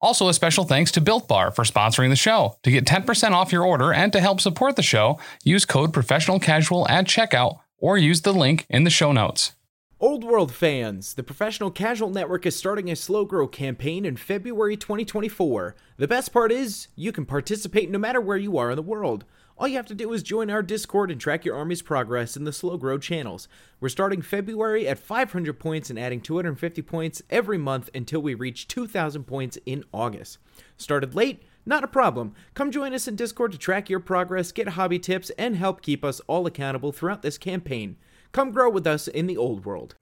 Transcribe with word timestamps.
Also, 0.00 0.28
a 0.28 0.34
special 0.34 0.64
thanks 0.64 0.92
to 0.92 1.00
Built 1.00 1.26
Bar 1.26 1.50
for 1.50 1.64
sponsoring 1.64 2.10
the 2.10 2.16
show. 2.16 2.58
To 2.64 2.70
get 2.70 2.84
10% 2.84 3.30
off 3.30 3.50
your 3.50 3.64
order 3.64 3.94
and 3.94 4.12
to 4.12 4.20
help 4.20 4.40
support 4.40 4.76
the 4.76 4.82
show, 4.82 5.18
use 5.42 5.64
code 5.64 5.92
professional 5.92 6.38
casual 6.38 6.86
at 6.88 7.06
checkout 7.06 7.60
or 7.78 7.96
use 7.96 8.20
the 8.20 8.34
link 8.34 8.66
in 8.68 8.84
the 8.84 8.90
show 8.90 9.12
notes. 9.12 9.52
Old 9.98 10.24
World 10.24 10.52
fans, 10.52 11.14
the 11.14 11.22
Professional 11.22 11.70
Casual 11.70 12.10
Network 12.10 12.44
is 12.44 12.54
starting 12.54 12.90
a 12.90 12.96
slow 12.96 13.24
grow 13.24 13.48
campaign 13.48 14.04
in 14.04 14.18
February 14.18 14.76
2024. 14.76 15.74
The 15.96 16.06
best 16.06 16.34
part 16.34 16.52
is, 16.52 16.88
you 16.94 17.12
can 17.12 17.24
participate 17.24 17.90
no 17.90 17.98
matter 17.98 18.20
where 18.20 18.36
you 18.36 18.58
are 18.58 18.70
in 18.70 18.76
the 18.76 18.82
world. 18.82 19.24
All 19.58 19.66
you 19.66 19.76
have 19.76 19.86
to 19.86 19.94
do 19.94 20.12
is 20.12 20.22
join 20.22 20.50
our 20.50 20.62
Discord 20.62 21.10
and 21.10 21.18
track 21.18 21.46
your 21.46 21.56
army's 21.56 21.80
progress 21.80 22.36
in 22.36 22.44
the 22.44 22.52
slow 22.52 22.76
grow 22.76 22.98
channels. 22.98 23.48
We're 23.80 23.88
starting 23.88 24.20
February 24.20 24.86
at 24.86 24.98
500 24.98 25.58
points 25.58 25.88
and 25.88 25.98
adding 25.98 26.20
250 26.20 26.82
points 26.82 27.22
every 27.30 27.56
month 27.56 27.88
until 27.94 28.20
we 28.20 28.34
reach 28.34 28.68
2,000 28.68 29.24
points 29.24 29.56
in 29.64 29.82
August. 29.94 30.36
Started 30.76 31.14
late? 31.14 31.42
Not 31.64 31.84
a 31.84 31.88
problem. 31.88 32.34
Come 32.52 32.70
join 32.70 32.92
us 32.92 33.08
in 33.08 33.16
Discord 33.16 33.50
to 33.52 33.58
track 33.58 33.88
your 33.88 33.98
progress, 33.98 34.52
get 34.52 34.68
hobby 34.68 34.98
tips, 34.98 35.30
and 35.38 35.56
help 35.56 35.80
keep 35.80 36.04
us 36.04 36.20
all 36.26 36.46
accountable 36.46 36.92
throughout 36.92 37.22
this 37.22 37.38
campaign. 37.38 37.96
Come 38.32 38.50
grow 38.50 38.68
with 38.68 38.86
us 38.86 39.08
in 39.08 39.26
the 39.26 39.38
old 39.38 39.64
world. 39.64 39.94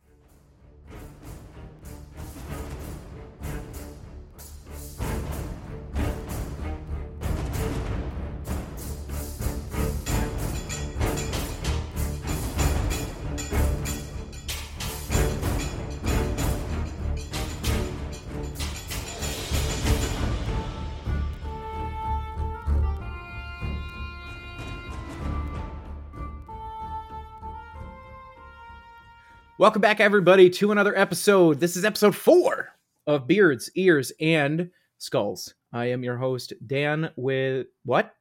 Welcome 29.57 29.81
back, 29.81 30.01
everybody, 30.01 30.51
to 30.51 30.73
another 30.73 30.97
episode. 30.99 31.61
This 31.61 31.77
is 31.77 31.85
episode 31.85 32.17
four 32.17 32.71
of 33.07 33.29
Beards, 33.29 33.71
Ears, 33.77 34.13
and 34.21 34.71
Skulls. 34.99 35.55
I 35.73 35.87
am 35.87 36.03
your 36.03 36.17
host, 36.17 36.53
Dan. 36.67 37.11
With 37.17 37.69
what? 37.85 38.15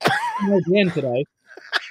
Dan 0.00 0.90
today. 0.90 1.24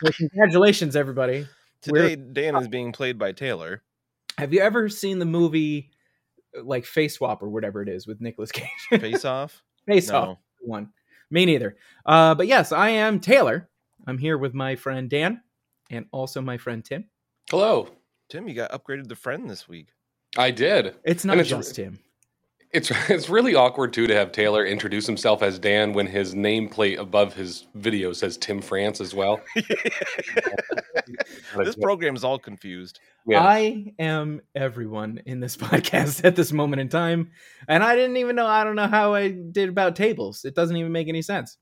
Well, 0.02 0.12
congratulations, 0.12 0.98
everybody. 0.98 1.48
Today, 1.82 2.18
Dan 2.18 2.58
is 2.58 2.68
being 2.68 2.92
played 2.92 3.18
by 3.18 3.32
Taylor. 3.32 3.84
Have 4.38 4.52
you 4.54 4.60
ever 4.60 4.90
seen 4.90 5.18
the 5.18 5.26
movie 5.26 5.92
like 6.62 6.84
Face 6.84 7.16
Swap 7.16 7.42
or 7.42 7.48
whatever 7.48 7.82
it 7.82 7.88
is 7.88 8.06
with 8.06 8.20
Nicolas 8.20 8.52
Cage? 8.52 8.68
Face 9.00 9.24
off? 9.26 9.64
Face 9.88 10.10
No. 10.10 10.18
Off. 10.18 10.38
One. 10.60 10.90
Me 11.32 11.46
neither. 11.46 11.78
Uh, 12.06 12.36
but 12.36 12.48
yes, 12.48 12.74
I 12.74 12.90
am 12.90 13.22
Taylor. 13.22 13.70
I'm 14.06 14.18
here 14.18 14.38
with 14.38 14.54
my 14.54 14.76
friend 14.76 15.10
Dan 15.10 15.42
and 15.90 16.06
also 16.12 16.42
my 16.42 16.58
friend 16.58 16.84
Tim. 16.84 17.06
Hello. 17.50 17.88
Tim, 18.30 18.48
you 18.48 18.54
got 18.54 18.72
upgraded 18.72 19.10
to 19.10 19.16
friend 19.16 19.50
this 19.50 19.68
week. 19.68 19.90
I 20.38 20.52
did. 20.52 20.96
It's 21.04 21.26
not 21.26 21.38
it's- 21.38 21.50
just 21.50 21.76
him. 21.76 22.00
It's 22.72 22.90
it's 23.10 23.30
really 23.30 23.54
awkward 23.54 23.94
too 23.94 24.08
to 24.08 24.16
have 24.16 24.32
Taylor 24.32 24.66
introduce 24.66 25.06
himself 25.06 25.44
as 25.44 25.60
Dan 25.60 25.94
when 25.94 26.08
his 26.08 26.34
nameplate 26.34 26.98
above 26.98 27.36
his 27.36 27.68
video 27.76 28.14
says 28.14 28.36
Tim 28.36 28.62
France 28.62 29.00
as 29.00 29.14
well. 29.14 29.40
this 31.58 31.76
program 31.76 32.16
is 32.16 32.24
all 32.24 32.40
confused. 32.40 33.00
Yeah. 33.28 33.44
I 33.44 33.94
am 34.00 34.42
everyone 34.56 35.22
in 35.26 35.40
this 35.40 35.56
podcast 35.58 36.26
at 36.26 36.36
this 36.36 36.52
moment 36.52 36.82
in 36.82 36.90
time, 36.90 37.30
and 37.68 37.84
I 37.84 37.96
didn't 37.96 38.18
even 38.18 38.36
know. 38.36 38.48
I 38.48 38.64
don't 38.64 38.76
know 38.76 38.88
how 38.88 39.14
I 39.14 39.30
did 39.30 39.70
about 39.70 39.96
tables. 39.96 40.44
It 40.44 40.56
doesn't 40.56 40.76
even 40.76 40.92
make 40.92 41.08
any 41.08 41.22
sense. 41.22 41.58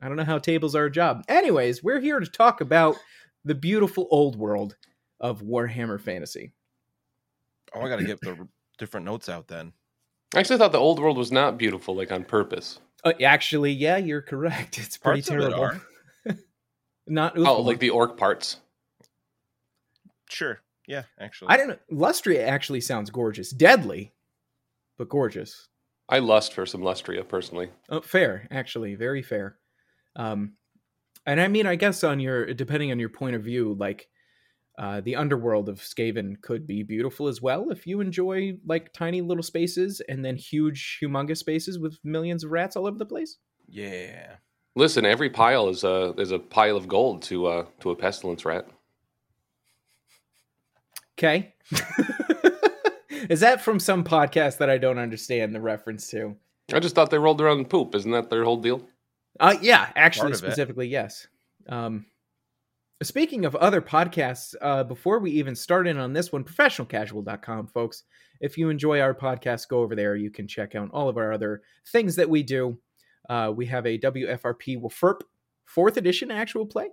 I 0.00 0.06
don't 0.08 0.16
know 0.16 0.24
how 0.24 0.38
tables 0.38 0.76
are 0.76 0.84
a 0.84 0.90
job. 0.90 1.24
Anyways, 1.28 1.82
we're 1.82 2.00
here 2.00 2.20
to 2.20 2.26
talk 2.26 2.60
about 2.60 2.96
the 3.44 3.54
beautiful 3.54 4.06
old 4.10 4.36
world 4.36 4.76
of 5.20 5.42
Warhammer 5.42 6.00
Fantasy. 6.00 6.52
Oh, 7.74 7.80
I 7.80 7.88
got 7.88 7.96
to 7.96 8.04
get 8.04 8.20
the 8.20 8.46
different 8.78 9.06
notes 9.06 9.28
out 9.28 9.48
then. 9.48 9.72
I 10.34 10.40
actually 10.40 10.58
thought 10.58 10.72
the 10.72 10.78
old 10.78 10.98
world 10.98 11.16
was 11.16 11.32
not 11.32 11.56
beautiful, 11.58 11.94
like 11.94 12.12
on 12.12 12.24
purpose. 12.24 12.80
Uh, 13.04 13.12
actually, 13.24 13.72
yeah, 13.72 13.96
you're 13.96 14.22
correct. 14.22 14.78
It's 14.82 14.96
pretty 14.98 15.22
Parts 15.22 15.28
of 15.30 15.36
it 15.36 15.40
terrible. 15.40 15.62
are. 15.64 15.80
Not 17.06 17.38
Oh, 17.38 17.60
like 17.62 17.78
the 17.78 17.90
orc 17.90 18.16
parts. 18.16 18.56
Sure. 20.28 20.60
Yeah, 20.88 21.04
actually. 21.20 21.48
I 21.50 21.56
don't 21.56 21.68
know. 21.68 21.78
Lustria 21.92 22.46
actually 22.46 22.80
sounds 22.80 23.10
gorgeous, 23.10 23.50
deadly, 23.50 24.12
but 24.98 25.08
gorgeous. 25.08 25.68
I 26.08 26.18
lust 26.20 26.52
for 26.52 26.66
some 26.66 26.82
Lustria 26.82 27.26
personally. 27.26 27.70
Oh, 27.88 28.00
fair, 28.00 28.46
actually, 28.50 28.94
very 28.96 29.22
fair. 29.22 29.56
Um, 30.16 30.52
and 31.24 31.40
I 31.40 31.48
mean, 31.48 31.66
I 31.66 31.74
guess 31.76 32.02
on 32.04 32.18
your 32.20 32.52
depending 32.54 32.90
on 32.92 32.98
your 32.98 33.08
point 33.08 33.36
of 33.36 33.42
view, 33.42 33.74
like 33.78 34.08
uh, 34.78 35.00
the 35.00 35.16
underworld 35.16 35.68
of 35.68 35.80
Skaven 35.80 36.40
could 36.42 36.66
be 36.66 36.82
beautiful 36.82 37.28
as 37.28 37.40
well 37.40 37.70
if 37.70 37.86
you 37.86 38.00
enjoy 38.00 38.58
like 38.66 38.92
tiny 38.92 39.20
little 39.22 39.42
spaces 39.42 40.02
and 40.08 40.24
then 40.24 40.36
huge, 40.36 40.98
humongous 41.02 41.38
spaces 41.38 41.78
with 41.78 41.98
millions 42.04 42.44
of 42.44 42.50
rats 42.50 42.76
all 42.76 42.86
over 42.86 42.98
the 42.98 43.06
place. 43.06 43.38
Yeah. 43.68 44.36
Listen, 44.74 45.06
every 45.06 45.30
pile 45.30 45.68
is 45.68 45.84
a 45.84 46.12
is 46.18 46.30
a 46.32 46.38
pile 46.38 46.76
of 46.76 46.86
gold 46.88 47.22
to 47.22 47.46
uh 47.46 47.66
to 47.80 47.90
a 47.90 47.96
pestilence 47.96 48.44
rat. 48.44 48.68
Okay. 51.18 51.54
Is 53.30 53.40
that 53.40 53.62
from 53.62 53.80
some 53.80 54.04
podcast 54.04 54.58
that 54.58 54.68
I 54.70 54.78
don't 54.78 54.98
understand 54.98 55.54
the 55.54 55.60
reference 55.60 56.08
to? 56.10 56.36
I 56.72 56.78
just 56.80 56.94
thought 56.94 57.10
they 57.10 57.18
rolled 57.18 57.40
around 57.40 57.58
in 57.60 57.64
poop. 57.64 57.94
Isn't 57.94 58.10
that 58.10 58.28
their 58.28 58.44
whole 58.44 58.58
deal? 58.58 58.86
Uh, 59.40 59.56
yeah, 59.62 59.90
actually, 59.96 60.32
Part 60.32 60.32
of 60.32 60.44
it. 60.44 60.46
specifically, 60.46 60.88
yes. 60.88 61.26
Um, 61.68 62.06
speaking 63.02 63.44
of 63.44 63.54
other 63.56 63.80
podcasts, 63.80 64.54
uh, 64.60 64.84
before 64.84 65.18
we 65.18 65.30
even 65.32 65.54
start 65.54 65.86
in 65.86 65.98
on 65.98 66.12
this 66.12 66.32
one, 66.32 66.44
professionalcasual.com, 66.44 67.68
folks. 67.68 68.04
If 68.40 68.58
you 68.58 68.68
enjoy 68.68 69.00
our 69.00 69.14
podcast, 69.14 69.68
go 69.68 69.80
over 69.80 69.94
there. 69.96 70.14
You 70.16 70.30
can 70.30 70.46
check 70.46 70.74
out 70.74 70.90
all 70.92 71.08
of 71.08 71.16
our 71.16 71.32
other 71.32 71.62
things 71.90 72.16
that 72.16 72.28
we 72.28 72.42
do. 72.42 72.78
Uh, 73.28 73.52
we 73.54 73.66
have 73.66 73.86
a 73.86 73.98
WFRP 73.98 74.78
WFRP 74.80 75.20
fourth 75.64 75.96
edition 75.96 76.30
actual 76.30 76.64
play, 76.66 76.88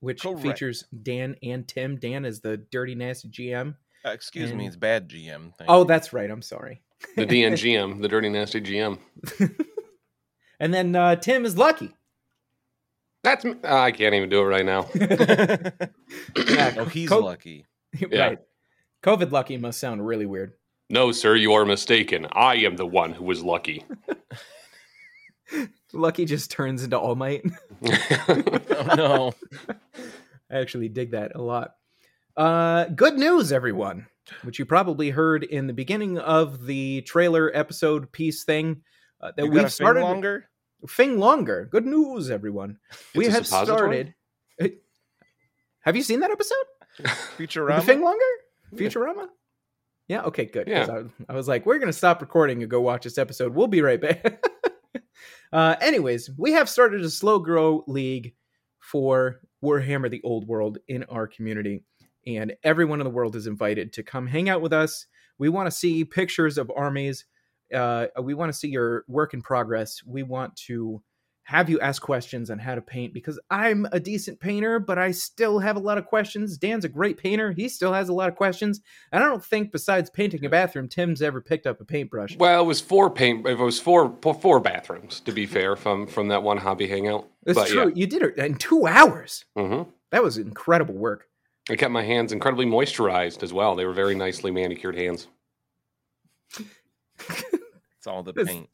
which 0.00 0.22
Correct. 0.22 0.40
features 0.42 0.84
Dan 1.02 1.34
and 1.42 1.66
Tim. 1.66 1.96
Dan 1.96 2.24
is 2.24 2.40
the 2.40 2.56
dirty, 2.70 2.94
nasty 2.94 3.28
GM. 3.28 3.74
Uh, 4.04 4.10
excuse 4.10 4.50
And- 4.50 4.58
me, 4.58 4.66
it's 4.66 4.76
bad 4.76 5.08
GM. 5.08 5.52
Thank 5.58 5.68
Oh, 5.70 5.80
you. 5.80 5.86
that's 5.86 6.12
right. 6.12 6.30
I'm 6.30 6.42
sorry. 6.42 6.82
The 7.16 7.26
DNGM, 7.26 8.00
the 8.02 8.08
dirty 8.08 8.28
nasty 8.28 8.60
GM. 8.60 8.98
And 10.60 10.74
then 10.74 10.96
uh, 10.96 11.14
Tim 11.14 11.44
is 11.44 11.56
lucky. 11.56 11.94
That's 13.28 13.44
me. 13.44 13.54
Ah, 13.62 13.82
I 13.82 13.92
can't 13.92 14.14
even 14.14 14.30
do 14.30 14.40
it 14.40 14.44
right 14.44 14.64
now. 14.64 14.88
Yeah, 16.48 16.74
oh, 16.78 16.84
he's 16.86 17.08
Co- 17.08 17.20
lucky. 17.20 17.66
right. 18.12 18.38
COVID 19.02 19.30
lucky 19.30 19.58
must 19.58 19.78
sound 19.78 20.06
really 20.06 20.24
weird. 20.24 20.54
No, 20.88 21.12
sir, 21.12 21.36
you 21.36 21.52
are 21.52 21.66
mistaken. 21.66 22.26
I 22.32 22.56
am 22.56 22.76
the 22.76 22.86
one 22.86 23.12
who 23.12 23.24
was 23.24 23.42
lucky. 23.42 23.84
Lucky 25.94 26.26
just 26.26 26.50
turns 26.50 26.84
into 26.84 26.98
All 26.98 27.14
Might. 27.14 27.42
Oh, 27.82 28.94
no. 28.94 29.32
I 30.50 30.58
actually 30.58 30.90
dig 30.90 31.12
that 31.12 31.32
a 31.34 31.40
lot. 31.40 31.70
Uh, 32.36 32.84
good 32.86 33.14
news, 33.14 33.52
everyone, 33.52 34.06
which 34.42 34.58
you 34.58 34.66
probably 34.66 35.08
heard 35.08 35.44
in 35.44 35.66
the 35.66 35.72
beginning 35.72 36.18
of 36.18 36.66
the 36.66 37.00
trailer 37.02 37.50
episode 37.54 38.12
piece 38.12 38.44
thing 38.44 38.82
uh, 39.22 39.32
that 39.36 39.46
we've 39.46 39.72
started. 39.72 40.02
longer? 40.02 40.50
Thing 40.86 41.18
longer. 41.18 41.68
Good 41.70 41.86
news, 41.86 42.30
everyone. 42.30 42.78
we 43.14 43.26
It's 43.26 43.34
a 43.34 43.38
have 43.38 43.46
started. 43.46 44.14
Have 45.80 45.96
you 45.96 46.02
seen 46.02 46.20
that 46.20 46.30
episode? 46.30 46.56
Futurama? 47.38 47.80
The 47.80 47.86
Thing 47.86 48.02
longer? 48.02 48.24
Futurama? 48.74 49.28
Yeah. 50.06 50.22
Okay. 50.22 50.44
Good. 50.44 50.68
Yeah. 50.68 50.86
I, 50.90 51.32
I 51.32 51.34
was 51.34 51.48
like, 51.48 51.66
we're 51.66 51.78
gonna 51.78 51.92
stop 51.92 52.20
recording 52.20 52.62
and 52.62 52.70
go 52.70 52.80
watch 52.80 53.04
this 53.04 53.18
episode. 53.18 53.54
We'll 53.54 53.66
be 53.66 53.82
right 53.82 54.00
back. 54.00 54.44
uh, 55.52 55.76
anyways, 55.80 56.30
we 56.36 56.52
have 56.52 56.68
started 56.68 57.00
a 57.02 57.10
slow 57.10 57.38
grow 57.38 57.84
league 57.86 58.34
for 58.80 59.40
Warhammer: 59.64 60.10
The 60.10 60.22
Old 60.22 60.46
World 60.46 60.78
in 60.88 61.04
our 61.04 61.26
community, 61.26 61.84
and 62.26 62.54
everyone 62.62 63.00
in 63.00 63.04
the 63.04 63.10
world 63.10 63.36
is 63.36 63.46
invited 63.46 63.92
to 63.94 64.02
come 64.02 64.26
hang 64.26 64.48
out 64.48 64.60
with 64.60 64.72
us. 64.72 65.06
We 65.38 65.48
want 65.48 65.66
to 65.68 65.76
see 65.76 66.04
pictures 66.04 66.58
of 66.58 66.70
armies. 66.76 67.24
Uh, 67.72 68.06
we 68.22 68.34
want 68.34 68.52
to 68.52 68.58
see 68.58 68.68
your 68.68 69.04
work 69.08 69.34
in 69.34 69.42
progress. 69.42 70.02
We 70.04 70.22
want 70.22 70.56
to 70.66 71.02
have 71.48 71.70
you 71.70 71.80
ask 71.80 72.02
questions 72.02 72.50
on 72.50 72.58
how 72.58 72.74
to 72.74 72.82
paint 72.82 73.14
because 73.14 73.40
I'm 73.48 73.86
a 73.90 73.98
decent 73.98 74.38
painter, 74.38 74.78
but 74.78 74.98
I 74.98 75.12
still 75.12 75.58
have 75.58 75.76
a 75.76 75.80
lot 75.80 75.96
of 75.96 76.04
questions. 76.04 76.58
Dan's 76.58 76.84
a 76.84 76.90
great 76.90 77.16
painter. 77.16 77.52
He 77.52 77.70
still 77.70 77.94
has 77.94 78.10
a 78.10 78.12
lot 78.12 78.28
of 78.28 78.36
questions. 78.36 78.82
And 79.12 79.24
I 79.24 79.26
don't 79.26 79.42
think, 79.42 79.72
besides 79.72 80.10
painting 80.10 80.44
a 80.44 80.50
bathroom, 80.50 80.88
Tim's 80.88 81.22
ever 81.22 81.40
picked 81.40 81.66
up 81.66 81.80
a 81.80 81.86
paintbrush. 81.86 82.36
Well, 82.36 82.60
it 82.60 82.66
was 82.66 82.82
four 82.82 83.08
paint. 83.08 83.46
It 83.46 83.56
was 83.56 83.80
four 83.80 84.14
four 84.20 84.60
bathrooms 84.60 85.20
to 85.20 85.32
be 85.32 85.46
fair 85.46 85.74
from 85.74 86.06
from 86.06 86.28
that 86.28 86.42
one 86.42 86.58
hobby 86.58 86.86
hangout. 86.86 87.26
That's 87.44 87.58
but 87.58 87.68
true. 87.68 87.92
You 87.94 88.06
did 88.06 88.22
it 88.22 88.36
in 88.36 88.56
two 88.56 88.86
hours. 88.86 89.46
Yeah. 89.56 89.68
hmm 89.68 89.82
That 90.10 90.22
was 90.22 90.36
incredible 90.36 90.96
work. 90.96 91.28
I 91.70 91.76
kept 91.76 91.92
my 91.92 92.02
hands 92.02 92.32
incredibly 92.32 92.66
moisturized 92.66 93.42
as 93.42 93.54
well. 93.54 93.74
They 93.74 93.86
were 93.86 93.94
very 93.94 94.14
nicely 94.14 94.50
manicured 94.50 94.96
hands. 94.96 95.28
It's 98.08 98.14
all 98.14 98.22
the 98.22 98.32
paint. 98.32 98.68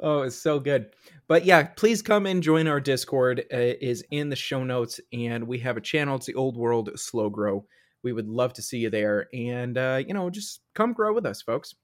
Oh, 0.00 0.22
it's 0.22 0.36
so 0.36 0.58
good. 0.60 0.92
But 1.26 1.44
yeah, 1.44 1.64
please 1.64 2.02
come 2.02 2.24
and 2.26 2.42
join 2.42 2.66
our 2.68 2.80
Discord. 2.80 3.40
Uh, 3.52 3.56
is 3.80 4.04
in 4.10 4.28
the 4.30 4.36
show 4.36 4.64
notes, 4.64 5.00
and 5.12 5.46
we 5.46 5.58
have 5.58 5.76
a 5.76 5.80
channel. 5.82 6.16
It's 6.16 6.26
the 6.26 6.34
Old 6.34 6.56
World 6.56 6.88
Slow 6.96 7.28
Grow. 7.28 7.66
We 8.02 8.12
would 8.12 8.28
love 8.28 8.52
to 8.54 8.62
see 8.62 8.78
you 8.78 8.90
there, 8.90 9.28
and 9.34 9.76
uh, 9.76 10.00
you 10.06 10.14
know, 10.14 10.30
just 10.30 10.60
come 10.74 10.92
grow 10.92 11.12
with 11.12 11.26
us, 11.26 11.42
folks. 11.42 11.74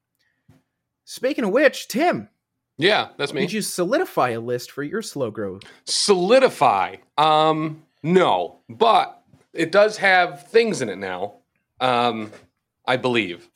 Speaking 1.04 1.44
of 1.44 1.50
which, 1.50 1.88
Tim, 1.88 2.28
Yeah, 2.78 3.08
that's 3.18 3.34
me. 3.34 3.42
did 3.42 3.52
you 3.52 3.60
solidify 3.62 4.30
a 4.30 4.40
list 4.40 4.70
for 4.70 4.82
your 4.84 5.02
slow 5.02 5.30
grow? 5.30 5.58
Solidify. 5.84 6.96
Um, 7.18 7.82
no, 8.02 8.60
but 8.70 9.22
it 9.52 9.70
does 9.72 9.96
have 9.98 10.46
things 10.48 10.80
in 10.82 10.88
it 10.88 10.96
now. 10.98 11.38
Um, 11.80 12.30
I 12.86 12.96
believe. 12.96 13.50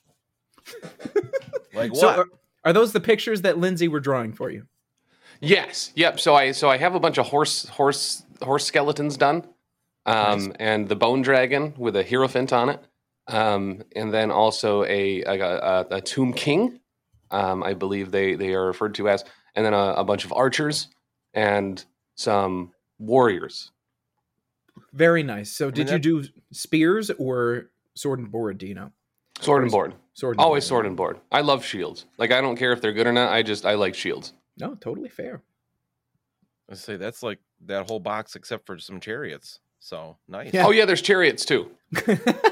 Like 1.73 1.95
So, 1.95 2.07
what? 2.09 2.19
are, 2.19 2.27
are 2.69 2.73
those 2.75 2.93
the 2.93 3.01
pictures 3.01 3.41
that 3.43 3.57
Lindsay 3.57 3.89
were 3.89 3.99
drawing 3.99 4.35
for 4.35 4.51
you? 4.51 4.67
Yes. 5.41 5.91
Yep. 5.95 6.21
So 6.21 6.35
I 6.35 6.53
so 6.53 6.69
I 6.69 6.77
have 6.77 6.95
a 6.95 7.01
bunch 7.01 7.17
of 7.17 7.27
horse 7.27 7.67
horse 7.69 8.25
horse 8.43 8.67
skeletons 8.67 9.17
done, 9.17 9.47
um, 10.05 10.49
Nice. 10.49 10.57
and 10.61 10.87
the 10.87 10.97
bone 10.97 11.23
dragon 11.23 11.73
with 11.79 11.97
a 11.97 12.05
hierophant 12.05 12.53
on 12.53 12.69
it, 12.69 12.85
um, 13.27 13.83
and 13.97 14.13
then 14.13 14.31
also 14.31 14.85
a 14.85 15.23
a, 15.23 15.41
a, 15.41 15.87
a 15.93 16.01
tomb 16.03 16.35
king, 16.35 16.81
um, 17.31 17.63
I 17.63 17.73
believe 17.73 18.11
they 18.11 18.35
they 18.35 18.53
are 18.53 18.67
referred 18.67 18.95
to 18.97 19.09
as, 19.09 19.25
and 19.55 19.65
then 19.65 19.73
a, 19.73 19.95
a 19.95 20.05
bunch 20.05 20.27
of 20.27 20.33
archers 20.35 20.89
and 21.33 21.83
some 22.17 22.73
warriors. 22.99 23.71
Very 24.93 25.23
nice. 25.23 25.51
So, 25.51 25.71
did 25.71 25.87
mean, 25.87 25.95
you 25.95 25.99
do 26.01 26.29
spears 26.53 27.11
or 27.13 27.71
sword 27.95 28.19
and 28.19 28.31
board? 28.31 28.59
Do 28.59 28.67
you 28.67 28.75
know? 28.75 28.93
Sword 29.41 29.63
and 29.63 29.71
board. 29.71 29.95
Sword. 30.15 30.37
And 30.37 30.41
Always 30.41 30.65
board. 30.65 30.69
sword 30.69 30.87
and 30.87 30.97
board. 30.97 31.21
I 31.31 31.41
love 31.43 31.65
shields. 31.65 32.07
Like 32.19 32.33
I 32.33 32.41
don't 32.41 32.57
care 32.57 32.73
if 32.73 32.81
they're 32.81 32.93
good 32.93 33.07
or 33.07 33.13
not. 33.13 33.33
I 33.33 33.43
just 33.43 33.65
I 33.65 33.75
like 33.75 33.95
shields. 33.95 34.33
No, 34.59 34.75
totally 34.75 35.09
fair. 35.09 35.43
I 36.71 36.75
say 36.75 36.97
that's 36.97 37.23
like 37.23 37.39
that 37.67 37.89
whole 37.89 38.01
box 38.01 38.35
except 38.37 38.67
for 38.67 38.79
some 38.79 39.01
chariots. 39.01 39.61
So 39.81 40.17
nice. 40.29 40.53
Yeah. 40.53 40.67
Oh 40.67 40.71
yeah, 40.71 40.85
there's 40.85 41.03
chariots 41.03 41.45
too. 41.45 41.71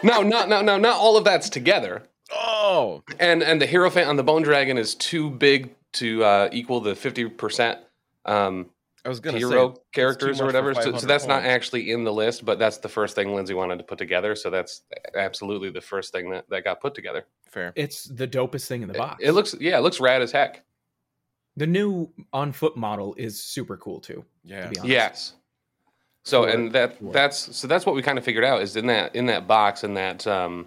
no, 0.02 0.22
not 0.22 0.48
no 0.48 0.62
no 0.62 0.76
not 0.78 0.96
all 0.96 1.16
of 1.16 1.24
that's 1.24 1.50
together. 1.50 2.04
Oh, 2.32 3.02
And 3.20 3.42
and 3.42 3.60
the 3.60 3.66
hierophant 3.66 4.08
on 4.08 4.16
the 4.16 4.24
bone 4.24 4.42
dragon 4.42 4.78
is 4.78 4.94
too 4.94 5.30
big 5.30 5.74
to 5.94 6.24
uh, 6.24 6.48
equal 6.52 6.80
the 6.80 6.94
fifty 6.94 7.28
percent 7.28 7.78
um, 8.24 8.70
I 9.06 9.08
was 9.08 9.20
gonna 9.20 9.38
hero 9.38 9.74
say 9.74 9.80
characters 9.92 10.40
or 10.40 10.46
whatever. 10.46 10.74
So, 10.74 10.80
so 10.80 10.86
500 10.92 11.08
that's 11.08 11.26
not 11.26 11.44
actually 11.44 11.92
in 11.92 12.02
the 12.02 12.12
list, 12.12 12.44
but 12.44 12.58
that's 12.58 12.78
the 12.78 12.88
first 12.88 13.14
thing 13.14 13.34
Lindsay 13.34 13.54
wanted 13.54 13.78
to 13.78 13.84
put 13.84 13.98
together. 13.98 14.34
So 14.34 14.50
that's 14.50 14.82
absolutely 15.14 15.70
the 15.70 15.80
first 15.80 16.12
thing 16.12 16.28
that, 16.30 16.48
that 16.50 16.64
got 16.64 16.80
put 16.80 16.94
together. 16.94 17.24
fair. 17.48 17.72
it's 17.76 18.04
the 18.04 18.26
dopest 18.26 18.66
thing 18.66 18.82
in 18.82 18.88
the 18.88 18.94
box. 18.94 19.22
It, 19.22 19.32
looks 19.32 19.54
yeah, 19.60 19.78
it 19.78 19.82
looks 19.82 20.00
rad 20.00 20.22
as 20.22 20.32
heck. 20.32 20.64
the 21.56 21.66
new 21.66 22.10
on 22.32 22.52
foot 22.52 22.76
model 22.76 23.14
is 23.16 23.42
super 23.42 23.76
cool 23.76 24.00
too. 24.00 24.24
Yeah. 24.44 24.64
To 24.64 24.68
be 24.70 24.78
honest. 24.78 24.90
Yes. 24.90 25.32
So 26.24 26.42
For- 26.42 26.48
and 26.48 26.72
that 26.72 26.98
for- 26.98 27.12
that's 27.12 27.56
so 27.56 27.68
that's 27.68 27.86
what 27.86 27.94
we 27.94 28.02
kind 28.02 28.18
of 28.18 28.24
figured 28.24 28.44
out 28.44 28.60
is 28.60 28.74
in 28.74 28.86
that 28.86 29.14
in 29.14 29.26
that 29.26 29.46
box 29.46 29.84
in 29.84 29.94
that 29.94 30.26
um 30.26 30.66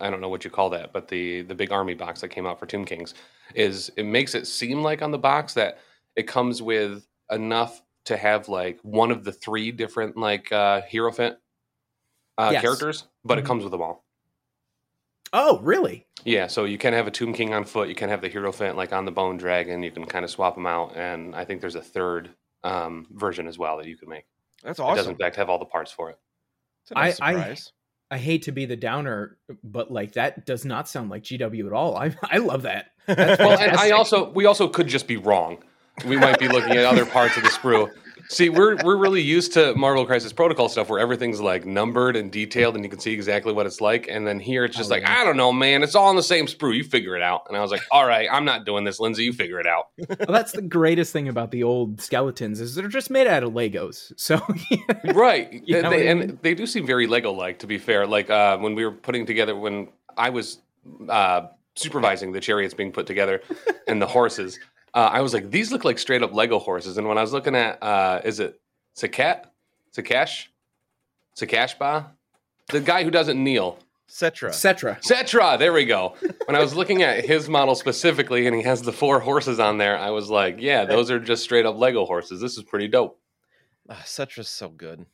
I 0.00 0.08
don't 0.08 0.20
know 0.22 0.30
what 0.30 0.44
you 0.44 0.50
call 0.50 0.70
that, 0.70 0.92
but 0.92 1.08
the 1.08 1.42
the 1.42 1.54
big 1.54 1.72
army 1.72 1.94
box 1.94 2.20
that 2.20 2.28
came 2.28 2.46
out 2.46 2.58
for 2.58 2.66
Tomb 2.66 2.84
Kings 2.84 3.14
is 3.54 3.90
it 3.96 4.04
makes 4.04 4.34
it 4.34 4.46
seem 4.46 4.82
like 4.82 5.02
on 5.02 5.10
the 5.10 5.18
box 5.18 5.54
that 5.54 5.78
it 6.16 6.26
comes 6.26 6.62
with 6.62 7.06
enough 7.30 7.82
to 8.06 8.16
have 8.16 8.48
like 8.48 8.78
one 8.82 9.10
of 9.10 9.24
the 9.24 9.32
three 9.32 9.72
different 9.72 10.16
like 10.16 10.52
uh 10.52 10.82
hero 10.82 11.10
hierophant 11.10 11.38
uh 12.38 12.50
Yes. 12.52 12.62
characters, 12.62 13.06
but 13.24 13.38
Mhm. 13.38 13.42
it 13.42 13.44
comes 13.46 13.62
with 13.64 13.72
them 13.72 13.82
all. 13.82 14.04
Oh, 15.32 15.58
really? 15.60 16.06
Yeah, 16.24 16.46
so 16.46 16.64
you 16.64 16.78
can 16.78 16.92
have 16.92 17.06
a 17.06 17.10
Tomb 17.10 17.32
King 17.32 17.52
on 17.54 17.64
foot, 17.64 17.88
you 17.88 17.94
can 17.94 18.08
have 18.08 18.20
the 18.20 18.28
hero 18.28 18.44
hierophant 18.52 18.76
like 18.76 18.92
on 18.92 19.04
the 19.04 19.10
bone 19.10 19.36
dragon, 19.36 19.82
you 19.82 19.90
can 19.90 20.04
kind 20.04 20.24
of 20.24 20.30
swap 20.30 20.54
them 20.54 20.66
out, 20.66 20.96
and 20.96 21.34
I 21.34 21.44
think 21.44 21.60
there's 21.60 21.74
a 21.74 21.82
third 21.82 22.30
um, 22.62 23.06
version 23.10 23.46
as 23.46 23.58
well 23.58 23.76
that 23.78 23.86
you 23.86 23.96
can 23.96 24.08
make. 24.08 24.24
That's 24.62 24.78
It 24.78 24.82
does 24.82 24.98
awesome. 25.00 25.10
in 25.12 25.16
fact 25.18 25.36
have 25.36 25.50
all 25.50 25.58
the 25.58 25.64
parts 25.66 25.90
for 25.92 26.10
it. 26.10 26.18
It's 26.82 26.90
a 26.92 26.94
nice 26.94 27.20
I- 27.20 27.26
I- 27.26 27.32
surprise. 27.34 27.72
I 28.10 28.18
hate 28.18 28.42
to 28.42 28.52
be 28.52 28.64
the 28.66 28.76
downer, 28.76 29.38
but 29.64 29.90
like 29.90 30.12
that 30.12 30.46
does 30.46 30.64
not 30.64 30.88
sound 30.88 31.10
like 31.10 31.24
GW 31.24 31.66
at 31.66 31.72
all. 31.72 31.96
I 31.96 32.14
I 32.22 32.36
love 32.38 32.62
that. 32.62 32.92
That's 33.06 33.38
Well, 33.40 33.58
and 33.58 33.72
I 33.76 33.90
also 33.90 34.30
we 34.30 34.44
also 34.46 34.68
could 34.68 34.86
just 34.86 35.08
be 35.08 35.16
wrong. 35.16 35.64
We 36.06 36.16
might 36.16 36.38
be 36.38 36.48
looking 36.48 36.72
at 36.72 36.84
other 36.84 37.06
parts 37.06 37.36
of 37.36 37.42
the 37.44 37.48
sprue. 37.50 37.90
See, 38.30 38.48
we're 38.48 38.76
we're 38.82 38.96
really 38.96 39.20
used 39.20 39.52
to 39.52 39.74
Marvel 39.74 40.06
Crisis 40.06 40.32
Protocol 40.32 40.70
stuff 40.70 40.88
where 40.88 40.98
everything's 40.98 41.42
like 41.42 41.66
numbered 41.66 42.16
and 42.16 42.32
detailed, 42.32 42.74
and 42.74 42.82
you 42.82 42.88
can 42.88 42.98
see 42.98 43.12
exactly 43.12 43.52
what 43.52 43.66
it's 43.66 43.82
like. 43.82 44.08
And 44.08 44.26
then 44.26 44.40
here, 44.40 44.64
it's 44.64 44.76
just 44.76 44.90
Oh, 44.90 44.94
like 44.94 45.02
yeah. 45.02 45.18
I 45.20 45.24
don't 45.24 45.36
know, 45.36 45.52
man. 45.52 45.82
It's 45.82 45.94
all 45.94 46.08
in 46.08 46.16
the 46.16 46.22
same 46.22 46.46
sprue. 46.46 46.74
You 46.74 46.84
figure 46.84 47.14
it 47.16 47.22
out. 47.22 47.42
And 47.48 47.56
I 47.56 47.60
was 47.60 47.70
like, 47.70 47.82
all 47.90 48.06
right, 48.06 48.26
I'm 48.32 48.46
not 48.46 48.64
doing 48.64 48.84
this, 48.84 48.98
Lindsay. 48.98 49.24
You 49.24 49.34
figure 49.34 49.60
it 49.60 49.66
out. 49.66 49.88
well, 50.08 50.16
that's 50.28 50.52
the 50.52 50.62
greatest 50.62 51.12
thing 51.12 51.28
about 51.28 51.50
the 51.50 51.64
old 51.64 52.00
skeletons 52.00 52.60
is 52.60 52.74
they're 52.74 52.88
just 52.88 53.10
made 53.10 53.26
out 53.26 53.42
of 53.42 53.52
Legos. 53.52 54.10
So 54.16 54.40
right 55.14 55.62
You 55.66 55.82
know 55.82 55.90
they- 55.90 56.08
I 56.08 56.10
and 56.12 56.38
they 56.40 56.54
do 56.54 56.66
seem 56.66 56.86
very 56.86 57.06
lego 57.06 57.30
like 57.30 57.58
to 57.58 57.66
be 57.66 57.76
fair 57.78 58.06
like 58.06 58.30
uh, 58.30 58.56
when 58.56 58.74
we 58.74 58.84
were 58.86 58.92
putting 58.92 59.26
together 59.26 59.54
when 59.54 59.88
i 60.16 60.30
was 60.30 60.58
uh, 61.08 61.42
supervising 61.74 62.32
the 62.32 62.40
chariots 62.40 62.72
being 62.74 62.92
put 62.92 63.06
together 63.06 63.42
and 63.86 64.00
the 64.00 64.06
horses 64.06 64.58
uh, 64.94 65.10
i 65.12 65.20
was 65.20 65.34
like 65.34 65.50
these 65.50 65.70
look 65.70 65.84
like 65.84 65.98
straight 65.98 66.22
up 66.22 66.32
lego 66.32 66.58
horses 66.58 66.98
and 66.98 67.06
when 67.06 67.18
i 67.18 67.20
was 67.20 67.32
looking 67.32 67.54
at 67.54 67.82
uh, 67.82 68.20
is 68.24 68.40
it 68.40 68.60
sakat 68.96 69.44
sakash 69.96 70.46
sakashba 71.36 72.06
the 72.68 72.80
guy 72.80 73.04
who 73.04 73.10
doesn't 73.10 73.42
kneel 73.42 73.78
Settra. 74.08 74.48
etc. 74.48 74.98
Settra, 75.02 75.58
there 75.58 75.72
we 75.72 75.86
go. 75.86 76.14
When 76.44 76.54
I 76.54 76.60
was 76.60 76.74
looking 76.74 77.02
at 77.02 77.24
his 77.24 77.48
model 77.48 77.74
specifically 77.74 78.46
and 78.46 78.54
he 78.54 78.62
has 78.62 78.82
the 78.82 78.92
four 78.92 79.18
horses 79.18 79.58
on 79.58 79.78
there, 79.78 79.98
I 79.98 80.10
was 80.10 80.30
like, 80.30 80.56
yeah, 80.60 80.84
those 80.84 81.10
are 81.10 81.18
just 81.18 81.42
straight 81.42 81.66
up 81.66 81.76
Lego 81.76 82.04
horses. 82.04 82.40
This 82.40 82.56
is 82.56 82.62
pretty 82.62 82.86
dope. 82.86 83.18
Ah, 83.88 84.02
Settra's 84.04 84.48
so 84.48 84.68
good. 84.68 85.06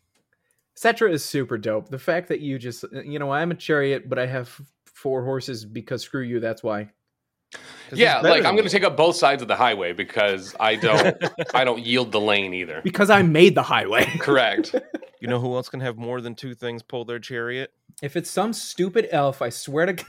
Settra 0.76 1.10
is 1.12 1.24
super 1.24 1.56
dope. 1.56 1.88
The 1.88 1.98
fact 1.98 2.28
that 2.28 2.40
you 2.40 2.58
just 2.58 2.84
you 2.92 3.18
know 3.18 3.30
I'm 3.30 3.50
a 3.50 3.54
chariot, 3.54 4.08
but 4.08 4.18
I 4.18 4.26
have 4.26 4.60
four 4.84 5.24
horses 5.24 5.64
because 5.64 6.02
screw 6.02 6.22
you. 6.22 6.40
That's 6.40 6.62
why. 6.62 6.90
'Cause 7.52 7.60
he's 7.90 7.98
Yeah, 8.00 8.20
like 8.20 8.44
I'm 8.44 8.54
going 8.54 8.66
to 8.66 8.70
take 8.70 8.84
up 8.84 8.96
both 8.96 9.16
sides 9.16 9.42
of 9.42 9.48
the 9.48 9.56
highway 9.56 9.92
because 9.92 10.54
I 10.60 10.76
don't 10.76 11.16
I 11.54 11.64
don't 11.64 11.84
yield 11.84 12.12
the 12.12 12.20
lane 12.20 12.54
either. 12.54 12.80
Because 12.84 13.10
I 13.10 13.22
made 13.22 13.54
the 13.54 13.62
highway. 13.64 14.04
Correct. 14.20 14.74
You 15.20 15.28
know 15.28 15.40
who 15.40 15.54
else 15.54 15.68
can 15.68 15.80
have 15.80 15.96
more 15.98 16.20
than 16.20 16.34
two 16.34 16.54
things 16.54 16.82
pull 16.82 17.04
their 17.04 17.18
chariot? 17.18 17.72
if 18.02 18.16
it's 18.16 18.30
some 18.30 18.52
stupid 18.54 19.08
elf, 19.10 19.42
I 19.42 19.50
swear 19.50 19.84
to. 19.86 19.92
g- 19.94 20.04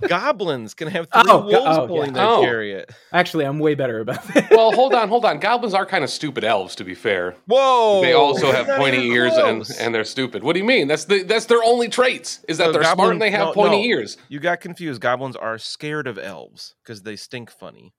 Goblins 0.00 0.74
can 0.74 0.88
have 0.88 1.06
three 1.12 1.22
Oh, 1.28 1.42
go- 1.42 1.46
wolves 1.48 1.78
oh, 1.78 1.86
pulling 1.86 2.14
yeah. 2.14 2.20
their 2.22 2.26
Oh. 2.26 2.42
chariot. 2.42 2.90
Actually, 3.12 3.44
I'm 3.44 3.58
way 3.58 3.74
better 3.74 4.00
about 4.00 4.22
that. 4.28 4.50
Well, 4.50 4.72
hold 4.72 4.94
on, 4.94 5.08
hold 5.08 5.24
on. 5.24 5.38
Goblins 5.38 5.74
are 5.74 5.86
kind 5.86 6.02
of 6.04 6.10
stupid 6.10 6.44
elves, 6.44 6.74
to 6.76 6.84
be 6.84 6.94
fair. 6.94 7.36
Whoa! 7.46 8.00
They 8.02 8.12
also 8.12 8.50
have 8.52 8.66
pointy 8.78 9.06
ears 9.08 9.32
and, 9.34 9.68
and 9.80 9.94
they're 9.94 10.04
stupid. 10.04 10.42
What 10.42 10.54
do 10.54 10.58
you 10.60 10.64
mean? 10.66 10.88
That's 10.88 11.04
the 11.04 11.22
that's 11.22 11.46
their 11.46 11.62
only 11.62 11.88
traits. 11.88 12.40
Is 12.48 12.58
that 12.58 12.66
No, 12.66 12.72
they're 12.72 12.84
smart 12.84 13.12
and 13.12 13.22
they 13.22 13.30
have 13.30 13.48
no, 13.48 13.52
pointy 13.52 13.82
no. 13.88 13.96
ears. 13.96 14.16
You 14.28 14.40
got 14.40 14.60
confused. 14.60 15.00
Goblins 15.00 15.36
are 15.36 15.58
scared 15.58 16.06
of 16.06 16.18
elves 16.18 16.74
because 16.82 17.02
they 17.02 17.16
stink 17.16 17.50
funny. 17.50 17.92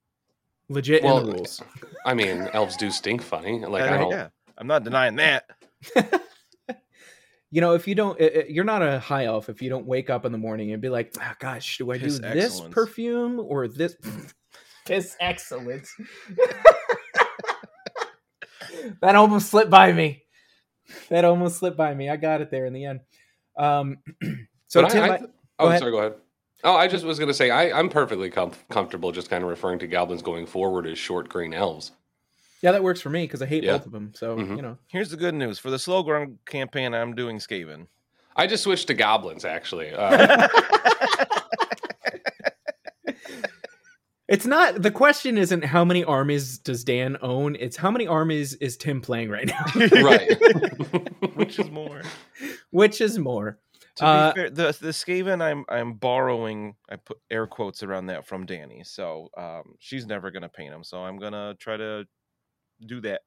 Legit 0.70 1.04
Well, 1.04 1.18
in 1.20 1.26
the 1.26 1.32
rules. 1.34 1.62
I 2.06 2.14
mean, 2.14 2.48
elves 2.54 2.78
do 2.78 2.90
stink 2.90 3.22
funny. 3.22 3.66
Like 3.66 3.84
I 3.84 3.96
I 3.96 3.98
don't. 3.98 4.12
yeah, 4.12 4.28
I'm 4.58 4.68
not 4.68 4.84
denying 4.84 5.18
that. 5.18 5.46
You 7.54 7.62
know, 7.62 7.76
if 7.76 7.88
you 7.88 7.94
don't, 7.94 8.20
uh, 8.20 8.24
uh, 8.24 8.44
you're 8.50 8.64
not 8.64 8.82
a 8.82 8.98
high 8.98 9.26
elf. 9.26 9.48
If 9.48 9.62
you 9.62 9.70
don't 9.70 9.86
wake 9.86 10.10
up 10.10 10.26
in 10.26 10.32
the 10.32 10.40
morning 10.40 10.72
and 10.74 10.82
be 10.82 10.90
like, 10.90 11.14
oh, 11.22 11.34
"Gosh, 11.38 11.78
do 11.78 11.92
I 11.92 12.00
Piss 12.00 12.18
do 12.18 12.28
this 12.28 12.62
perfume 12.72 13.40
or 13.40 13.68
this?" 13.68 13.96
Piss 14.88 15.16
excellence. 15.20 15.94
that 19.02 19.16
almost 19.16 19.52
slipped 19.52 19.70
by 19.70 19.94
me. 19.94 20.24
That 21.10 21.26
almost 21.26 21.60
slipped 21.60 21.78
by 21.78 21.94
me. 21.94 22.10
I 22.10 22.16
got 22.16 22.42
it 22.42 22.50
there 22.50 22.66
in 22.66 22.74
the 22.74 22.86
end. 22.86 23.02
Um, 23.56 24.00
so 24.68 24.82
But 24.82 24.86
I- 24.86 24.90
Tim, 24.90 25.04
I 25.04 25.06
I- 25.06 25.18
th- 25.20 25.30
go 25.30 25.36
oh, 25.60 25.68
ahead. 25.68 25.80
sorry. 25.80 25.92
Go 25.92 25.98
ahead. 26.00 26.14
Oh, 26.64 26.76
I 26.76 26.88
just 26.88 27.06
was 27.06 27.20
going 27.20 27.28
to 27.28 27.36
say 27.36 27.52
I, 27.52 27.78
I'm 27.78 27.88
perfectly 27.88 28.32
com- 28.32 28.54
comfortable 28.72 29.12
just 29.12 29.30
kind 29.30 29.44
of 29.44 29.50
referring 29.52 29.78
to 29.80 29.88
goblins 29.88 30.24
going 30.24 30.48
forward 30.48 30.88
as 30.88 30.98
short 30.98 31.30
green 31.30 31.54
elves. 31.54 31.92
Yeah, 32.64 32.72
that 32.72 32.82
works 32.82 33.02
for 33.02 33.10
me 33.12 33.26
because 33.26 33.42
I 33.42 33.46
hate 33.46 33.64
Yeah. 33.64 33.74
both 33.78 33.86
of 33.86 33.92
them. 33.92 34.14
So 34.16 34.38
Mhm. 34.38 34.56
you 34.56 34.62
know, 34.64 34.78
Here's 34.88 35.10
the 35.12 35.18
good 35.18 35.36
news 35.36 35.60
for 35.60 35.70
the 35.70 35.78
slow 35.78 36.02
ground 36.02 36.40
campaign. 36.48 36.94
I'm 36.96 37.14
doing 37.14 37.38
Skaven. 37.38 37.88
I 38.36 38.48
just 38.48 38.64
switched 38.64 38.88
to 38.88 38.94
goblins 38.96 39.46
actually. 39.46 39.92
Uh, 39.94 40.48
it's 44.28 44.46
not. 44.46 44.82
The 44.82 44.92
question 44.92 45.38
isn't 45.38 45.66
how 45.66 45.84
many 45.86 46.04
armies 46.04 46.58
does 46.58 46.84
Dan 46.84 47.18
own. 47.22 47.56
It's 47.60 47.78
how 47.78 47.92
many 47.92 48.08
armies 48.08 48.54
is 48.56 48.78
Tim 48.78 49.02
playing 49.02 49.30
right 49.30 49.48
now. 49.48 49.66
right. 50.02 50.32
Which 51.36 51.60
is 51.60 51.70
more? 51.70 52.02
Which 52.72 53.02
is 53.02 53.20
more? 53.20 53.60
To 53.98 54.06
Uh, 54.06 54.32
be 54.34 54.36
fair, 54.40 54.50
the 54.50 54.78
the 54.82 54.88
Skaven 54.90 55.42
I'm 55.42 55.66
I'm 55.70 55.94
borrowing. 55.94 56.76
I 56.90 56.96
put 56.96 57.18
air 57.30 57.46
quotes 57.46 57.84
around 57.84 58.08
that 58.08 58.26
from 58.26 58.46
Danny. 58.46 58.84
So 58.86 59.30
um, 59.38 59.76
she's 59.80 60.08
never 60.08 60.32
gonna 60.32 60.50
paint 60.50 60.72
them. 60.72 60.84
So 60.84 61.00
I'm 61.00 61.20
gonna 61.20 61.56
try 61.60 61.78
to 61.78 62.06
do 62.84 63.02
that. 63.02 63.22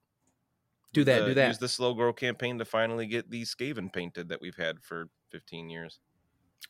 Do 0.93 1.05
that. 1.05 1.21
the- 1.21 1.27
do 1.27 1.35
that. 1.35 1.49
Use 1.49 1.59
the 1.59 1.69
slow 1.69 1.95
grow 1.95 2.13
campaign 2.13 2.59
to 2.59 2.65
finally 2.65 3.07
get 3.07 3.31
these 3.31 3.55
Skaven 3.55 3.93
painted 3.93 4.29
that 4.29 4.41
we've 4.41 4.57
had 4.57 4.83
for 4.83 5.09
15 5.31 5.69
years. 5.69 5.99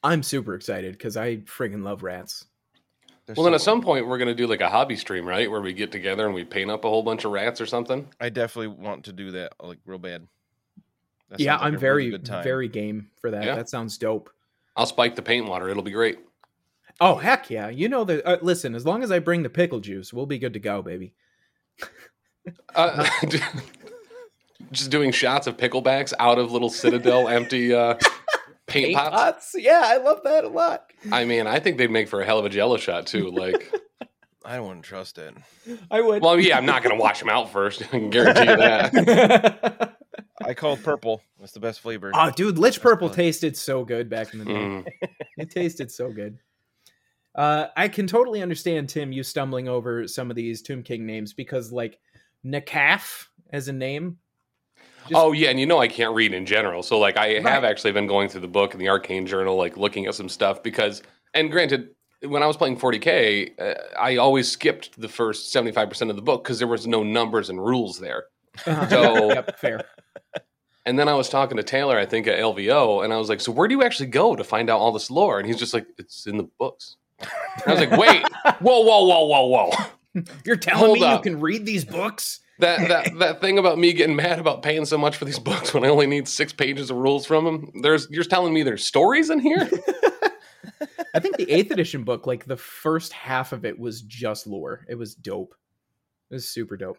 I'm 0.02 0.22
super 0.22 0.54
excited 0.54 0.92
because 0.92 1.16
I 1.16 1.36
friggin' 1.38 1.82
love 1.84 2.02
rats. 2.02 2.46
They're 3.26 3.34
well, 3.34 3.44
then 3.44 3.52
so 3.52 3.56
at 3.56 3.60
some 3.60 3.82
point 3.82 4.06
we're 4.06 4.18
going 4.18 4.28
to 4.28 4.34
do 4.34 4.46
like 4.46 4.60
a 4.60 4.68
hobby 4.68 4.96
stream, 4.96 5.26
right, 5.26 5.50
where 5.50 5.60
we 5.60 5.72
get 5.72 5.90
together 5.90 6.26
and 6.26 6.34
we 6.34 6.44
paint 6.44 6.70
up 6.70 6.84
a 6.84 6.88
whole 6.88 7.02
bunch 7.02 7.24
of 7.24 7.32
rats 7.32 7.60
or 7.60 7.66
something. 7.66 8.06
I 8.20 8.28
definitely 8.28 8.68
want 8.68 9.04
to 9.06 9.12
do 9.12 9.32
that 9.32 9.54
like 9.60 9.78
real 9.84 9.98
bad. 9.98 10.28
That 11.30 11.40
yeah, 11.40 11.56
like 11.56 11.64
I'm 11.64 11.74
a 11.74 11.78
very 11.78 12.06
really 12.06 12.10
good 12.10 12.24
time. 12.24 12.44
very 12.44 12.68
game 12.68 13.10
for 13.20 13.32
that. 13.32 13.44
Yeah. 13.44 13.56
That 13.56 13.68
sounds 13.68 13.98
dope. 13.98 14.30
I'll 14.76 14.86
spike 14.86 15.16
the 15.16 15.22
paint 15.22 15.46
water; 15.46 15.68
it'll 15.68 15.82
be 15.82 15.90
great. 15.90 16.18
Oh 17.00 17.16
heck 17.16 17.50
yeah! 17.50 17.68
You 17.68 17.88
know 17.88 18.04
that. 18.04 18.24
Uh, 18.24 18.38
listen, 18.42 18.76
as 18.76 18.86
long 18.86 19.02
as 19.02 19.10
I 19.10 19.18
bring 19.18 19.42
the 19.42 19.50
pickle 19.50 19.80
juice, 19.80 20.12
we'll 20.12 20.26
be 20.26 20.38
good 20.38 20.52
to 20.52 20.60
go, 20.60 20.82
baby. 20.82 21.12
Uh, 22.74 23.08
just 24.72 24.90
doing 24.90 25.12
shots 25.12 25.46
of 25.46 25.56
picklebacks 25.56 26.12
out 26.18 26.38
of 26.38 26.52
little 26.52 26.70
Citadel 26.70 27.28
empty 27.28 27.74
uh, 27.74 27.94
paint, 28.66 28.96
pots. 28.96 29.54
Yeah, 29.58 29.82
I 29.84 29.96
love 29.98 30.20
that 30.24 30.44
a 30.44 30.48
lot. 30.48 30.90
I 31.10 31.24
mean, 31.24 31.46
I 31.46 31.60
think 31.60 31.78
they'd 31.78 31.90
make 31.90 32.08
for 32.08 32.20
a 32.20 32.24
hell 32.26 32.38
of 32.38 32.44
a 32.44 32.48
Jello 32.48 32.76
shot 32.76 33.06
too. 33.06 33.30
Like, 33.30 33.72
I 34.44 34.60
wouldn't 34.60 34.84
trust 34.84 35.18
it. 35.18 35.34
I 35.90 36.00
would. 36.00 36.22
well, 36.22 36.38
yeah, 36.38 36.56
I'm 36.56 36.66
not 36.66 36.82
going 36.82 36.96
to 36.96 37.00
wash 37.00 37.18
them 37.20 37.28
out 37.28 37.50
first. 37.50 37.82
I 37.84 37.86
can 37.86 38.10
guarantee 38.10 38.50
you 38.50 38.56
that. 38.56 39.96
I 40.44 40.54
called 40.54 40.82
purple. 40.82 41.22
That's 41.40 41.52
the 41.52 41.60
best 41.60 41.80
flavor. 41.80 42.10
oh, 42.14 42.30
dude, 42.30 42.58
Liche 42.58 42.80
Purple 42.80 43.08
fun. 43.08 43.16
tasted 43.16 43.56
so 43.56 43.84
good 43.84 44.08
back 44.08 44.32
in 44.32 44.40
the 44.40 44.44
day. 44.44 44.52
Mm. 44.52 44.86
It 45.38 45.50
tasted 45.50 45.90
so 45.90 46.12
good. 46.12 46.38
Uh, 47.34 47.66
I 47.76 47.88
can 47.88 48.06
totally 48.06 48.40
understand 48.42 48.88
Tim 48.88 49.12
you 49.12 49.22
stumbling 49.22 49.68
over 49.68 50.08
some 50.08 50.30
of 50.30 50.36
these 50.36 50.62
Tomb 50.62 50.82
King 50.82 51.04
names 51.04 51.34
because 51.34 51.70
like 51.70 51.98
Nekaph 52.46 53.26
as 53.50 53.68
a 53.68 53.72
name. 53.72 54.18
just- 55.08 55.14
Oh 55.14 55.32
yeah, 55.32 55.50
and 55.50 55.58
you 55.58 55.66
know 55.66 55.78
I 55.78 55.88
can't 55.88 56.14
read 56.14 56.32
in 56.32 56.46
general, 56.46 56.82
so 56.82 56.98
like 56.98 57.16
I 57.16 57.40
have 57.40 57.64
actually 57.64 57.92
been 57.92 58.06
going 58.06 58.28
through 58.28 58.42
the 58.42 58.48
book 58.48 58.72
and 58.72 58.80
the 58.80 58.88
Arcane 58.88 59.26
Journal, 59.26 59.56
like 59.56 59.76
looking 59.76 60.06
at 60.06 60.14
some 60.14 60.28
stuff 60.28 60.62
because. 60.62 61.02
And 61.34 61.50
granted, 61.50 61.90
when 62.26 62.42
I 62.42 62.46
was 62.46 62.56
playing 62.56 62.78
40k, 62.78 63.60
uh, 63.60 63.74
I 64.00 64.16
always 64.16 64.50
skipped 64.50 64.98
the 64.98 65.08
first 65.08 65.52
75 65.52 65.88
percent 65.90 66.08
of 66.10 66.16
the 66.16 66.22
book 66.22 66.42
because 66.44 66.58
there 66.58 66.68
was 66.68 66.86
no 66.86 67.02
numbers 67.02 67.50
and 67.50 67.62
rules 67.62 67.98
there. 67.98 68.24
Uh-huh. 68.66 68.88
So- 68.88 69.28
yep, 69.34 69.58
fair. 69.58 69.82
And 70.86 70.96
then 70.96 71.08
I 71.08 71.14
was 71.14 71.28
talking 71.28 71.56
to 71.56 71.64
Taylor, 71.64 71.98
I 71.98 72.06
think 72.06 72.28
at 72.28 72.38
LVO, 72.38 73.02
and 73.02 73.12
I 73.12 73.16
was 73.16 73.28
like, 73.28 73.40
"So 73.40 73.50
where 73.50 73.66
do 73.66 73.74
you 73.74 73.82
actually 73.82 74.06
go 74.06 74.36
to 74.36 74.44
find 74.44 74.70
out 74.70 74.78
all 74.78 74.92
this 74.92 75.10
lore?" 75.10 75.40
And 75.40 75.46
he's 75.48 75.58
just 75.58 75.74
like, 75.74 75.84
"It's 75.98 76.28
in 76.28 76.36
the 76.36 76.48
books." 76.60 76.96
And 77.18 77.28
I 77.66 77.70
was 77.72 77.80
like, 77.80 77.98
"Wait, 77.98 78.22
whoa, 78.60 78.80
whoa, 78.82 79.04
whoa, 79.04 79.24
whoa, 79.26 79.46
whoa!" 79.46 79.70
You're 80.44 80.56
telling 80.56 80.86
Hold 80.86 80.98
me 80.98 81.04
up. 81.04 81.24
you 81.24 81.32
can 81.32 81.40
read 81.40 81.66
these 81.66 81.84
books? 81.84 82.40
That 82.58 82.88
that 82.88 83.18
that 83.18 83.40
thing 83.40 83.58
about 83.58 83.78
me 83.78 83.92
getting 83.92 84.16
mad 84.16 84.38
about 84.38 84.62
paying 84.62 84.84
so 84.86 84.96
much 84.96 85.16
for 85.16 85.24
these 85.24 85.38
books 85.50 85.74
when 85.74 85.84
I 85.84 85.88
only 85.88 86.06
need 86.06 86.26
six 86.28 86.52
pages 86.52 86.90
of 86.90 86.96
rules 86.96 87.26
from 87.26 87.44
them. 87.44 87.70
There's 87.82 88.08
you're 88.10 88.24
telling 88.24 88.54
me 88.54 88.62
there's 88.62 88.84
stories 88.86 89.30
in 89.30 89.40
here? 89.40 89.68
I 91.14 91.18
think 91.18 91.36
the 91.38 91.50
eighth 91.50 91.70
edition 91.70 92.02
book, 92.04 92.26
like 92.26 92.44
the 92.44 92.56
first 92.56 93.12
half 93.12 93.52
of 93.52 93.64
it 93.64 93.78
was 93.78 94.02
just 94.02 94.46
lore. 94.46 94.84
It 94.88 94.96
was 94.96 95.14
dope. 95.14 95.54
It 96.30 96.34
was 96.34 96.48
super 96.48 96.76
dope. 96.76 96.98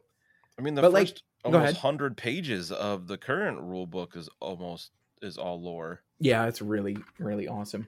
I 0.57 0.61
mean, 0.63 0.73
the 0.73 0.81
But, 0.81 0.91
first 0.91 1.23
go 1.43 1.53
almost 1.53 1.77
hundred 1.77 2.17
pages 2.17 2.71
of 2.71 3.07
the 3.07 3.17
current 3.17 3.59
rule 3.61 3.85
book 3.85 4.15
is 4.15 4.29
almost 4.39 4.91
is 5.21 5.37
all 5.37 5.61
lore. 5.61 6.01
Yeah, 6.19 6.45
it's 6.47 6.61
really, 6.61 6.97
really 7.19 7.47
awesome. 7.47 7.87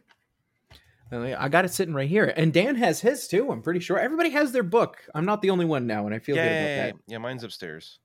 I 1.12 1.50
got 1.50 1.66
it 1.66 1.74
sitting 1.74 1.94
right 1.94 2.10
here. 2.10 2.32
And 2.36 2.54
Dan 2.54 2.76
has 2.76 3.02
his 3.02 3.28
too, 3.28 3.52
I'm 3.52 3.62
pretty 3.62 3.80
sure. 3.80 3.98
Everybody 3.98 4.30
has 4.32 4.52
their 4.52 4.64
book. 4.64 4.98
I'm 5.16 5.26
not 5.26 5.42
the 5.42 5.50
only 5.50 5.66
one 5.66 5.88
now, 5.88 6.06
and 6.06 6.14
I 6.14 6.20
feel 6.20 6.36
good 6.36 6.42
about 6.42 6.52
Yay! 6.52 6.76
that. 6.78 6.96
Yeah, 7.08 7.18
mine's 7.18 7.44
upstairs. 7.44 8.00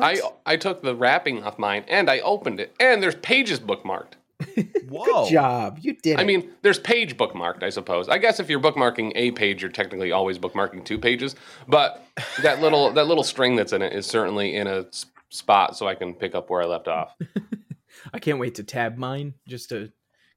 I 0.00 0.16
What? 0.16 0.40
I 0.46 0.56
took 0.56 0.82
the 0.82 0.94
wrapping 0.94 1.42
off 1.42 1.58
mine 1.58 1.84
and 1.88 2.10
I 2.10 2.20
opened 2.20 2.60
it, 2.60 2.74
and 2.80 3.02
there's 3.02 3.14
pages 3.16 3.60
bookmarked. 3.60 4.14
Whoa! 4.88 5.24
Good 5.24 5.32
job. 5.32 5.78
You 5.80 5.94
did 5.94 6.18
I 6.18 6.22
it. 6.22 6.26
mean, 6.26 6.50
there's 6.62 6.78
page 6.78 7.16
bookmarked, 7.16 7.62
I 7.62 7.70
suppose. 7.70 8.08
I 8.08 8.18
guess 8.18 8.40
if 8.40 8.50
you're 8.50 8.60
bookmarking 8.60 9.12
a 9.14 9.30
page, 9.32 9.62
you're 9.62 9.70
technically 9.70 10.10
always 10.12 10.38
bookmarking 10.38 10.84
two 10.84 10.98
pages. 10.98 11.36
But 11.68 12.04
that 12.42 12.60
little 12.60 12.90
that 12.92 13.06
little 13.06 13.24
string 13.24 13.56
that's 13.56 13.72
in 13.72 13.82
it 13.82 13.92
is 13.92 14.06
certainly 14.06 14.56
in 14.56 14.66
a 14.66 14.86
spot, 15.30 15.76
so 15.76 15.86
I 15.86 15.94
can 15.94 16.14
pick 16.14 16.34
up 16.34 16.50
where 16.50 16.62
I 16.62 16.66
left 16.66 16.88
off. 16.88 17.14
I 18.12 18.18
can't 18.18 18.38
wait 18.38 18.56
to 18.56 18.64
tab 18.64 18.96
mine 18.96 19.34
just 19.46 19.68
to 19.68 19.92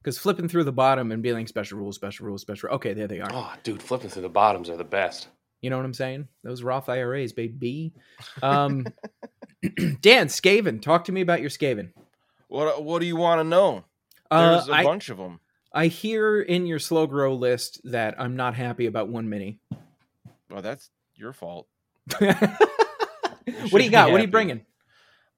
because 0.06 0.18
flipping 0.18 0.46
through 0.46 0.62
the 0.62 0.70
bottom 0.70 1.10
and 1.10 1.20
being 1.20 1.34
like 1.34 1.48
special 1.48 1.78
rules, 1.78 1.96
special 1.96 2.26
rules, 2.26 2.40
special. 2.40 2.68
Okay, 2.68 2.94
there 2.94 3.08
they 3.08 3.18
are. 3.18 3.28
Oh, 3.32 3.52
dude, 3.64 3.82
flipping 3.82 4.08
through 4.08 4.22
the 4.22 4.28
bottoms 4.28 4.70
are 4.70 4.76
the 4.76 4.84
best. 4.84 5.26
You 5.62 5.68
know 5.68 5.76
what 5.76 5.84
I'm 5.84 5.94
saying? 5.94 6.28
Those 6.44 6.62
Roth 6.62 6.88
IRAs, 6.88 7.32
baby. 7.32 7.92
Um, 8.40 8.86
Dan 10.00 10.28
Skaven, 10.28 10.80
talk 10.80 11.06
to 11.06 11.12
me 11.12 11.22
about 11.22 11.40
your 11.40 11.50
Skaven. 11.50 11.90
What 12.46 12.84
What 12.84 13.00
do 13.00 13.06
you 13.06 13.16
want 13.16 13.40
to 13.40 13.44
know? 13.44 13.84
Uh, 14.30 14.52
There's 14.52 14.68
a 14.68 14.74
I, 14.74 14.84
bunch 14.84 15.08
of 15.08 15.18
them. 15.18 15.40
I 15.72 15.88
hear 15.88 16.40
in 16.40 16.66
your 16.66 16.78
slow 16.78 17.08
grow 17.08 17.34
list 17.34 17.80
that 17.90 18.14
I'm 18.16 18.36
not 18.36 18.54
happy 18.54 18.86
about 18.86 19.08
one 19.08 19.28
mini. 19.28 19.58
Well, 20.48 20.62
that's 20.62 20.88
your 21.16 21.32
fault. 21.32 21.66
what 22.18 22.30
do 23.72 23.82
you 23.82 23.90
got? 23.90 24.12
What 24.12 24.20
are 24.20 24.24
you 24.24 24.30
bringing? 24.30 24.60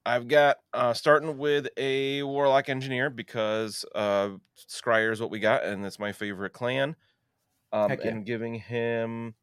I've 0.08 0.26
got 0.26 0.56
uh, 0.72 0.94
starting 0.94 1.36
with 1.36 1.68
a 1.76 2.22
warlock 2.22 2.70
engineer 2.70 3.10
because 3.10 3.84
uh, 3.94 4.30
Skryre 4.56 5.12
is 5.12 5.20
what 5.20 5.30
we 5.30 5.38
got, 5.38 5.64
and 5.64 5.84
that's 5.84 5.98
my 5.98 6.12
favorite 6.12 6.54
clan. 6.54 6.96
Um, 7.74 7.90
yeah. 7.90 8.08
And 8.08 8.24
giving 8.24 8.54
him 8.54 9.34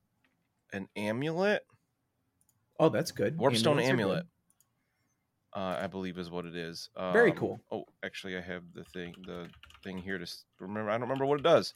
an 0.74 0.88
amulet, 0.95 1.63
Oh, 2.79 2.89
that's 2.89 3.12
good. 3.12 3.38
warpstone 3.38 3.74
Amulets 3.79 3.89
amulet. 3.89 4.24
good. 5.53 5.62
Uh, 5.62 5.77
I 5.84 5.88
believe 5.88 6.17
is 6.17 6.31
what 6.31 6.45
it 6.45 6.55
is. 6.55 6.89
Um, 6.98 7.13
Very 7.13 7.31
cool. 7.31 7.62
Oh, 7.72 7.86
actually, 8.03 8.36
I 8.36 8.41
have 8.41 8.63
the 8.74 8.84
thing, 8.86 9.13
the 9.27 9.48
thing 9.84 10.00
here 10.00 10.17
to 10.17 10.25
remember. 10.60 10.89
I 10.89 10.93
don't 10.93 11.01
remember 11.01 11.27
what 11.27 11.39
it 11.39 11.43
does. 11.43 11.75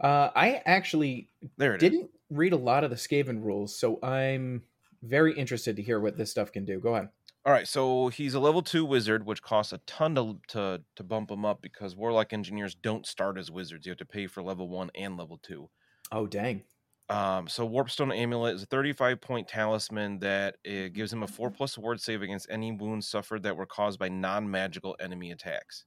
Uh, 0.00 0.30
I 0.34 0.62
actually 0.66 1.28
There 1.56 1.74
it 1.74 1.82
is. 1.82 1.90
didn't 1.90 2.10
read 2.30 2.52
a 2.52 2.56
lot 2.58 2.82
of 2.82 2.90
the 2.90 2.96
Skaven 2.96 3.42
rules, 3.42 3.74
so 3.78 4.00
I'm 4.02 4.62
very 5.02 5.34
interested 5.34 5.76
to 5.76 5.82
hear 5.82 6.00
what 6.00 6.16
this 6.16 6.30
stuff 6.30 6.52
can 6.52 6.64
do. 6.64 6.80
Go 6.80 6.94
ahead. 6.94 7.08
All 7.44 7.52
right, 7.52 7.66
so 7.66 8.08
he's 8.08 8.34
a 8.34 8.40
level 8.40 8.62
two 8.62 8.84
wizard, 8.84 9.24
which 9.24 9.42
costs 9.42 9.72
a 9.72 9.78
ton 9.86 10.14
to 10.16 10.38
to 10.48 10.82
to 10.96 11.02
bump 11.02 11.30
him 11.30 11.44
up 11.44 11.62
because 11.62 11.96
warlock 11.96 12.32
engineers 12.32 12.74
don't 12.74 13.06
start 13.06 13.38
as 13.38 13.50
wizards. 13.50 13.86
You 13.86 13.90
have 13.90 13.98
to 13.98 14.04
pay 14.04 14.26
for 14.26 14.42
level 14.42 14.68
one 14.68 14.90
and 14.94 15.16
level 15.16 15.38
two. 15.42 15.70
Oh, 16.12 16.26
dang. 16.26 16.64
Um, 17.10 17.48
so 17.48 17.66
Warpstone 17.66 18.14
Amulet 18.14 18.56
is 18.56 18.62
a 18.64 18.66
35 18.66 19.20
point 19.20 19.48
talisman 19.48 20.18
that 20.18 20.56
it 20.62 20.92
gives 20.92 21.10
him 21.12 21.22
a 21.22 21.26
four 21.26 21.50
plus 21.50 21.78
ward 21.78 22.00
save 22.00 22.20
against 22.20 22.48
any 22.50 22.70
wounds 22.70 23.08
suffered 23.08 23.44
that 23.44 23.56
were 23.56 23.66
caused 23.66 23.98
by 23.98 24.08
non 24.08 24.50
magical 24.50 24.94
enemy 25.00 25.30
attacks. 25.30 25.84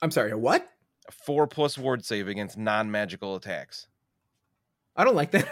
I'm 0.00 0.12
sorry, 0.12 0.30
a 0.30 0.38
what? 0.38 0.68
A 1.08 1.12
four 1.12 1.48
plus 1.48 1.76
ward 1.76 2.04
save 2.04 2.28
against 2.28 2.56
non 2.56 2.90
magical 2.92 3.34
attacks. 3.34 3.88
I 4.96 5.04
don't 5.04 5.14
like 5.16 5.30
that. 5.32 5.48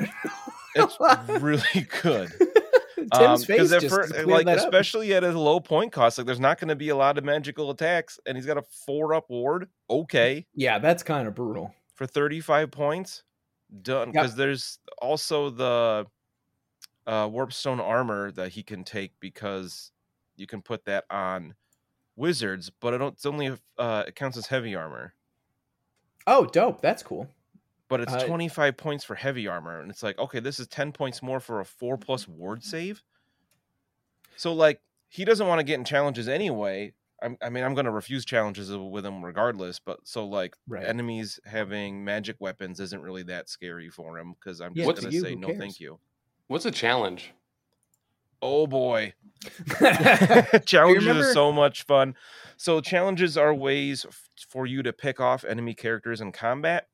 It's 0.75 0.97
really 1.42 1.88
good. 2.02 2.30
Tim's 3.14 3.40
Um, 3.40 3.42
face 3.42 3.70
just 3.70 3.88
fir- 3.88 4.25
like 4.26 4.44
that 4.44 4.59
up. 4.59 4.64
especially 4.66 5.14
at 5.14 5.25
a 5.25 5.30
low 5.38 5.59
point 5.59 5.90
cost, 5.92 6.18
like 6.18 6.26
there's 6.26 6.38
not 6.40 6.61
going 6.61 6.68
to 6.68 6.76
be 6.76 6.90
a 6.90 6.97
lot 6.97 7.16
of 7.16 7.25
magical 7.25 7.70
attacks, 7.70 8.20
and 8.26 8.37
he's 8.37 8.44
got 8.47 8.59
a 8.59 8.62
four 8.62 9.14
up 9.14 9.30
ward. 9.30 9.68
Okay, 9.88 10.47
Yeah, 10.54 10.78
that's 10.78 11.02
kind 11.02 11.26
of 11.26 11.35
brutal. 11.35 11.75
for 11.94 12.06
35 12.06 12.70
points, 12.70 13.23
done. 13.82 14.09
Yep. 14.09 14.12
Because 14.12 14.37
there's 14.37 14.78
also 15.00 15.49
the 15.50 16.06
uh, 17.06 17.26
warpstone 17.28 17.80
armor 17.80 18.30
that 18.32 18.50
he 18.52 18.62
can 18.62 18.85
take 18.85 19.12
because 19.18 19.90
you 20.37 20.47
can 20.47 20.61
put 20.61 20.85
that 20.85 21.04
on 21.11 21.54
wizards, 22.16 22.70
but 22.80 22.92
it 22.92 22.99
don't, 22.99 23.14
it's 23.14 23.25
only 23.26 23.56
uh, 23.78 24.04
it 24.06 24.14
counts 24.14 24.37
as 24.37 24.47
heavy 24.47 24.75
armor. 24.76 25.14
Oh, 26.26 26.44
dope. 26.44 26.82
That's 26.82 27.02
cool. 27.02 27.28
But 27.90 28.00
it's 28.00 28.16
Uh, 28.16 28.16
25 28.16 28.78
points 28.78 29.04
for 29.04 29.16
heavy 29.16 29.47
armor, 29.49 29.80
and 29.80 29.90
it's 29.90 30.02
like 30.02 30.18
okay, 30.18 30.40
this 30.40 30.59
is 30.61 30.68
10 30.68 30.92
points 30.92 31.23
more 31.23 31.40
for 31.40 31.61
a 31.61 31.66
four 31.66 31.99
plus 31.99 32.26
ward 32.28 32.64
save. 32.64 33.04
So 34.37 34.52
like 34.52 34.80
he 35.09 35.25
doesn't 35.25 35.47
want 35.47 35.59
to 35.61 35.64
get 35.64 35.78
in 35.78 35.85
challenges 35.85 36.28
anyway. 36.28 36.94
I'm, 37.23 37.37
I 37.42 37.50
mean, 37.50 37.64
I'm 37.64 37.75
going 37.75 37.85
to 37.85 37.90
refuse 37.90 38.25
challenges 38.25 38.75
with 38.75 39.04
him 39.04 39.25
regardless. 39.25 39.78
But 39.78 40.06
so 40.06 40.26
like 40.26 40.56
Right. 40.66 40.94
enemies 40.94 41.38
having 41.44 42.04
magic 42.04 42.37
weapons 42.40 42.80
isn't 42.80 43.02
really 43.02 43.23
that 43.25 43.49
scary 43.49 43.90
for 43.90 44.18
him 44.18 44.32
because 44.35 44.61
I'm 44.61 44.75
Yeah, 44.75 44.87
just 44.87 44.94
going 44.94 45.04
to 45.04 45.12
say 45.12 45.35
no, 45.35 45.52
cares? 45.52 45.59
thank 45.59 45.80
you. 45.80 46.00
What's 46.49 46.66
a 46.66 46.70
challenge? 46.73 47.32
Oh 48.42 48.66
boy, 48.66 49.14
challenges 50.66 51.09
are 51.16 51.23
so 51.25 51.52
much 51.52 51.85
fun. 51.85 52.16
So 52.59 52.80
challenges 52.82 53.37
are 53.38 53.54
ways 53.54 54.06
f- 54.06 54.30
for 54.49 54.66
you 54.66 54.82
to 54.85 54.92
pick 54.92 55.20
off 55.20 55.44
enemy 55.44 55.75
characters 55.75 56.20
in 56.23 56.32
combat, 56.32 56.88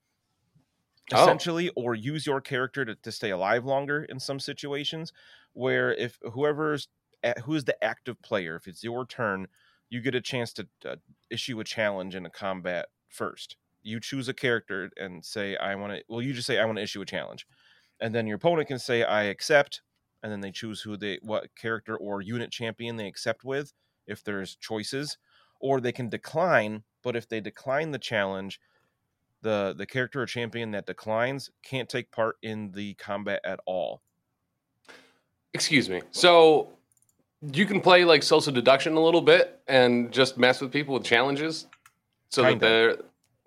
Oh. 1.12 1.40
essentially, 1.40 1.70
or 1.76 1.94
use 1.94 2.26
your 2.26 2.40
character 2.40 2.84
to, 2.84 2.94
to 2.96 3.12
stay 3.12 3.30
alive 3.30 3.64
longer 3.64 4.04
in 4.04 4.20
some 4.20 4.40
situations. 4.40 5.12
Where 5.52 5.92
if 5.94 6.18
whoever's 6.32 6.88
who 7.44 7.54
is 7.54 7.64
the 7.64 7.82
active 7.82 8.20
player, 8.22 8.56
if 8.56 8.66
it's 8.68 8.84
your 8.84 9.06
turn, 9.06 9.48
you 9.88 10.00
get 10.00 10.14
a 10.14 10.20
chance 10.20 10.52
to 10.54 10.68
uh, 10.84 10.96
issue 11.30 11.58
a 11.60 11.64
challenge 11.64 12.14
in 12.14 12.26
a 12.26 12.30
combat 12.30 12.88
first. 13.08 13.56
You 13.82 14.00
choose 14.00 14.28
a 14.28 14.34
character 14.34 14.90
and 14.96 15.24
say, 15.24 15.56
"I 15.56 15.74
want 15.76 15.92
to." 15.94 16.04
Well, 16.08 16.22
you 16.22 16.34
just 16.34 16.46
say, 16.46 16.58
"I 16.58 16.64
want 16.66 16.76
to 16.78 16.82
issue 16.82 17.00
a 17.00 17.06
challenge," 17.06 17.46
and 18.00 18.14
then 18.14 18.26
your 18.26 18.36
opponent 18.36 18.68
can 18.68 18.78
say, 18.78 19.02
"I 19.02 19.24
accept." 19.24 19.82
and 20.22 20.32
then 20.32 20.40
they 20.40 20.50
choose 20.50 20.80
who 20.80 20.96
they 20.96 21.18
what 21.22 21.54
character 21.56 21.94
or 21.96 22.22
unit 22.22 22.50
champion 22.50 22.96
they 22.96 23.06
accept 23.06 23.44
with 23.44 23.74
if 24.06 24.24
there's 24.24 24.56
choices 24.56 25.18
or 25.60 25.78
they 25.78 25.92
can 25.92 26.08
decline 26.08 26.82
but 27.02 27.14
if 27.14 27.28
they 27.28 27.38
decline 27.40 27.90
the 27.90 27.98
challenge 27.98 28.58
the 29.42 29.74
the 29.76 29.86
character 29.86 30.22
or 30.22 30.26
champion 30.26 30.70
that 30.72 30.86
declines 30.86 31.50
can't 31.62 31.88
take 31.88 32.10
part 32.10 32.36
in 32.42 32.70
the 32.72 32.94
combat 32.94 33.40
at 33.44 33.60
all 33.66 34.02
Excuse 35.56 35.88
me. 35.88 36.02
So 36.10 36.68
you 37.40 37.64
can 37.64 37.80
play 37.80 38.04
like 38.04 38.22
social 38.22 38.52
deduction 38.52 38.94
a 38.94 39.00
little 39.00 39.22
bit 39.22 39.58
and 39.66 40.12
just 40.12 40.36
mess 40.36 40.60
with 40.60 40.70
people 40.70 40.92
with 40.92 41.02
challenges. 41.04 41.66
So 42.28 42.42
Kinda. 42.42 42.58
that 42.58 42.66
they're. 42.66 42.96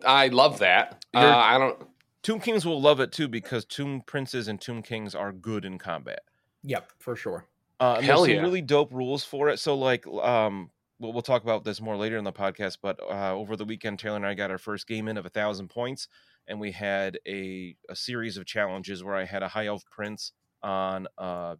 I 0.03 0.29
love 0.29 0.57
that. 0.59 1.05
Uh, 1.13 1.19
I 1.19 1.59
don't. 1.59 1.77
tomb 2.23 2.39
kings 2.39 2.65
will 2.65 2.81
love 2.81 2.99
it 2.99 3.11
too 3.11 3.27
because 3.27 3.63
tomb 3.63 4.01
princes 4.07 4.47
and 4.47 4.59
tomb 4.59 4.81
kings 4.81 5.13
are 5.13 5.31
good 5.31 5.65
in 5.65 5.77
combat 5.77 6.21
yep, 6.63 6.91
for 6.97 7.15
sure. 7.15 7.45
Uh, 7.79 7.95
and 7.97 8.05
Hell 8.05 8.23
there's 8.23 8.37
some 8.37 8.43
really 8.43 8.61
dope 8.61 8.91
rules 8.91 9.23
for 9.23 9.49
it. 9.49 9.59
So 9.59 9.75
like, 9.75 10.07
um, 10.07 10.71
we'll, 10.99 11.13
we'll 11.13 11.21
talk 11.21 11.43
about 11.43 11.63
this 11.63 11.81
more 11.81 11.97
later 11.97 12.17
in 12.17 12.23
the 12.23 12.31
podcast. 12.31 12.77
But 12.81 12.99
uh, 13.01 13.33
over 13.33 13.55
the 13.55 13.65
weekend, 13.65 13.99
Taylor 13.99 14.17
and 14.17 14.25
I 14.25 14.33
got 14.33 14.51
our 14.51 14.57
first 14.57 14.87
game 14.87 15.07
in 15.07 15.17
of 15.17 15.25
a 15.25 15.29
thousand 15.29 15.69
points, 15.69 16.07
and 16.47 16.59
we 16.59 16.71
had 16.71 17.17
a 17.27 17.75
a 17.89 17.95
series 17.95 18.37
of 18.37 18.45
challenges 18.45 19.03
where 19.03 19.15
I 19.15 19.25
had 19.25 19.43
a 19.43 19.47
high 19.47 19.67
elf 19.67 19.83
prince 19.89 20.33
on 20.61 21.07
uh, 21.17 21.55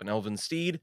an 0.00 0.08
elven 0.08 0.36
steed, 0.36 0.80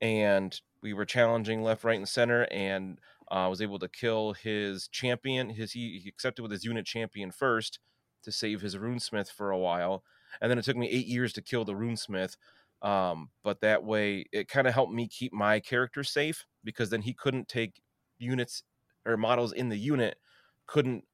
and 0.00 0.58
we 0.82 0.94
were 0.94 1.04
challenging 1.04 1.62
left, 1.62 1.84
right, 1.84 1.98
and 1.98 2.08
center, 2.08 2.46
and 2.50 2.98
uh, 3.30 3.46
was 3.50 3.60
able 3.60 3.78
to 3.80 3.88
kill 3.88 4.32
his 4.32 4.88
champion. 4.88 5.50
His 5.50 5.72
he, 5.72 6.00
he 6.02 6.08
accepted 6.08 6.42
with 6.42 6.52
his 6.52 6.64
unit 6.64 6.86
champion 6.86 7.30
first 7.30 7.78
to 8.22 8.32
save 8.32 8.60
his 8.60 8.76
runesmith 8.76 9.30
for 9.30 9.50
a 9.50 9.58
while, 9.58 10.04
and 10.40 10.50
then 10.50 10.58
it 10.58 10.64
took 10.64 10.76
me 10.76 10.88
eight 10.88 11.06
years 11.06 11.32
to 11.34 11.42
kill 11.42 11.64
the 11.64 11.74
runesmith 11.74 12.36
um 12.82 13.30
but 13.42 13.60
that 13.60 13.82
way 13.84 14.24
it 14.32 14.48
kind 14.48 14.66
of 14.68 14.74
helped 14.74 14.92
me 14.92 15.08
keep 15.08 15.32
my 15.32 15.58
character 15.60 16.04
safe 16.04 16.46
because 16.64 16.90
then 16.90 17.02
he 17.02 17.12
couldn't 17.14 17.48
take 17.48 17.82
units 18.18 18.62
or 19.06 19.16
models 19.16 19.52
in 19.52 19.68
the 19.68 19.76
unit 19.78 20.18
couldn't 20.66 21.04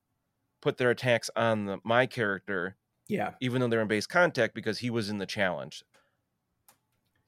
put 0.62 0.78
their 0.78 0.90
attacks 0.90 1.30
on 1.36 1.66
the, 1.66 1.78
my 1.84 2.06
character 2.06 2.76
Yeah. 3.08 3.34
even 3.40 3.60
though 3.60 3.68
they're 3.68 3.82
in 3.82 3.88
base 3.88 4.06
contact 4.06 4.54
because 4.54 4.78
he 4.78 4.90
was 4.90 5.10
in 5.10 5.18
the 5.18 5.26
challenge 5.26 5.84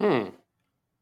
Hmm. 0.00 0.28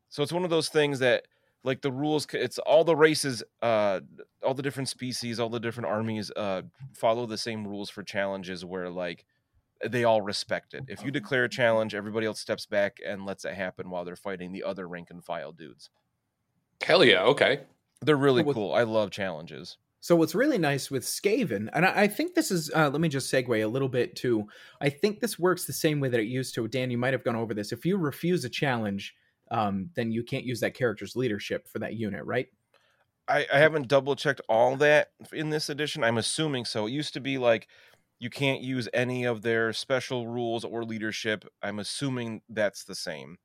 so 0.08 0.22
it's 0.22 0.32
one 0.32 0.44
of 0.44 0.50
those 0.50 0.68
things 0.68 0.98
that 1.00 1.26
like 1.62 1.80
the 1.82 1.92
rules 1.92 2.26
it's 2.32 2.58
all 2.60 2.84
the 2.84 2.96
races 2.96 3.42
uh 3.62 4.00
all 4.42 4.54
the 4.54 4.62
different 4.62 4.88
species 4.88 5.40
all 5.40 5.48
the 5.48 5.60
different 5.60 5.88
armies 5.88 6.30
uh 6.36 6.62
follow 6.94 7.26
the 7.26 7.38
same 7.38 7.66
rules 7.66 7.90
for 7.90 8.02
challenges 8.02 8.64
where 8.64 8.90
like 8.90 9.26
they 9.90 10.04
all 10.04 10.22
respect 10.22 10.74
it 10.74 10.84
if 10.88 11.04
you 11.04 11.10
declare 11.10 11.44
a 11.44 11.48
challenge 11.48 11.94
everybody 11.94 12.26
else 12.26 12.40
steps 12.40 12.66
back 12.66 12.98
and 13.06 13.24
lets 13.26 13.44
it 13.44 13.54
happen 13.54 13.90
while 13.90 14.04
they're 14.04 14.16
fighting 14.16 14.52
the 14.52 14.62
other 14.62 14.86
rank 14.88 15.08
and 15.10 15.24
file 15.24 15.52
dudes 15.52 15.90
Hell 16.82 17.04
yeah. 17.04 17.22
Okay. 17.22 17.60
they're 18.02 18.16
really 18.16 18.42
With- 18.42 18.54
cool 18.54 18.72
i 18.74 18.82
love 18.82 19.10
challenges 19.10 19.78
So 20.00 20.14
what's 20.16 20.34
really 20.34 20.58
nice 20.58 20.90
with 20.90 21.02
Skaven, 21.04 21.70
and 21.72 21.86
I, 21.86 22.02
I 22.02 22.08
think 22.08 22.34
this 22.34 22.50
is, 22.50 22.70
uh, 22.76 22.90
let 22.90 23.00
me 23.00 23.08
just 23.08 23.32
segue 23.32 23.64
a 23.64 23.66
little 23.66 23.88
bit 23.88 24.14
to, 24.16 24.44
I 24.82 24.90
think 24.90 25.20
this 25.20 25.38
works 25.38 25.64
the 25.64 25.72
same 25.72 25.98
way 25.98 26.10
that 26.10 26.20
it 26.20 26.26
used 26.26 26.54
to. 26.56 26.68
Dan, 26.68 26.90
you 26.90 26.98
might 26.98 27.14
have 27.14 27.24
gone 27.24 27.36
over 27.36 27.54
this. 27.54 27.72
If 27.72 27.86
you 27.86 27.96
refuse 27.96 28.44
a 28.44 28.50
challenge, 28.50 29.14
um, 29.50 29.88
then 29.94 30.12
you 30.12 30.22
can't 30.22 30.44
use 30.44 30.60
that 30.60 30.74
character's 30.74 31.16
leadership 31.16 31.66
for 31.66 31.78
that 31.78 31.94
unit, 31.94 32.22
right? 32.26 32.48
I, 33.28 33.46
I 33.50 33.58
haven't 33.58 33.88
double 33.88 34.14
checked 34.14 34.42
all 34.46 34.76
that 34.76 35.12
in 35.32 35.48
this 35.48 35.70
edition 35.70 36.04
i'm 36.04 36.18
assuming 36.18 36.66
so 36.66 36.86
it 36.86 36.90
used 36.90 37.14
to 37.14 37.20
be 37.20 37.38
like 37.38 37.68
you 38.24 38.30
can't 38.30 38.62
use 38.62 38.88
any 38.92 39.24
of 39.24 39.42
their 39.42 39.72
special 39.72 40.26
rules 40.26 40.64
or 40.64 40.84
leadership 40.84 41.44
i'm 41.62 41.78
assuming 41.78 42.40
that's 42.48 42.84
the 42.84 42.94
same 42.94 43.36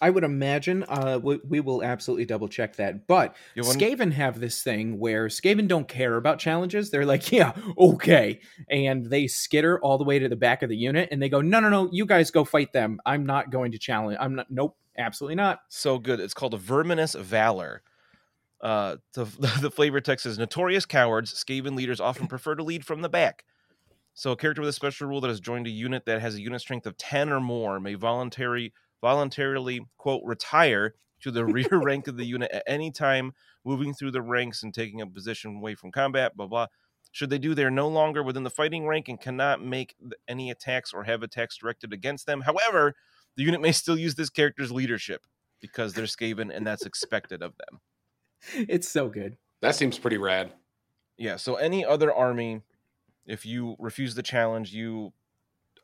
I 0.00 0.10
would 0.10 0.24
imagine 0.24 0.84
uh, 0.86 1.18
we, 1.22 1.40
we 1.48 1.60
will 1.60 1.82
absolutely 1.82 2.24
double 2.26 2.48
check 2.48 2.76
that. 2.76 3.06
But 3.06 3.36
Skaven 3.56 4.12
have 4.12 4.38
this 4.38 4.62
thing 4.62 4.98
where 4.98 5.28
Skaven 5.28 5.68
don't 5.68 5.88
care 5.88 6.16
about 6.16 6.38
challenges. 6.38 6.90
They're 6.90 7.06
like, 7.06 7.32
yeah, 7.32 7.52
okay. 7.78 8.40
And 8.68 9.06
they 9.06 9.26
skitter 9.28 9.80
all 9.80 9.96
the 9.96 10.04
way 10.04 10.18
to 10.18 10.28
the 10.28 10.36
back 10.36 10.62
of 10.62 10.68
the 10.68 10.76
unit 10.76 11.08
and 11.10 11.22
they 11.22 11.28
go, 11.28 11.40
no, 11.40 11.60
no, 11.60 11.68
no, 11.68 11.88
you 11.90 12.06
guys 12.06 12.30
go 12.30 12.44
fight 12.44 12.72
them. 12.72 13.00
I'm 13.06 13.24
not 13.24 13.50
going 13.50 13.72
to 13.72 13.78
challenge. 13.78 14.18
I'm 14.20 14.34
not, 14.34 14.50
nope, 14.50 14.76
absolutely 14.98 15.36
not. 15.36 15.60
so 15.68 15.98
good. 15.98 16.20
It's 16.20 16.34
called 16.34 16.54
a 16.54 16.58
Verminous 16.58 17.14
Valor. 17.14 17.82
Uh, 18.60 18.96
the, 19.14 19.24
the 19.60 19.70
flavor 19.70 20.00
text 20.00 20.26
is 20.26 20.38
notorious 20.38 20.86
cowards. 20.86 21.32
Skaven 21.32 21.76
leaders 21.76 22.00
often 22.00 22.26
prefer 22.26 22.54
to 22.54 22.62
lead 22.62 22.84
from 22.84 23.00
the 23.00 23.08
back. 23.08 23.44
So 24.14 24.32
a 24.32 24.36
character 24.36 24.62
with 24.62 24.70
a 24.70 24.72
special 24.72 25.08
rule 25.08 25.20
that 25.20 25.28
has 25.28 25.40
joined 25.40 25.66
a 25.66 25.70
unit 25.70 26.06
that 26.06 26.20
has 26.20 26.36
a 26.36 26.40
unit 26.40 26.60
strength 26.60 26.86
of 26.86 26.96
10 26.96 27.30
or 27.30 27.40
more 27.40 27.80
may 27.80 27.94
voluntary 27.94 28.72
voluntarily 29.00 29.80
quote 29.98 30.22
retire 30.24 30.94
to 31.20 31.30
the 31.30 31.44
rear 31.44 31.68
rank 31.72 32.06
of 32.06 32.16
the 32.16 32.24
unit 32.24 32.50
at 32.52 32.62
any 32.66 32.90
time, 32.90 33.32
moving 33.64 33.92
through 33.92 34.12
the 34.12 34.22
ranks 34.22 34.62
and 34.62 34.72
taking 34.72 35.00
a 35.00 35.06
position 35.06 35.56
away 35.56 35.74
from 35.74 35.90
combat, 35.90 36.36
blah 36.36 36.46
blah. 36.46 36.66
Should 37.12 37.30
they 37.30 37.38
do, 37.38 37.54
they 37.54 37.64
are 37.64 37.70
no 37.70 37.88
longer 37.88 38.22
within 38.22 38.42
the 38.42 38.50
fighting 38.50 38.86
rank 38.86 39.08
and 39.08 39.20
cannot 39.20 39.62
make 39.62 39.94
any 40.26 40.50
attacks 40.50 40.92
or 40.92 41.04
have 41.04 41.22
attacks 41.22 41.56
directed 41.56 41.92
against 41.92 42.26
them. 42.26 42.40
However, 42.40 42.94
the 43.36 43.42
unit 43.42 43.60
may 43.60 43.72
still 43.72 43.96
use 43.96 44.14
this 44.14 44.30
character's 44.30 44.72
leadership 44.72 45.22
because 45.60 45.94
they're 45.94 46.04
Skaven 46.04 46.54
and 46.54 46.66
that's 46.66 46.86
expected 46.86 47.42
of 47.42 47.54
them. 47.56 47.80
It's 48.68 48.88
so 48.88 49.08
good. 49.08 49.36
That 49.62 49.74
seems 49.74 49.98
pretty 49.98 50.18
rad. 50.18 50.52
Yeah, 51.16 51.36
so 51.36 51.54
any 51.54 51.84
other 51.84 52.12
army, 52.12 52.62
if 53.26 53.46
you 53.46 53.76
refuse 53.78 54.14
the 54.14 54.22
challenge, 54.22 54.72
you 54.72 55.12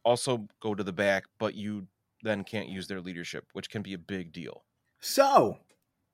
also 0.04 0.46
go 0.60 0.74
to 0.74 0.82
the 0.82 0.92
back, 0.92 1.24
but 1.38 1.54
you 1.54 1.86
then 2.22 2.44
can't 2.44 2.68
use 2.68 2.86
their 2.86 3.00
leadership, 3.00 3.46
which 3.52 3.70
can 3.70 3.82
be 3.82 3.94
a 3.94 3.98
big 3.98 4.32
deal. 4.32 4.64
So, 5.00 5.58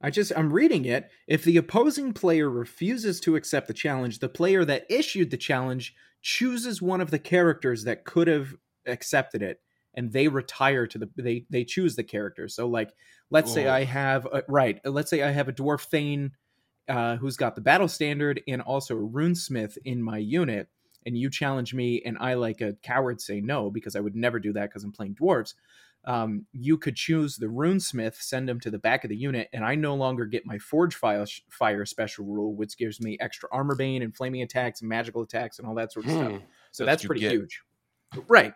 I 0.01 0.11
just 0.11 0.33
I'm 0.37 0.53
reading 0.53 0.85
it. 0.85 1.11
If 1.27 1.45
the 1.45 1.57
opposing 1.57 2.13
player 2.13 2.49
refuses 2.49 3.21
to 3.21 3.37
accept 3.37 3.67
the 3.67 3.75
challenge, 3.75 4.19
the 4.19 4.29
player 4.29 4.65
that 4.65 4.87
issued 4.91 5.31
the 5.31 5.37
challenge 5.37 5.95
chooses 6.23 6.83
one 6.83 7.01
of 7.01 7.11
the 7.11 7.19
characters 7.19 7.85
that 7.85 8.05
could 8.05 8.29
have 8.29 8.55
accepted 8.87 9.43
it 9.43 9.61
and 9.95 10.13
they 10.13 10.29
retire 10.29 10.87
to 10.87 10.99
the 10.99 11.11
they 11.17 11.47
they 11.51 11.65
choose 11.65 11.97
the 11.97 12.05
character. 12.05 12.49
So 12.49 12.69
like 12.69 12.93
let's 13.31 13.53
say 13.53 13.67
I 13.67 13.85
have 13.85 14.27
a, 14.27 14.43
right, 14.49 14.81
let's 14.85 15.11
say 15.11 15.23
I 15.23 15.31
have 15.31 15.49
a 15.49 15.53
dwarf 15.53 15.85
thane 15.85 16.33
uh, 16.89 17.17
who's 17.17 17.37
got 17.37 17.55
the 17.55 17.61
battle 17.61 17.89
standard 17.89 18.43
and 18.47 18.61
also 18.61 18.97
a 18.97 19.09
runesmith 19.09 19.79
in 19.85 20.03
my 20.03 20.19
unit 20.19 20.69
and 21.07 21.17
you 21.17 21.31
challenge 21.31 21.73
me 21.73 22.03
and 22.05 22.19
I 22.21 22.35
like 22.35 22.61
a 22.61 22.75
coward 22.83 23.21
say 23.23 23.41
no 23.41 23.71
because 23.71 23.97
I 23.97 24.01
would 24.01 24.15
never 24.17 24.39
do 24.39 24.53
that 24.53 24.69
because 24.69 24.85
I'm 24.85 24.93
playing 24.93 25.15
dwarves 25.15 25.55
um, 26.05 26.47
you 26.53 26.79
could 26.79 26.95
choose 26.95 27.37
the 27.37 27.47
runesmith, 27.47 28.15
send 28.23 28.49
him 28.49 28.61
to 28.61 28.71
the 28.71 28.79
back 28.79 29.03
of 29.03 29.11
the 29.11 29.17
unit, 29.17 29.49
and 29.53 29.65
I 29.65 29.75
no 29.75 29.97
longer 29.97 30.25
get 30.25 30.47
my 30.47 30.57
forge 30.57 30.95
fire, 30.95 31.27
fire 31.51 31.85
special 31.85 32.25
rule, 32.25 32.55
which 32.55 32.77
gives 32.79 33.01
me 33.01 33.17
extra 33.21 33.49
armor 33.51 33.75
bane 33.75 34.03
and 34.03 34.15
flaming 34.15 34.43
attacks 34.43 34.83
and 34.83 34.89
magical 34.89 35.23
attacks 35.23 35.59
and 35.59 35.67
all 35.67 35.75
that 35.75 35.93
sort 35.93 36.07
of 36.07 36.13
Hmm. 36.13 36.17
stuff. 36.19 36.43
So 36.71 36.85
That's 36.85 37.03
that's, 37.03 37.07
pretty 37.07 37.23
get. 37.23 37.33
huge, 37.33 37.61
right? 38.29 38.55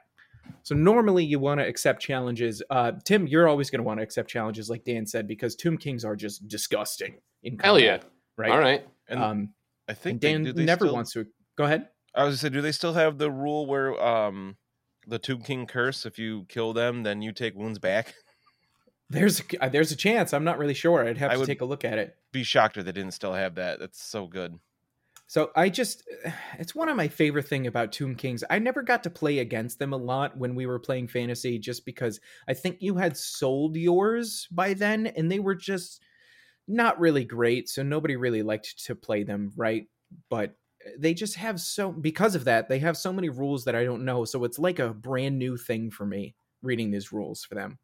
So 0.63 0.77
normally 0.77 1.25
you 1.25 1.41
want 1.41 1.59
to 1.59 1.67
accept 1.67 2.01
challenges. 2.01 2.63
Uh, 2.71 2.93
Tim, 3.05 3.27
you're 3.27 3.49
always 3.49 3.69
going 3.69 3.81
to 3.81 3.85
want 3.85 3.99
to 3.99 4.05
accept 4.05 4.31
challenges, 4.31 4.71
like 4.71 4.85
Dan 4.85 5.05
said, 5.05 5.27
because 5.27 5.57
Tomb 5.57 5.77
Kings 5.77 6.05
are 6.05 6.15
just 6.15 6.47
disgusting. 6.47 7.17
In 7.43 7.59
Hell 7.59 7.81
yeah. 7.81 7.99
Right. 8.37 8.53
All 8.53 8.61
right. 8.61 8.87
And 9.09 9.21
Um, 9.21 9.55
I 9.89 9.95
think 9.95 10.21
they- 10.21 10.31
Dan 10.31 10.45
do 10.45 10.53
they 10.53 10.65
never 10.65 10.85
still- 10.85 10.95
wants 10.95 11.13
to. 11.15 11.27
Go 11.57 11.65
ahead. 11.65 11.89
I 12.15 12.25
was 12.25 12.41
gonna 12.41 12.51
say, 12.51 12.55
do 12.55 12.61
they 12.61 12.73
still 12.73 12.95
have 12.95 13.19
the 13.19 13.31
rule 13.31 13.67
where 13.67 14.01
um 14.03 14.57
the 15.07 15.19
Tomb 15.19 15.43
King 15.43 15.67
curse? 15.67 16.07
If 16.07 16.19
you 16.19 16.47
kill 16.49 16.73
them, 16.73 17.03
then 17.03 17.23
you 17.23 17.33
take 17.33 17.55
wounds 17.55 17.79
back. 17.79 18.15
There's 19.11 19.41
a, 19.41 19.65
uh, 19.65 19.69
there's 19.69 19.91
a 19.91 19.97
chance. 19.97 20.33
I'm 20.33 20.45
not 20.45 20.57
really 20.57 20.73
sure. 20.73 21.05
I'd 21.05 21.19
have 21.19 21.33
I 21.33 21.35
to 21.35 21.45
take 21.45 21.63
a 21.63 21.65
look 21.65 21.85
at 21.85 21.99
it. 21.99 22.17
Be 22.31 22.45
shocked 22.45 22.77
if 22.77 22.85
they 22.85 22.93
didn't 22.93 23.11
still 23.11 23.33
have 23.33 23.57
that. 23.57 23.81
That's 23.81 24.01
so 24.01 24.29
good. 24.29 24.61
So 25.27 25.51
I 25.57 25.69
just 25.69 26.09
it's 26.61 26.77
one 26.77 26.89
of 26.89 26.97
my 26.97 27.09
favorite 27.09 27.49
thing 27.49 27.67
about 27.67 27.91
Tomb 27.91 28.15
Kings. 28.15 28.45
I 28.49 28.61
never 28.61 28.83
got 28.83 29.03
to 29.03 29.11
play 29.11 29.41
against 29.41 29.81
them 29.81 29.93
a 29.93 29.97
lot 29.97 30.37
when 30.37 30.55
we 30.55 30.65
were 30.65 30.79
playing 30.79 31.09
fantasy 31.09 31.59
just 31.59 31.85
because 31.85 32.21
I 32.47 32.55
think 32.55 32.77
you 32.81 32.95
had 32.97 33.17
sold 33.17 33.77
yours 33.77 34.47
by 34.53 34.75
then 34.75 35.09
and 35.09 35.31
they 35.31 35.41
were 35.41 35.57
just 35.57 36.01
not 36.69 37.01
really 37.01 37.25
great, 37.25 37.69
so 37.69 37.83
nobody 37.83 38.17
really 38.17 38.43
liked 38.43 38.85
to 38.87 38.95
play 38.95 39.25
them, 39.25 39.53
right? 39.57 39.87
But 40.29 40.55
they 40.99 41.15
just 41.15 41.37
have 41.37 41.61
so 41.61 41.93
because 41.93 42.35
of 42.35 42.45
that, 42.45 42.69
they 42.69 42.79
have 42.79 42.97
so 42.97 43.13
many 43.13 43.29
rules 43.29 43.65
that 43.65 43.75
I 43.75 43.85
don't 43.85 44.05
know, 44.05 44.25
so 44.25 44.45
it's 44.45 44.59
like 44.59 44.79
a 44.79 44.95
brand 44.95 45.39
new 45.39 45.57
thing 45.57 45.91
for 45.91 46.07
me 46.07 46.35
reading 46.63 46.91
these 46.91 47.13
rules 47.13 47.45
for 47.45 47.55
them. 47.55 47.79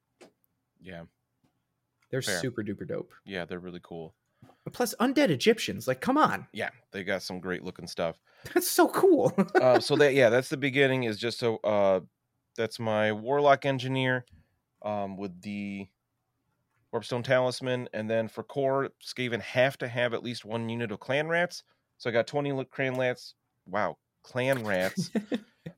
Yeah, 0.80 1.02
They're 2.10 2.22
Fair. 2.22 2.38
super 2.40 2.62
duper 2.62 2.86
dope. 2.86 3.12
yeah, 3.24 3.44
they're 3.44 3.58
really 3.58 3.80
cool. 3.82 4.14
Plus 4.72 4.94
undead 5.00 5.30
Egyptians, 5.30 5.86
like 5.88 6.00
come 6.00 6.18
on. 6.18 6.46
Yeah, 6.52 6.70
they 6.92 7.04
got 7.04 7.22
some 7.22 7.40
great 7.40 7.62
looking 7.64 7.86
stuff. 7.86 8.18
That's 8.54 8.70
so 8.70 8.88
cool. 8.88 9.32
uh, 9.60 9.80
so 9.80 9.96
that 9.96 10.14
yeah, 10.14 10.28
that's 10.28 10.48
the 10.48 10.56
beginning. 10.56 11.04
Is 11.04 11.18
just 11.18 11.38
so 11.38 11.56
uh, 11.64 12.00
that's 12.56 12.78
my 12.78 13.12
warlock 13.12 13.64
engineer, 13.66 14.24
um, 14.82 15.16
with 15.16 15.40
the 15.42 15.86
warpstone 16.94 17.24
talisman, 17.24 17.88
and 17.92 18.08
then 18.08 18.28
for 18.28 18.42
core, 18.42 18.90
Skaven 19.04 19.40
have 19.40 19.76
to 19.78 19.88
have 19.88 20.14
at 20.14 20.22
least 20.22 20.44
one 20.44 20.68
unit 20.68 20.92
of 20.92 21.00
clan 21.00 21.28
rats. 21.28 21.62
So 21.98 22.10
I 22.10 22.12
got 22.12 22.26
twenty 22.26 22.52
clan 22.66 22.94
rats. 22.96 23.34
Wow, 23.66 23.96
clan 24.22 24.64
rats 24.64 25.10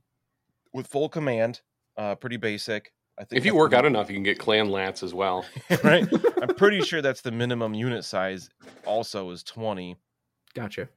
with 0.73 0.87
full 0.87 1.09
command. 1.09 1.61
Uh, 1.97 2.15
pretty 2.15 2.37
basic. 2.37 2.93
I 3.19 3.25
think 3.25 3.39
If 3.39 3.45
you 3.45 3.55
work 3.57 3.73
out 3.73 3.85
enough, 3.85 4.09
you 4.09 4.15
can 4.15 4.23
get 4.23 4.39
clan 4.39 4.69
lats 4.69 5.03
as 5.03 5.13
well. 5.13 5.45
right? 5.83 6.07
I'm 6.41 6.55
pretty 6.55 6.81
sure 6.83 7.03
that's 7.03 7.21
the 7.21 7.33
minimum 7.33 7.75
unit 7.75 8.05
size. 8.05 8.49
Also, 8.87 9.31
is 9.31 9.43
twenty. 9.43 9.97
gotcha. 10.55 10.89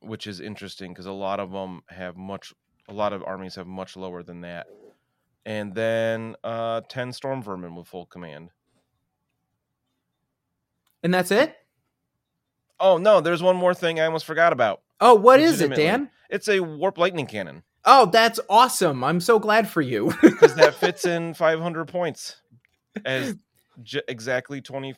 which 0.00 0.26
is 0.26 0.40
interesting 0.40 0.92
because 0.92 1.06
a 1.06 1.12
lot 1.12 1.38
of 1.40 1.52
them 1.52 1.82
have 1.88 2.16
much 2.16 2.52
a 2.88 2.92
lot 2.92 3.12
of 3.12 3.22
armies 3.22 3.54
have 3.54 3.66
much 3.68 3.96
lower 3.96 4.22
than 4.22 4.40
that 4.40 4.66
and 5.46 5.74
then 5.74 6.34
uh 6.42 6.80
10 6.88 7.12
storm 7.12 7.40
vermin 7.42 7.74
with 7.76 7.86
full 7.86 8.04
command 8.06 8.50
And 11.02 11.14
that's 11.14 11.30
it? 11.30 11.54
Oh 12.80 12.96
no 12.98 13.20
there's 13.20 13.42
one 13.42 13.56
more 13.56 13.74
thing 13.74 14.00
i 14.00 14.04
almost 14.04 14.24
forgot 14.26 14.52
about 14.52 14.80
Oh, 15.02 15.14
what 15.14 15.40
is 15.40 15.62
it, 15.62 15.70
Legitimately. 15.70 15.84
Dan? 15.84 16.10
it's 16.28 16.48
a 16.48 16.60
warp 16.60 16.98
lightning 16.98 17.26
cannon 17.26 17.62
Oh, 17.86 18.04
that's 18.04 18.38
awesome. 18.50 19.02
I'm 19.02 19.20
so 19.22 19.38
glad 19.38 19.66
for 19.66 19.80
you. 19.80 20.12
because 20.22 20.54
that 20.56 20.74
fits 20.74 21.06
in 21.06 21.32
500 21.32 21.86
points 21.88 22.36
as 23.06 23.34
j- 23.82 24.02
exactly 24.06 24.60
25% 24.60 24.96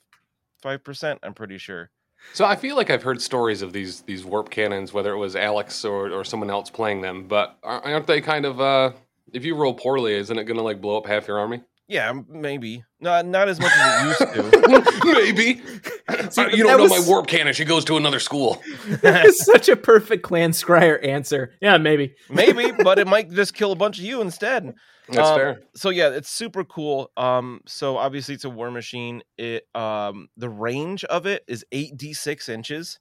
i'm 1.22 1.34
pretty 1.34 1.58
sure 1.58 1.90
So 2.32 2.44
I 2.44 2.56
feel 2.56 2.76
like 2.76 2.90
I've 2.90 3.02
heard 3.02 3.20
stories 3.22 3.62
of 3.62 3.72
these 3.72 4.02
these 4.02 4.24
warp 4.24 4.50
cannons, 4.50 4.92
whether 4.92 5.12
it 5.12 5.18
was 5.18 5.34
Alex 5.36 5.84
or, 5.84 6.10
or 6.10 6.24
someone 6.24 6.50
else 6.50 6.70
playing 6.70 7.00
them. 7.02 7.26
But 7.28 7.56
aren't 7.64 8.06
they 8.06 8.20
kind 8.20 8.44
of 8.46 8.60
uh, 8.60 8.92
if 9.32 9.44
you 9.44 9.56
roll 9.56 9.74
poorly, 9.74 10.14
isn't 10.14 10.38
it 10.38 10.44
going 10.44 10.56
to 10.56 10.62
like 10.62 10.80
blow 10.80 10.96
up 10.98 11.06
half 11.06 11.26
your 11.28 11.38
army? 11.38 11.62
yeah 11.88 12.12
maybe 12.28 12.84
not 13.00 13.26
not 13.26 13.48
as 13.48 13.58
much 13.60 13.72
as 13.74 14.02
it 14.02 14.06
used 14.06 14.34
to 14.34 14.91
Maybe. 15.12 15.60
See, 16.30 16.42
you 16.56 16.64
don't 16.64 16.76
know 16.78 16.82
was- 16.82 16.90
my 16.90 17.02
warp 17.06 17.26
cannon. 17.26 17.52
She 17.54 17.64
goes 17.64 17.84
to 17.86 17.96
another 17.96 18.20
school. 18.20 18.62
That's 19.02 19.44
such 19.44 19.68
a 19.68 19.76
perfect 19.76 20.22
Clan 20.22 20.50
Skryre 20.52 21.04
answer. 21.06 21.54
Yeah, 21.60 21.76
maybe. 21.78 22.14
maybe 22.30 22.72
but 22.82 22.98
it 22.98 23.06
might 23.06 23.30
just 23.30 23.54
kill 23.54 23.72
a 23.72 23.76
bunch 23.76 23.98
of 23.98 24.04
you 24.04 24.20
instead 24.20 24.74
That's 25.08 25.28
Um, 25.28 25.36
fair. 25.38 25.60
so 25.74 25.90
yeah 25.90 26.10
it's 26.10 26.28
super 26.30 26.64
cool 26.64 27.10
um 27.16 27.60
so 27.66 27.96
obviously 27.96 28.34
it's 28.34 28.44
a 28.44 28.50
war 28.50 28.70
machine 28.70 29.22
it 29.36 29.64
um 29.74 30.28
the 30.36 30.48
range 30.48 31.04
of 31.04 31.26
it 31.26 31.44
is 31.48 31.64
8d6 31.72 32.48
inches 32.48 32.98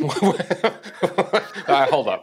uh, 0.00 1.86
hold 1.86 2.08
up. 2.08 2.22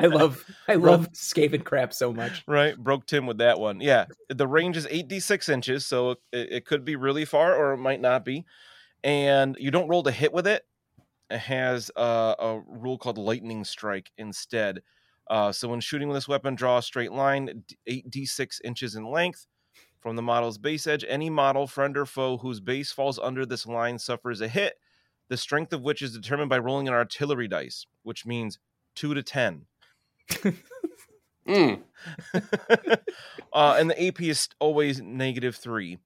I 0.00 0.06
love 0.06 0.44
I 0.68 0.74
love 0.74 1.12
Skaven 1.12 1.64
crap 1.64 1.92
so 1.92 2.12
much. 2.12 2.42
right 2.46 2.76
broke 2.76 3.06
tim 3.06 3.26
with 3.26 3.38
that 3.38 3.60
one. 3.60 3.80
Yeah 3.80 4.06
the 4.28 4.46
range 4.46 4.76
is 4.76 4.86
8d6 4.86 5.48
inches 5.48 5.86
so 5.86 6.10
it, 6.10 6.18
it 6.32 6.64
could 6.64 6.84
be 6.84 6.96
really 6.96 7.24
far 7.24 7.54
or 7.54 7.72
it 7.72 7.78
might 7.78 8.00
not 8.00 8.24
be. 8.24 8.44
And 9.02 9.56
you 9.58 9.70
don't 9.70 9.88
roll 9.88 10.02
to 10.02 10.10
hit 10.10 10.32
with 10.32 10.46
it. 10.46 10.64
It 11.30 11.38
has 11.38 11.90
a, 11.96 12.34
a 12.38 12.62
rule 12.66 12.98
called 12.98 13.18
lightning 13.18 13.64
strike 13.64 14.10
instead. 14.18 14.82
Uh, 15.28 15.52
so 15.52 15.68
when 15.68 15.80
shooting 15.80 16.08
with 16.08 16.16
this 16.16 16.28
weapon 16.28 16.54
draw 16.54 16.78
a 16.78 16.82
straight 16.82 17.12
line 17.12 17.64
8d6 17.88 18.60
inches 18.64 18.96
in 18.96 19.04
length 19.04 19.46
from 20.00 20.16
the 20.16 20.22
model's 20.22 20.58
base 20.58 20.86
edge. 20.86 21.04
Any 21.06 21.30
model 21.30 21.66
friend 21.66 21.96
or 21.96 22.06
foe 22.06 22.38
whose 22.38 22.60
base 22.60 22.90
falls 22.90 23.18
under 23.18 23.46
this 23.46 23.66
line 23.66 23.98
suffers 23.98 24.40
a 24.40 24.48
hit 24.48 24.74
the 25.28 25.36
strength 25.36 25.72
of 25.72 25.82
which 25.82 26.02
is 26.02 26.12
determined 26.12 26.50
by 26.50 26.58
rolling 26.58 26.88
an 26.88 26.94
artillery 26.94 27.48
dice 27.48 27.86
which 28.02 28.26
means 28.26 28.58
2 28.96 29.14
to 29.14 29.22
10 29.22 29.66
Mm. 31.50 31.80
uh, 33.52 33.76
and 33.78 33.90
the 33.90 34.06
AP 34.06 34.22
is 34.22 34.48
always 34.58 35.00
negative 35.00 35.56
three, 35.56 35.98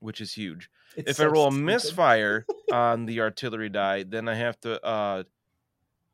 which 0.00 0.20
is 0.20 0.32
huge. 0.32 0.68
It's 0.96 1.12
if 1.12 1.20
I 1.20 1.24
so 1.24 1.28
roll 1.28 1.48
a 1.48 1.50
stupid. 1.50 1.64
misfire 1.64 2.46
on 2.72 3.06
the 3.06 3.20
artillery 3.20 3.68
die, 3.68 4.04
then 4.04 4.28
I 4.28 4.34
have 4.34 4.58
to. 4.60 4.84
Uh, 4.84 5.22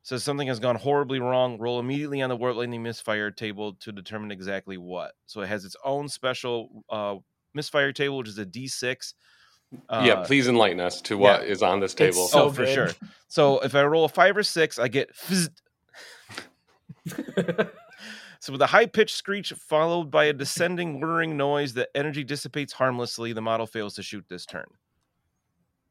so 0.03 0.17
something 0.17 0.47
has 0.47 0.59
gone 0.59 0.75
horribly 0.75 1.19
wrong. 1.19 1.57
Roll 1.57 1.79
immediately 1.79 2.21
on 2.21 2.29
the 2.29 2.35
warp 2.35 2.57
lightning 2.57 2.83
misfire 2.83 3.31
table 3.31 3.73
to 3.75 3.91
determine 3.91 4.31
exactly 4.31 4.77
what. 4.77 5.13
So 5.25 5.41
it 5.41 5.47
has 5.47 5.63
its 5.63 5.77
own 5.83 6.09
special 6.09 6.83
uh, 6.89 7.15
misfire 7.53 7.93
table, 7.93 8.17
which 8.17 8.27
is 8.27 8.37
a 8.37 8.45
D6. 8.45 9.13
Uh, 9.89 10.03
yeah, 10.05 10.23
please 10.23 10.47
enlighten 10.47 10.79
us 10.79 11.01
to 11.01 11.17
what 11.17 11.45
is 11.45 11.63
on 11.63 11.79
this 11.79 11.95
table. 11.95 12.27
so 12.27 12.43
oh, 12.43 12.49
for 12.51 12.65
good. 12.65 12.73
sure. 12.73 12.89
So 13.27 13.59
if 13.61 13.73
I 13.73 13.83
roll 13.83 14.05
a 14.05 14.09
five 14.09 14.37
or 14.37 14.43
six, 14.43 14.77
I 14.77 14.87
get. 14.87 15.15
Fizzed. 15.15 15.61
So 18.39 18.51
with 18.51 18.61
a 18.61 18.67
high 18.67 18.87
pitched 18.87 19.15
screech 19.15 19.53
followed 19.53 20.11
by 20.11 20.25
a 20.25 20.33
descending 20.33 20.99
whirring 20.99 21.37
noise, 21.37 21.73
the 21.73 21.87
energy 21.95 22.25
dissipates 22.25 22.73
harmlessly. 22.73 23.31
The 23.31 23.41
model 23.41 23.65
fails 23.65 23.93
to 23.95 24.03
shoot 24.03 24.25
this 24.27 24.45
turn. 24.45 24.65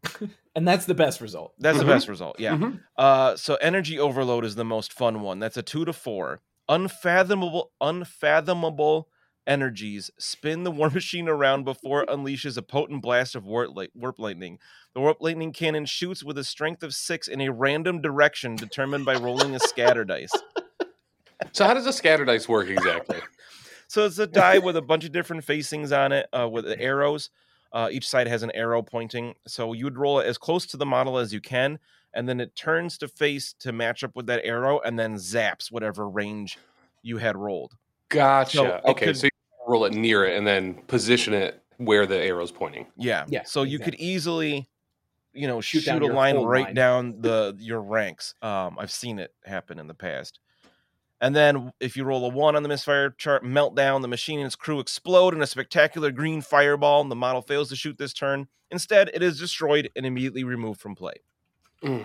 and 0.55 0.67
that's 0.69 0.85
the 0.85 0.95
best 0.95 1.21
result. 1.21 1.55
That's 1.59 1.79
Mhm. 1.79 1.81
the 1.81 1.87
best 1.87 2.09
result. 2.09 2.39
Yeah. 2.39 2.57
Mhm. 2.57 2.81
Uh, 2.97 3.37
so 3.37 3.55
energy 3.57 3.99
overload 3.99 4.45
is 4.45 4.55
the 4.55 4.65
most 4.65 4.93
fun 4.93 5.23
one. 5.23 5.39
That's 5.39 5.57
a 5.57 5.63
two 5.63 5.85
to 5.87 5.93
four. 5.95 6.43
Unfathomable, 6.69 7.73
unfathomable 7.81 9.09
energies 9.47 10.11
spin 10.19 10.63
the 10.65 10.71
war 10.71 10.91
machine 10.95 11.29
around 11.29 11.65
before 11.65 12.03
it 12.03 12.09
unleashes 12.11 12.57
a 12.59 12.63
potent 12.63 13.01
blast 13.03 13.35
of 13.35 13.45
warp, 13.47 13.75
light, 13.75 13.91
warp 13.95 14.19
lightning. 14.19 14.59
The 14.95 15.01
warp 15.01 15.19
lightning 15.21 15.53
cannon 15.53 15.87
shoots 15.87 16.23
with 16.23 16.37
a 16.37 16.45
strength 16.45 16.83
of 16.83 16.95
six 16.95 17.29
in 17.29 17.41
a 17.41 17.49
random 17.51 18.01
direction 18.03 18.57
determined 18.57 19.05
by 19.07 19.15
rolling 19.15 19.55
a 19.55 19.61
scatter 19.61 20.05
dice. 20.05 20.33
So 21.53 21.65
how 21.67 21.75
does 21.75 21.87
a 21.87 21.93
scatter 21.93 22.25
dice 22.25 22.49
work 22.49 22.69
exactly? 22.69 23.19
So 23.89 24.07
it's 24.07 24.19
a 24.19 24.27
die 24.27 24.59
with 24.59 24.77
a 24.77 24.83
bunch 24.83 25.05
of 25.05 25.13
different 25.13 25.45
facings 25.45 25.93
on 25.93 26.13
it 26.13 26.27
uh, 26.33 26.49
with 26.49 26.65
the 26.65 26.81
arrows. 26.81 27.31
Uh, 27.73 27.89
each 27.91 28.09
side 28.09 28.27
has 28.29 28.43
an 28.43 28.51
arrow 28.53 28.83
pointing. 28.83 29.35
So 29.47 29.73
you 29.73 29.85
would 29.85 29.99
roll 29.99 30.21
it 30.21 30.27
as 30.27 30.39
close 30.39 30.67
to 30.67 30.77
the 30.77 30.87
model 30.87 31.19
as 31.19 31.33
you 31.33 31.41
can, 31.41 31.79
and 32.15 32.29
then 32.29 32.41
it 32.41 32.55
turns 32.55 32.97
to 32.99 33.09
face 33.09 33.55
to 33.61 33.73
match 33.73 34.05
up 34.05 34.15
with 34.15 34.27
that 34.27 34.45
arrow, 34.45 34.81
and 34.81 34.99
then 34.99 35.17
zaps 35.17 35.71
whatever 35.73 36.09
range 36.09 36.59
you 37.03 37.19
had 37.19 37.37
rolled. 37.37 37.73
Gotcha. 38.09 38.57
So 38.57 38.81
okay, 38.87 39.07
could- 39.07 39.17
so 39.17 39.25
you 39.27 39.31
roll 39.67 39.85
it 39.85 39.93
near 39.95 40.25
it 40.25 40.37
and 40.37 40.47
then 40.47 40.75
position 40.87 41.33
it 41.35 41.63
where 41.79 42.07
the 42.07 42.19
arrow's 42.19 42.53
pointing. 42.53 42.87
Yeah. 42.97 43.25
Yeah, 43.29 43.43
So 43.45 43.63
you 43.63 43.79
could 43.79 43.95
easily, 43.97 44.69
you 45.33 45.47
know, 45.47 45.61
Shoot 45.61 45.85
shoot, 45.85 46.03
a 46.03 46.07
line 46.07 46.37
right 46.37 46.67
line. 46.67 46.75
down 46.75 47.21
the 47.21 47.57
your 47.59 47.81
ranks. 47.81 48.35
Um, 48.43 48.77
I've 48.79 48.91
seen 48.91 49.19
it 49.19 49.33
happen 49.45 49.79
in 49.79 49.87
the 49.87 49.95
past. 49.95 50.39
And 51.23 51.35
then 51.35 51.73
if 51.81 51.97
you 51.97 52.05
roll 52.05 52.27
a 52.27 52.29
one 52.29 52.57
on 52.57 52.63
the 52.65 52.69
misfire 52.69 53.11
chart, 53.11 53.45
meltdown, 53.45 54.03
the 54.03 54.09
machine 54.09 54.41
and 54.41 54.47
its 54.47 54.57
crew 54.57 54.81
explode 54.81 55.35
in 55.35 55.41
a 55.41 55.47
spectacular 55.47 56.11
green 56.11 56.43
fireball, 56.43 57.01
and 57.01 57.11
the 57.11 57.17
model 57.17 57.41
fails 57.41 57.69
to 57.71 57.77
shoot 57.77 57.97
this 57.97 58.13
turn. 58.13 58.49
Instead, 58.71 59.09
it 59.15 59.23
is 59.23 59.39
destroyed 59.39 59.89
and 59.97 60.05
immediately 60.05 60.43
removed 60.43 60.81
from 60.81 60.95
play. 60.95 61.15
Mm. 61.83 62.05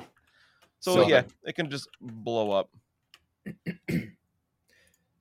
So, 0.80 0.94
So- 0.94 1.08
yeah, 1.08 1.24
it 1.44 1.56
can 1.56 1.70
just 1.70 1.90
blow 2.00 2.52
up. 2.52 2.70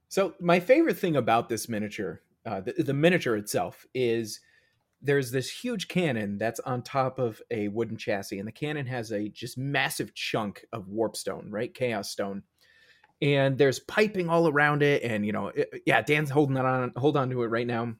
So 0.08 0.32
my 0.40 0.60
favorite 0.60 0.96
thing 0.96 1.16
about 1.16 1.50
this 1.50 1.68
miniature, 1.68 2.22
uh, 2.46 2.60
the, 2.62 2.72
the 2.82 2.94
miniature 2.94 3.36
itself, 3.36 3.84
is 3.92 4.40
there's 5.02 5.30
this 5.30 5.50
huge 5.50 5.88
cannon 5.88 6.38
that's 6.38 6.60
on 6.60 6.80
top 6.82 7.18
of 7.18 7.42
a 7.50 7.68
wooden 7.68 7.98
chassis, 7.98 8.38
and 8.38 8.48
the 8.48 8.52
cannon 8.52 8.86
has 8.86 9.12
a 9.12 9.28
just 9.28 9.58
massive 9.58 10.14
chunk 10.14 10.64
of 10.72 10.88
warp 10.88 11.16
stone, 11.16 11.48
right, 11.50 11.74
chaos 11.74 12.10
stone, 12.10 12.42
and 13.22 13.56
there's 13.58 13.80
piping 13.80 14.28
all 14.28 14.48
around 14.48 14.82
it, 14.82 15.02
and 15.02 15.24
you 15.24 15.32
know, 15.32 15.48
it- 15.48 15.82
yeah, 15.86 16.02
Dan's 16.02 16.30
holding 16.30 16.56
it 16.56 16.64
on, 16.64 16.92
hold 16.96 17.16
on 17.16 17.30
to 17.30 17.42
it 17.42 17.46
right 17.48 17.66
now, 17.66 17.94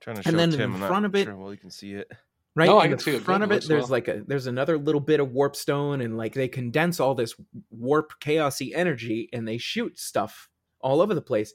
trying 0.00 0.16
to 0.16 0.22
show 0.22 0.28
And 0.30 0.38
then 0.38 0.52
in 0.52 0.58
Tim. 0.58 0.74
I'm 0.82 0.88
front 0.88 1.06
of 1.06 1.14
it- 1.14 1.24
sure 1.24 1.36
well 1.36 1.52
you 1.52 1.58
can 1.58 1.70
see 1.70 1.94
it. 1.94 2.10
right 2.56 2.66
No, 2.66 2.78
I 2.78 2.84
in 2.84 2.90
can 2.90 2.96
the 2.98 3.02
see 3.04 3.14
it. 3.16 3.22
front 3.22 3.42
Good. 3.42 3.52
of 3.52 3.64
it 3.64 3.68
there's 3.68 3.82
well. 3.84 3.90
like 3.90 4.08
a 4.08 4.22
there's 4.26 4.46
another 4.46 4.76
little 4.78 5.00
bit 5.00 5.20
of 5.20 5.30
warp 5.32 5.54
stone 5.56 6.00
and 6.00 6.16
like 6.16 6.34
they 6.34 6.48
condense 6.48 6.98
all 7.00 7.14
this 7.14 7.34
warp 7.70 8.12
chaosy 8.20 8.72
energy 8.74 9.28
and 9.32 9.46
they 9.46 9.56
shoot 9.58 9.98
stuff 9.98 10.48
all 10.80 11.00
over 11.00 11.14
the 11.14 11.22
place 11.22 11.52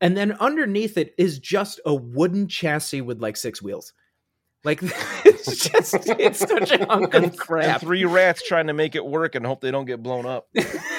and 0.00 0.16
then 0.16 0.32
underneath 0.32 0.96
it 0.96 1.14
is 1.18 1.38
just 1.38 1.80
a 1.86 1.94
wooden 1.94 2.48
chassis 2.48 3.00
with 3.00 3.20
like 3.20 3.36
six 3.36 3.60
wheels 3.62 3.92
like 4.64 4.80
it's 5.24 5.68
just 5.68 5.94
it's 6.18 6.40
such 6.40 6.72
a 6.72 6.84
hunk 6.86 7.14
of 7.14 7.22
And 7.22 7.38
crap 7.38 7.80
three 7.80 8.04
rats 8.04 8.42
trying 8.46 8.66
to 8.66 8.72
make 8.72 8.94
it 8.96 9.04
work 9.06 9.34
and 9.36 9.46
hope 9.46 9.60
they 9.60 9.70
don't 9.70 9.84
get 9.84 10.02
blown 10.02 10.26
up. 10.26 10.48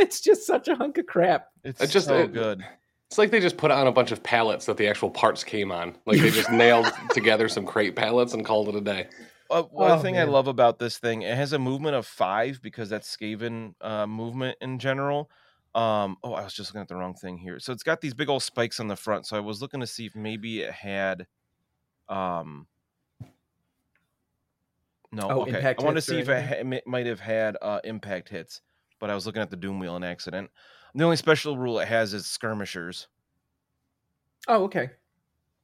it's 0.04 0.20
just 0.20 0.46
such 0.46 0.68
a 0.68 0.74
hunk 0.74 0.98
of 0.98 1.06
crap 1.06 1.48
It's 1.64 1.80
It 1.80 1.88
just- 1.90 2.06
so 2.06 2.18
it- 2.18 2.32
good. 2.32 2.64
It's 3.08 3.18
like 3.18 3.32
they 3.32 3.40
just 3.40 3.56
put 3.56 3.72
on 3.72 3.88
a 3.88 3.92
bunch 3.92 4.12
of 4.12 4.22
pallets 4.22 4.66
that 4.66 4.76
the 4.76 4.86
actual 4.86 5.10
parts 5.10 5.42
came 5.42 5.72
on. 5.72 5.96
Like 6.06 6.20
they 6.20 6.30
just 6.30 6.48
nailed 6.52 6.86
together 7.10 7.48
some 7.48 7.66
crate 7.66 7.96
pallets 7.96 8.34
and 8.34 8.44
called 8.44 8.68
it 8.68 8.76
a 8.76 8.80
day. 8.80 9.08
Uh, 9.50 9.62
one 9.64 9.90
Oh, 9.90 9.98
thing 9.98 10.14
man. 10.14 10.28
I 10.28 10.30
love 10.30 10.46
about 10.46 10.78
this 10.78 10.96
thing, 10.96 11.22
it 11.22 11.34
has 11.36 11.52
a 11.52 11.58
movement 11.58 11.96
of 11.96 12.06
five 12.06 12.60
because 12.62 12.88
that's 12.88 13.16
Skaven 13.16 13.74
uh, 13.80 14.06
movement 14.06 14.58
in 14.60 14.78
general. 14.78 15.28
Um, 15.74 16.18
oh, 16.22 16.34
I 16.34 16.44
was 16.44 16.54
just 16.54 16.70
looking 16.70 16.82
at 16.82 16.86
the 16.88 16.94
wrong 16.94 17.14
thing 17.14 17.36
here. 17.36 17.58
So 17.58 17.72
it's 17.72 17.82
got 17.82 18.00
these 18.00 18.14
big 18.14 18.28
old 18.28 18.44
spikes 18.44 18.78
on 18.78 18.86
the 18.86 18.94
front. 18.94 19.26
So 19.26 19.36
I 19.36 19.40
was 19.40 19.60
looking 19.60 19.80
to 19.80 19.88
see 19.88 20.06
if 20.06 20.14
maybe 20.14 20.60
it 20.62 20.70
had, 20.70 21.26
um, 22.08 22.68
no, 25.12 25.28
Oh, 25.28 25.42
okay. 25.42 25.74
I 25.76 25.82
want 25.82 25.96
to 25.96 26.00
see 26.00 26.20
if 26.20 26.28
it, 26.28 26.44
ha- 26.46 26.62
mi- 26.64 26.82
might 26.86 27.06
have 27.06 27.18
had 27.20 27.56
uh, 27.60 27.80
impact 27.82 28.28
hits, 28.28 28.60
but 29.00 29.10
I 29.10 29.14
was 29.14 29.26
looking 29.26 29.42
at 29.42 29.50
the 29.50 29.56
Doom 29.56 29.78
Wheel 29.78 29.96
in 29.96 30.04
accident. 30.04 30.50
The 30.94 31.04
only 31.04 31.16
special 31.16 31.56
rule 31.56 31.78
it 31.80 31.88
has 31.88 32.14
is 32.14 32.26
skirmishers. 32.26 33.08
Oh, 34.48 34.64
okay. 34.64 34.90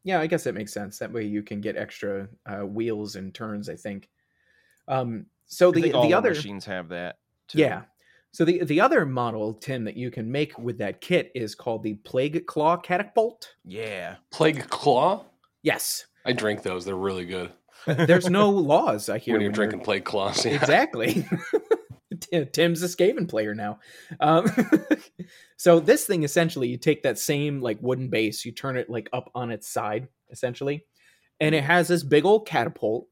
Yeah, 0.05 0.21
I 0.21 0.27
guess 0.27 0.45
that 0.45 0.55
makes 0.55 0.73
sense. 0.73 0.99
That 0.99 1.13
way 1.13 1.25
you 1.25 1.43
can 1.43 1.61
get 1.61 1.77
extra 1.77 2.29
uh, 2.47 2.65
wheels 2.65 3.17
and 3.17 3.35
turns. 3.35 3.69
I 3.69 3.75
think. 3.77 4.09
Um, 4.89 5.27
so 5.47 5.71
I 5.71 5.73
the 5.73 5.83
think 5.83 5.95
all 5.95 6.03
the 6.03 6.09
the 6.09 6.15
other 6.15 6.31
machines 6.31 6.65
have 6.67 6.89
that. 6.91 7.19
Too. 7.49 7.59
yeah. 7.59 7.83
So 8.31 8.45
the 8.45 8.63
the 8.65 8.81
other 8.81 9.05
model 9.05 9.55
Tim 9.55 9.83
that 9.85 9.97
you 9.97 10.11
can 10.11 10.31
make 10.31 10.57
with 10.59 10.79
that 10.79 11.01
kit 11.01 11.33
is 11.35 11.55
called 11.55 11.83
the 11.83 11.95
Plague 11.95 12.47
Claw 12.47 12.77
Catapult. 12.77 13.55
yeah. 13.65 14.17
Plague 14.31 14.69
Claw? 14.69 15.25
Yes. 15.63 16.07
I 16.25 16.33
drink 16.33 16.63
those. 16.63 16.85
They're 16.85 16.95
really 16.97 17.25
good. 17.25 17.53
There's 17.87 18.29
no 18.31 18.51
laws. 18.73 19.09
I 19.09 19.19
hear 19.19 19.35
when 19.35 19.41
you're 19.41 19.51
when 19.51 19.55
drinking 19.55 19.81
Plague 19.81 20.05
Claws. 20.05 20.45
Yeah. 20.45 20.53
exactly. 20.53 21.27
Tim- 22.31 22.49
Tim's 22.53 22.83
a 22.83 22.87
Skaven 22.87 23.29
player 23.29 23.55
now. 23.55 23.79
Um, 24.21 24.47
so 25.57 25.81
this 25.81 26.05
thing 26.05 26.23
essentially, 26.23 26.69
you 26.69 26.79
take 26.79 27.03
that 27.03 27.19
same 27.19 27.61
like 27.61 27.79
wooden 27.81 28.09
base, 28.09 28.45
you 28.45 28.53
turn 28.53 28.77
it 28.77 28.91
like 28.91 29.09
up 29.13 29.31
on 29.35 29.51
its 29.51 29.69
side, 29.69 30.09
essentially, 30.31 30.85
and 31.41 31.55
it 31.55 31.65
has 31.65 31.89
this 31.89 32.03
big 32.03 32.25
old 32.25 32.47
catapult. 32.47 33.07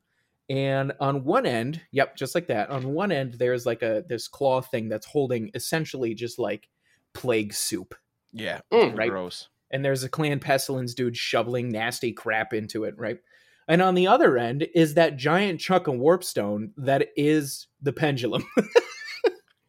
And 0.51 0.93
on 1.01 1.25
one 1.25 1.47
end, 1.47 1.81
yep, 1.91 2.17
just 2.17 2.35
like 2.35 2.49
that. 2.49 2.69
On 2.69 2.93
one 2.93 3.11
end, 3.11 3.35
there's 3.35 3.65
like 3.65 3.83
a 3.83 4.05
this 4.07 4.29
claw 4.29 4.61
thing 4.61 4.89
that's 4.89 5.07
holding 5.07 5.51
essentially 5.55 6.15
just 6.15 6.39
like 6.39 6.69
plague 7.15 7.55
soup. 7.55 7.95
Yeah. 8.33 8.61
Mm. 8.73 8.97
Right. 8.97 9.11
Gross. 9.11 9.49
And 9.71 9.85
there's 9.85 10.05
a 10.05 10.09
clan 10.09 10.41
pestilence 10.41 10.93
dude 10.93 11.17
shoveling 11.17 11.71
nasty 11.71 12.13
crap 12.13 12.53
into 12.53 12.85
it, 12.85 12.95
right? 12.99 13.19
And 13.67 13.81
on 13.81 13.95
the 13.95 14.07
other 14.07 14.37
end 14.37 14.67
is 14.75 14.95
that 14.95 15.17
giant 15.17 15.61
chunk 15.61 15.87
of 15.87 15.95
warpstone 15.95 16.73
that 16.77 17.09
is 17.17 17.69
the 17.81 17.93
pendulum. 17.93 18.45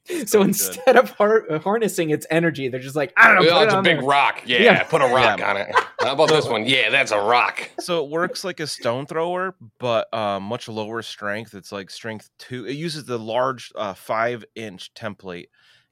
so 0.07 0.25
So 0.25 0.39
good. 0.39 0.47
instead 0.49 0.95
of 0.97 1.09
har- 1.11 1.51
uh, 1.51 1.59
harnessing 1.59 2.09
its 2.11 2.25
energy, 2.29 2.67
they're 2.67 2.79
just 2.79 2.95
like, 2.95 3.13
I 3.17 3.27
don't 3.33 3.43
know, 3.43 3.49
Oh, 3.49 3.53
put 3.53 3.61
it 3.61 3.65
it's 3.65 3.73
a 3.73 3.81
big 3.81 3.97
there. 3.99 4.07
rock. 4.07 4.41
Yeah, 4.45 4.61
Yeah. 4.61 4.83
put 4.83 5.01
a 5.01 5.05
rock 5.07 5.39
Yeah. 5.39 5.49
on 5.49 5.57
it. 5.57 5.75
How 6.01 6.13
about 6.13 6.29
this 6.29 6.47
one? 6.47 6.65
Yeah, 6.65 6.89
that's 6.89 7.11
a 7.11 7.17
rock. 7.19 7.69
So 7.79 8.03
it 8.03 8.09
works 8.11 8.43
like 8.43 8.59
a 8.59 8.67
stone 8.67 9.05
thrower, 9.05 9.55
but 9.79 10.07
uh, 10.13 10.39
much 10.39 10.67
lower 10.67 11.01
strength. 11.01 11.53
It's 11.55 11.71
like 11.71 11.89
strength 11.89 12.29
two. 12.37 12.65
It 12.67 12.73
uses 12.73 13.05
the 13.05 13.17
large 13.19 13.71
uh, 13.75 13.93
five 13.93 14.45
inch 14.55 14.93
template, 14.93 15.47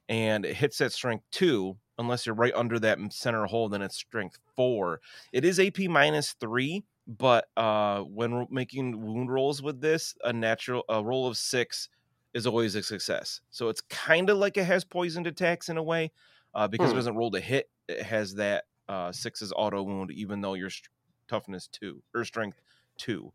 and 0.10 0.45
it 0.45 0.56
hits 0.56 0.78
that 0.80 0.91
strength 0.93 1.23
two. 1.32 1.78
Unless 1.99 2.26
you're 2.26 2.34
right 2.36 2.54
under 2.56 2.80
that 2.80 2.97
center 3.12 3.45
hole, 3.45 3.69
then 3.69 3.84
it's 3.84 3.95
strength 3.95 4.39
four. 4.56 4.99
It 5.32 5.45
is 5.45 5.60
AP 5.60 5.78
minus 5.88 6.34
three, 6.39 6.84
but 7.08 7.45
uh, 7.56 7.99
when 8.02 8.34
we're 8.34 8.47
making 8.49 8.99
wound 8.99 9.32
rolls 9.32 9.62
with 9.62 9.80
this, 9.80 10.15
a 10.23 10.34
natural 10.34 10.84
a 10.89 11.04
roll 11.04 11.28
of 11.28 11.38
six 11.38 11.89
is 12.33 12.47
always 12.47 12.75
a 12.75 12.83
success. 12.83 13.41
So 13.51 13.69
it's 13.69 13.81
kind 13.81 14.29
of 14.29 14.37
like 14.37 14.57
it 14.57 14.65
has 14.65 14.83
poisoned 14.83 15.27
attacks 15.27 15.69
in 15.69 15.77
a 15.77 15.83
way, 15.83 16.11
uh, 16.53 16.67
because 16.67 16.89
Hmm. 16.89 16.95
it 16.95 16.99
doesn't 16.99 17.15
roll 17.15 17.31
to 17.31 17.39
hit. 17.39 17.69
It 17.87 18.03
has 18.03 18.35
that 18.35 18.65
uh, 18.89 19.11
sixes 19.11 19.53
auto 19.55 19.83
wound, 19.83 20.11
even 20.11 20.41
though 20.41 20.53
your 20.55 20.69
st- 20.69 20.89
toughness 21.27 21.67
two 21.67 22.03
or 22.13 22.25
strength 22.25 22.61
two. 22.97 23.33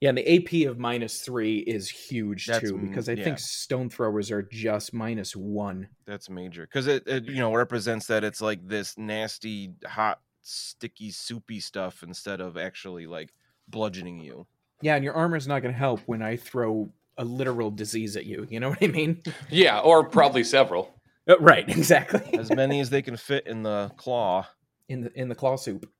Yeah, 0.00 0.10
and 0.10 0.18
the 0.18 0.28
AP 0.64 0.68
of 0.70 0.78
minus 0.78 1.22
three 1.22 1.58
is 1.60 1.88
huge 1.88 2.44
That's 2.46 2.68
too, 2.68 2.76
because 2.76 3.08
I 3.08 3.12
yeah. 3.12 3.24
think 3.24 3.38
stone 3.38 3.88
throwers 3.88 4.30
are 4.30 4.42
just 4.42 4.92
minus 4.92 5.34
one. 5.34 5.88
That's 6.04 6.28
major 6.28 6.66
because 6.66 6.86
it, 6.86 7.04
it 7.06 7.24
you 7.24 7.36
know 7.36 7.54
represents 7.54 8.06
that 8.08 8.22
it's 8.22 8.42
like 8.42 8.66
this 8.68 8.98
nasty, 8.98 9.74
hot, 9.86 10.20
sticky, 10.42 11.10
soupy 11.12 11.60
stuff 11.60 12.02
instead 12.02 12.42
of 12.42 12.58
actually 12.58 13.06
like 13.06 13.32
bludgeoning 13.68 14.20
you. 14.20 14.46
Yeah, 14.82 14.96
and 14.96 15.02
your 15.04 15.14
armor's 15.14 15.48
not 15.48 15.60
going 15.60 15.72
to 15.72 15.78
help 15.78 16.00
when 16.00 16.20
I 16.20 16.36
throw 16.36 16.92
a 17.18 17.24
literal 17.24 17.70
disease 17.70 18.16
at 18.16 18.26
you. 18.26 18.46
You 18.50 18.60
know 18.60 18.70
what 18.70 18.82
I 18.82 18.88
mean? 18.88 19.22
Yeah, 19.50 19.80
or 19.80 20.08
probably 20.08 20.44
several. 20.44 20.94
Uh, 21.28 21.36
right, 21.40 21.68
exactly. 21.68 22.38
As 22.38 22.50
many 22.50 22.80
as 22.80 22.90
they 22.90 23.02
can 23.02 23.16
fit 23.16 23.46
in 23.46 23.62
the 23.62 23.90
claw. 23.96 24.46
in 24.88 25.02
the 25.02 25.12
in 25.18 25.28
the 25.28 25.34
claw 25.34 25.56
soup. 25.56 25.90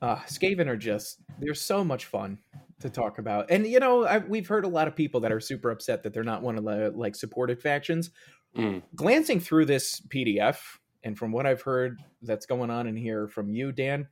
Uh, 0.00 0.16
Skaven 0.26 0.66
are 0.66 0.76
just 0.76 1.20
they're 1.38 1.54
so 1.54 1.82
much 1.82 2.06
fun 2.06 2.38
to 2.80 2.90
talk 2.90 3.18
about, 3.18 3.50
and 3.50 3.66
you 3.66 3.80
know 3.80 4.04
I, 4.04 4.18
we've 4.18 4.46
heard 4.46 4.64
a 4.64 4.68
lot 4.68 4.88
of 4.88 4.94
people 4.94 5.20
that 5.20 5.32
are 5.32 5.40
super 5.40 5.70
upset 5.70 6.02
that 6.02 6.12
they're 6.12 6.24
not 6.24 6.42
one 6.42 6.58
of 6.58 6.64
the 6.64 6.92
like 6.94 7.16
supported 7.16 7.60
factions. 7.60 8.10
Mm. 8.56 8.82
Glancing 8.94 9.40
through 9.40 9.64
this 9.64 10.00
PDF, 10.08 10.58
and 11.02 11.18
from 11.18 11.32
what 11.32 11.46
I've 11.46 11.62
heard 11.62 12.00
that's 12.22 12.46
going 12.46 12.70
on 12.70 12.86
in 12.86 12.96
here 12.96 13.26
from 13.28 13.50
you, 13.50 13.72
Dan, 13.72 14.06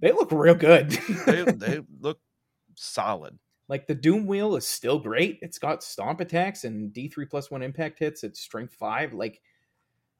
they 0.00 0.12
look 0.12 0.32
real 0.32 0.54
good. 0.54 0.98
They, 1.26 1.42
they 1.44 1.80
look 2.00 2.18
solid. 2.76 3.38
Like 3.70 3.86
the 3.86 3.94
Doom 3.94 4.26
Wheel 4.26 4.56
is 4.56 4.66
still 4.66 4.98
great. 4.98 5.38
It's 5.40 5.58
got 5.58 5.82
stomp 5.82 6.20
attacks 6.20 6.64
and 6.64 6.92
D 6.92 7.08
three 7.08 7.24
plus 7.24 7.50
one 7.50 7.62
impact 7.62 7.98
hits. 8.00 8.24
It's 8.24 8.40
strength 8.40 8.74
five. 8.74 9.14
Like 9.14 9.40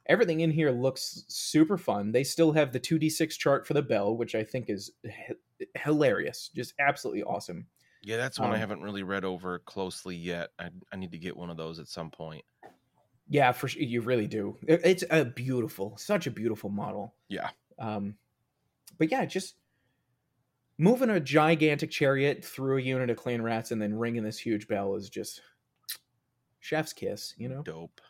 everything 0.07 0.41
in 0.41 0.51
here 0.51 0.71
looks 0.71 1.25
super 1.29 1.77
fun. 1.77 2.13
They 2.13 2.25
still 2.25 2.53
have 2.53 2.73
the 2.73 2.79
two 2.81 2.99
D 2.99 3.11
six 3.11 3.37
chart 3.37 3.67
for 3.67 3.75
the 3.75 3.83
bell, 3.83 4.17
which 4.17 4.35
I 4.35 4.45
think 4.45 4.71
is 4.71 4.93
h- 5.05 5.37
hilarious, 5.77 6.51
just 6.55 6.75
absolutely 6.79 7.25
awesome. 7.25 7.67
Yeah, 8.03 8.17
that's 8.17 8.39
one 8.39 8.51
I 8.51 8.55
Um, 8.55 8.61
haven't 8.61 8.81
really 8.83 9.03
read 9.03 9.27
over 9.27 9.59
closely 9.59 10.17
yet. 10.17 10.51
I, 10.59 10.71
I 10.91 10.97
need 10.97 11.13
to 11.13 11.19
get 11.19 11.37
one 11.37 11.51
of 11.51 11.59
those 11.59 11.79
at 11.79 11.89
some 11.89 12.11
point. 12.11 12.45
Yeah, 13.29 13.53
for 13.53 13.69
sure, 13.69 13.83
you 13.83 14.01
really 14.01 14.27
do. 14.27 14.57
It- 14.67 14.81
It's 14.85 15.05
a 15.11 15.25
beautiful, 15.25 15.97
such 15.99 16.27
a 16.27 16.31
beautiful 16.31 16.71
model. 16.71 17.15
Yeah. 17.29 17.51
Um, 17.79 18.17
but 18.97 19.11
yeah, 19.11 19.25
just 19.27 19.57
moving 20.81 21.11
a 21.11 21.21
gigantic 21.21 21.91
chariot 21.91 22.43
through 22.45 22.79
a 22.79 22.83
unit 22.83 23.11
of 23.11 23.17
clan 23.19 23.43
rats 23.43 23.71
and 23.71 23.81
then 23.81 23.95
ringing 23.95 24.23
this 24.25 24.39
huge 24.39 24.67
bell 24.67 24.97
is 24.97 25.09
just 25.11 25.43
chef's 26.61 26.93
kiss. 26.93 27.35
You 27.37 27.51
know, 27.51 27.63
Dope. 27.63 28.01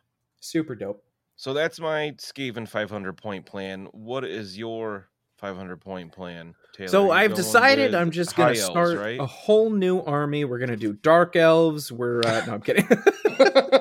super 0.41 0.75
dope. 0.75 1.05
So 1.37 1.53
that's 1.53 1.81
my 1.81 2.15
Skaven 2.19 2.69
500 2.69 3.17
point 3.17 3.45
plan. 3.47 3.87
What 3.93 4.25
is 4.25 4.57
your 4.57 5.09
500 5.39 5.81
point 5.81 6.13
plan, 6.13 6.55
Taylor? 6.75 6.89
So 6.89 7.05
You 7.07 7.13
I've 7.13 7.35
decided 7.35 7.95
I'm 7.95 8.11
just 8.11 8.37
going 8.37 8.55
to 8.55 8.61
elves, 8.61 8.71
start 8.71 8.99
right? 8.99 9.19
a 9.19 9.27
whole 9.27 9.71
new 9.71 10.01
army. 10.01 10.45
We're 10.45 10.59
going 10.59 10.71
to 10.71 10.77
do 10.77 10.93
dark 10.93 11.37
elves. 11.37 11.91
We're 11.91 12.21
uh, 12.25 12.45
no, 12.47 12.55
I'm 12.55 12.61
kidding. 12.61 12.87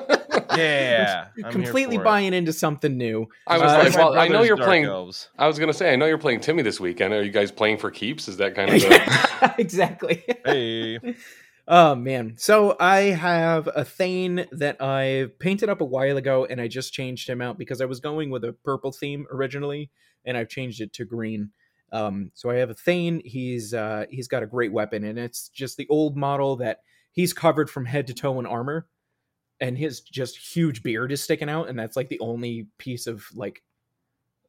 Yeah, 0.56 1.28
I'm 1.44 1.52
completely 1.52 1.96
for 1.96 2.02
it. 2.02 2.04
buying 2.04 2.34
into 2.34 2.52
something 2.52 2.96
new. 2.96 3.26
I 3.46 3.58
was 3.58 3.70
Uh, 3.72 3.78
like, 3.84 3.94
well, 3.94 4.18
I 4.18 4.28
know 4.28 4.42
you're 4.42 4.56
playing. 4.56 4.84
Elves. 4.84 5.28
I 5.38 5.46
was 5.46 5.58
gonna 5.58 5.72
say, 5.72 5.92
I 5.92 5.96
know 5.96 6.06
you're 6.06 6.18
playing 6.18 6.40
Timmy 6.40 6.62
this 6.62 6.80
weekend. 6.80 7.12
Are 7.14 7.22
you 7.22 7.30
guys 7.30 7.50
playing 7.52 7.78
for 7.78 7.90
keeps? 7.90 8.28
Is 8.28 8.38
that 8.38 8.54
kind 8.54 8.70
of 8.70 8.80
the, 8.80 9.54
exactly. 9.58 10.24
Hey, 10.44 10.98
Oh 11.72 11.94
man. 11.94 12.34
So 12.36 12.74
I 12.80 13.00
have 13.10 13.68
a 13.76 13.84
Thane 13.84 14.46
that 14.50 14.78
I 14.80 15.28
painted 15.38 15.68
up 15.68 15.80
a 15.80 15.84
while 15.84 16.16
ago 16.16 16.44
and 16.44 16.60
I 16.60 16.66
just 16.66 16.92
changed 16.92 17.28
him 17.28 17.40
out 17.40 17.58
because 17.58 17.80
I 17.80 17.84
was 17.84 18.00
going 18.00 18.30
with 18.30 18.42
a 18.42 18.52
purple 18.64 18.90
theme 18.90 19.24
originally 19.30 19.90
and 20.24 20.36
I've 20.36 20.48
changed 20.48 20.80
it 20.80 20.92
to 20.94 21.04
green. 21.04 21.50
Um 21.92 22.32
so 22.34 22.50
I 22.50 22.56
have 22.56 22.70
a 22.70 22.74
Thane, 22.74 23.22
he's 23.24 23.72
uh 23.72 24.06
he's 24.10 24.26
got 24.26 24.42
a 24.42 24.46
great 24.48 24.72
weapon 24.72 25.04
and 25.04 25.16
it's 25.16 25.48
just 25.48 25.76
the 25.76 25.86
old 25.88 26.16
model 26.16 26.56
that 26.56 26.78
he's 27.12 27.32
covered 27.32 27.70
from 27.70 27.84
head 27.86 28.08
to 28.08 28.14
toe 28.14 28.40
in 28.40 28.46
armor 28.46 28.88
and 29.60 29.76
his 29.76 30.00
just 30.00 30.36
huge 30.54 30.82
beard 30.82 31.12
is 31.12 31.22
sticking 31.22 31.48
out 31.50 31.68
and 31.68 31.78
that's 31.78 31.96
like 31.96 32.08
the 32.08 32.20
only 32.20 32.66
piece 32.78 33.06
of 33.06 33.24
like 33.34 33.62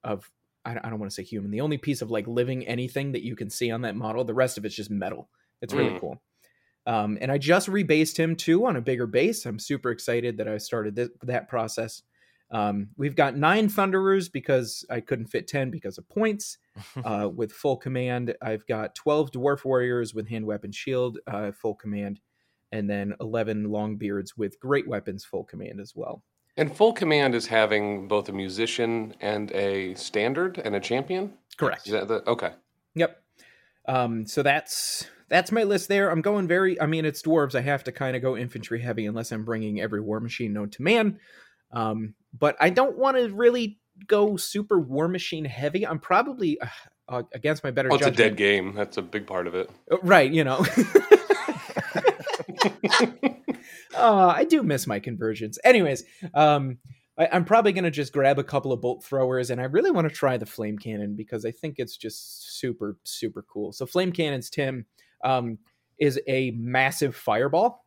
of 0.03 0.29
I 0.63 0.73
don't, 0.73 0.83
don't 0.83 0.99
want 0.99 1.11
to 1.11 1.15
say 1.15 1.23
human, 1.23 1.49
the 1.51 1.61
only 1.61 1.77
piece 1.77 2.01
of 2.01 2.11
like 2.11 2.27
living 2.27 2.65
anything 2.67 3.11
that 3.13 3.23
you 3.23 3.35
can 3.35 3.49
see 3.49 3.71
on 3.71 3.81
that 3.81 3.95
model. 3.95 4.23
The 4.23 4.33
rest 4.33 4.57
of 4.57 4.65
it's 4.65 4.75
just 4.75 4.91
metal. 4.91 5.29
It's 5.61 5.73
really 5.73 5.89
Mm. 5.91 5.99
cool. 5.99 6.21
Um, 6.87 7.17
and 7.21 7.31
I 7.31 7.37
just 7.37 7.67
rebased 7.67 8.17
him 8.17 8.35
too 8.35 8.65
on 8.65 8.75
a 8.75 8.81
bigger 8.81 9.05
base. 9.07 9.45
I'm 9.45 9.59
super 9.59 9.91
excited 9.91 10.37
that 10.37 10.47
I 10.47 10.57
started 10.57 10.95
th- 10.95 11.09
that 11.23 11.47
process. 11.47 12.01
Um, 12.51 12.89
we've 12.97 13.15
got 13.15 13.35
nine 13.37 13.69
Thunderers 13.69 14.27
because 14.29 14.83
I 14.89 14.99
couldn't 14.99 15.27
fit 15.27 15.47
10 15.47 15.69
because 15.71 15.97
of 15.97 16.07
points. 16.09 16.57
Uh, 17.05 17.29
with 17.33 17.51
full 17.51 17.75
command, 17.77 18.33
I've 18.41 18.65
got 18.65 18.95
12 18.95 19.31
Dwarf 19.31 19.63
Warriors 19.65 20.13
with 20.13 20.27
hand 20.29 20.45
weapon 20.45 20.71
shield, 20.71 21.19
uh, 21.27 21.51
full 21.51 21.75
command, 21.75 22.19
and 22.71 22.89
then 22.89 23.13
11 23.19 23.67
Longbeards 23.67 24.37
with 24.37 24.59
great 24.59 24.87
weapons, 24.87 25.25
full 25.25 25.43
command 25.43 25.79
as 25.79 25.93
well. 25.95 26.23
and 26.57 26.75
full 26.75 26.93
command 26.93 27.33
is 27.35 27.47
having 27.47 28.07
both 28.07 28.29
a 28.29 28.33
musician 28.33 29.15
and 29.21 29.51
a 29.51 29.93
standard 29.95 30.57
and 30.63 30.75
a 30.75 30.79
champion. 30.79 31.33
Correct. 31.57 31.85
The, 31.85 32.23
okay. 32.27 32.51
Yep. 32.95 33.21
Um, 33.87 34.25
so 34.25 34.43
that's 34.43 35.05
that's 35.29 35.51
my 35.51 35.63
list 35.63 35.87
there. 35.87 36.09
I'm 36.09 36.21
going 36.21 36.47
very. 36.47 36.79
I 36.79 36.85
mean, 36.85 37.05
it's 37.05 37.21
dwarves. 37.21 37.55
I 37.55 37.61
have 37.61 37.83
to 37.85 37.91
kind 37.91 38.15
of 38.15 38.21
go 38.21 38.35
infantry 38.37 38.81
heavy 38.81 39.05
unless 39.05 39.31
I'm 39.31 39.45
bringing 39.45 39.79
every 39.79 40.01
war 40.01 40.19
machine 40.19 40.53
known 40.53 40.69
to 40.71 40.81
man. 40.83 41.19
Um, 41.71 42.15
but 42.37 42.55
I 42.59 42.69
don't 42.69 42.97
want 42.97 43.17
to 43.17 43.29
really 43.33 43.79
go 44.07 44.35
super 44.37 44.79
War 44.79 45.07
Machine 45.07 45.45
heavy. 45.45 45.85
I'm 45.85 45.99
probably 45.99 46.59
uh, 47.07 47.23
against 47.33 47.63
my 47.63 47.71
better 47.71 47.89
Oh, 47.91 47.95
it's 47.95 48.05
a 48.05 48.11
dead 48.11 48.35
game. 48.35 48.73
That's 48.75 48.97
a 48.97 49.01
big 49.01 49.25
part 49.25 49.47
of 49.47 49.55
it. 49.55 49.69
Uh, 49.89 49.97
Right, 50.03 50.31
you 50.31 50.43
know. 50.43 50.65
oh, 53.95 54.29
I 54.29 54.43
do 54.43 54.63
miss 54.63 54.87
my 54.87 54.99
conversions. 54.99 55.59
Anyways, 55.63 56.03
um, 56.33 56.77
I, 57.17 57.29
I'm 57.31 57.45
probably 57.45 57.71
going 57.71 57.83
to 57.83 57.91
just 57.91 58.13
grab 58.13 58.39
a 58.39 58.43
couple 58.43 58.71
of 58.71 58.81
bolt 58.81 59.03
throwers, 59.03 59.49
and 59.49 59.61
I 59.61 59.65
really 59.65 59.91
want 59.91 60.07
to 60.07 60.13
try 60.13 60.37
the 60.37 60.45
flame 60.45 60.77
cannon 60.77 61.15
because 61.15 61.45
I 61.45 61.51
think 61.51 61.75
it's 61.77 61.97
just 61.97 62.59
super, 62.59 62.97
super 63.03 63.43
cool. 63.43 63.71
So, 63.71 63.85
flame 63.85 64.11
cannons, 64.11 64.49
Tim, 64.49 64.85
um, 65.23 65.57
is 65.99 66.19
a 66.27 66.51
massive 66.51 67.15
fireball. 67.15 67.85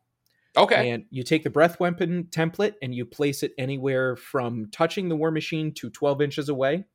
Okay. 0.57 0.89
And 0.91 1.03
you 1.09 1.23
take 1.23 1.43
the 1.43 1.49
breath 1.49 1.81
weapon 1.81 2.29
template 2.31 2.75
and 2.81 2.95
you 2.95 3.05
place 3.05 3.43
it 3.43 3.51
anywhere 3.57 4.15
from 4.15 4.69
touching 4.71 5.09
the 5.09 5.15
war 5.15 5.29
machine 5.29 5.73
to 5.73 5.89
12 5.89 6.21
inches 6.21 6.47
away. 6.47 6.85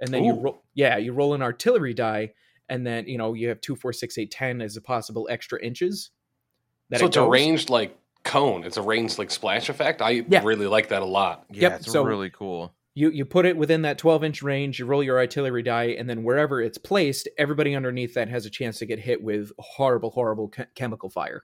And 0.00 0.12
then 0.12 0.24
you 0.24 0.34
roll, 0.34 0.64
yeah, 0.74 0.96
you 0.96 1.12
roll 1.12 1.32
an 1.32 1.42
artillery 1.42 1.94
die, 1.94 2.32
and 2.68 2.84
then 2.84 3.06
you 3.06 3.18
know 3.18 3.34
you 3.34 3.48
have 3.48 3.60
two, 3.60 3.76
four, 3.76 3.92
six, 3.92 4.18
eight, 4.18 4.32
ten 4.32 4.60
as 4.60 4.76
a 4.76 4.80
possible 4.80 5.28
extra 5.30 5.62
inches. 5.62 6.10
That 6.92 7.00
so 7.00 7.06
it 7.06 7.08
it's 7.08 7.16
a 7.16 7.20
goes. 7.20 7.30
ranged 7.32 7.68
like 7.70 7.98
cone. 8.22 8.62
It's 8.64 8.76
a 8.76 8.82
ranged 8.82 9.18
like 9.18 9.30
splash 9.32 9.68
effect. 9.68 10.00
I 10.00 10.24
Yeah. 10.28 10.42
really 10.44 10.66
like 10.68 10.88
that 10.90 11.02
a 11.02 11.06
lot. 11.06 11.44
Yeah, 11.50 11.62
Yep, 11.70 11.80
it's 11.80 11.92
so- 11.92 12.04
really 12.04 12.30
cool. 12.30 12.72
You 12.94 13.10
you 13.10 13.24
put 13.24 13.46
it 13.46 13.56
within 13.56 13.82
that 13.82 13.96
12 13.98 14.22
inch 14.22 14.42
range. 14.42 14.78
You 14.78 14.84
roll 14.84 15.02
your 15.02 15.18
artillery 15.18 15.62
die, 15.62 15.96
and 15.98 16.08
then 16.10 16.22
wherever 16.24 16.60
it's 16.60 16.76
placed, 16.78 17.26
everybody 17.38 17.74
underneath 17.74 18.12
that 18.14 18.28
has 18.28 18.44
a 18.46 18.50
chance 18.50 18.78
to 18.80 18.86
get 18.86 18.98
hit 19.00 19.22
with 19.22 19.50
horrible, 19.58 20.10
horrible 20.10 20.48
che- 20.50 20.66
chemical 20.74 21.08
fire. 21.08 21.42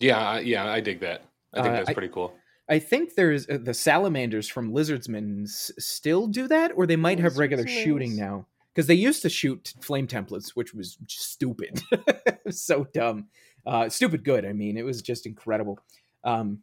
Yeah, 0.00 0.38
yeah, 0.38 0.70
I 0.70 0.80
dig 0.80 1.00
that. 1.00 1.22
I 1.52 1.62
think 1.62 1.72
Uh, 1.74 1.76
that's 1.78 1.90
I- 1.90 1.92
pretty 1.94 2.08
cool. 2.12 2.34
I 2.68 2.78
think 2.78 3.14
there's 3.14 3.48
uh, 3.48 3.58
the 3.60 3.72
salamanders 3.74 4.46
from 4.46 4.72
Lizardsman 4.72 5.44
s- 5.44 5.72
still 5.78 6.26
do 6.26 6.46
that, 6.48 6.70
or 6.76 6.86
they 6.86 6.96
might 6.96 7.18
have 7.18 7.38
regular 7.38 7.66
shooting 7.66 8.14
now 8.14 8.46
because 8.72 8.86
they 8.86 8.94
used 8.94 9.22
to 9.22 9.30
shoot 9.30 9.72
flame 9.80 10.06
templates, 10.06 10.50
which 10.50 10.72
was 10.74 10.98
stupid, 11.08 11.80
so 12.50 12.84
dumb, 12.92 13.28
uh, 13.68 13.88
stupid 13.88 14.24
good. 14.24 14.46
I 14.46 14.52
mean, 14.52 14.76
it 14.76 14.84
was 14.84 15.02
just 15.02 15.26
incredible. 15.26 15.78
Um, 16.24 16.62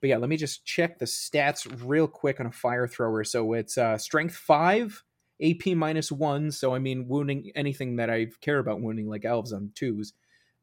but 0.00 0.08
yeah, 0.08 0.16
let 0.16 0.30
me 0.30 0.36
just 0.36 0.64
check 0.64 0.98
the 0.98 1.04
stats 1.04 1.66
real 1.84 2.06
quick 2.06 2.40
on 2.40 2.46
a 2.46 2.52
fire 2.52 2.86
thrower. 2.86 3.24
So 3.24 3.52
it's 3.52 3.76
uh, 3.76 3.98
strength 3.98 4.36
five, 4.36 5.02
AP 5.42 5.74
minus 5.74 6.10
one. 6.10 6.50
So 6.52 6.74
I 6.74 6.78
mean, 6.78 7.08
wounding 7.08 7.50
anything 7.54 7.96
that 7.96 8.08
I 8.08 8.28
care 8.40 8.58
about 8.58 8.80
wounding, 8.80 9.08
like 9.08 9.24
elves 9.24 9.52
on 9.52 9.72
twos, 9.74 10.14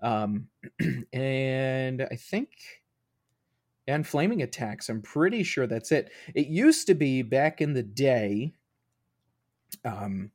um, 0.01 0.47
and 1.13 2.01
I 2.01 2.15
think 2.15 2.49
and 3.87 4.05
flaming 4.07 4.41
attacks. 4.41 4.89
I'm 4.89 5.01
pretty 5.01 5.43
sure 5.43 5.67
that's 5.67 5.91
it. 5.91 6.11
It 6.33 6.47
used 6.47 6.87
to 6.87 6.95
be 6.95 7.21
back 7.21 7.61
in 7.61 7.73
the 7.73 7.83
day 7.83 8.53
um, 9.85 10.31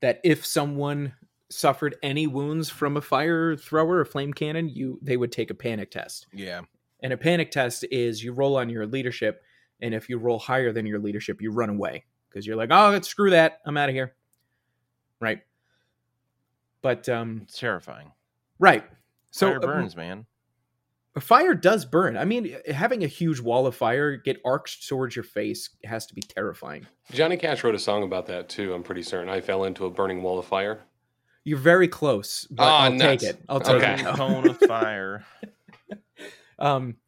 that 0.00 0.20
if 0.24 0.44
someone 0.44 1.14
suffered 1.50 1.96
any 2.02 2.26
wounds 2.26 2.70
from 2.70 2.96
a 2.96 3.00
fire 3.00 3.56
thrower 3.56 3.98
or 3.98 4.04
flame 4.04 4.32
cannon, 4.32 4.68
you 4.68 4.98
they 5.02 5.16
would 5.16 5.32
take 5.32 5.50
a 5.50 5.54
panic 5.54 5.90
test. 5.90 6.26
Yeah. 6.32 6.62
And 7.02 7.12
a 7.12 7.16
panic 7.16 7.50
test 7.50 7.84
is 7.90 8.22
you 8.22 8.32
roll 8.32 8.56
on 8.56 8.68
your 8.68 8.86
leadership, 8.86 9.42
and 9.80 9.94
if 9.94 10.08
you 10.08 10.18
roll 10.18 10.38
higher 10.38 10.72
than 10.72 10.86
your 10.86 10.98
leadership, 10.98 11.40
you 11.40 11.50
run 11.50 11.70
away 11.70 12.04
because 12.28 12.46
you're 12.46 12.56
like, 12.56 12.68
oh, 12.70 13.00
screw 13.00 13.30
that, 13.30 13.60
I'm 13.66 13.76
out 13.76 13.88
of 13.88 13.94
here. 13.94 14.14
Right. 15.20 15.40
But 16.82 17.08
um, 17.08 17.40
It's 17.44 17.58
terrifying. 17.58 18.12
right. 18.58 18.84
So 19.32 19.48
Fire 19.48 19.56
uh, 19.58 19.60
burns, 19.66 19.96
man. 19.96 20.26
fire 21.20 21.54
does 21.54 21.84
burn. 21.84 22.16
I 22.16 22.24
mean, 22.24 22.56
having 22.68 23.04
a 23.04 23.06
huge 23.06 23.40
wall 23.40 23.66
of 23.66 23.76
fire 23.76 24.16
get 24.16 24.40
arched 24.44 24.88
towards 24.88 25.14
your 25.14 25.22
face 25.22 25.70
has 25.84 26.06
to 26.06 26.14
be 26.14 26.20
terrifying. 26.22 26.86
Johnny 27.12 27.36
Cash 27.36 27.62
wrote 27.62 27.74
a 27.74 27.78
song 27.78 28.02
about 28.02 28.26
that 28.26 28.48
too. 28.48 28.74
I'm 28.74 28.82
pretty 28.82 29.02
certain. 29.02 29.28
I 29.28 29.40
fell 29.40 29.64
into 29.64 29.84
a 29.86 29.90
burning 29.90 30.22
wall 30.22 30.38
of 30.38 30.46
fire. 30.46 30.80
You're 31.44 31.58
very 31.58 31.88
close, 31.88 32.46
but 32.50 32.64
Ah, 32.64 32.84
I'll 32.84 32.92
nuts. 32.92 33.24
take 33.24 33.30
it. 33.34 33.44
I'll 33.48 33.60
take 33.60 33.76
Okay. 33.76 33.92
it. 33.92 33.98
Burning 33.98 34.16
cone 34.16 34.46
of 34.46 34.56
fire. 34.58 35.24
Um, 36.58 36.98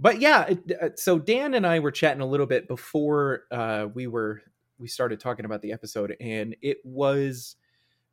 but 0.00 0.20
yeah, 0.20 0.46
it, 0.46 0.72
uh, 0.80 0.88
so 0.96 1.18
Dan 1.18 1.54
and 1.54 1.66
I 1.66 1.78
were 1.78 1.90
chatting 1.90 2.22
a 2.22 2.26
little 2.26 2.46
bit 2.46 2.68
before 2.68 3.44
uh, 3.50 3.88
we 3.94 4.06
were 4.06 4.42
we 4.78 4.88
started 4.88 5.20
talking 5.20 5.44
about 5.44 5.62
the 5.62 5.72
episode, 5.72 6.16
and 6.20 6.56
it 6.62 6.78
was 6.84 7.56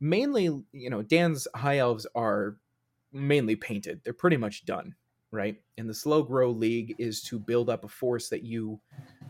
mainly 0.02 0.46
you 0.74 0.90
know 0.90 1.02
Dan's 1.02 1.48
high 1.56 1.78
elves 1.80 2.08
are 2.16 2.58
mainly 3.14 3.56
painted; 3.56 4.02
they're 4.04 4.14
pretty 4.14 4.38
much 4.38 4.66
done, 4.66 4.96
right? 5.32 5.62
And 5.78 5.90
the 5.90 5.94
slow 5.94 6.24
grow 6.24 6.52
league 6.52 6.96
is 7.00 7.22
to 7.24 7.40
build 7.40 7.70
up 7.70 7.86
a 7.86 7.88
force 7.88 8.30
that 8.30 8.44
you 8.44 8.82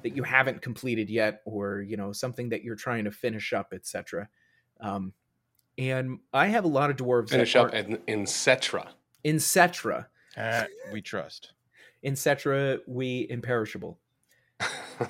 that 0.04 0.16
you 0.16 0.24
haven't 0.24 0.62
completed 0.64 1.10
yet, 1.10 1.42
or 1.46 1.82
you 1.82 1.98
know 1.98 2.12
something 2.12 2.50
that 2.50 2.64
you're 2.64 2.76
trying 2.76 3.06
to 3.06 3.12
finish 3.12 3.54
up, 3.54 3.72
etc. 3.74 4.30
Um, 4.80 5.14
and 5.90 6.20
I 6.34 6.48
have 6.48 6.64
a 6.64 6.68
lot 6.68 6.90
of 6.90 6.96
dwarves 6.98 7.30
Finish 7.30 7.54
that 7.54 7.60
up 7.66 7.74
are 7.74 7.76
in, 7.76 8.00
in 8.08 8.24
Settra. 8.26 8.88
in 9.24 9.38
Settra. 9.38 10.06
Ah, 10.38 10.66
we 10.92 11.02
trust. 11.02 11.54
In 12.04 12.14
Settra, 12.14 12.80
we 12.88 13.28
imperishable. 13.30 14.00
I 14.60 15.08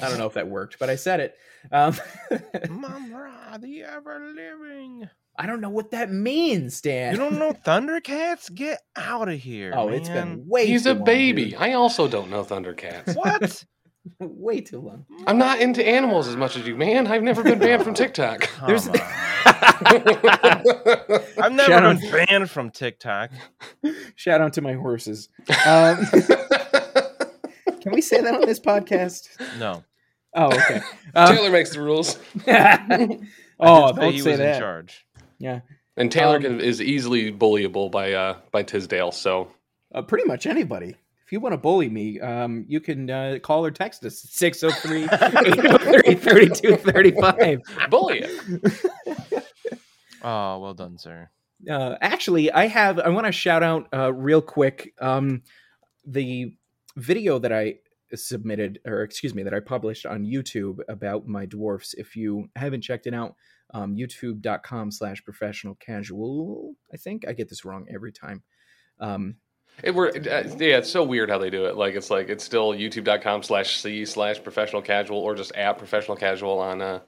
don't 0.00 0.18
know 0.18 0.26
if 0.26 0.34
that 0.34 0.48
worked, 0.48 0.78
but 0.78 0.90
I 0.90 0.96
said 0.96 1.20
it. 1.20 1.36
Um, 1.72 1.96
Mumm-Ra, 2.70 3.58
the 3.58 3.82
ever 3.82 4.20
living. 4.34 5.08
I 5.38 5.46
don't 5.46 5.60
know 5.60 5.68
what 5.70 5.90
that 5.90 6.10
means, 6.10 6.80
Dan. 6.80 7.12
You 7.12 7.18
don't 7.18 7.38
know 7.38 7.52
Thundercats? 7.66 8.52
Get 8.54 8.80
out 8.96 9.28
of 9.28 9.38
here. 9.38 9.72
Oh, 9.74 9.88
it's 9.88 10.08
been 10.08 10.46
way. 10.46 10.66
He's 10.66 10.84
too 10.84 10.92
a 10.92 10.94
long, 10.94 11.04
baby. 11.04 11.44
dude. 11.50 11.54
I 11.56 11.72
also 11.72 12.08
don't 12.08 12.30
know 12.30 12.42
Thundercats. 12.44 13.14
What? 13.16 13.64
way 14.20 14.60
too 14.60 14.80
long. 14.80 15.04
I'm 15.26 15.36
not 15.36 15.60
into 15.60 15.84
animals 15.86 16.28
as 16.28 16.36
much 16.36 16.56
as 16.56 16.66
you, 16.66 16.76
man. 16.76 17.06
I've 17.08 17.24
never 17.24 17.42
been 17.42 17.58
banned 17.58 17.82
from 17.82 17.94
TikTok. 17.94 18.42
Come 18.42 18.66
There's- 18.68 18.88
on. 18.88 18.94
I've 21.38 21.52
never 21.52 21.70
Shout 21.70 22.00
been 22.00 22.10
banned 22.26 22.50
from 22.50 22.70
TikTok. 22.70 23.30
Shout 24.14 24.40
out 24.40 24.52
to 24.54 24.62
my 24.62 24.72
horses. 24.74 25.28
Um, 25.66 26.04
can 27.80 27.92
we 27.92 28.00
say 28.00 28.20
that 28.20 28.34
on 28.34 28.46
this 28.46 28.60
podcast? 28.60 29.28
No. 29.58 29.84
Oh, 30.34 30.46
okay. 30.46 30.80
Uh, 31.14 31.32
Taylor 31.34 31.50
makes 31.50 31.70
the 31.70 31.80
rules, 31.80 32.18
oh, 32.46 32.50
I 32.50 33.92
did 33.92 34.00
don't 34.00 34.12
he 34.12 34.20
say 34.20 34.32
was 34.32 34.40
in 34.40 34.58
charge. 34.58 35.06
Yeah, 35.38 35.60
and 35.96 36.12
Taylor 36.12 36.36
Um, 36.36 36.60
is 36.60 36.82
easily 36.82 37.32
bullyable 37.32 37.90
by 37.90 38.12
uh, 38.12 38.36
by 38.52 38.62
Tisdale. 38.62 39.12
So 39.12 39.48
uh, 39.94 40.02
pretty 40.02 40.26
much 40.26 40.44
anybody. 40.44 40.94
If 41.26 41.32
you 41.32 41.40
want 41.40 41.54
to 41.54 41.58
bully 41.58 41.88
me, 41.88 42.20
um, 42.20 42.64
you 42.68 42.78
can 42.80 43.10
uh, 43.10 43.38
call 43.42 43.66
or 43.66 43.72
text 43.72 44.04
us 44.04 44.20
603 44.30 45.04
803 45.12 46.14
3235. 46.14 47.90
bully 47.90 48.20
it. 48.24 49.42
Oh, 50.22 50.58
well 50.60 50.74
done, 50.74 50.98
sir. 50.98 51.28
uh, 51.70 51.96
actually 52.00 52.50
i 52.52 52.66
have 52.66 52.98
i 53.00 53.08
want 53.08 53.26
to 53.26 53.32
shout 53.32 53.62
out 53.62 53.88
uh, 53.94 54.12
real 54.12 54.42
quick 54.42 54.92
um, 55.00 55.42
the 56.06 56.54
video 56.96 57.38
that 57.38 57.52
i 57.52 57.74
submitted 58.14 58.78
or 58.86 59.02
excuse 59.02 59.34
me 59.34 59.42
that 59.42 59.54
i 59.54 59.60
published 59.60 60.04
on 60.06 60.24
youtube 60.24 60.78
about 60.88 61.26
my 61.26 61.46
dwarfs 61.46 61.94
if 61.94 62.14
you 62.16 62.48
haven't 62.56 62.82
checked 62.82 63.06
it 63.06 63.14
out 63.14 63.34
um, 63.74 63.94
youtube.com 63.96 64.90
slash 64.90 65.24
professional 65.24 65.74
casual 65.76 66.74
i 66.92 66.96
think 66.96 67.26
i 67.28 67.32
get 67.32 67.48
this 67.48 67.64
wrong 67.64 67.86
every 67.92 68.12
time 68.12 68.42
um, 69.00 69.36
It 69.82 69.94
were 69.94 70.08
uh, 70.08 70.20
yeah, 70.58 70.78
it's 70.78 70.90
so 70.90 71.04
weird 71.04 71.28
how 71.30 71.38
they 71.38 71.50
do 71.50 71.66
it. 71.66 71.76
Like 71.76 71.94
it's 71.94 72.10
like 72.10 72.28
it's 72.28 72.42
still 72.44 72.72
youtube.com 72.72 73.42
slash 73.42 73.80
c 73.80 74.04
slash 74.04 74.42
professional 74.42 74.82
casual 74.82 75.18
or 75.18 75.34
just 75.34 75.52
at 75.54 75.78
professional 75.78 76.16
casual 76.16 76.58
on 76.58 76.80
uh 76.80 77.00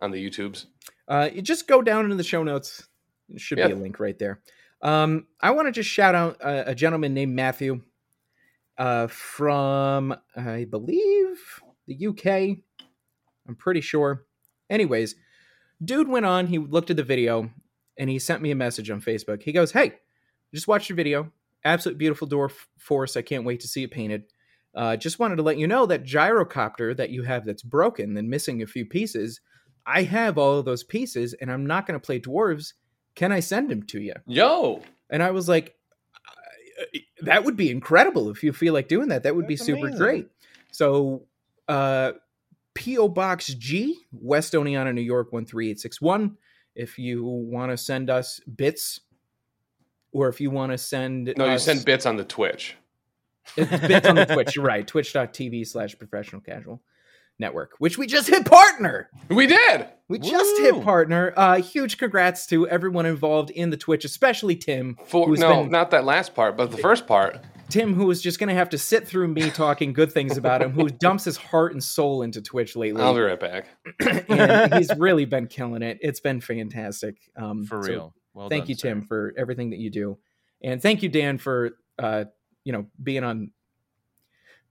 on 0.00 0.10
the 0.10 0.30
YouTubes. 0.30 0.66
uh, 1.08 1.30
you 1.32 1.40
just 1.42 1.66
go 1.68 1.80
down 1.80 2.04
into 2.04 2.16
the 2.16 2.24
show 2.24 2.42
notes 2.42 2.86
there 3.28 3.38
should 3.38 3.58
Yeah. 3.58 3.68
be 3.68 3.72
a 3.74 3.76
link 3.76 4.00
right 4.00 4.18
there 4.18 4.40
um, 4.82 5.26
i 5.40 5.52
want 5.52 5.68
to 5.68 5.72
just 5.72 5.88
shout 5.88 6.14
out 6.16 6.36
uh, 6.44 6.64
a 6.66 6.74
gentleman 6.74 7.14
named 7.14 7.34
matthew 7.34 7.80
uh, 8.78 9.06
from 9.06 10.14
I 10.36 10.64
believe 10.64 11.38
the 11.86 12.06
UK. 12.08 12.58
I'm 13.46 13.54
pretty 13.56 13.80
sure. 13.80 14.24
Anyways, 14.70 15.14
dude 15.84 16.08
went 16.08 16.26
on. 16.26 16.46
He 16.46 16.58
looked 16.58 16.90
at 16.90 16.96
the 16.96 17.02
video 17.02 17.50
and 17.98 18.08
he 18.10 18.18
sent 18.18 18.40
me 18.42 18.50
a 18.50 18.54
message 18.56 18.90
on 18.90 19.00
Facebook. 19.02 19.42
He 19.42 19.52
goes, 19.52 19.72
"Hey, 19.72 19.94
just 20.54 20.66
watched 20.68 20.88
your 20.88 20.96
video. 20.96 21.30
Absolute 21.64 21.98
beautiful 21.98 22.28
dwarf 22.28 22.52
force. 22.78 23.16
I 23.16 23.22
can't 23.22 23.44
wait 23.44 23.60
to 23.60 23.68
see 23.68 23.84
it 23.84 23.90
painted. 23.90 24.24
Uh, 24.74 24.96
just 24.96 25.18
wanted 25.18 25.36
to 25.36 25.42
let 25.42 25.58
you 25.58 25.66
know 25.66 25.86
that 25.86 26.04
gyrocopter 26.04 26.96
that 26.96 27.10
you 27.10 27.22
have 27.22 27.44
that's 27.44 27.62
broken 27.62 28.16
and 28.16 28.28
missing 28.28 28.62
a 28.62 28.66
few 28.66 28.86
pieces. 28.86 29.40
I 29.84 30.02
have 30.02 30.38
all 30.38 30.58
of 30.58 30.64
those 30.64 30.82
pieces, 30.82 31.34
and 31.34 31.50
I'm 31.50 31.66
not 31.66 31.86
going 31.86 31.98
to 31.98 32.04
play 32.04 32.20
dwarves. 32.20 32.72
Can 33.14 33.32
I 33.32 33.40
send 33.40 33.70
them 33.70 33.82
to 33.84 34.00
you?" 34.00 34.14
Yo, 34.26 34.82
And 35.10 35.22
I 35.22 35.30
was 35.30 35.48
like, 35.48 35.74
"Uh, 36.16 36.98
that 37.22 37.44
would 37.44 37.56
be 37.56 37.70
incredible 37.70 38.30
if 38.30 38.42
you 38.42 38.52
feel 38.52 38.72
like 38.72 38.88
doing 38.88 39.08
that. 39.08 39.24
That 39.24 39.36
would 39.36 39.46
be 39.46 39.56
super 39.56 39.86
amazing. 39.86 39.98
great. 39.98 40.28
So, 40.70 41.26
uh, 41.68 42.12
P.O. 42.74 43.08
Box 43.08 43.48
G, 43.48 43.98
West 44.12 44.54
Oneonta, 44.54 44.94
New 44.94 45.02
York, 45.02 45.30
13861. 45.30 46.38
If 46.74 46.98
you 46.98 47.24
want 47.24 47.70
to 47.70 47.76
send 47.76 48.08
us 48.08 48.40
bits, 48.40 49.00
or 50.12 50.28
if 50.28 50.40
you 50.40 50.50
want 50.50 50.72
to 50.72 50.78
send 50.78 51.32
no, 51.36 51.50
you 51.50 51.58
send 51.58 51.84
bits 51.84 52.06
on 52.06 52.16
the 52.16 52.24
Twitch. 52.24 52.76
it's 53.56 53.86
bits 53.86 54.06
on 54.06 54.14
the 54.16 54.26
Twitch, 54.32 54.56
you're 54.56 54.64
right? 54.64 54.86
Twitch.tv 54.86 55.66
slash 55.66 55.98
professional 55.98 56.40
casual. 56.40 56.80
Network, 57.38 57.72
which 57.78 57.98
we 57.98 58.06
just 58.06 58.28
hit 58.28 58.44
partner. 58.44 59.08
We 59.28 59.46
did. 59.48 59.88
We 60.06 60.18
just 60.18 60.58
hit 60.60 60.80
partner. 60.84 61.32
Uh, 61.36 61.56
huge 61.60 61.96
congrats 61.98 62.46
to 62.48 62.68
everyone 62.68 63.04
involved 63.06 63.50
in 63.50 63.70
the 63.70 63.76
Twitch, 63.76 64.04
especially 64.04 64.54
Tim. 64.54 64.96
For, 65.06 65.26
who's 65.26 65.40
no, 65.40 65.62
been- 65.62 65.72
not 65.72 65.90
that 65.90 66.04
last 66.04 66.34
part, 66.34 66.56
but 66.56 66.70
the 66.70 66.76
first 66.76 67.06
part. 67.06 67.38
Tim, 67.68 67.94
who 67.94 68.10
is 68.10 68.20
just 68.20 68.38
going 68.38 68.48
to 68.48 68.54
have 68.54 68.68
to 68.68 68.78
sit 68.78 69.08
through 69.08 69.28
me 69.28 69.50
talking 69.50 69.94
good 69.94 70.12
things 70.12 70.36
about 70.36 70.60
him, 70.60 70.72
who 70.72 70.88
dumps 70.90 71.24
his 71.24 71.38
heart 71.38 71.72
and 71.72 71.82
soul 71.82 72.20
into 72.22 72.42
Twitch 72.42 72.76
lately. 72.76 73.02
I'll 73.02 73.14
be 73.14 73.20
right 73.20 73.40
back. 73.40 73.66
and 74.28 74.74
he's 74.74 74.94
really 74.98 75.24
been 75.24 75.46
killing 75.46 75.80
it. 75.82 75.98
It's 76.02 76.20
been 76.20 76.42
fantastic. 76.42 77.16
Um, 77.34 77.64
For 77.64 77.82
so 77.82 77.88
real. 77.90 78.14
Well 78.34 78.48
thank 78.48 78.64
done, 78.64 78.68
you, 78.70 78.74
sir. 78.76 78.88
Tim, 78.88 79.02
for 79.06 79.34
everything 79.36 79.70
that 79.70 79.78
you 79.78 79.90
do, 79.90 80.18
and 80.62 80.80
thank 80.80 81.02
you, 81.02 81.08
Dan, 81.08 81.38
for 81.38 81.72
uh, 81.98 82.24
you 82.64 82.72
know 82.72 82.86
being 83.02 83.24
on 83.24 83.50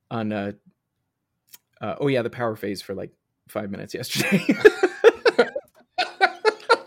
on 0.09 0.31
uh, 0.33 0.51
uh, 1.79 1.95
oh 1.99 2.07
yeah 2.07 2.21
the 2.21 2.29
power 2.29 2.55
phase 2.55 2.81
for 2.81 2.93
like 2.95 3.11
five 3.49 3.69
minutes 3.71 3.93
yesterday. 3.93 4.43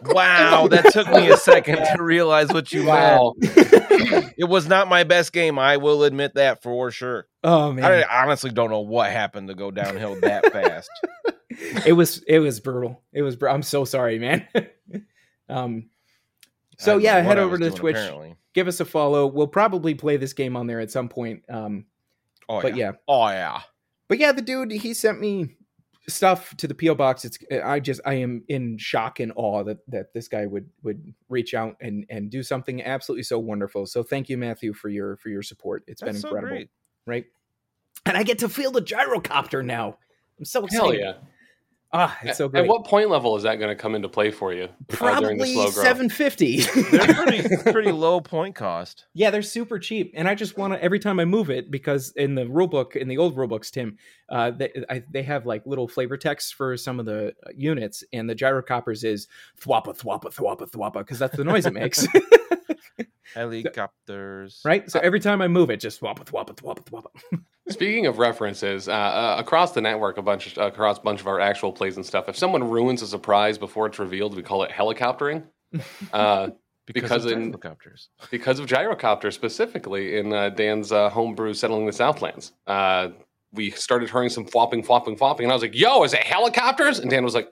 Wow, 0.07 0.68
that 0.68 0.93
took 0.93 1.09
me 1.09 1.31
a 1.31 1.37
second 1.39 1.77
to 1.97 2.03
realize 2.03 2.53
what 2.53 2.70
you 2.72 2.85
Wow. 2.85 3.33
meant. 3.39 4.33
It 4.37 4.45
was 4.49 4.68
not 4.68 4.89
my 4.89 5.05
best 5.05 5.33
game. 5.33 5.59
I 5.59 5.77
will 5.79 6.03
admit 6.05 6.35
that 6.35 6.62
for 6.62 6.91
sure. 6.91 7.27
oh 7.45 7.72
man, 7.72 7.85
I 7.85 8.22
honestly 8.22 8.51
don't 8.51 8.68
know 8.68 8.81
what 8.81 9.11
happened 9.11 9.49
to 9.49 9.55
go 9.55 9.70
downhill 9.70 10.20
that 10.20 10.45
fast. 10.53 10.91
it 11.87 11.93
was 11.95 12.18
it 12.27 12.41
was 12.41 12.61
brutal. 12.61 13.03
It 13.12 13.22
was. 13.22 13.37
Br- 13.37 13.49
I'm 13.49 13.62
so 13.62 13.85
sorry, 13.85 14.18
man. 14.18 14.47
um, 15.49 15.89
so 16.79 16.93
don't 16.93 17.03
yeah, 17.03 17.20
head 17.20 17.39
over 17.39 17.57
to 17.59 17.64
doing, 17.68 17.77
Twitch. 17.77 17.97
apparently. 17.97 18.37
Give 18.53 18.68
us 18.68 18.81
a 18.81 18.85
follow. 18.85 19.27
We'll 19.27 19.47
probably 19.49 19.95
play 19.95 20.16
this 20.16 20.33
game 20.33 20.57
on 20.57 20.66
there 20.66 20.81
at 20.81 20.91
some 20.91 21.09
point. 21.09 21.43
Um, 21.49 21.87
Oh 22.49 22.61
but 22.61 22.77
yeah. 22.77 22.91
yeah, 22.91 22.93
Oh 23.09 23.29
yeah. 23.29 23.61
but 24.07 24.18
yeah, 24.18 24.31
the 24.33 24.43
dude 24.43 24.70
he 24.70 24.93
sent 24.93 25.18
me 25.18 25.57
stuff 26.07 26.55
to 26.59 26.68
the 26.68 26.75
PO 26.75 26.95
box. 26.95 27.25
It's 27.25 27.39
I 27.64 27.81
just 27.81 28.03
I 28.05 28.14
am 28.14 28.45
in 28.49 28.77
shock 28.77 29.18
and 29.20 29.33
awe 29.35 29.64
that 29.64 29.79
that 29.89 30.12
this 30.12 30.29
guy 30.29 30.45
would 30.45 30.68
would 30.83 31.14
reach 31.31 31.55
out 31.55 31.77
and 31.81 32.05
and 32.11 32.29
do 32.31 32.43
something 32.43 32.83
absolutely 32.83 33.22
so 33.22 33.39
wonderful. 33.39 33.87
So 33.87 34.03
thank 34.03 34.29
you, 34.29 34.37
Matthew, 34.37 34.75
for 34.75 34.91
your 34.91 35.16
for 35.16 35.31
your 35.31 35.43
support. 35.43 35.85
It's 35.87 36.03
That's 36.03 36.12
been 36.12 36.20
so 36.20 36.29
incredible, 36.29 36.57
great. 36.57 36.68
right? 37.07 37.25
And 38.05 38.16
I 38.16 38.22
get 38.25 38.39
to 38.41 38.49
feel 38.51 38.70
the 38.70 38.83
gyrocopter 38.83 39.64
now. 39.64 39.97
I'm 40.39 40.45
so 40.45 40.66
excited. 40.66 40.83
Hell 40.85 40.95
yeah. 40.95 41.12
Ah, 41.97 42.18
it's 42.24 42.38
so 42.38 42.49
great. 42.49 42.64
At 42.64 42.68
what 42.68 42.84
point 42.84 43.09
level 43.09 43.36
is 43.36 43.45
that 43.45 43.61
going 43.61 43.68
to 43.68 43.80
come 43.80 43.95
into 43.95 44.09
play 44.09 44.32
for 44.32 44.53
you 44.53 44.64
uh, 44.64 45.20
during 45.20 45.38
the 45.38 45.45
Probably 45.45 45.53
slow 45.55 45.70
grow? 45.70 45.82
750. 45.84 46.61
They're 46.90 47.14
pretty 47.14 47.57
pretty 47.72 47.92
low 47.92 48.20
point 48.20 48.57
cost. 48.57 49.05
Yeah, 49.14 49.30
they're 49.30 49.42
super 49.42 49.78
cheap, 49.78 50.12
and 50.16 50.28
I 50.28 50.34
just 50.34 50.59
want 50.59 50.72
to 50.72 50.82
every 50.82 50.99
time 50.99 51.20
I 51.20 51.24
move 51.24 51.51
it 51.51 51.70
because 51.70 52.12
in 52.16 52.34
the 52.34 52.49
rule 52.49 52.66
book, 52.66 52.97
in 52.97 53.07
the 53.07 53.18
old 53.18 53.36
rule 53.36 53.47
books, 53.47 53.70
Tim, 53.70 53.97
uh, 54.28 54.51
they 54.51 54.72
I, 54.90 55.05
they 55.09 55.22
have 55.22 55.47
like 55.47 55.64
little 55.66 55.86
flavor 55.86 56.16
text 56.16 56.55
for 56.57 56.76
some 56.76 56.99
of 56.99 57.07
the 57.07 57.28
uh, 57.28 57.51
units, 57.57 58.03
and 58.12 58.28
the 58.28 58.34
gyrocopters 58.34 59.05
is 59.05 59.28
thwappa 59.62 59.97
thwappa 59.97 60.34
thwappa 60.34 60.68
thwappa 60.68 60.95
because 60.95 61.20
that's 61.20 61.36
the 61.36 61.45
noise 61.45 61.64
it 61.64 61.74
makes, 61.74 62.09
Helicopters. 63.34 64.62
right? 64.64 64.90
So 64.90 64.99
every 64.99 65.20
time 65.20 65.40
I 65.40 65.47
move 65.47 65.70
it, 65.70 65.78
just 65.78 66.01
thwappa 66.01 66.24
thwappa 66.24 66.57
thwappa 66.57 66.84
thwappa. 66.84 67.45
Speaking 67.69 68.07
of 68.07 68.19
references, 68.19 68.89
uh, 68.89 68.93
uh, 68.93 69.37
across 69.39 69.73
the 69.73 69.81
network, 69.81 70.19
a 70.19 70.23
bunch 70.23 70.55
of, 70.57 70.67
across 70.67 70.99
a 70.99 71.01
bunch 71.01 71.21
of 71.21 71.27
our 71.27 71.41
actual 71.41 71.73
plays 71.73 71.97
and 71.97 72.05
stuff. 72.05 72.29
If 72.29 72.37
someone 72.37 72.69
ruins 72.69 73.01
a 73.01 73.07
surprise 73.07 73.57
before 73.57 73.87
it's 73.87 73.99
revealed, 73.99 74.37
we 74.37 74.43
call 74.43 74.62
it 74.65 74.71
helicoptering. 74.71 75.45
Uh, 76.12 76.51
because 76.87 77.25
of 77.25 77.33
in- 77.33 77.47
helicopters. 77.47 78.11
because 78.31 78.59
of 78.59 78.67
gyrocopter 78.67 79.33
specifically 79.33 80.19
in 80.19 80.33
uh, 80.35 80.51
Dan's 80.51 80.93
uh, 80.93 81.09
homebrew 81.09 81.55
settling 81.55 81.87
the 81.87 81.93
Southlands. 81.93 82.53
Uh, 82.67 83.09
we 83.53 83.71
started 83.71 84.11
hearing 84.11 84.29
some 84.29 84.45
flopping, 84.45 84.83
flopping, 84.83 85.17
flopping, 85.17 85.45
and 85.45 85.53
I 85.53 85.55
was 85.55 85.62
like, 85.62 85.75
"Yo, 85.75 86.03
is 86.05 86.12
it 86.12 86.23
helicopters?" 86.23 86.99
And 86.99 87.11
Dan 87.11 87.25
was 87.25 87.35
like, 87.35 87.49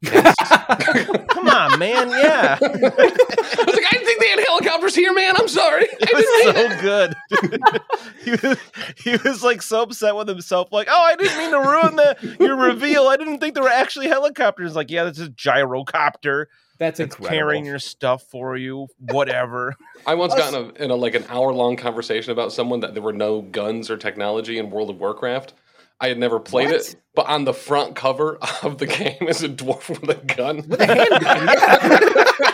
yes. 0.00 0.34
Come 1.28 1.48
on, 1.48 1.78
man. 1.78 2.08
Yeah. 2.08 2.58
"I 2.60 2.66
was 2.66 3.74
like, 3.74 3.86
I 3.92 4.01
didn't 4.22 4.36
think 4.36 4.36
they 4.36 4.42
had 4.42 4.48
helicopters 4.48 4.94
here, 4.94 5.12
man. 5.12 5.34
I'm 5.36 5.48
sorry. 5.48 5.82
I 5.92 5.96
It 6.00 6.54
didn't 6.54 6.56
was 6.56 6.80
so 6.80 6.80
good. 6.82 7.80
he 8.24 8.30
was 8.30 8.58
he 8.96 9.28
was 9.28 9.42
like 9.42 9.62
so 9.62 9.82
upset 9.82 10.14
with 10.16 10.28
himself, 10.28 10.68
like, 10.72 10.88
oh, 10.90 11.02
I 11.02 11.16
didn't 11.16 11.38
mean 11.38 11.50
to 11.52 11.58
ruin 11.58 11.96
the 11.96 12.36
your 12.40 12.56
reveal. 12.56 13.08
I 13.08 13.16
didn't 13.16 13.38
think 13.38 13.54
there 13.54 13.62
were 13.62 13.68
actually 13.68 14.08
helicopters. 14.08 14.74
Like, 14.76 14.90
yeah, 14.90 15.04
this 15.04 15.18
is 15.18 15.28
gyrocopter. 15.30 16.46
That's 16.78 16.98
It's 16.98 17.14
incredible. 17.14 17.28
carrying 17.38 17.64
your 17.64 17.78
stuff 17.78 18.22
for 18.24 18.56
you, 18.56 18.88
whatever. 18.98 19.76
I 20.06 20.14
once 20.14 20.34
got 20.34 20.52
in, 20.52 20.72
a, 20.76 20.84
in 20.84 20.90
a, 20.90 20.96
like 20.96 21.14
an 21.14 21.24
hour 21.28 21.52
long 21.52 21.76
conversation 21.76 22.32
about 22.32 22.52
someone 22.52 22.80
that 22.80 22.94
there 22.94 23.02
were 23.02 23.12
no 23.12 23.40
guns 23.42 23.88
or 23.90 23.96
technology 23.96 24.58
in 24.58 24.70
World 24.70 24.90
of 24.90 24.98
Warcraft. 24.98 25.52
I 26.00 26.08
had 26.08 26.18
never 26.18 26.40
played 26.40 26.66
What? 26.72 26.76
it, 26.80 26.96
but 27.14 27.26
on 27.28 27.44
the 27.44 27.54
front 27.54 27.94
cover 27.94 28.36
of 28.64 28.78
the 28.78 28.86
game 28.86 29.28
is 29.28 29.44
a 29.44 29.48
dwarf 29.48 29.88
with 30.00 30.10
a 30.10 30.34
gun. 30.34 30.56
With 30.66 30.80
a 30.80 30.86
handgun, 30.86 32.51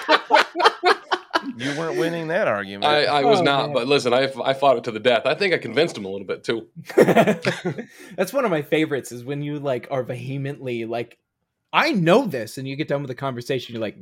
You 1.58 1.76
weren't 1.78 1.98
winning 1.98 2.28
that 2.28 2.48
argument. 2.48 2.84
I, 2.84 3.04
I 3.04 3.24
was 3.24 3.40
Oh, 3.40 3.44
not, 3.44 3.66
man. 3.66 3.74
but 3.74 3.86
listen, 3.88 4.12
I, 4.14 4.30
I 4.44 4.54
fought 4.54 4.76
it 4.78 4.84
to 4.84 4.90
the 4.90 5.00
death. 5.00 5.26
I 5.26 5.34
think 5.34 5.52
I 5.54 5.58
convinced 5.58 5.96
him 5.98 6.04
a 6.04 6.08
little 6.08 6.26
bit 6.26 6.44
too. 6.44 6.68
That's 8.16 8.32
one 8.32 8.44
of 8.44 8.50
my 8.50 8.62
favorites 8.62 9.12
is 9.12 9.24
when 9.24 9.42
you 9.42 9.58
like 9.58 9.88
are 9.90 10.02
vehemently 10.02 10.84
like 10.84 11.18
I 11.72 11.92
know 11.92 12.26
this 12.26 12.58
and 12.58 12.66
you 12.66 12.76
get 12.76 12.88
done 12.88 13.02
with 13.02 13.08
the 13.08 13.14
conversation 13.14 13.74
you're 13.74 13.82
like 13.82 13.98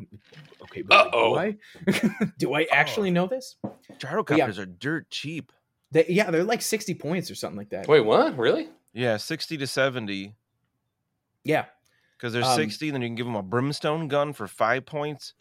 okay 0.63 0.83
but 0.83 1.13
like, 1.15 1.59
do 1.83 1.95
I 1.97 2.11
do 2.39 2.55
I 2.55 2.67
actually 2.71 3.11
know 3.11 3.27
this? 3.27 3.57
Gyrocopters 3.99 4.59
are 4.59 4.67
dirt 4.67 5.11
cheap. 5.11 5.53
They, 5.93 6.05
yeah, 6.09 6.31
they're 6.31 6.45
like 6.45 6.63
60 6.63 6.95
points 6.95 7.31
or 7.31 7.35
something 7.37 7.57
like 7.57 7.71
that. 7.71 7.87
Wait, 7.89 8.01
what? 8.01 8.37
Really? 8.37 8.69
Yeah, 8.93 9.19
sixty 9.19 9.57
to 9.59 9.67
seventy. 9.67 10.35
Yeah. 11.45 11.67
Because 12.17 12.33
there's 12.33 12.47
Um, 12.47 12.57
sixty, 12.57 12.91
then 12.91 13.03
you 13.03 13.09
can 13.09 13.15
give 13.15 13.27
them 13.27 13.37
a 13.37 13.43
brimstone 13.43 14.09
gun 14.09 14.33
for 14.33 14.49
five 14.49 14.87
points, 14.87 15.35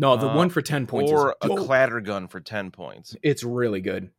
No, 0.00 0.16
the 0.16 0.28
Uh, 0.28 0.34
one 0.36 0.48
for 0.50 0.62
10 0.62 0.86
points 0.86 1.12
or 1.12 1.36
a 1.42 1.48
clatter 1.48 2.00
gun 2.00 2.26
for 2.26 2.40
ten 2.40 2.70
points. 2.70 3.14
it's 3.22 3.44
really 3.44 3.80
good. 3.80 4.10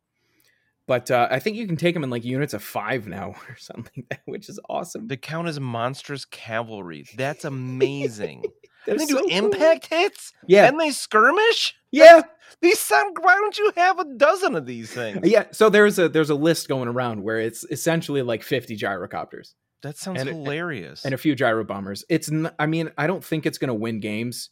But 0.86 1.10
uh, 1.10 1.28
I 1.30 1.38
think 1.38 1.56
you 1.56 1.66
can 1.66 1.76
take 1.76 1.94
them 1.94 2.04
in 2.04 2.10
like 2.10 2.24
units 2.24 2.54
of 2.54 2.62
5 2.62 3.06
now 3.08 3.34
or 3.48 3.56
something 3.58 4.06
which 4.24 4.48
is 4.48 4.58
awesome. 4.68 5.08
The 5.08 5.16
count 5.16 5.48
is 5.48 5.58
monstrous 5.60 6.24
cavalry. 6.24 7.04
That's 7.16 7.44
amazing. 7.44 8.44
They 8.84 8.96
do 8.96 9.06
so 9.06 9.18
cool. 9.20 9.28
impact 9.30 9.86
hits, 9.94 10.32
Yeah. 10.48 10.66
and 10.66 10.80
they 10.80 10.90
skirmish. 10.90 11.76
Yeah. 11.92 12.22
These 12.60 12.80
sound. 12.80 13.16
Why 13.20 13.34
don't 13.36 13.56
you 13.56 13.70
have 13.76 14.00
a 14.00 14.04
dozen 14.16 14.56
of 14.56 14.66
these 14.66 14.90
things? 14.92 15.20
Yeah, 15.22 15.44
so 15.52 15.68
there's 15.70 16.00
a 16.00 16.08
there's 16.08 16.30
a 16.30 16.34
list 16.34 16.66
going 16.66 16.88
around 16.88 17.22
where 17.22 17.38
it's 17.38 17.64
essentially 17.70 18.22
like 18.22 18.42
50 18.42 18.76
gyrocopters 18.76 19.54
That 19.82 19.96
sounds 19.98 20.20
And- 20.20 20.28
hilarious. 20.30 21.04
and 21.04 21.14
a 21.14 21.16
few 21.16 21.36
gyro 21.36 21.62
bombers. 21.62 22.04
It's 22.08 22.28
n- 22.28 22.50
I 22.58 22.66
mean, 22.66 22.90
I 22.98 23.06
don't 23.06 23.24
think 23.24 23.46
it's 23.46 23.56
going 23.58 23.68
to 23.68 23.74
win 23.74 24.00
games. 24.00 24.50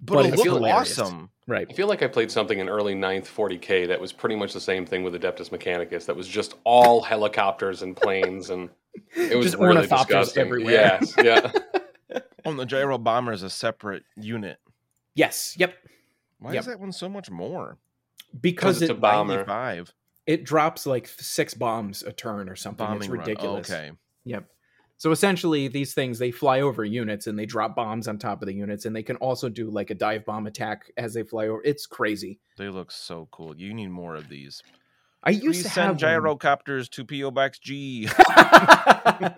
But, 0.00 0.14
but 0.14 0.26
it 0.26 0.34
it's 0.34 0.44
looked 0.44 0.64
awesome. 0.66 1.30
Right. 1.48 1.66
I 1.70 1.72
feel 1.72 1.86
like 1.86 2.02
I 2.02 2.08
played 2.08 2.30
something 2.30 2.58
in 2.58 2.68
early 2.68 2.94
9th 2.94 3.26
40k 3.26 3.86
that 3.88 4.00
was 4.00 4.12
pretty 4.12 4.34
much 4.34 4.52
the 4.52 4.60
same 4.60 4.84
thing 4.84 5.04
with 5.04 5.14
Adeptus 5.14 5.50
Mechanicus. 5.50 6.06
That 6.06 6.16
was 6.16 6.26
just 6.26 6.54
all 6.64 7.00
helicopters 7.02 7.82
and 7.82 7.96
planes, 7.96 8.50
and 8.50 8.68
it 9.16 9.36
was 9.36 9.46
Just 9.46 9.58
really 9.58 9.76
ornithopters 9.86 10.06
disgusting. 10.06 10.40
everywhere. 10.46 10.72
Yes, 10.72 11.14
yeah. 11.22 11.52
Oh, 12.44 12.50
and 12.50 12.58
the 12.60 12.64
gyro 12.64 12.96
bomber 12.96 13.32
is 13.32 13.42
a 13.42 13.50
separate 13.50 14.04
unit. 14.16 14.58
Yes. 15.16 15.56
Yep. 15.58 15.74
Why 16.38 16.52
Yep. 16.52 16.60
is 16.60 16.66
that 16.66 16.78
one 16.78 16.92
so 16.92 17.08
much 17.08 17.28
more? 17.28 17.76
Because 18.40 18.80
it's 18.82 18.88
it 18.90 18.96
a 18.96 18.98
bomber. 19.00 19.34
Ninety-five 19.34 19.92
it 20.26 20.44
drops 20.44 20.86
like 20.86 21.08
six 21.08 21.54
bombs 21.54 22.02
a 22.04 22.12
turn 22.12 22.48
or 22.48 22.54
something. 22.54 22.86
bombing 22.86 23.00
it's 23.02 23.08
run. 23.08 23.18
ridiculous. 23.20 23.68
Okay. 23.68 23.90
Yep. 24.24 24.48
So 24.98 25.10
essentially, 25.10 25.68
these 25.68 25.92
things 25.92 26.18
they 26.18 26.30
fly 26.30 26.60
over 26.62 26.84
units 26.84 27.26
and 27.26 27.38
they 27.38 27.46
drop 27.46 27.76
bombs 27.76 28.08
on 28.08 28.18
top 28.18 28.40
of 28.42 28.46
the 28.46 28.54
units, 28.54 28.86
and 28.86 28.96
they 28.96 29.02
can 29.02 29.16
also 29.16 29.48
do 29.48 29.70
like 29.70 29.90
a 29.90 29.94
dive 29.94 30.24
bomb 30.24 30.46
attack 30.46 30.90
as 30.96 31.14
they 31.14 31.22
fly 31.22 31.48
over. 31.48 31.60
It's 31.64 31.86
crazy. 31.86 32.40
They 32.56 32.68
look 32.68 32.90
so 32.90 33.28
cool. 33.30 33.54
You 33.56 33.74
need 33.74 33.90
more 33.90 34.16
of 34.16 34.28
these. 34.28 34.62
I 35.22 35.30
used 35.30 35.44
Please 35.44 35.62
to 35.64 35.68
send 35.70 35.98
gyrocopters 35.98 36.88
to 36.90 37.04
PO 37.04 37.32
Box 37.32 37.58
G. 37.58 38.08
I 38.18 39.34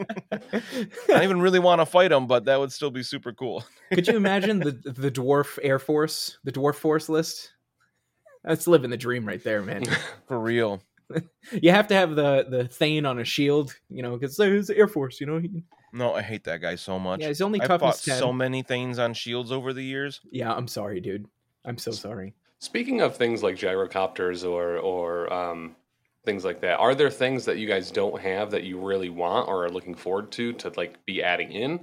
don't 1.09 1.23
even 1.23 1.41
really 1.41 1.59
want 1.59 1.81
to 1.81 1.87
fight 1.87 2.09
them, 2.11 2.27
but 2.27 2.45
that 2.45 2.61
would 2.61 2.73
still 2.73 2.91
be 2.91 3.03
super 3.03 3.33
cool. 3.33 3.65
Could 3.93 4.07
you 4.07 4.17
imagine 4.17 4.59
the 4.59 4.73
the 4.85 5.11
dwarf 5.11 5.59
air 5.63 5.79
force, 5.79 6.39
the 6.45 6.53
dwarf 6.53 6.75
force 6.75 7.09
list? 7.09 7.53
That's 8.45 8.69
living 8.69 8.91
the 8.91 8.97
dream 8.97 9.27
right 9.27 9.43
there, 9.43 9.63
man. 9.63 9.85
For 10.29 10.39
real. 10.39 10.83
you 11.63 11.71
have 11.71 11.89
to 11.89 11.95
have 11.95 12.15
the 12.15 12.47
the 12.49 12.69
Thane 12.69 13.07
on 13.07 13.19
a 13.19 13.25
shield, 13.25 13.75
you 13.89 14.03
know, 14.03 14.17
because 14.17 14.37
there's 14.37 14.67
the 14.69 14.77
air 14.77 14.89
force, 14.89 15.21
you 15.21 15.27
know. 15.27 15.43
No, 15.93 16.15
I 16.15 16.23
hate 16.23 16.45
that 16.45 16.61
guy 16.61 16.75
so 16.75 16.99
much. 16.99 17.21
Yeah, 17.21 17.29
he's 17.29 17.41
only 17.41 17.61
I've 17.61 17.81
fought 17.81 17.99
10. 17.99 18.19
so 18.19 18.33
many 18.33 18.63
things 18.63 18.99
on 18.99 19.15
shields 19.15 19.51
over 19.51 19.73
the 19.73 19.83
years. 19.83 20.21
Yeah, 20.31 20.53
I'm 20.53 20.69
sorry, 20.69 21.01
dude. 21.01 21.27
I'm 21.65 21.79
so 21.79 21.91
sorry. 21.91 22.35
Speaking 22.59 23.01
of 23.01 23.17
things 23.17 23.43
like 23.43 23.57
gyrocopters 23.57 24.49
or 24.49 24.79
or 24.79 25.33
um, 25.33 25.77
things 26.25 26.45
like 26.45 26.61
that, 26.61 26.79
are 26.79 26.95
there 26.95 27.11
things 27.11 27.45
that 27.47 27.59
you 27.59 27.67
guys 27.67 27.91
don't 27.91 28.21
have 28.21 28.51
that 28.51 28.65
you 28.65 28.79
really 28.79 29.11
want 29.11 29.49
or 29.49 29.65
are 29.65 29.71
looking 29.71 29.95
forward 29.95 30.31
to 30.33 30.53
to 30.55 30.73
like 30.77 31.05
be 31.07 31.23
adding 31.23 31.53
in 31.53 31.79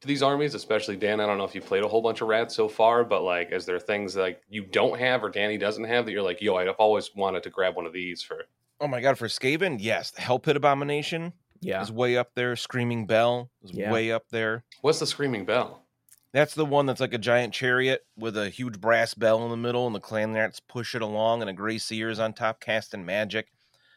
to 0.00 0.08
these 0.08 0.22
armies? 0.22 0.54
Especially 0.54 0.96
Dan, 0.96 1.20
I 1.20 1.26
don't 1.26 1.36
know 1.36 1.44
if 1.44 1.54
you 1.54 1.60
played 1.60 1.82
a 1.82 1.88
whole 1.88 2.02
bunch 2.02 2.22
of 2.22 2.28
rats 2.28 2.54
so 2.54 2.68
far, 2.68 3.04
but 3.04 3.22
like, 3.22 3.52
is 3.52 3.66
there 3.66 3.78
things 3.78 4.16
like 4.16 4.40
you 4.48 4.64
don't 4.64 4.98
have 4.98 5.22
or 5.22 5.28
Danny 5.28 5.58
doesn't 5.58 5.84
have 5.84 6.06
that 6.06 6.12
you're 6.12 6.22
like, 6.22 6.40
yo, 6.40 6.56
I've 6.56 6.68
always 6.70 7.14
wanted 7.14 7.42
to 7.42 7.50
grab 7.50 7.76
one 7.76 7.86
of 7.86 7.92
these 7.92 8.22
for? 8.22 8.44
Oh 8.80 8.88
my 8.88 9.00
god, 9.00 9.18
for 9.18 9.28
Skaven, 9.28 9.78
yes, 9.80 10.10
the 10.10 10.20
Hell 10.22 10.38
Pit 10.38 10.56
Abomination. 10.56 11.32
Yeah. 11.62 11.82
is 11.82 11.92
way 11.92 12.16
up 12.16 12.30
there. 12.34 12.56
Screaming 12.56 13.06
Bell 13.06 13.50
is 13.62 13.72
Yeah. 13.72 13.92
way 13.92 14.10
up 14.10 14.24
there. 14.30 14.64
What's 14.80 14.98
the 14.98 15.06
screaming 15.06 15.44
bell? 15.44 15.84
That's 16.32 16.54
the 16.54 16.64
one 16.64 16.86
that's 16.86 17.00
like 17.02 17.12
a 17.12 17.18
giant 17.18 17.52
chariot 17.52 18.00
with 18.16 18.36
a 18.38 18.48
huge 18.48 18.80
brass 18.80 19.12
bell 19.12 19.44
in 19.44 19.50
the 19.50 19.56
middle, 19.58 19.86
and 19.86 19.94
the 19.94 20.00
clan 20.00 20.32
rats 20.32 20.58
push 20.60 20.94
it 20.94 21.02
along, 21.02 21.42
and 21.42 21.50
a 21.50 21.52
gray 21.52 21.76
seer 21.76 22.08
is 22.08 22.18
on 22.18 22.32
top 22.32 22.60
casting 22.60 23.04
magic. 23.04 23.48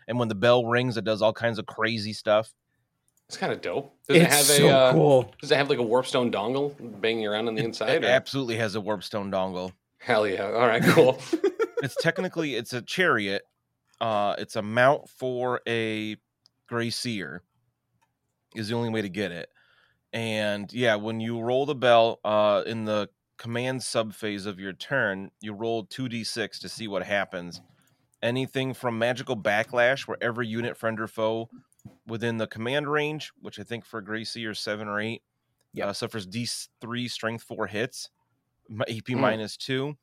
And 0.09 0.19
when 0.19 0.27
the 0.27 0.35
bell 0.35 0.65
rings, 0.65 0.97
it 0.97 1.05
does 1.05 1.21
all 1.21 1.31
kinds 1.31 1.57
of 1.57 1.65
crazy 1.65 2.11
stuff. 2.11 2.53
It's 3.29 3.37
kind 3.37 3.53
of 3.53 3.61
dope. 3.61 3.95
Does 4.09 4.17
it 4.17 4.23
It's 4.23 4.35
have 4.35 4.45
so 4.45 4.67
a 4.67 4.71
uh, 4.71 4.91
cool. 4.91 5.31
Does 5.39 5.51
it 5.51 5.55
have 5.55 5.69
like 5.69 5.79
a 5.79 5.83
warpstone 5.83 6.33
dongle 6.33 6.75
banging 6.99 7.25
around 7.25 7.47
on 7.47 7.55
the 7.55 7.63
inside? 7.63 7.91
It 7.91 8.03
or- 8.03 8.07
absolutely 8.09 8.57
has 8.57 8.75
a 8.75 8.79
warpstone 8.79 9.31
dongle. 9.31 9.71
Hell 9.99 10.27
yeah! 10.27 10.43
All 10.43 10.67
right, 10.67 10.83
cool. 10.83 11.17
It's 11.81 11.95
technically 12.01 12.55
it's 12.55 12.71
a 12.71 12.81
chariot. 12.81 13.41
Uh, 14.03 14.35
it's 14.37 14.57
a 14.57 14.61
mount 14.61 15.07
for 15.07 15.61
a 15.65 16.17
gray 16.67 16.89
seer. 16.89 17.41
Is 18.53 18.67
the 18.67 18.75
only 18.75 18.89
way 18.89 19.01
to 19.01 19.07
get 19.09 19.31
it. 19.31 19.49
And 20.11 20.71
yeah, 20.73 20.95
when 20.95 21.21
you 21.21 21.39
roll 21.39 21.65
the 21.65 21.73
bell 21.73 22.19
uh, 22.25 22.63
in 22.65 22.83
the 22.83 23.09
command 23.37 23.81
sub 23.81 24.13
phase 24.13 24.45
of 24.45 24.59
your 24.59 24.73
turn, 24.73 25.31
you 25.39 25.53
roll 25.53 25.85
2d6 25.85 26.59
to 26.59 26.67
see 26.69 26.87
what 26.87 27.03
happens. 27.03 27.61
Anything 28.21 28.73
from 28.73 28.99
magical 28.99 29.37
backlash, 29.37 30.05
where 30.07 30.17
every 30.21 30.47
unit, 30.47 30.75
friend 30.77 30.99
or 30.99 31.07
foe 31.07 31.49
within 32.05 32.37
the 32.37 32.47
command 32.47 32.87
range, 32.91 33.31
which 33.41 33.57
I 33.59 33.63
think 33.63 33.85
for 33.85 34.01
Gray 34.01 34.23
Seer 34.25 34.53
seven 34.53 34.87
or 34.89 34.99
eight, 34.99 35.23
uh, 35.81 35.93
suffers 35.93 36.27
D3 36.27 37.09
strength 37.09 37.43
four 37.43 37.67
hits, 37.67 38.09
AP 38.69 39.13
Mm. 39.15 39.19
minus 39.19 39.55
two. 39.57 39.97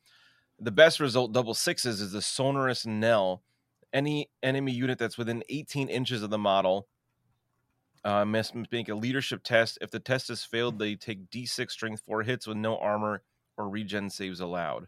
The 0.58 0.70
best 0.72 1.00
result, 1.00 1.32
double 1.32 1.54
sixes, 1.54 2.00
is 2.00 2.12
the 2.12 2.22
sonorous 2.22 2.84
knell. 2.86 3.42
Any 3.92 4.30
enemy 4.42 4.72
unit 4.72 4.98
that's 4.98 5.18
within 5.18 5.42
18 5.48 5.88
inches 5.88 6.22
of 6.22 6.30
the 6.30 6.38
model 6.38 6.86
uh, 8.04 8.24
must 8.24 8.54
make 8.70 8.88
a 8.88 8.94
leadership 8.94 9.42
test. 9.42 9.78
If 9.80 9.90
the 9.90 10.00
test 10.00 10.30
is 10.30 10.44
failed, 10.44 10.78
they 10.78 10.94
take 10.94 11.30
D6 11.30 11.70
strength 11.70 12.02
four 12.06 12.22
hits 12.22 12.46
with 12.46 12.56
no 12.56 12.78
armor 12.78 13.22
or 13.56 13.68
regen 13.68 14.10
saves 14.10 14.40
allowed. 14.40 14.86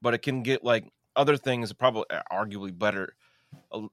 But 0.00 0.14
it 0.14 0.22
can 0.22 0.42
get 0.42 0.64
like 0.64 0.90
other 1.16 1.36
things, 1.36 1.72
probably 1.72 2.04
arguably 2.32 2.76
better. 2.76 3.14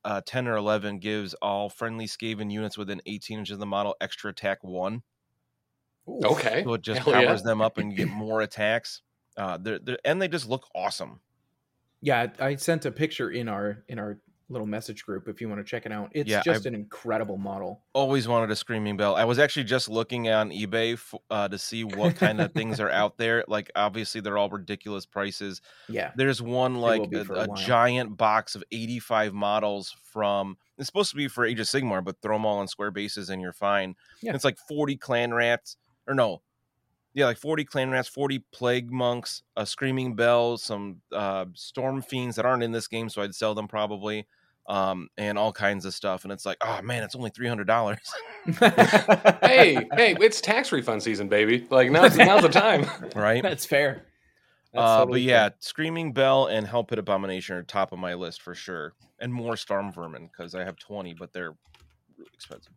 Uh, 0.05 0.22
10 0.24 0.47
or 0.47 0.55
11 0.55 0.99
gives 0.99 1.34
all 1.36 1.70
friendly 1.70 2.05
Skaven 2.05 2.51
units 2.51 2.78
within 2.78 3.01
18 3.05 3.39
inches 3.39 3.53
of 3.53 3.60
the 3.60 3.66
model 3.66 3.95
extra 3.99 4.30
attack 4.30 4.64
one. 4.64 5.01
Okay. 6.08 6.64
So 6.64 6.74
it 6.76 6.82
just 6.84 7.01
Hell 7.01 7.14
yeah. 7.14 7.28
powers 7.28 7.43
them 7.43 7.62
up 7.62 7.78
and 7.78 7.91
you 7.91 7.97
get 7.97 8.10
more 8.14 8.41
attacks. 8.41 9.01
Uh, 9.36 9.58
they're, 9.58 9.80
they're, 9.80 9.99
and 10.05 10.22
they 10.22 10.28
just 10.28 10.47
look 10.47 10.68
awesome. 10.74 11.20
Yeah, 12.02 12.28
I 12.39 12.56
sent 12.56 12.86
a 12.86 12.91
picture 12.91 13.32
in 13.32 13.48
our 13.48 13.84
in 13.88 14.00
our 14.00 14.20
little 14.50 14.68
message 14.68 15.04
group 15.04 15.28
if 15.28 15.41
you 15.41 15.50
want 15.50 15.60
to 15.60 15.64
check 15.70 15.86
it 15.86 15.91
out. 15.91 16.10
It's 16.14 16.30
Yeah, 16.30 16.41
just 16.41 16.66
an 16.66 16.74
incredible 16.74 17.38
model. 17.38 17.84
Always 17.93 18.28
wanted 18.28 18.50
a 18.50 18.56
screaming 18.56 18.95
bell. 18.95 19.16
I 19.16 19.26
was 19.26 19.39
actually 19.39 19.66
just 19.66 19.89
looking 19.89 20.30
on 20.30 20.52
eBay 20.52 20.93
f- 20.93 21.16
uh, 21.30 21.48
to 21.50 21.58
see 21.58 21.84
what 21.84 22.16
kind 22.16 22.39
of 22.39 22.54
things 22.54 22.80
are 22.80 22.89
out 22.89 23.18
there. 23.18 23.43
Like, 23.48 23.70
obviously, 23.76 24.22
they're 24.22 24.38
all 24.38 24.50
ridiculous 24.50 25.06
prices. 25.06 25.62
Yeah. 25.89 26.12
There's 26.16 26.41
one 26.41 26.76
like 26.76 27.02
a, 27.14 27.26
a 27.34 27.43
a 27.43 27.56
giant 27.58 28.16
box 28.18 28.56
of 28.56 28.64
85 28.72 29.34
models 29.34 29.95
from. 30.12 30.58
It's 30.78 30.88
supposed 30.88 31.10
to 31.10 31.18
be 31.18 31.28
for 31.28 31.43
Age 31.43 31.60
of 31.60 31.68
Sigmar, 31.68 32.04
but 32.04 32.22
throw 32.22 32.36
them 32.36 32.45
all 32.45 32.60
on 32.60 32.68
square 32.68 32.91
bases 32.91 33.30
and 33.30 33.41
you're 33.41 33.52
fine. 33.52 33.95
Yeah. 34.22 34.34
It's 34.36 34.45
like 34.45 34.58
40 34.70 34.95
clan 34.98 35.34
rats, 35.34 35.76
or 36.08 36.14
no, 36.14 36.41
yeah, 37.18 37.26
like 37.26 37.38
40 37.39 37.65
clan 37.65 37.89
rats, 37.89 38.07
40 38.07 38.45
plague 38.53 38.91
monks, 38.91 39.41
a 39.55 39.65
screaming 39.65 40.15
bell, 40.15 40.55
some 40.55 41.01
uh, 41.11 41.45
storm 41.55 42.03
fiends 42.03 42.36
that 42.36 42.45
aren't 42.45 42.61
in 42.61 42.72
this 42.72 42.88
game, 42.88 43.09
so 43.09 43.24
I'd 43.24 43.34
sell 43.34 43.55
them 43.55 43.68
probably, 43.68 44.28
um, 44.68 45.09
and 45.18 45.36
all 45.36 45.51
kinds 45.51 45.86
of 45.86 45.95
stuff. 45.95 46.26
And 46.26 46.32
it's 46.32 46.45
like, 46.45 46.57
oh 46.61 46.80
man, 46.84 47.01
it's 47.01 47.15
only 47.15 47.32
three 47.32 47.47
hundred 47.47 47.65
dollars, 47.65 47.97
hey, 48.59 49.84
hey, 49.95 50.15
it's 50.22 50.39
tax 50.41 50.72
refund 50.72 51.01
season, 51.01 51.28
baby. 51.28 51.65
Like 51.72 51.89
now's 51.89 52.15
now's 52.18 52.43
the 52.43 52.49
time. 52.49 52.86
right? 53.15 53.41
That's 53.41 53.65
fair. 53.65 54.05
That's 54.74 54.84
Uh, 54.84 54.97
totally 54.99 55.22
but 55.22 55.28
fair. 55.28 55.36
yeah, 55.45 55.49
Screaming 55.57 56.13
Bell 56.13 56.45
and 56.45 56.68
Hell 56.68 56.84
Pit 56.84 56.99
Abomination 56.99 57.55
are 57.55 57.63
top 57.63 57.93
of 57.93 57.97
my 57.97 58.13
list 58.13 58.43
for 58.43 58.53
sure, 58.53 58.93
and 59.18 59.34
more 59.34 59.57
Storm 59.57 59.91
Vermin 59.91 60.30
because 60.32 60.53
I 60.53 60.63
have 60.63 60.78
twenty, 60.78 61.15
but 61.15 61.34
they're 61.34 61.55
really 62.15 62.30
expensive. 62.36 62.74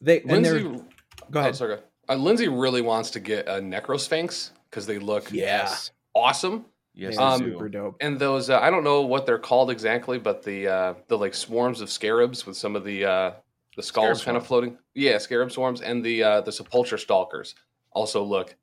they 0.00 0.20
and 0.22 0.44
they're 0.44 0.54
Lindsay, 0.58 0.84
go 1.30 1.38
oh, 1.38 1.42
ahead. 1.42 1.82
Sorry. 2.10 2.18
Uh, 2.18 2.22
Lindsay 2.22 2.48
really 2.48 2.82
wants 2.82 3.10
to 3.12 3.20
get 3.20 3.48
a 3.48 3.52
Necrosphinx 3.60 4.50
because 4.68 4.86
they 4.86 4.98
look 4.98 5.30
Yeah. 5.32 5.44
Yes, 5.62 5.90
awesome. 6.14 6.64
yes, 6.94 7.16
Um, 7.18 7.38
super 7.40 7.68
dope. 7.68 7.96
And 8.00 8.18
those, 8.18 8.50
uh, 8.50 8.58
I 8.60 8.70
don't 8.70 8.84
know 8.84 9.02
what 9.02 9.26
they're 9.26 9.38
called 9.38 9.70
exactly, 9.70 10.18
but 10.18 10.42
the 10.42 10.68
uh, 10.68 10.94
the 11.08 11.16
like 11.18 11.34
swarms 11.34 11.80
of 11.80 11.90
scarabs 11.90 12.46
with 12.46 12.56
some 12.56 12.76
of 12.76 12.84
the 12.84 13.04
uh, 13.04 13.32
the 13.76 13.82
skulls 13.82 14.24
kind 14.24 14.36
of 14.36 14.46
floating. 14.46 14.76
Yeah, 14.94 15.18
scarab 15.18 15.52
swarms 15.52 15.80
and 15.80 16.04
the 16.04 16.22
uh, 16.22 16.40
the 16.42 16.52
sepulchral 16.52 16.98
stalkers 16.98 17.54
also 17.92 18.22
look 18.22 18.54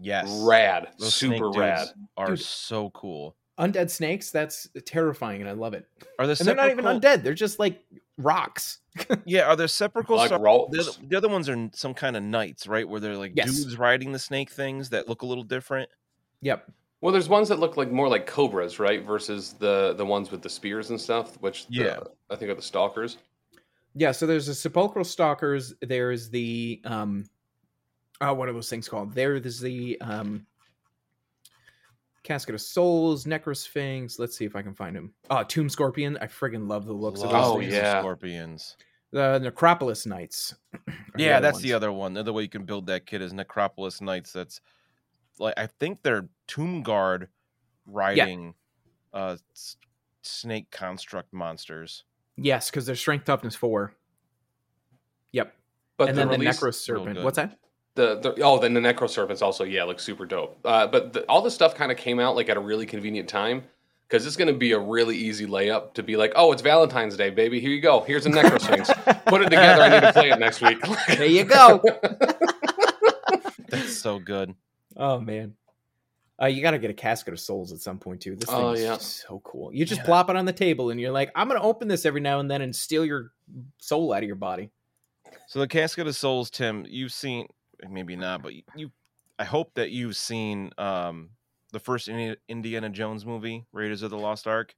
yes, 0.00 0.28
rad, 0.44 0.88
Those 0.98 1.14
super 1.14 1.50
rad. 1.50 1.88
are 2.16 2.28
Dude. 2.28 2.40
so 2.40 2.90
cool. 2.90 3.36
Undead 3.58 3.90
snakes, 3.90 4.30
that's 4.30 4.68
terrifying 4.86 5.40
and 5.40 5.48
I 5.48 5.52
love 5.52 5.74
it. 5.74 5.86
Are 6.18 6.26
the 6.26 6.32
And 6.38 6.48
they're 6.48 6.54
not 6.54 6.70
even 6.70 6.84
undead. 6.86 7.22
They're 7.22 7.34
just 7.34 7.58
like 7.58 7.82
rocks. 8.18 8.78
Yeah, 9.24 9.42
are 9.44 9.56
there 9.56 9.68
sepulchral? 9.68 10.18
Like 10.18 10.28
star- 10.28 10.40
rocks. 10.40 10.70
the, 10.72 10.80
other, 10.80 10.90
the 11.08 11.16
other 11.16 11.28
ones 11.28 11.48
are 11.48 11.70
some 11.74 11.94
kind 11.94 12.16
of 12.16 12.22
knights, 12.22 12.66
right? 12.66 12.88
Where 12.88 12.98
they're 13.00 13.16
like 13.16 13.32
Yes. 13.34 13.54
dudes 13.54 13.78
riding 13.78 14.12
the 14.12 14.18
snake 14.18 14.50
things 14.50 14.88
that 14.90 15.08
look 15.08 15.22
a 15.22 15.26
little 15.26 15.44
different. 15.44 15.88
Yep. 16.40 16.70
Well, 17.02 17.12
there's 17.12 17.28
ones 17.28 17.48
that 17.48 17.58
look 17.58 17.76
like 17.76 17.90
more 17.90 18.08
like 18.08 18.26
cobras, 18.26 18.78
right? 18.78 19.04
Versus 19.04 19.54
the 19.54 19.94
the 19.96 20.04
ones 20.06 20.30
with 20.30 20.40
the 20.42 20.48
spears 20.50 20.90
and 20.90 21.00
stuff, 21.00 21.36
which 21.40 21.66
the- 21.68 21.74
Yeah. 21.76 22.00
I 22.30 22.36
think 22.36 22.50
are 22.50 22.54
the 22.54 22.62
stalkers. 22.62 23.18
Yeah, 23.94 24.12
so 24.12 24.26
there's 24.26 24.46
the 24.46 24.54
sepulchral 24.54 25.04
stalkers. 25.04 25.74
There's 25.82 26.30
the 26.30 26.80
um 26.84 27.28
oh 28.20 28.32
what 28.34 28.48
are 28.48 28.52
those 28.52 28.70
things 28.70 28.88
called? 28.88 29.14
There's 29.14 29.60
the 29.60 30.00
um 30.00 30.46
Casket 32.22 32.54
of 32.54 32.60
Souls, 32.60 33.24
Necrosphinx. 33.24 34.18
Let's 34.18 34.36
see 34.36 34.44
if 34.44 34.54
I 34.54 34.62
can 34.62 34.74
find 34.74 34.96
him. 34.96 35.12
Oh, 35.30 35.42
Tomb 35.42 35.68
Scorpion. 35.68 36.16
I 36.20 36.26
friggin' 36.26 36.68
love 36.68 36.86
the 36.86 36.92
looks 36.92 37.20
of 37.22 37.30
Love 37.30 37.44
those 37.44 37.56
Oh, 37.56 37.60
these 37.60 37.70
things. 37.72 37.82
yeah. 37.82 38.00
scorpions. 38.00 38.76
The 39.10 39.38
Necropolis 39.40 40.06
Knights. 40.06 40.54
are 40.88 40.94
Yeah, 41.18 41.40
that's 41.40 41.54
ones. 41.56 41.62
the 41.64 41.72
other 41.74 41.92
one. 41.92 42.14
The 42.14 42.20
other 42.20 42.32
way 42.32 42.42
you 42.44 42.48
can 42.48 42.64
build 42.64 42.86
that 42.86 43.06
kit 43.06 43.20
is 43.22 43.32
Necropolis 43.32 44.00
Knights. 44.00 44.32
That's 44.32 44.60
like 45.38 45.54
I 45.56 45.66
think 45.66 46.02
they're 46.02 46.28
Tomb 46.46 46.82
Guard 46.82 47.28
riding 47.86 48.54
uh 49.12 49.36
s- 49.54 49.76
snake 50.22 50.70
construct 50.70 51.32
monsters. 51.32 52.04
Yes, 52.36 52.70
because 52.70 52.86
they're 52.86 52.94
strength 52.96 53.24
toughness 53.26 53.54
four. 53.56 53.94
Yep. 55.32 55.54
But 55.98 56.08
and 56.10 56.16
the 56.16 56.22
then 56.22 56.28
the 56.28 56.38
release, 56.38 56.60
Necro 56.60 56.72
Serpent. 56.74 57.22
What's 57.22 57.36
that? 57.36 57.58
The, 57.94 58.18
the 58.20 58.34
oh, 58.42 58.58
then 58.58 58.74
the 58.74 58.80
necro 58.80 59.08
serpents 59.08 59.42
also 59.42 59.64
yeah, 59.64 59.84
look 59.84 60.00
super 60.00 60.24
dope. 60.26 60.58
Uh, 60.64 60.86
but 60.86 61.12
the, 61.12 61.22
all 61.28 61.42
this 61.42 61.54
stuff 61.54 61.74
kind 61.74 61.92
of 61.92 61.98
came 61.98 62.18
out 62.20 62.34
like 62.36 62.48
at 62.48 62.56
a 62.56 62.60
really 62.60 62.86
convenient 62.86 63.28
time 63.28 63.62
because 64.08 64.26
it's 64.26 64.36
going 64.36 64.52
to 64.52 64.58
be 64.58 64.72
a 64.72 64.78
really 64.78 65.16
easy 65.16 65.46
layup 65.46 65.94
to 65.94 66.02
be 66.02 66.16
like, 66.16 66.32
oh, 66.36 66.52
it's 66.52 66.62
Valentine's 66.62 67.16
Day, 67.16 67.30
baby. 67.30 67.60
Here 67.60 67.70
you 67.70 67.80
go. 67.80 68.00
Here's 68.00 68.26
a 68.26 68.30
necro 68.30 68.60
sphinx. 68.60 68.90
Put 69.26 69.40
it 69.42 69.44
together. 69.44 69.82
I 69.82 69.88
need 69.88 70.00
to 70.00 70.12
play 70.12 70.30
it 70.30 70.38
next 70.38 70.60
week. 70.62 70.78
There 71.08 71.26
you 71.26 71.44
go. 71.44 71.82
That's 73.68 73.96
so 73.96 74.18
good. 74.18 74.54
oh 74.96 75.20
man. 75.20 75.54
Uh, 76.40 76.46
you 76.46 76.60
got 76.60 76.72
to 76.72 76.78
get 76.78 76.90
a 76.90 76.94
casket 76.94 77.32
of 77.32 77.38
souls 77.38 77.72
at 77.72 77.78
some 77.78 77.98
point 77.98 78.20
too. 78.20 78.34
This 78.34 78.48
thing 78.48 78.58
Oh, 78.58 78.70
is 78.72 78.80
yeah. 78.80 78.96
so 78.96 79.40
cool. 79.44 79.72
You 79.72 79.84
just 79.84 80.00
Yeah. 80.00 80.06
plop 80.06 80.28
it 80.28 80.34
on 80.34 80.44
the 80.44 80.52
table 80.52 80.90
and 80.90 81.00
you're 81.00 81.12
like, 81.12 81.30
I'm 81.36 81.46
gonna 81.46 81.62
open 81.62 81.86
this 81.88 82.04
every 82.04 82.20
now 82.20 82.40
and 82.40 82.50
then 82.50 82.62
and 82.62 82.74
steal 82.74 83.04
your 83.04 83.30
soul 83.78 84.12
out 84.12 84.22
of 84.22 84.26
your 84.26 84.34
body. 84.36 84.70
So 85.46 85.60
the 85.60 85.68
Casket 85.68 86.06
of 86.06 86.16
Souls, 86.16 86.50
Tim, 86.50 86.84
you've 86.88 87.12
seen 87.12 87.46
maybe 87.90 88.16
not, 88.16 88.42
but 88.42 88.52
you 88.76 88.90
I 89.38 89.44
hope 89.44 89.72
that 89.74 89.90
you've 89.90 90.16
seen 90.16 90.70
um 90.78 91.30
the 91.72 91.80
first 91.80 92.08
Indiana 92.48 92.90
Jones 92.90 93.24
movie, 93.24 93.64
Raiders 93.72 94.02
of 94.02 94.10
the 94.10 94.18
Lost 94.18 94.46
Ark. 94.46 94.74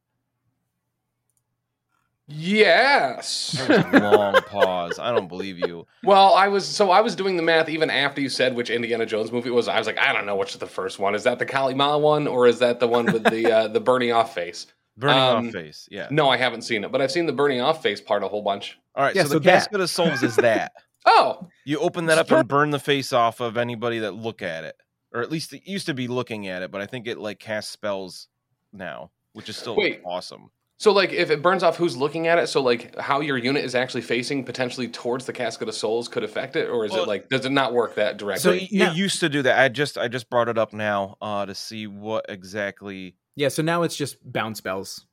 yes. 2.26 3.50
That 3.68 3.92
was 3.92 4.02
a 4.02 4.16
long 4.16 4.34
pause. 4.46 4.98
I 4.98 5.12
don't 5.12 5.28
believe 5.28 5.58
you. 5.58 5.86
Well, 6.02 6.34
I 6.34 6.48
was 6.48 6.66
so 6.66 6.90
I 6.90 7.00
was 7.00 7.14
doing 7.14 7.36
the 7.36 7.42
math 7.42 7.68
even 7.68 7.90
after 7.90 8.20
you 8.20 8.28
said 8.28 8.54
which 8.54 8.70
Indiana 8.70 9.06
Jones 9.06 9.30
movie 9.32 9.48
it 9.50 9.52
was. 9.52 9.68
I 9.68 9.78
was 9.78 9.86
like, 9.86 9.98
I 9.98 10.12
don't 10.12 10.26
know 10.26 10.36
which 10.36 10.52
is 10.52 10.58
the 10.58 10.66
first 10.66 10.98
one. 10.98 11.14
Is 11.14 11.24
that 11.24 11.38
the 11.38 11.46
Kalima 11.46 12.00
one 12.00 12.26
or 12.26 12.46
is 12.46 12.58
that 12.60 12.80
the 12.80 12.88
one 12.88 13.06
with 13.06 13.24
the 13.24 13.52
uh, 13.52 13.68
the 13.68 13.80
burning 13.80 14.12
off 14.12 14.34
face? 14.34 14.66
Burning 14.96 15.18
Um, 15.18 15.46
off 15.48 15.52
face. 15.52 15.88
Yeah. 15.90 16.06
No, 16.10 16.28
I 16.30 16.36
haven't 16.36 16.62
seen 16.62 16.84
it, 16.84 16.92
but 16.92 17.02
I've 17.02 17.10
seen 17.12 17.26
the 17.26 17.32
burning 17.32 17.60
off 17.60 17.82
face 17.82 18.00
part 18.00 18.22
a 18.22 18.28
whole 18.28 18.42
bunch. 18.42 18.78
All 18.94 19.02
right. 19.04 19.14
Yeah, 19.14 19.22
so, 19.24 19.28
so 19.30 19.34
the 19.34 19.40
that- 19.40 19.52
Casket 19.64 19.80
of 19.80 19.90
Souls 19.90 20.22
is 20.22 20.36
that. 20.36 20.72
Oh, 21.06 21.48
You 21.64 21.78
open 21.78 22.06
that 22.06 22.18
up 22.18 22.30
and 22.30 22.48
burn 22.48 22.70
the 22.70 22.78
face 22.78 23.12
off 23.12 23.40
of 23.40 23.56
anybody 23.56 23.98
that 24.00 24.12
look 24.12 24.42
at 24.42 24.64
it, 24.64 24.76
or 25.12 25.20
at 25.22 25.30
least 25.30 25.52
it 25.52 25.66
used 25.66 25.86
to 25.86 25.94
be 25.94 26.08
looking 26.08 26.48
at 26.48 26.62
it, 26.62 26.70
but 26.70 26.80
I 26.80 26.86
think 26.86 27.06
it 27.06 27.18
like 27.18 27.38
casts 27.38 27.70
spells 27.72 28.28
now, 28.72 29.10
which 29.32 29.48
is 29.48 29.56
still 29.56 29.76
Wait. 29.76 30.00
awesome. 30.04 30.50
so 30.78 30.92
like 30.92 31.12
if 31.12 31.30
it 31.30 31.40
burns 31.42 31.62
off, 31.62 31.76
who's 31.76 31.96
looking 31.96 32.26
at 32.26 32.38
it? 32.38 32.48
So 32.48 32.60
like 32.62 32.98
how 32.98 33.20
your 33.20 33.36
unit 33.38 33.64
is 33.64 33.74
actually 33.74 34.00
facing 34.02 34.44
potentially 34.44 34.88
towards 34.88 35.24
the 35.26 35.32
casket 35.32 35.68
of 35.68 35.74
souls 35.74 36.08
could 36.08 36.24
affect 36.24 36.56
it, 36.56 36.68
or 36.68 36.84
is 36.84 36.92
Well- 36.92 37.02
it 37.04 37.08
like 37.08 37.28
does 37.28 37.44
it 37.46 37.52
not 37.52 37.72
work 37.72 37.94
that 37.96 38.12
So 38.20 38.26
directly? 38.26 38.64
it, 38.64 38.72
now- 38.72 38.90
it 38.90 38.96
used 38.96 39.20
to 39.20 39.28
do 39.28 39.42
that. 39.42 39.58
I 39.58 39.68
just 39.68 39.96
I 39.98 40.08
just 40.08 40.28
brought 40.30 40.48
it 40.48 40.58
up 40.58 40.72
now 40.72 41.16
uh, 41.22 41.46
to 41.46 41.54
see 41.54 41.86
what 41.86 42.26
exactly. 42.28 43.14
Yeah, 43.36 43.48
so 43.48 43.62
now 43.62 43.82
it's 43.82 43.96
just 43.96 44.16
bounce 44.32 44.58
spells. 44.58 45.06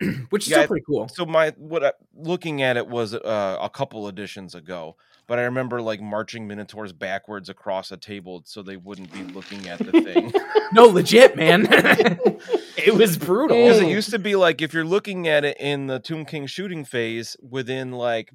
which 0.30 0.44
is 0.44 0.50
Yeah, 0.50 0.58
still 0.58 0.68
pretty 0.68 0.84
cool. 0.86 1.08
So 1.08 1.24
my 1.26 1.50
what 1.56 1.84
I, 1.84 1.92
looking 2.14 2.62
at 2.62 2.76
it 2.76 2.86
was 2.86 3.14
uh, 3.14 3.58
a 3.60 3.70
couple 3.70 4.08
editions 4.08 4.54
ago, 4.54 4.96
but 5.26 5.38
I 5.38 5.42
remember 5.42 5.80
like 5.82 6.00
marching 6.00 6.46
minotaurs 6.46 6.92
backwards 6.92 7.48
across 7.48 7.90
a 7.92 7.96
table 7.96 8.42
so 8.44 8.62
they 8.62 8.76
wouldn't 8.76 9.12
be 9.12 9.22
looking 9.32 9.68
at 9.68 9.78
the 9.78 9.92
thing. 9.92 10.32
No, 10.72 10.86
legit, 10.86 11.36
man. 11.36 11.68
it 11.70 12.92
was 12.92 13.16
brutal. 13.16 13.56
Because 13.56 13.78
it 13.80 13.86
used 13.86 14.10
to 14.10 14.18
be 14.18 14.34
like 14.34 14.60
if 14.60 14.74
you're 14.74 14.84
looking 14.84 15.28
at 15.28 15.44
it 15.44 15.56
in 15.60 15.86
the 15.86 16.00
Tomb 16.00 16.24
King 16.24 16.46
shooting 16.48 16.84
phase, 16.84 17.36
within 17.40 17.92
like 17.92 18.32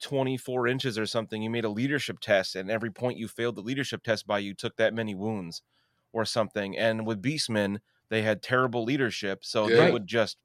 24 0.00 0.68
inches 0.68 0.98
or 0.98 1.04
something, 1.04 1.42
you 1.42 1.50
made 1.50 1.66
a 1.66 1.68
leadership 1.68 2.18
test, 2.20 2.56
and 2.56 2.70
every 2.70 2.90
point 2.90 3.18
you 3.18 3.28
failed 3.28 3.56
the 3.56 3.60
leadership 3.60 4.02
test 4.02 4.26
by, 4.26 4.38
you 4.38 4.54
took 4.54 4.76
that 4.76 4.94
many 4.94 5.14
wounds 5.14 5.60
or 6.14 6.24
something. 6.24 6.76
And 6.78 7.06
with 7.06 7.22
Beastmen, 7.22 7.78
they 8.08 8.22
had 8.22 8.42
terrible 8.42 8.82
leadership, 8.84 9.44
so 9.44 9.68
Yeah. 9.68 9.76
they 9.76 9.90
would 9.92 10.06
just 10.06 10.38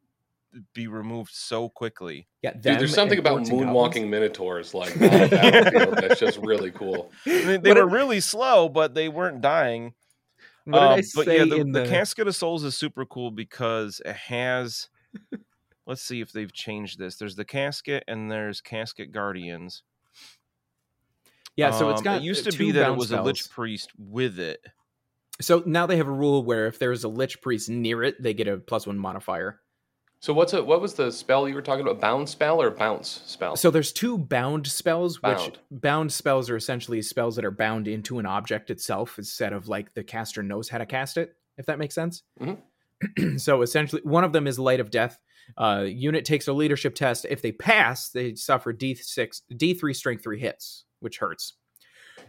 be 0.74 0.88
removed 0.88 1.32
so 1.34 1.70
quickly. 1.70 2.28
yeah, 2.42 2.52
Dude, 2.54 2.80
there's 2.80 2.94
something 2.94 3.20
about 3.20 3.40
Orcs 3.42 3.50
and 3.50 3.62
moonwalking 3.62 4.10
minotaurs 4.10 4.74
like 4.74 4.92
on 4.94 5.00
the 5.02 5.28
battlefield 5.32 5.98
that's 5.98 6.20
just 6.20 6.38
really 6.40 6.72
cool. 6.72 7.12
I 7.26 7.30
mean, 7.30 7.62
they 7.62 7.70
What 7.70 7.78
were 7.78 7.86
did- 7.90 7.94
really 7.94 8.20
slow, 8.20 8.68
but 8.70 8.94
they 8.94 9.08
weren't 9.10 9.42
dying. 9.42 9.94
What 10.66 10.74
did 10.80 10.82
I 10.84 10.94
Um, 10.96 11.02
but 11.16 11.26
say 11.26 11.38
yeah, 11.38 11.46
the, 11.46 11.56
in 11.56 11.72
the 11.72 11.84
the? 11.84 11.88
Casket 11.90 12.28
of 12.28 12.36
Souls 12.36 12.64
is 12.64 12.78
super 12.78 13.06
cool 13.06 13.32
because 13.32 14.02
it 14.06 14.16
has. 14.16 14.90
let's 15.88 16.02
see 16.04 16.22
if 16.22 16.32
they've 16.32 16.54
changed 16.54 17.00
this. 17.00 17.16
There's 17.18 17.36
the 17.36 17.46
Casket 17.46 18.04
and 18.08 18.30
there's 18.32 18.62
Casket 18.62 19.12
Guardians. 19.12 19.84
yeah, 21.56 21.72
so 21.72 21.90
it's 21.90 22.02
got 22.02 22.18
It 22.18 22.24
used 22.24 22.48
uh, 22.48 22.52
to 22.52 22.58
be 22.58 22.72
that 22.72 22.82
it 22.82 22.84
bound 22.88 22.98
was 23.00 23.12
a 23.12 23.22
Liche. 23.22 23.48
Priest 23.50 23.90
with 23.98 24.40
it. 24.40 24.64
So 25.42 25.64
now 25.66 25.88
they 25.88 25.98
have 25.98 26.08
a 26.08 26.12
rule 26.12 26.44
where 26.44 26.68
if 26.68 26.78
there's 26.78 27.04
a 27.04 27.10
Liche 27.10 27.38
Priest 27.42 27.70
near 27.70 28.04
it, 28.04 28.22
they 28.22 28.34
get 28.34 28.48
a 28.48 28.58
plus 28.58 28.86
one 28.86 28.98
modifier. 29.00 29.60
So 30.22 30.34
what's 30.34 30.54
a, 30.54 30.64
what 30.64 30.82
was 30.82 30.94
the 30.94 31.12
spell 31.12 31.50
you 31.50 31.56
were 31.56 31.64
talking 31.64 31.82
about? 31.82 32.00
Bound 32.00 32.30
spell 32.30 32.62
or 32.62 32.70
bounce 32.70 33.24
spell? 33.26 33.56
So 33.56 33.72
there's 33.72 33.92
two 33.92 34.20
bound 34.20 34.68
spells, 34.68 35.16
which 35.24 35.36
Bound. 35.36 35.60
bound 35.72 36.14
spells 36.14 36.48
are 36.52 36.56
essentially 36.56 37.02
spells 37.02 37.36
that 37.38 37.46
are 37.46 37.50
bound 37.52 37.88
into 37.88 38.20
an 38.20 38.28
object 38.28 38.70
itself 38.70 39.18
instead 39.18 39.52
of 39.52 39.68
like 39.68 39.96
the 39.96 40.04
caster 40.04 40.44
knows 40.44 40.70
how 40.70 40.78
to 40.78 40.86
cast 40.86 41.18
it, 41.18 41.36
if 41.58 41.66
that 41.66 41.80
makes 41.80 41.96
sense. 41.96 42.22
so 43.38 43.64
essentially, 43.64 44.04
one 44.04 44.24
of 44.24 44.32
them 44.32 44.46
is 44.46 44.60
Light 44.60 44.80
of 44.80 44.92
Death. 44.92 45.18
Uh, 45.58 45.86
unit 45.88 46.24
takes 46.24 46.48
a 46.48 46.54
leadership 46.54 46.94
test. 46.94 47.26
If 47.28 47.42
they 47.42 47.52
pass, 47.52 48.10
they 48.10 48.36
suffer 48.36 48.72
D6, 48.74 49.42
D3 49.52 49.96
strength 49.96 50.24
three 50.24 50.40
hits, 50.40 50.86
which 51.00 51.18
hurts. 51.18 51.56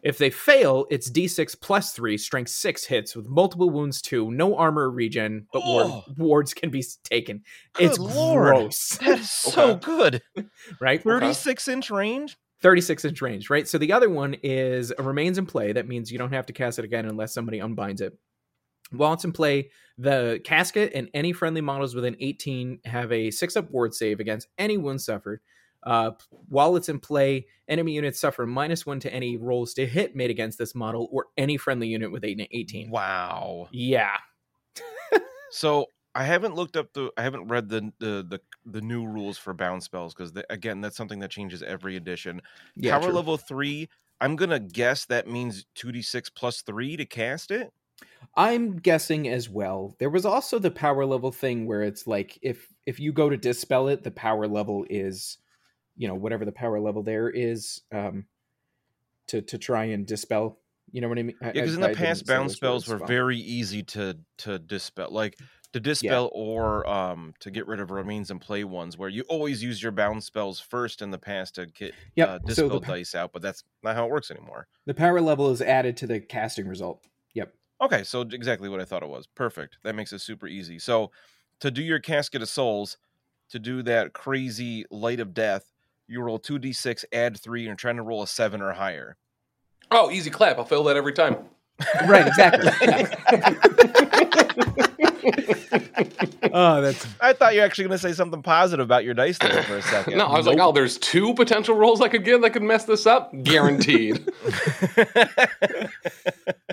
If 0.03 0.19
they 0.19 0.31
fail, 0.31 0.87
it's 0.91 1.09
D6 1.11 1.61
plus 1.61 1.93
three, 1.93 2.19
strength 2.19 2.51
six 2.51 2.85
hits 2.85 3.15
with 3.15 3.29
multiple 3.29 3.71
wounds 3.71 4.03
two, 4.03 4.31
no 4.33 4.57
armor 4.57 4.91
regen, 4.91 5.47
but 5.53 5.65
ward, 5.65 5.87
Oh. 5.87 6.05
wards 6.17 6.55
can 6.55 6.71
be 6.71 6.85
taken. 7.05 7.43
Good 7.75 7.85
it's 7.85 7.99
lord. 7.99 8.55
gross, 8.57 8.97
That 8.99 9.21
is 9.21 9.31
so 9.53 9.71
Okay. 9.75 9.81
good. 9.87 10.23
right? 10.81 11.03
36 11.03 11.69
inch 11.69 11.91
range? 11.91 12.37
36 12.63 13.05
inch 13.05 13.23
range, 13.23 13.51
right? 13.51 13.67
So 13.69 13.79
the 13.79 13.93
other 13.93 14.11
one 14.11 14.35
is 14.43 14.93
uh, 14.99 15.03
remains 15.03 15.39
in 15.39 15.47
play. 15.47 15.73
That 15.73 15.87
means 15.89 16.11
you 16.11 16.19
don't 16.19 16.33
have 16.33 16.47
to 16.47 16.53
cast 16.53 16.79
it 16.79 16.85
again 16.85 17.07
unless 17.07 17.33
somebody 17.35 17.59
unbinds 17.61 18.01
it. 18.01 18.17
While 18.91 19.15
it's 19.15 19.25
in 19.25 19.33
play, 19.33 19.71
the 19.99 20.41
casket 20.45 20.93
and 20.95 21.09
any 21.15 21.33
friendly 21.33 21.61
models 21.61 21.95
within 21.95 22.17
18 22.21 22.81
have 22.85 23.11
a 23.13 23.31
six 23.31 23.57
up 23.57 23.71
ward 23.71 23.95
save 23.95 24.21
against 24.21 24.49
any 24.59 24.77
wound 24.77 25.01
suffered. 25.01 25.41
Uh, 25.83 26.13
while 26.49 26.77
it's 26.77 26.89
in 26.89 27.01
play, 27.01 27.47
enemy 27.69 27.93
units 27.93 28.21
suffer 28.21 28.47
minus 28.47 28.87
one 28.87 29.01
to 29.01 29.13
any 29.13 29.37
rolls 29.37 29.75
to 29.75 29.87
hit 29.87 30.15
made 30.15 30.31
against 30.31 30.59
this 30.59 30.75
model 30.75 31.09
or 31.11 31.27
any 31.37 31.57
friendly 31.57 31.89
unit 31.89 32.13
with 32.13 32.25
eight 32.25 32.39
and 32.39 32.49
18. 32.51 32.91
Wow. 32.91 33.69
Yeah. 33.73 34.17
So 35.55 35.87
I 36.15 36.25
haven't 36.25 36.55
looked 36.55 36.77
up 36.77 36.93
the 36.95 37.11
I 37.17 37.23
haven't 37.23 37.49
read 37.49 37.69
the 37.69 37.93
the 37.99 38.27
the, 38.27 38.41
the 38.65 38.81
new 38.81 39.07
rules 39.07 39.37
for 39.39 39.53
bound 39.53 39.83
spells 39.83 40.15
because 40.15 40.33
again 40.51 40.81
that's 40.81 40.97
something 40.97 41.19
that 41.21 41.31
changes 41.31 41.63
every 41.63 41.97
edition. 41.97 42.41
yeah 42.75 42.93
Power 42.93 43.09
true. 43.09 43.13
level 43.13 43.37
three. 43.37 43.89
I'm 44.21 44.35
gonna 44.37 44.59
guess 44.61 45.05
that 45.07 45.29
means 45.29 45.67
two 45.75 45.93
d 45.93 46.01
six 46.01 46.31
plus 46.31 46.63
three 46.63 46.97
to 46.97 47.05
cast 47.05 47.51
it. 47.51 47.71
I'm 48.35 48.79
guessing 48.79 49.29
as 49.29 49.51
well. 49.51 49.95
There 49.99 50.11
was 50.11 50.25
also 50.25 50.59
the 50.59 50.71
power 50.71 51.05
level 51.05 51.31
thing 51.33 51.67
where 51.67 51.83
it's 51.83 52.07
like 52.07 52.39
if 52.41 52.67
if 52.87 52.99
you 52.99 53.13
go 53.13 53.29
to 53.29 53.37
dispel 53.37 53.89
it, 53.89 54.03
the 54.03 54.11
power 54.11 54.47
level 54.49 54.87
is, 54.89 55.39
you 56.03 56.09
know, 56.09 56.17
whatever 56.17 56.45
the 56.45 56.53
power 56.53 56.81
level 56.81 57.03
there 57.05 57.31
is, 57.31 57.83
um, 57.93 58.27
to 59.29 59.43
to 59.43 59.59
try 59.59 59.85
and 59.87 60.07
dispel. 60.07 60.61
You 60.91 61.01
know 61.01 61.09
what 61.09 61.19
I 61.19 61.23
mean? 61.23 61.37
I- 61.41 61.53
Yeah, 61.53 61.63
because 61.63 61.75
in 61.75 61.81
the 61.81 61.89
didn't 61.89 61.97
past, 61.99 62.27
bound 62.27 62.51
spells 62.51 62.87
were 62.87 62.99
very 62.99 63.39
easy 63.39 63.83
to 63.85 64.19
to 64.39 64.59
dispel, 64.59 65.11
like 65.11 65.39
to 65.73 65.81
dispel 65.81 66.31
or 66.35 66.87
um 66.89 67.35
to 67.41 67.51
get 67.51 67.67
rid 67.67 67.81
of 67.81 67.91
remains 67.91 68.31
and 68.31 68.41
play 68.41 68.65
ones, 68.65 68.97
where 68.97 69.09
you 69.09 69.23
always 69.29 69.63
use 69.63 69.83
your 69.83 69.93
bound 69.93 70.25
spells 70.25 70.61
first 70.61 71.03
in 71.03 71.11
the 71.11 71.19
past 71.19 71.55
to 71.57 71.67
get 71.67 71.97
Yep, 72.17 72.29
uh, 72.29 72.39
so 72.49 72.69
dispel 72.69 72.71
the 72.71 72.81
pa- 72.81 72.95
dice 72.95 73.15
out, 73.15 73.33
but 73.33 73.43
that's 73.43 73.65
not 73.83 73.97
how 73.97 74.07
it 74.07 74.11
works 74.11 74.31
anymore. 74.31 74.69
the 74.87 74.95
power 74.95 75.21
level 75.21 75.51
is 75.51 75.61
added 75.63 75.97
to 75.99 76.07
the 76.07 76.21
casting 76.21 76.69
result. 76.69 77.07
Yep. 77.35 77.55
Okay, 77.81 78.05
so 78.05 78.21
exactly 78.23 78.69
what 78.69 78.81
I 78.81 78.85
thought 78.85 79.03
it 79.03 79.09
was. 79.09 79.27
Perfect. 79.27 79.79
That 79.83 79.95
makes 79.95 80.13
it 80.13 80.21
super 80.21 80.47
easy. 80.47 80.79
So 80.79 81.11
to 81.61 81.71
do 81.71 81.83
your 81.83 81.99
casket 81.99 82.43
of 82.43 82.49
souls, 82.49 82.97
to 83.51 83.59
do 83.59 83.83
that 83.83 84.13
crazy 84.13 84.85
light 84.91 85.21
of 85.21 85.35
death, 85.35 85.72
you 86.13 86.21
roll 86.21 86.39
two 86.39 86.59
d 86.59 86.73
six, 86.73 87.05
add 87.13 87.39
three, 87.39 87.61
and 87.61 87.67
you're 87.67 87.77
trying 87.77 87.97
to 87.97 88.03
roll 88.03 88.23
a 88.23 88.27
seven 88.27 88.61
or 88.63 88.73
higher. 88.73 89.17
oh, 89.91 90.11
easy 90.11 90.31
clap. 90.31 90.59
I'll 90.59 90.65
fail 90.65 90.85
that 90.85 90.97
every 90.97 91.13
time. 91.13 91.37
Right. 92.07 92.27
Exactly. 92.27 92.71
oh, 96.53 96.81
that's 96.81 97.07
I 97.21 97.33
thought 97.33 97.55
you 97.55 97.61
were 97.61 97.67
actually 97.67 97.85
going 97.85 97.99
to 97.99 97.99
say 97.99 98.13
something 98.13 98.43
positive 98.43 98.85
about 98.85 99.05
your 99.05 99.15
dice 99.15 99.39
there 99.39 99.63
for 99.63 99.77
a 99.77 99.83
second. 99.83 100.13
No, 100.19 100.27
I 100.27 100.37
was 100.37 100.47
like, 100.47 100.59
oh, 100.59 100.73
there's 100.73 100.99
two 100.99 101.35
potential 101.35 101.75
rolls 101.75 102.01
I 102.01 102.09
could 102.09 102.25
get 102.25 102.41
that 102.43 102.51
could 102.51 102.63
mess 102.63 102.85
this 102.85 103.07
up. 103.07 103.33
Guaranteed. 103.43 104.29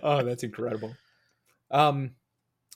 oh 0.04 0.24
that's 0.24 0.44
incredible 0.44 0.96
um 1.72 2.12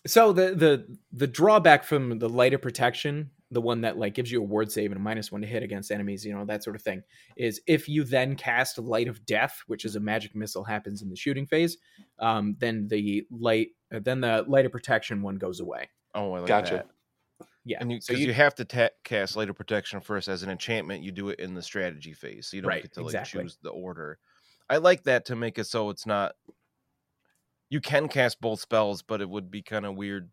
so 0.05 0.33
the 0.33 0.53
the 0.53 0.97
the 1.11 1.27
drawback 1.27 1.83
from 1.83 2.19
the 2.19 2.29
lighter 2.29 2.57
protection 2.57 3.31
the 3.53 3.61
one 3.61 3.81
that 3.81 3.97
like 3.97 4.13
gives 4.13 4.31
you 4.31 4.41
a 4.41 4.45
ward 4.45 4.71
save 4.71 4.91
and 4.91 4.99
a 4.99 5.03
minus 5.03 5.31
one 5.31 5.41
to 5.41 5.47
hit 5.47 5.63
against 5.63 5.91
enemies 5.91 6.25
you 6.25 6.33
know 6.33 6.45
that 6.45 6.63
sort 6.63 6.75
of 6.75 6.81
thing 6.81 7.01
is 7.37 7.61
if 7.67 7.87
you 7.87 8.03
then 8.03 8.35
cast 8.35 8.77
light 8.77 9.07
of 9.07 9.25
death 9.25 9.61
which 9.67 9.85
is 9.85 9.95
a 9.95 9.99
magic 9.99 10.35
missile 10.35 10.63
happens 10.63 11.01
in 11.01 11.09
the 11.09 11.15
shooting 11.15 11.45
phase 11.45 11.77
um 12.19 12.55
then 12.59 12.87
the 12.87 13.25
light 13.31 13.69
uh, 13.93 13.99
then 14.03 14.19
the 14.21 14.43
light 14.47 14.65
of 14.65 14.71
protection 14.71 15.21
one 15.21 15.35
goes 15.35 15.59
away 15.59 15.89
oh, 16.15 16.33
I 16.33 16.39
like 16.39 16.47
Gotcha. 16.47 16.85
that. 17.39 17.47
yeah 17.65 17.77
And 17.81 17.91
you, 17.91 18.01
so 18.01 18.13
cause 18.13 18.19
you, 18.19 18.27
you, 18.27 18.33
have 18.33 18.55
to 18.55 18.65
ta- 18.65 18.89
cast 19.03 19.35
Light 19.35 19.49
of 19.49 19.55
Protection 19.55 19.99
first 20.01 20.27
as 20.27 20.43
an 20.43 20.49
enchantment. 20.49 21.03
You 21.03 21.11
do 21.11 21.29
it 21.29 21.39
in 21.39 21.53
the 21.53 21.61
strategy 21.61 22.13
phase, 22.13 22.47
so 22.47 22.57
you 22.57 22.61
don't 22.61 22.69
Right, 22.69 22.81
get 22.83 22.93
to 22.93 23.01
like 23.01 23.07
exactly. 23.07 23.43
choose 23.43 23.57
the 23.61 23.69
order. 23.69 24.19
I 24.69 24.77
like 24.77 25.03
that 25.03 25.25
to 25.25 25.35
make 25.35 25.57
it 25.59 25.65
so 25.65 25.89
it's 25.89 26.05
not. 26.05 26.33
You 27.69 27.81
can 27.81 28.07
cast 28.07 28.39
both 28.39 28.59
spells, 28.59 29.01
but 29.01 29.21
it 29.21 29.29
would 29.29 29.49
be 29.49 29.61
kind 29.61 29.85
of 29.85 29.95
weird. 29.95 30.29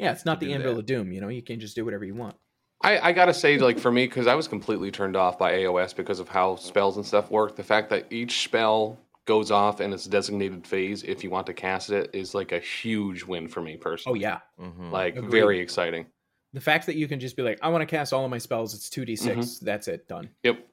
Yeah 0.00 0.12
it's 0.12 0.24
not 0.24 0.40
the 0.40 0.46
do 0.46 0.52
anvil 0.54 0.74
that. 0.74 0.80
of 0.80 0.86
doom 0.86 1.12
you 1.12 1.20
know 1.20 1.28
you 1.28 1.42
can 1.42 1.60
just 1.60 1.74
do 1.76 1.84
whatever 1.84 2.04
you 2.04 2.14
want 2.14 2.34
I, 2.82 3.08
I 3.10 3.12
gotta 3.12 3.34
say, 3.34 3.58
like 3.58 3.78
for 3.78 3.92
me, 3.92 4.06
because 4.06 4.26
I 4.26 4.34
was 4.34 4.48
completely 4.48 4.90
turned 4.90 5.14
off 5.14 5.38
by 5.38 5.52
AOS 5.52 5.94
because 5.94 6.18
of 6.18 6.30
how 6.30 6.56
spells 6.56 6.96
and 6.96 7.04
stuff 7.04 7.30
work. 7.30 7.54
The 7.54 7.62
fact 7.62 7.90
that 7.90 8.06
each 8.10 8.42
spell 8.42 8.98
goes 9.26 9.50
off 9.50 9.82
in 9.82 9.92
its 9.92 10.06
designated 10.06 10.66
phase, 10.66 11.02
if 11.02 11.22
you 11.22 11.28
want 11.28 11.46
to 11.48 11.52
cast 11.52 11.90
it, 11.90 12.08
is 12.14 12.34
like 12.34 12.52
a 12.52 12.58
huge 12.58 13.22
win 13.22 13.48
for 13.48 13.60
me 13.60 13.76
personally. 13.76 14.24
oh 14.24 14.32
personally. 14.58 14.72
yeah 14.80 14.88
Mhm. 14.88 14.90
like 14.92 15.16
Agreed. 15.16 15.30
very 15.30 15.60
exciting. 15.60 16.06
the 16.54 16.60
fact 16.62 16.86
that 16.86 16.96
you 16.96 17.06
can 17.06 17.20
just 17.20 17.36
be 17.36 17.42
like 17.42 17.58
i 17.60 17.68
want 17.68 17.82
to 17.82 17.86
cast 17.86 18.14
all 18.14 18.24
of 18.24 18.30
my 18.30 18.38
spells 18.38 18.72
it's 18.74 18.88
2d6 18.88 19.60
that's 19.60 19.86
it 19.86 20.08
done 20.08 20.30
Yep. 20.42 20.66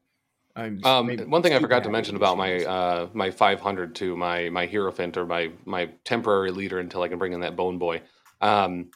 I'm 0.56 0.80
Um, 0.86 1.10
one 1.30 1.44
thing 1.44 1.54
I 1.54 1.60
forgot 1.60 1.84
to 1.84 1.90
mention 1.90 2.16
about 2.16 2.38
my 2.38 2.64
uh, 2.64 3.10
my 3.14 3.30
500 3.32 3.94
to 3.96 4.16
my 4.16 4.48
my 4.50 4.66
Hierophant 4.66 5.18
or 5.18 5.26
my 5.26 5.52
my 5.66 5.88
temporary 6.06 6.52
leader 6.52 6.80
until 6.80 7.02
I 7.04 7.10
can 7.10 7.20
bring 7.20 7.34
in 7.34 7.42
that 7.42 7.58
Bone 7.58 7.78
Boy 7.78 8.02
um, 8.42 8.92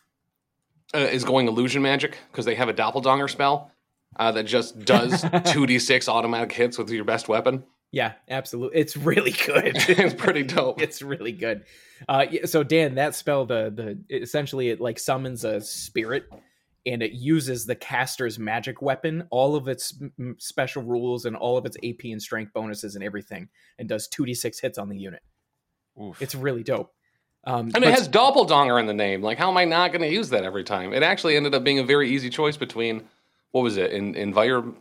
uh, 0.93 0.99
is 0.99 1.23
going 1.23 1.47
illusion 1.47 1.81
magic 1.81 2.17
because 2.31 2.45
they 2.45 2.55
have 2.55 2.69
a 2.69 2.73
doppelganger 2.73 3.27
spell 3.27 3.71
uh, 4.17 4.31
that 4.31 4.43
just 4.43 4.79
does 4.85 5.23
2d6 5.23 6.07
automatic 6.07 6.51
hits 6.51 6.77
with 6.77 6.89
your 6.89 7.05
best 7.05 7.27
weapon. 7.27 7.63
Yeah, 7.91 8.13
absolutely. 8.29 8.79
It's 8.79 8.95
really 8.95 9.31
good. 9.31 9.73
it's 9.75 10.13
pretty 10.13 10.43
dope. 10.43 10.81
it's 10.81 11.01
really 11.01 11.33
good. 11.33 11.65
Uh, 12.07 12.25
so 12.45 12.63
Dan, 12.63 12.95
that 12.95 13.15
spell, 13.15 13.45
the 13.45 13.69
the 14.09 14.21
essentially 14.21 14.69
it 14.69 14.79
like 14.79 14.97
summons 14.97 15.43
a 15.43 15.59
spirit, 15.59 16.25
and 16.85 17.03
it 17.03 17.11
uses 17.11 17.65
the 17.65 17.75
caster's 17.75 18.39
magic 18.39 18.81
weapon, 18.81 19.27
all 19.29 19.55
of 19.55 19.67
its 19.67 19.93
m- 20.01 20.13
m- 20.17 20.35
special 20.39 20.83
rules 20.83 21.25
and 21.25 21.35
all 21.35 21.57
of 21.57 21.65
its 21.65 21.75
AP 21.83 22.05
and 22.05 22.21
strength 22.21 22.53
bonuses 22.53 22.95
and 22.95 23.03
everything, 23.03 23.49
and 23.77 23.89
does 23.89 24.07
two 24.07 24.25
d 24.25 24.33
six 24.33 24.59
hits 24.59 24.77
on 24.77 24.87
the 24.87 24.97
unit. 24.97 25.21
Oof. 26.01 26.21
It's 26.21 26.33
really 26.33 26.63
dope. 26.63 26.93
Um, 27.43 27.71
And 27.73 27.77
it 27.77 27.87
but- 27.87 27.93
has 27.93 28.07
doppelganger 28.07 28.77
in 28.79 28.85
the 28.85 28.93
name. 28.93 29.21
Like, 29.21 29.37
how 29.37 29.49
am 29.49 29.57
I 29.57 29.65
not 29.65 29.91
going 29.91 30.01
to 30.01 30.11
use 30.11 30.29
that 30.29 30.43
every 30.43 30.63
time? 30.63 30.93
It 30.93 31.01
actually 31.03 31.35
ended 31.35 31.55
up 31.55 31.63
being 31.63 31.79
a 31.79 31.83
very 31.83 32.09
easy 32.09 32.29
choice 32.29 32.57
between 32.57 33.07
what 33.51 33.61
was 33.61 33.77
it? 33.77 33.91
In 33.91 34.13
envir 34.13 34.73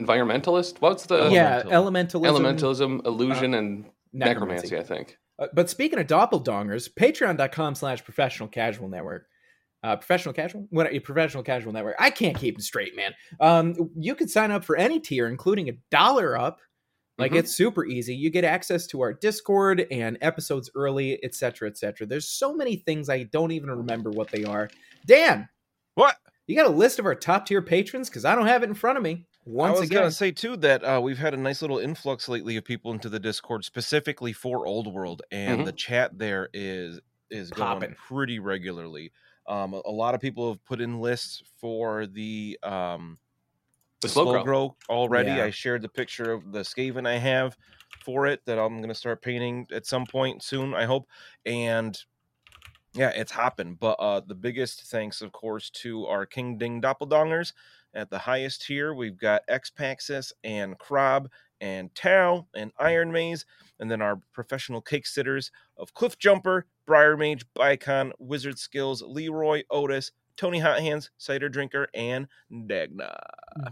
environmentalist? 0.00 0.80
What's 0.80 1.06
the 1.06 1.28
yeah, 1.30 1.62
elementalism, 1.64 2.24
elementalism, 2.24 3.06
illusion, 3.06 3.54
and 3.54 3.84
necromancy. 4.12 4.68
necromancy? 4.68 4.76
I 4.78 4.82
think. 4.82 5.18
Uh, 5.38 5.46
but 5.52 5.68
speaking 5.70 5.98
of 5.98 6.06
doppelgangers, 6.06 6.88
patreon.com 6.92 7.74
slash 7.74 8.02
professional 8.04 8.48
casual 8.48 8.88
network. 8.88 9.26
uh, 9.84 9.94
professional 9.94 10.32
casual, 10.32 10.66
what 10.70 10.92
a 10.92 10.98
professional 10.98 11.44
casual 11.44 11.72
network. 11.72 11.94
I 12.00 12.10
can't 12.10 12.36
keep 12.36 12.56
them 12.56 12.62
straight, 12.62 12.96
man. 12.96 13.12
Um, 13.38 13.90
you 13.96 14.16
can 14.16 14.26
sign 14.26 14.50
up 14.50 14.64
for 14.64 14.74
any 14.76 14.98
tier, 14.98 15.28
including 15.28 15.68
a 15.68 15.72
dollar 15.92 16.36
up. 16.36 16.58
Like 17.18 17.32
Mhm. 17.32 17.36
it's 17.36 17.54
super 17.54 17.84
easy. 17.86 18.14
You 18.14 18.30
get 18.30 18.44
access 18.44 18.86
to 18.88 19.00
our 19.00 19.12
Discord 19.12 19.86
and 19.90 20.18
episodes 20.20 20.70
early, 20.74 21.22
etc., 21.24 21.68
etc. 21.68 22.06
There's 22.06 22.28
so 22.28 22.54
many 22.54 22.76
things 22.76 23.08
I 23.08 23.24
don't 23.24 23.50
even 23.52 23.70
remember 23.70 24.12
what 24.12 24.30
they 24.30 24.44
are. 24.44 24.72
Dan, 25.06 25.48
What? 25.94 26.16
you 26.46 26.56
got 26.56 26.66
a 26.66 26.70
list 26.70 26.98
of 26.98 27.06
our 27.06 27.14
top 27.14 27.46
tier 27.46 27.62
patrons? 27.62 28.08
Because 28.08 28.24
I 28.24 28.34
don't 28.34 28.46
have 28.46 28.62
it 28.62 28.68
in 28.68 28.74
front 28.74 28.98
of 28.98 29.04
me. 29.04 29.26
Once 29.44 29.78
again 29.78 29.78
I 29.78 29.80
was 29.80 29.90
again, 29.90 29.98
gonna 30.02 30.12
say 30.12 30.30
too 30.30 30.56
that 30.58 30.84
uh, 30.84 31.00
we've 31.02 31.18
had 31.18 31.34
a 31.34 31.36
nice 31.36 31.62
little 31.62 31.78
influx 31.78 32.28
lately 32.28 32.56
of 32.56 32.64
people 32.64 32.92
into 32.92 33.08
the 33.08 33.18
Discord 33.18 33.64
specifically 33.64 34.32
for 34.32 34.66
Old 34.66 34.92
World, 34.92 35.22
and 35.32 35.64
Mhm. 35.64 35.66
the 35.66 35.72
chat 35.72 36.16
there 36.18 36.48
is 36.52 37.00
is 37.30 37.50
going 37.52 37.94
pretty 37.94 38.38
regularly. 38.38 39.12
Um, 39.46 39.74
a, 39.74 39.82
a 39.84 39.90
lot 39.90 40.14
of 40.14 40.20
people 40.20 40.50
have 40.52 40.64
put 40.64 40.80
in 40.80 41.00
lists 41.00 41.42
for 41.60 42.06
the 42.06 42.58
um, 42.62 43.18
The 44.00 44.08
slow 44.08 44.42
grow. 44.44 44.76
already. 44.88 45.30
Yeah. 45.30 45.44
I 45.44 45.50
shared 45.50 45.82
the 45.82 45.88
picture 45.88 46.32
of 46.32 46.52
the 46.52 46.60
Skaven 46.60 47.06
I 47.06 47.18
have 47.18 47.56
for 48.04 48.26
it 48.26 48.40
that 48.46 48.58
I'm 48.58 48.80
gonna 48.80 48.94
start 48.94 49.22
painting 49.22 49.66
at 49.72 49.86
some 49.86 50.06
point 50.06 50.42
soon. 50.42 50.74
I 50.74 50.84
hope, 50.84 51.08
and 51.44 51.98
yeah, 52.94 53.10
it's 53.10 53.32
hopping. 53.32 53.74
But 53.74 53.94
uh, 53.94 54.20
the 54.20 54.34
biggest 54.34 54.84
thanks, 54.90 55.20
of 55.20 55.32
course, 55.32 55.70
to 55.70 56.06
our 56.06 56.26
King 56.26 56.58
Ding 56.58 56.80
Doppeldongers. 56.80 57.52
At 57.94 58.10
the 58.10 58.18
highest 58.18 58.66
tier, 58.66 58.94
we've 58.94 59.18
got 59.18 59.42
Xpaxis 59.48 60.32
and 60.44 60.78
Krob 60.78 61.26
and 61.60 61.92
Tau 61.94 62.46
and 62.54 62.70
IronMaize, 62.76 63.44
and 63.80 63.90
then 63.90 64.02
our 64.02 64.20
professional 64.32 64.80
cake 64.80 65.06
sitters 65.06 65.50
of 65.76 65.94
Cliff 65.94 66.18
Jumper, 66.18 66.66
Briar 66.86 67.16
Mage, 67.16 67.44
Bicon, 67.56 68.12
Wizard 68.18 68.58
Skills, 68.58 69.02
Leroy, 69.02 69.62
Otis, 69.70 70.12
Tony 70.38 70.60
Hot 70.60 70.80
Hands, 70.80 71.10
Cider 71.18 71.50
Drinker, 71.50 71.88
and 71.92 72.28
Dagna. 72.50 73.14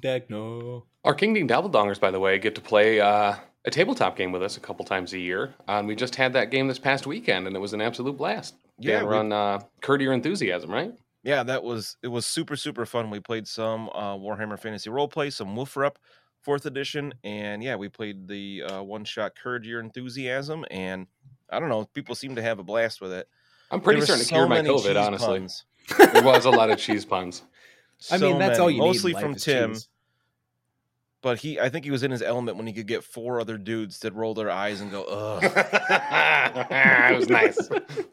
Dagno. 0.03 0.83
Our 1.05 1.15
King 1.15 1.33
Ding 1.33 1.49
Dabbledongers, 1.49 1.99
by 2.01 2.11
the 2.11 2.21
way, 2.21 2.39
get 2.39 2.55
to 2.57 2.61
play 2.61 3.01
uh, 3.01 3.37
a 3.65 3.71
tabletop 3.71 4.17
game 4.17 4.33
with 4.33 4.43
us 4.43 4.57
a 4.57 4.61
couple 4.61 4.85
times 4.85 5.13
a 5.15 5.19
year. 5.19 5.55
Uh, 5.69 5.73
and 5.79 5.89
we 5.89 5.95
just 5.95 6.17
had 6.17 6.33
that 6.35 6.51
game 6.51 6.69
this 6.69 6.79
past 6.79 7.07
weekend, 7.07 7.47
and 7.47 7.55
it 7.57 7.61
was 7.61 7.73
an 7.73 7.81
absolute 7.81 8.17
blast. 8.19 8.55
Yeah, 8.79 8.97
Yeah, 8.99 9.03
we- 9.05 9.09
run 9.09 9.33
uh, 9.33 9.61
Courtier 9.81 10.13
Enthusiasm, 10.13 10.71
right? 10.71 10.93
yeah 11.23 11.43
that 11.43 11.65
was 11.65 11.97
it 12.05 12.09
was 12.09 12.25
super 12.25 12.55
super 12.55 12.87
fun 12.87 13.11
we 13.11 13.19
played 13.19 13.49
some 13.49 13.89
uh 13.97 14.15
warhammer 14.17 14.57
fantasy 14.57 14.89
roleplay 14.89 15.33
some 15.33 15.49
WFRP 15.57 15.97
fourth 16.43 16.67
edition 16.67 17.13
and 17.25 17.65
yeah 17.65 17.75
we 17.75 17.89
played 17.89 18.29
the 18.29 18.63
uh 18.63 18.81
one 18.81 19.05
shot 19.05 19.35
courage 19.35 19.67
enthusiasm 19.67 20.65
and 20.71 21.09
i 21.51 21.59
don't 21.59 21.69
know 21.69 21.85
people 21.95 22.15
seem 22.15 22.37
to 22.37 22.43
have 22.43 22.61
a 22.61 22.63
blast 22.63 23.01
with 23.01 23.13
it 23.13 23.29
I'm 23.73 23.81
pretty 23.81 23.97
There 23.99 24.03
were 24.03 24.07
certain 24.07 24.21
to 24.21 24.27
so 24.27 24.35
cure 24.37 24.47
my 24.47 24.61
COVID, 24.61 25.05
honestly. 25.05 25.39
puns. 25.41 25.65
There 25.99 26.23
was 26.23 26.45
a 26.45 26.51
lot 26.51 26.71
of 26.71 26.79
cheese 26.79 27.05
puns. 27.05 27.43
I 28.11 28.19
mean, 28.19 28.33
So 28.35 28.39
that's 28.39 28.59
all 28.59 28.67
many. 28.67 28.77
you 28.77 28.83
need. 28.83 28.89
mostly 28.89 29.13
from 29.15 29.35
tim 29.37 29.73
cheese. 29.75 29.89
but 31.23 31.39
he 31.39 31.59
i 31.59 31.69
think 31.71 31.85
he 31.85 31.91
was 31.91 32.03
in 32.03 32.11
his 32.11 32.21
element 32.23 32.57
when 32.59 32.67
he 32.67 32.73
could 32.75 32.87
get 32.87 33.03
four 33.05 33.41
other 33.41 33.57
dudes 33.57 34.01
that 34.01 34.13
roll 34.15 34.35
their 34.35 34.51
eyes 34.51 34.81
and 34.83 34.91
go 34.91 35.05
ugh 35.05 35.43
it 37.11 37.17
was 37.17 37.29
nice. 37.29 37.59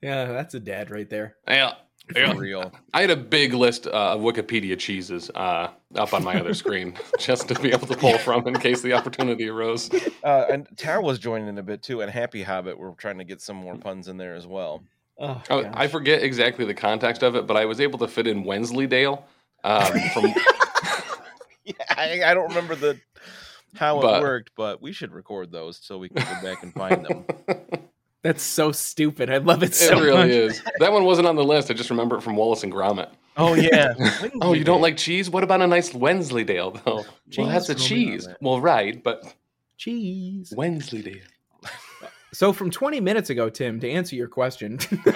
Yeah, 0.00 0.26
that's 0.26 0.54
a 0.54 0.60
dad 0.60 0.92
right 0.92 1.10
there. 1.10 1.34
Yeah, 1.48 1.72
yeah. 2.14 2.32
real 2.36 2.72
I 2.94 3.00
had 3.00 3.10
a 3.10 3.16
big 3.16 3.52
list 3.52 3.88
uh, 3.88 3.90
of 4.14 4.20
Wikipedia 4.20 4.78
cheeses 4.78 5.28
uh, 5.34 5.70
up 5.96 6.14
on 6.14 6.22
my 6.22 6.38
other 6.38 6.54
screen 6.54 6.94
just 7.18 7.48
to 7.48 7.54
be 7.60 7.72
able 7.72 7.88
to 7.88 7.96
pull 7.96 8.16
from 8.18 8.46
in 8.46 8.54
case 8.60 8.80
the 8.80 8.92
opportunity 8.92 9.48
arose. 9.48 9.90
uh 10.22 10.44
and 10.50 10.68
Tara 10.76 11.02
was 11.02 11.18
joining 11.18 11.48
in 11.48 11.58
a 11.58 11.64
bit 11.64 11.82
too 11.82 12.00
and 12.00 12.10
happy 12.12 12.44
hobbit 12.44 12.78
we're 12.78 12.92
trying 12.92 13.18
to 13.18 13.24
get 13.24 13.40
some 13.40 13.56
more 13.56 13.74
puns 13.76 14.06
in 14.06 14.18
there 14.18 14.36
as 14.36 14.46
well 14.46 14.84
Oh, 15.18 15.42
Oh, 15.50 15.62
gosh. 15.62 15.72
I 15.76 15.88
forget 15.88 16.22
exactly 16.22 16.64
the 16.64 16.74
context 16.74 17.22
of 17.22 17.34
it, 17.34 17.46
but 17.46 17.56
I 17.56 17.64
was 17.64 17.80
able 17.80 17.98
to 18.00 18.08
fit 18.08 18.26
in 18.26 18.44
Wensleydale 18.44 19.26
um, 19.64 19.98
from 20.14 20.26
yeah 21.64 21.74
I, 21.90 22.22
I 22.24 22.34
don't 22.34 22.48
remember 22.48 22.74
the 22.74 22.98
how 23.76 24.00
But- 24.00 24.20
it 24.20 24.22
worked 24.22 24.50
but 24.56 24.80
we 24.80 24.92
should 24.92 25.12
record 25.12 25.50
those 25.52 25.78
so 25.82 25.98
we 25.98 26.08
can 26.08 26.24
go 26.24 26.42
back 26.48 26.62
and 26.62 26.72
find 26.72 27.04
them 27.04 27.24
That's 28.24 28.42
so 28.42 28.72
stupid. 28.72 29.30
I 29.30 29.36
love 29.38 29.62
it 29.62 29.76
so. 29.76 29.84
It 29.84 29.88
so 29.98 30.00
really 30.04 30.16
much. 30.18 30.28
is. 30.30 30.62
That 30.80 30.92
one 30.92 31.04
wasn't 31.04 31.28
on 31.28 31.36
the 31.36 31.44
list. 31.44 31.70
I 31.70 31.74
just 31.74 31.88
remember 31.88 32.16
it 32.16 32.20
from 32.22 32.34
Wallace 32.34 32.64
and 32.64 32.72
Gromit. 32.72 33.08
Oh 33.36 33.54
yeah. 33.54 33.94
Oh, 34.42 34.54
you 34.54 34.64
don't 34.64 34.80
like 34.80 34.96
cheese? 34.96 35.30
What 35.30 35.44
about 35.44 35.62
a 35.62 35.68
nice 35.68 35.94
Wensleydale, 35.94 36.72
though? 36.84 37.04
well, 37.38 37.46
that's 37.48 37.68
a 37.68 37.76
cheese. 37.76 38.26
Gromit. 38.26 38.36
Well, 38.40 38.60
right, 38.60 39.00
but 39.02 39.22
Cheese. 39.76 40.52
Wensleydale. 40.56 41.20
So 42.32 42.52
from 42.52 42.70
20 42.70 43.00
minutes 43.00 43.30
ago, 43.30 43.48
Tim, 43.48 43.80
to 43.80 43.90
answer 43.90 44.14
your 44.16 44.28
question, 44.28 44.78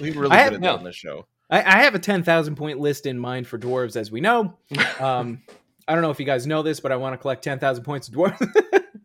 We 0.00 0.10
really 0.12 0.36
have- 0.36 0.60
no. 0.60 0.76
on 0.76 0.84
the 0.84 0.92
show. 0.92 1.26
I, 1.50 1.58
I 1.62 1.82
have 1.84 1.94
a 1.94 1.98
10,000 1.98 2.54
point 2.56 2.80
list 2.80 3.06
in 3.06 3.18
mind 3.18 3.46
for 3.46 3.58
dwarves, 3.58 3.96
as 3.96 4.10
we 4.10 4.20
know. 4.20 4.54
Um, 5.00 5.42
I 5.86 5.92
don't 5.92 6.00
know 6.02 6.10
if 6.10 6.18
you 6.18 6.24
guys 6.24 6.46
know 6.46 6.62
this, 6.62 6.80
but 6.80 6.92
I 6.92 6.96
want 6.96 7.12
to 7.12 7.18
collect 7.18 7.44
10,000 7.44 7.84
points 7.84 8.08
of 8.08 8.14
dwarves. 8.14 8.38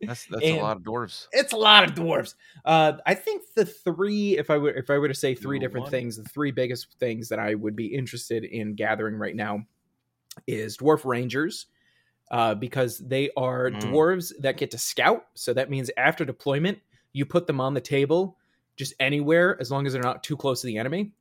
That's 0.01 0.25
that's 0.27 0.43
And- 0.43 0.57
a 0.57 0.61
lot 0.61 0.77
of 0.77 0.83
dwarves. 0.83 1.27
it's 1.33 1.51
a 1.53 1.57
lot 1.57 1.83
of 1.83 1.93
dwarves. 1.93 2.33
Uh, 2.65 2.93
I 3.05 3.13
think 3.15 3.43
the 3.55 3.65
three, 3.65 4.37
if 4.37 4.49
I 4.49 4.57
were 4.57 4.69
if 4.71 4.89
I 4.89 4.97
were 4.97 5.07
to 5.09 5.13
say 5.13 5.35
three 5.35 5.57
Number 5.59 5.67
different 5.67 5.83
one. 5.83 5.91
things, 5.91 6.15
the 6.17 6.23
three 6.23 6.51
biggest 6.51 6.95
things 6.99 7.29
that 7.29 7.37
I 7.37 7.53
would 7.53 7.75
be 7.75 7.87
interested 7.87 8.43
in 8.45 8.73
gathering 8.75 9.15
right 9.15 9.35
now 9.35 9.65
is 10.47 10.77
dwarf 10.77 11.03
rangers, 11.05 11.65
uh, 12.31 12.55
because 12.55 12.97
they 12.99 13.29
are 13.37 13.69
Mm. 13.71 13.81
dwarves 13.81 14.31
that 14.39 14.57
get 14.57 14.71
to 14.71 14.77
scout. 14.79 15.25
So 15.35 15.53
that 15.53 15.69
means 15.69 15.91
after 15.97 16.23
deployment, 16.25 16.79
you 17.13 17.25
put 17.25 17.47
them 17.47 17.59
on 17.61 17.73
the 17.73 17.81
table 17.81 18.37
just 18.75 18.93
anywhere 18.99 19.57
as 19.59 19.71
long 19.71 19.85
as 19.87 19.93
they're 19.93 20.01
not 20.01 20.23
too 20.23 20.37
close 20.37 20.61
to 20.61 20.67
the 20.67 20.77
enemy. 20.77 21.11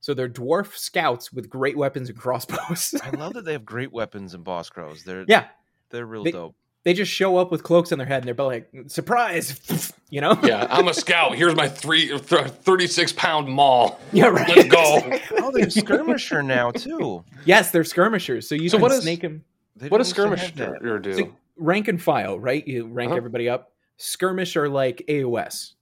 So 0.00 0.14
they're 0.14 0.28
dwarf 0.28 0.76
scouts 0.76 1.32
with 1.32 1.48
great 1.50 1.76
weapons 1.76 2.08
and 2.08 2.18
crossbows. 2.24 2.94
I 3.02 3.10
love 3.10 3.34
that 3.34 3.44
they 3.44 3.52
have 3.52 3.64
great 3.64 3.92
weapons 3.92 4.34
and 4.34 4.44
boss 4.44 4.68
crows. 4.70 5.02
They're 5.04 5.24
yeah, 5.28 5.46
they're 5.90 6.06
real 6.06 6.24
They- 6.24 6.30
dope. 6.32 6.54
they 6.84 6.94
just 6.94 7.10
show 7.12 7.36
up 7.36 7.50
with 7.50 7.62
cloaks 7.64 7.90
on 7.92 7.98
their 7.98 8.06
head 8.06 8.24
and 8.26 8.36
they're 8.38 8.44
like, 8.46 8.70
surprise, 8.86 9.92
you 10.10 10.20
know? 10.20 10.38
Yeah, 10.42 10.66
I'm 10.70 10.86
a 10.88 10.94
scout. 10.94 11.34
Here's 11.34 11.54
my 11.56 11.68
three, 11.68 12.08
th- 12.08 12.20
36 12.20 13.12
pound 13.14 13.48
maul. 13.48 14.00
Yeah, 14.12 14.26
right. 14.26 14.48
Let's 14.56 14.68
go. 14.68 15.18
Oh, 15.38 15.50
they're 15.52 15.68
skirmisher 15.68 16.42
now 16.42 16.70
too. 16.70 17.24
Yes, 17.44 17.70
they're 17.72 17.84
skirmishers. 17.84 18.48
So 18.48 18.54
you 18.54 18.68
So 18.68 18.76
can 18.78 18.82
what 18.82 18.92
is- 18.92 19.02
snake 19.02 19.22
them. 19.22 19.44
What 19.80 19.90
don't 19.90 19.98
does 19.98 20.08
used 20.08 20.16
to 20.16 20.22
have 20.22 20.30
that. 20.56 20.76
skirmisher 20.78 20.98
do? 21.00 21.12
So 21.14 21.36
rank 21.56 21.86
and 21.88 22.00
file, 22.02 22.38
right? 22.38 22.66
You 22.66 22.86
rank 22.86 23.10
Uh-huh. 23.10 23.16
everybody 23.16 23.48
up. 23.48 23.72
Skirmish 23.98 24.56
are 24.56 24.68
like 24.68 25.04
AOS. 25.08 25.74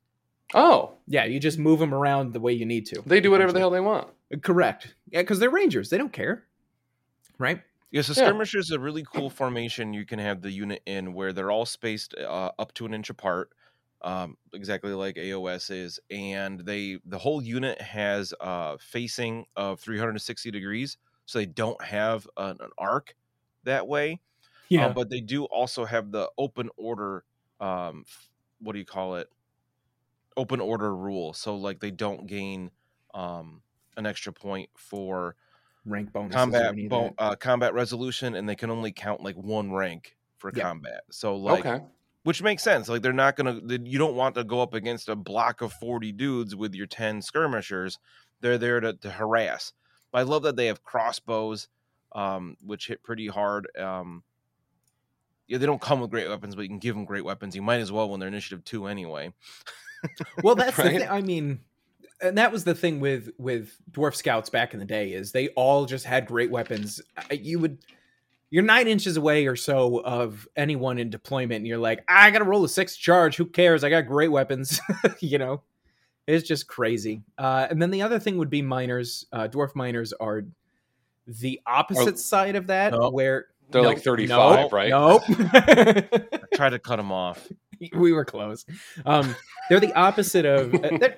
Oh, 0.55 0.95
Yeah, 1.07 1.25
you 1.25 1.39
just 1.41 1.59
move 1.59 1.79
them 1.81 1.93
around 1.95 2.33
the 2.33 2.41
way 2.41 2.53
you 2.53 2.65
need 2.67 2.87
to. 2.87 3.03
they 3.07 3.21
do 3.21 3.31
whatever 3.31 3.53
the 3.53 3.59
hell 3.59 3.71
they 3.71 3.81
want. 3.81 4.09
Correct. 4.43 4.95
Yeah, 5.11 5.23
because 5.23 5.39
they're 5.39 5.51
rangers. 5.51 5.91
They 5.91 5.99
don't 5.99 6.13
care. 6.13 6.47
Right? 7.39 7.63
Yeah, 7.91 8.03
so 8.03 8.13
Yeah. 8.13 8.29
skirmisher 8.29 8.59
is 8.59 8.71
a 8.71 8.79
really 8.79 9.05
cool 9.13 9.31
formation 9.31 9.93
you 9.93 10.05
can 10.07 10.19
have 10.19 10.41
the 10.43 10.51
unit 10.51 10.83
in 10.87 11.15
where 11.15 11.33
they're 11.33 11.51
all 11.51 11.67
spaced 11.67 12.15
uh, 12.15 12.51
up 12.59 12.73
to 12.75 12.87
an 12.87 12.95
inch 12.95 13.11
apart, 13.11 13.51
um, 14.03 14.37
exactly 14.53 14.93
like 14.93 15.17
AOS 15.17 15.71
is, 15.71 15.99
and 16.11 16.61
they 16.61 16.99
the 17.05 17.19
whole 17.19 17.43
unit 17.43 17.81
has 17.81 18.33
uh, 18.41 18.77
facing 18.81 19.47
of 19.57 19.81
360 19.81 20.51
degrees, 20.51 20.97
so 21.27 21.39
they 21.39 21.47
don't 21.47 21.83
have 21.83 22.27
an, 22.37 22.57
an 22.61 22.71
arc 22.79 23.15
that 23.65 23.87
way. 23.87 24.21
Yeah. 24.69 24.87
Uh, 24.87 24.93
but 24.93 25.09
they 25.11 25.21
do 25.21 25.45
also 25.45 25.85
have 25.85 26.11
the 26.13 26.31
open 26.39 26.71
order. 26.77 27.25
Um, 27.61 28.05
what 28.61 28.73
do 28.73 28.79
you 28.79 28.85
call 28.85 29.17
it? 29.17 29.29
Open 30.37 30.61
order 30.61 30.95
rule. 30.95 31.33
So 31.33 31.57
like 31.57 31.81
they 31.81 31.91
don't 31.91 32.27
gain 32.27 32.71
um, 33.15 33.63
an 33.97 34.05
extra 34.07 34.33
point 34.33 34.69
for 34.77 35.35
rank 35.87 36.13
bonuses. 36.13 36.35
or 36.35 36.39
combat 36.39 36.89
bo- 36.91 37.15
uh, 37.19 37.37
combat 37.37 37.73
resolution, 37.73 38.35
and 38.35 38.47
they 38.49 38.55
can 38.57 38.71
only 38.71 38.93
count 38.93 39.23
like 39.23 39.37
one 39.37 39.73
rank 39.73 40.17
for 40.37 40.53
Yeah. 40.55 40.65
combat. 40.65 41.01
So 41.11 41.37
like, 41.37 41.65
okay. 41.65 41.83
which 42.25 42.43
makes 42.43 42.63
sense. 42.63 42.89
Like 42.91 43.01
they're 43.01 43.15
not 43.15 43.37
gonna. 43.37 43.61
they- 43.63 43.81
You 43.83 43.99
don't 43.99 44.15
want 44.17 44.35
to 44.35 44.45
go 44.45 44.61
up 44.61 44.75
against 44.75 45.09
a 45.09 45.17
block 45.17 45.63
of 45.63 45.73
forty 45.73 46.13
dudes 46.13 46.55
with 46.55 46.75
your 46.75 46.87
ten 46.87 47.23
skirmishers. 47.23 47.99
They're 48.43 48.59
there 48.59 48.81
to, 48.81 48.93
to 48.93 49.11
harass. 49.13 49.73
But 50.13 50.19
I 50.19 50.23
love 50.25 50.43
that 50.43 50.57
they 50.57 50.67
have 50.67 50.83
crossbows, 50.83 51.69
um, 52.13 52.59
which 52.61 52.89
hit 52.89 53.03
pretty 53.03 53.29
hard. 53.29 53.67
Um, 53.79 54.23
yeah, 55.49 55.59
they 55.59 55.67
don't 55.67 55.81
come 55.81 56.01
with 56.01 56.11
great 56.11 56.29
weapons, 56.29 56.55
but 56.55 56.63
you 56.63 56.69
can 56.69 56.79
give 56.79 56.95
them 56.95 57.05
great 57.05 57.25
weapons. 57.25 57.55
You 57.55 57.63
might 57.63 57.81
as 57.81 57.93
well 57.93 58.09
when 58.09 58.21
they're 58.21 58.29
initiative 58.29 58.65
two 58.65 58.87
anyway. 58.87 59.33
Well, 60.45 60.55
that's 60.55 60.77
the 60.77 60.83
thing. 60.83 61.09
I 61.09 61.21
mean, 61.21 61.59
and 62.21 62.39
that 62.39 62.53
was 62.53 62.65
the 62.65 62.75
thing 62.75 63.01
with 63.01 63.31
with 63.39 63.77
dwarf 63.91 64.15
scouts 64.15 64.51
back 64.51 64.73
in 64.73 64.79
the 64.79 64.87
day 64.87 65.13
is 65.13 65.33
they 65.33 65.49
all 65.49 65.87
just 65.87 66.05
had 66.05 66.27
great 66.27 66.51
weapons. 66.51 67.01
You 67.31 67.59
would 67.59 67.79
you're 68.51 68.63
nine 68.63 68.87
inches 68.87 69.17
away 69.17 69.47
or 69.47 69.57
so 69.57 70.03
of 70.05 70.47
anyone 70.55 70.99
in 70.99 71.11
deployment, 71.11 71.59
and 71.59 71.67
you're 71.67 71.79
like, 71.79 72.05
I 72.09 72.31
gotta 72.31 72.45
roll 72.45 72.65
a 72.65 72.69
six 72.69 72.97
charge. 72.97 73.37
Who 73.37 73.47
cares? 73.47 73.83
I 73.83 73.91
got 73.91 74.07
great 74.07 74.31
weapons. 74.31 74.81
you 75.21 75.39
know, 75.39 75.63
it's 76.27 76.47
just 76.47 76.69
crazy. 76.69 77.23
Uh, 77.37 77.67
and 77.69 77.81
then 77.81 77.91
the 77.91 78.03
other 78.03 78.19
thing 78.19 78.39
would 78.39 78.51
be 78.51 78.63
miners. 78.63 79.27
Uh, 79.33 79.49
dwarf 79.49 79.75
miners 79.75 80.13
are 80.13 80.45
the 81.27 81.61
opposite 81.67 82.19
side 82.19 82.55
of 82.55 82.69
that, 82.69 82.93
where 83.13 83.47
They're 83.71 83.83
like 83.83 84.01
35, 84.01 84.61
nope, 84.61 84.73
right? 84.73 84.91
Nope. 84.91 85.23
Try 86.55 86.71
to 86.71 86.79
cut 86.79 86.97
them 86.97 87.11
off. 87.13 87.47
we 87.95 88.13
were 88.13 88.25
close. 88.25 88.65
Um, 89.05 89.35
they're 89.69 89.81
the 89.81 89.95
opposite 89.95 90.45
of 90.45 90.75
uh, 90.75 91.09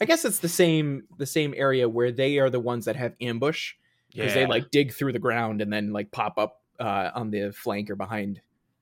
I 0.00 0.04
guess 0.04 0.24
it's 0.24 0.38
the 0.38 0.48
same 0.48 1.04
the 1.18 1.26
same 1.26 1.54
area 1.56 1.88
where 1.88 2.12
they 2.12 2.38
are 2.38 2.50
the 2.50 2.60
ones 2.60 2.84
that 2.84 2.96
have 2.96 3.14
ambush 3.20 3.74
because 4.12 4.34
they 4.34 4.46
like 4.46 4.70
dig 4.70 4.92
through 4.92 5.12
the 5.12 5.18
ground 5.18 5.62
and 5.62 5.72
then 5.72 5.92
like 5.92 6.10
pop 6.10 6.38
up 6.38 6.60
uh, 6.78 7.10
on 7.14 7.30
the 7.30 7.52
flank 7.52 7.90
or 7.90 7.96
behind 7.96 8.40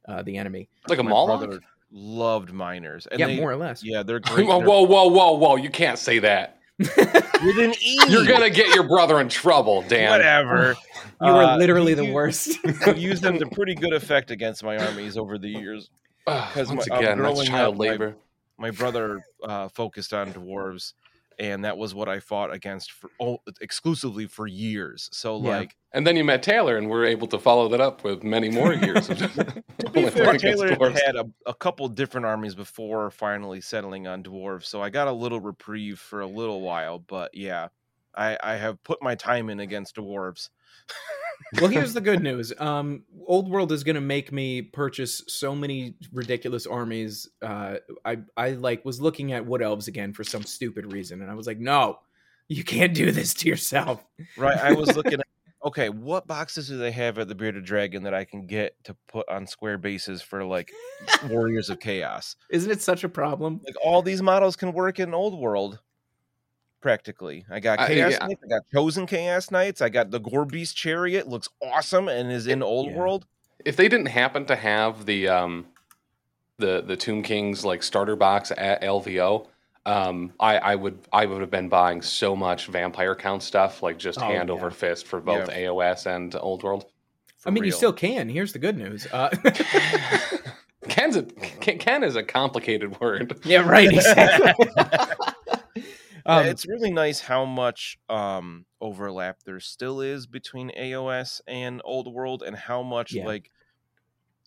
uh, 0.08 0.22
the 0.22 0.36
enemy. 0.36 0.68
Like 0.88 0.98
a 0.98 1.02
My 1.02 1.10
Moloch? 1.10 1.62
loved 1.92 2.52
miners. 2.52 3.06
And 3.06 3.18
yeah, 3.20 3.26
they- 3.26 3.36
more 3.36 3.50
or 3.50 3.56
less. 3.56 3.84
Yeah, 3.84 4.02
they're 4.02 4.20
great. 4.20 4.46
Whoa, 4.46 4.58
whoa, 4.58 4.82
whoa, 4.82 5.06
whoa, 5.08 5.32
whoa! 5.32 5.56
You 5.56 5.70
can't 5.70 5.98
say 5.98 6.18
that. 6.20 6.59
With 6.80 7.58
an 7.58 7.74
E. 7.80 7.98
You're 8.08 8.26
gonna 8.26 8.50
get 8.50 8.74
your 8.74 8.84
brother 8.88 9.20
in 9.20 9.28
trouble, 9.28 9.82
Dan. 9.82 10.10
whatever. 10.10 10.76
You 11.22 11.32
were 11.34 11.42
Uh, 11.42 11.56
literally 11.58 11.92
the 11.92 12.06
you- 12.06 12.12
worst. 12.14 12.58
I've 12.86 12.96
used 12.98 13.22
them 13.22 13.38
to 13.38 13.46
pretty 13.46 13.74
good 13.74 13.92
effect 13.92 14.30
against 14.30 14.64
my 14.64 14.78
armies 14.78 15.18
over 15.18 15.36
the 15.36 15.48
years. 15.48 15.90
Ugh, 16.26 16.48
'Cause 16.54 16.68
once 16.68 16.88
my- 16.88 16.96
uh, 16.96 16.98
again, 16.98 17.18
that's 17.22 17.44
child 17.44 17.74
up, 17.74 17.78
my- 17.78 17.84
labor. 17.90 18.16
My 18.58 18.70
brother 18.70 19.22
uh, 19.44 19.68
focused 19.68 20.14
on 20.14 20.32
dwarves, 20.32 20.94
and 21.40 21.64
that 21.64 21.78
was 21.78 21.94
what 21.94 22.08
I 22.08 22.20
fought 22.20 22.52
against 22.52 22.92
for 22.92 23.10
oh, 23.18 23.38
exclusively 23.62 24.26
for 24.26 24.46
years. 24.46 25.08
So 25.10 25.40
Yeah. 25.42 25.58
like, 25.58 25.76
And 25.92 26.06
then 26.06 26.14
you 26.14 26.22
met 26.22 26.42
Taylor, 26.42 26.76
and 26.76 26.88
we're 26.88 27.06
able 27.06 27.26
to 27.28 27.38
follow 27.38 27.66
that 27.70 27.80
up 27.80 28.04
with 28.04 28.22
many 28.22 28.50
more 28.50 28.74
years. 28.74 29.08
Of 29.08 29.18
to 29.78 29.90
be 29.92 30.08
fair, 30.10 30.36
Taylor 30.36 30.68
dwarves. 30.76 31.00
had 31.04 31.16
a, 31.16 31.24
a 31.46 31.54
couple 31.54 31.88
different 31.88 32.26
armies 32.26 32.54
before 32.54 33.10
finally 33.10 33.60
settling 33.62 34.06
on 34.06 34.22
dwarves, 34.22 34.66
so 34.66 34.82
I 34.82 34.90
got 34.90 35.08
a 35.08 35.12
little 35.12 35.40
reprieve 35.40 35.98
for 35.98 36.20
a 36.20 36.26
little 36.26 36.60
while. 36.60 36.98
But 36.98 37.34
yeah, 37.34 37.68
I, 38.14 38.36
I 38.42 38.56
have 38.56 38.82
put 38.84 39.02
my 39.02 39.14
time 39.14 39.48
in 39.48 39.60
against 39.60 39.96
dwarves. 39.96 40.50
well, 41.60 41.70
here's 41.70 41.94
the 41.94 42.00
good 42.00 42.22
news. 42.22 42.52
Um, 42.58 43.04
Old 43.26 43.50
World 43.50 43.72
is 43.72 43.84
going 43.84 43.94
to 43.94 44.00
make 44.00 44.32
me 44.32 44.62
purchase 44.62 45.22
so 45.26 45.54
many 45.54 45.94
ridiculous 46.12 46.66
armies. 46.66 47.28
Uh, 47.42 47.76
I 48.04 48.18
I 48.36 48.50
like 48.50 48.84
was 48.84 49.00
looking 49.00 49.32
at 49.32 49.46
Wood 49.46 49.62
Elves 49.62 49.88
again 49.88 50.12
for 50.12 50.24
some 50.24 50.42
stupid 50.42 50.92
reason, 50.92 51.22
and 51.22 51.30
I 51.30 51.34
was 51.34 51.46
like, 51.46 51.58
no, 51.58 51.98
you 52.48 52.64
can't 52.64 52.94
do 52.94 53.12
this 53.12 53.34
to 53.34 53.48
yourself. 53.48 54.04
Right. 54.36 54.58
I 54.58 54.72
was 54.72 54.96
looking 54.96 55.14
at 55.20 55.26
okay, 55.64 55.88
what 55.88 56.26
boxes 56.26 56.68
do 56.68 56.78
they 56.78 56.90
have 56.90 57.18
at 57.18 57.28
the 57.28 57.34
Bearded 57.34 57.64
Dragon 57.64 58.04
that 58.04 58.14
I 58.14 58.24
can 58.24 58.46
get 58.46 58.82
to 58.84 58.96
put 59.08 59.28
on 59.28 59.46
square 59.46 59.78
bases 59.78 60.22
for 60.22 60.44
like 60.44 60.72
Warriors 61.28 61.70
of 61.70 61.80
Chaos? 61.80 62.36
Isn't 62.50 62.70
it 62.70 62.82
such 62.82 63.04
a 63.04 63.08
problem? 63.08 63.60
Like 63.64 63.76
all 63.82 64.02
these 64.02 64.22
models 64.22 64.56
can 64.56 64.72
work 64.72 64.98
in 64.98 65.14
Old 65.14 65.38
World. 65.38 65.80
Practically. 66.80 67.44
I 67.50 67.60
got 67.60 67.78
I- 67.78 67.88
Chaos 67.88 68.12
yeah. 68.12 68.26
Knights, 68.26 68.40
I 68.44 68.48
got 68.48 68.62
Chosen 68.72 69.06
Chaos 69.06 69.50
Knights, 69.50 69.82
I 69.82 69.88
got 69.90 70.10
the 70.10 70.18
Gore 70.20 70.44
Beast 70.46 70.76
Chariot, 70.76 71.28
looks 71.28 71.48
awesome 71.62 72.08
and 72.08 72.32
is 72.32 72.46
in 72.46 72.62
Old 72.62 72.90
Yeah. 72.90 72.96
World. 72.96 73.26
if 73.64 73.76
they 73.76 73.88
didn't 73.88 74.06
happen 74.06 74.46
to 74.46 74.56
have 74.56 75.04
the 75.06 75.28
um, 75.28 75.66
the 76.58 76.80
the 76.86 76.96
Tomb 76.96 77.22
Kings 77.22 77.64
like 77.64 77.82
starter 77.82 78.16
box 78.16 78.50
at 78.56 78.80
LVO, 78.82 79.46
um, 79.86 80.32
I, 80.40 80.56
I 80.58 80.74
would 80.74 80.98
I 81.12 81.26
would 81.26 81.40
have 81.42 81.50
been 81.50 81.68
buying 81.68 82.00
so 82.02 82.34
much 82.34 82.66
vampire 82.68 83.14
count 83.14 83.42
stuff, 83.42 83.82
like 83.82 83.98
just 83.98 84.18
Oh, 84.18 84.26
hand 84.26 84.48
yeah. 84.48 84.54
over 84.54 84.70
fist 84.70 85.06
for 85.06 85.20
both 85.20 85.48
Yeah. 85.50 85.68
AOS 85.68 86.06
and 86.06 86.34
Old 86.36 86.62
World. 86.62 86.86
I 87.46 87.50
mean, 87.50 87.64
you 87.64 87.72
still 87.72 87.92
can. 87.94 88.28
Here's 88.28 88.52
the 88.52 88.58
good 88.58 88.76
news. 88.76 89.06
Uh, 89.12 89.30
Ken's 90.88 91.16
a, 91.16 91.22
Ken, 91.22 91.78
Ken 91.78 92.02
is 92.04 92.16
a 92.16 92.22
complicated 92.22 92.98
word. 93.00 93.38
yeah, 93.44 93.60
right. 93.68 93.90
Exactly. 93.92 94.52
Yeah, 96.30 96.40
um, 96.40 96.46
it's 96.46 96.66
really 96.66 96.90
nice 96.90 97.20
how 97.20 97.44
much 97.44 97.98
um, 98.08 98.66
overlap 98.80 99.38
there 99.44 99.60
still 99.60 100.00
is 100.00 100.26
between 100.26 100.70
AOS 100.78 101.40
and 101.46 101.80
Old 101.84 102.12
World, 102.12 102.42
and 102.42 102.56
how 102.56 102.82
much 102.82 103.12
Yeah. 103.12 103.26
like 103.26 103.50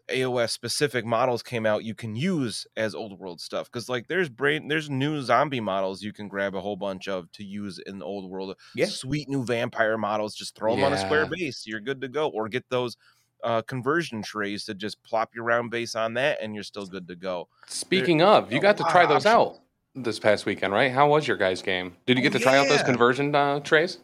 AOS 0.10 0.52
specific 0.52 1.06
models 1.06 1.42
came 1.42 1.66
out 1.66 1.86
you 1.86 1.96
can 1.96 2.14
use 2.16 2.68
as 2.76 2.94
Old 2.94 3.18
World 3.18 3.40
stuff. 3.40 3.72
Because 3.72 3.88
like 3.88 4.08
there's 4.08 4.30
brain, 4.30 4.68
there's 4.68 4.90
new 4.90 5.22
zombie 5.22 5.62
models 5.62 6.02
you 6.04 6.12
can 6.12 6.28
grab 6.28 6.56
a 6.56 6.62
whole 6.62 6.76
bunch 6.76 7.08
of 7.08 7.32
to 7.34 7.44
use 7.44 7.80
in 7.80 8.00
the 8.00 8.06
Old 8.06 8.30
World. 8.30 8.58
Yeah. 8.76 8.88
Sweet 8.88 9.30
new 9.30 9.46
vampire 9.46 9.98
models, 9.98 10.36
just 10.36 10.56
throw 10.56 10.76
them 10.76 10.84
on 10.84 10.94
a 10.94 10.98
square 10.98 11.26
base, 11.26 11.66
you're 11.66 11.80
good 11.80 12.02
to 12.02 12.10
go. 12.10 12.28
Or 12.30 12.50
get 12.50 12.70
those 12.70 12.98
uh, 13.44 13.62
conversion 13.62 14.22
trays 14.22 14.66
to 14.66 14.74
just 14.74 15.02
plop 15.04 15.36
your 15.36 15.46
round 15.46 15.72
base 15.72 15.96
on 15.96 16.14
that, 16.16 16.40
and 16.42 16.54
you're 16.54 16.64
still 16.64 16.86
good 16.86 17.08
to 17.08 17.16
go. 17.16 17.48
Speaking 17.68 18.22
of, 18.22 18.52
you 18.52 18.60
got 18.60 18.78
to 18.78 18.84
try 18.84 19.06
those 19.06 19.26
options. 19.26 19.58
out 19.58 19.64
this 19.96 20.20
past 20.20 20.46
weekend, 20.46 20.74
right? 20.74 20.91
How 20.91 21.08
was 21.10 21.28
your 21.28 21.38
guys' 21.38 21.62
game? 21.62 21.96
Did 22.06 22.18
you 22.18 22.22
Oh, 22.22 22.30
get 22.30 22.34
to 22.34 22.39
try 22.39 22.58
out 22.58 22.68
those 22.68 22.84
conversion 22.84 23.34
uh, 23.36 23.60
trays? 23.60 24.00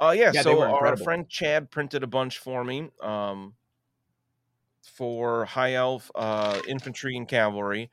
Uh 0.00 0.10
yeah, 0.16 0.32
Yeah, 0.32 0.42
they 0.42 0.50
so 0.50 0.56
were 0.56 0.68
our 0.68 0.96
friend 0.96 1.28
Chad 1.28 1.70
printed 1.70 2.02
a 2.02 2.06
bunch 2.06 2.38
for 2.38 2.64
me. 2.64 2.90
Um 3.00 3.54
for 4.82 5.44
high 5.44 5.74
elf, 5.74 6.10
uh 6.14 6.60
infantry 6.68 7.16
and 7.16 7.28
cavalry. 7.28 7.90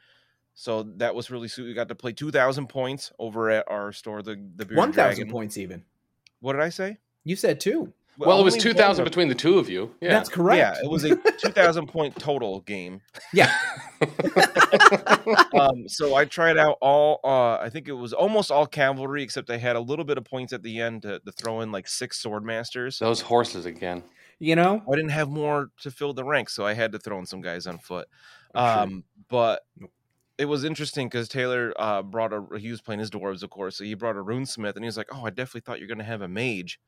So 0.56 0.84
that 0.98 1.16
was 1.16 1.32
really 1.32 1.48
sweet. 1.48 1.66
We 1.66 1.74
got 1.74 1.88
to 1.90 1.96
play 1.96 2.14
two 2.14 2.32
thousand 2.32 2.68
points 2.68 3.12
over 3.20 3.50
at 3.50 3.70
our 3.70 3.92
store, 3.94 4.22
the 4.22 4.36
the 4.56 4.66
Bearded 4.66 4.78
One 4.78 4.94
thousand 4.94 5.30
points, 5.30 5.58
even. 5.58 5.86
What 6.40 6.54
did 6.54 6.62
I 6.62 6.70
say? 6.70 6.98
You 7.24 7.36
said 7.36 7.60
two. 7.60 7.94
Well, 8.28 8.40
it 8.40 8.44
was 8.44 8.54
only 8.56 8.62
two 8.64 8.70
one 8.70 8.76
thousand 8.78 9.04
of- 9.04 9.12
between 9.12 9.28
the 9.30 9.36
two 9.36 9.60
of 9.60 9.70
you. 9.70 9.96
Yeah. 10.02 10.10
That's 10.10 10.30
correct. 10.30 10.58
Yeah, 10.58 10.84
it 10.86 10.90
was 10.90 11.04
a 11.06 11.16
two 11.16 11.50
thousand 11.52 11.88
point 11.88 12.16
total 12.20 12.62
game. 12.62 13.02
Yeah. 13.34 13.54
Um, 15.54 15.88
so 15.88 16.16
I 16.16 16.26
tried 16.26 16.58
out 16.58 16.78
all. 16.82 17.20
Uh, 17.24 17.58
I 17.58 17.70
think 17.70 17.88
it 17.88 17.94
was 17.94 18.14
almost 18.14 18.52
all 18.52 18.66
cavalry, 18.66 19.24
except 19.24 19.50
I 19.50 19.58
had 19.58 19.76
a 19.76 19.80
little 19.80 20.06
bit 20.06 20.18
of 20.18 20.24
points 20.26 20.54
at 20.54 20.64
the 20.64 20.80
end 20.80 21.02
to, 21.04 21.20
to 21.20 21.32
throw 21.32 21.62
in 21.62 21.72
like 21.72 21.88
six 21.88 22.20
sword 22.20 22.44
masters. 22.44 23.00
those 23.00 23.22
horses 23.22 23.66
again. 23.66 24.04
You 24.40 24.56
know, 24.56 24.82
I 24.92 24.96
didn't 24.96 25.10
have 25.12 25.30
more 25.30 25.70
to 25.82 25.92
fill 25.92 26.14
the 26.14 26.24
ranks, 26.24 26.54
so 26.54 26.66
I 26.66 26.74
had 26.74 26.92
to 26.94 27.00
throw 27.00 27.20
in 27.20 27.26
some 27.26 27.42
guys 27.42 27.68
on 27.68 27.78
foot. 27.78 28.08
I'm 28.56 28.74
sure. 28.76 28.84
Um, 28.84 29.04
but 29.30 29.62
it 30.38 30.46
was 30.46 30.64
interesting 30.64 31.08
because 31.08 31.28
Taylor 31.28 31.74
uh, 31.78 32.02
brought 32.02 32.32
a. 32.32 32.46
He 32.58 32.72
was 32.72 32.82
playing 32.82 33.00
his 33.00 33.12
dwarves, 33.12 33.44
of 33.44 33.50
course, 33.50 33.78
so 33.78 33.84
he 33.84 33.94
brought 33.96 34.16
a 34.16 34.24
runesmith, 34.24 34.76
and 34.76 34.84
he 34.84 34.88
was 34.88 34.98
like, 34.98 35.10
"Oh, 35.12 35.26
I 35.26 35.30
definitely 35.30 35.62
thought 35.62 35.80
you're 35.80 35.88
going 35.90 35.98
to 35.98 36.04
have 36.06 36.22
a 36.22 36.28
mage," 36.28 36.80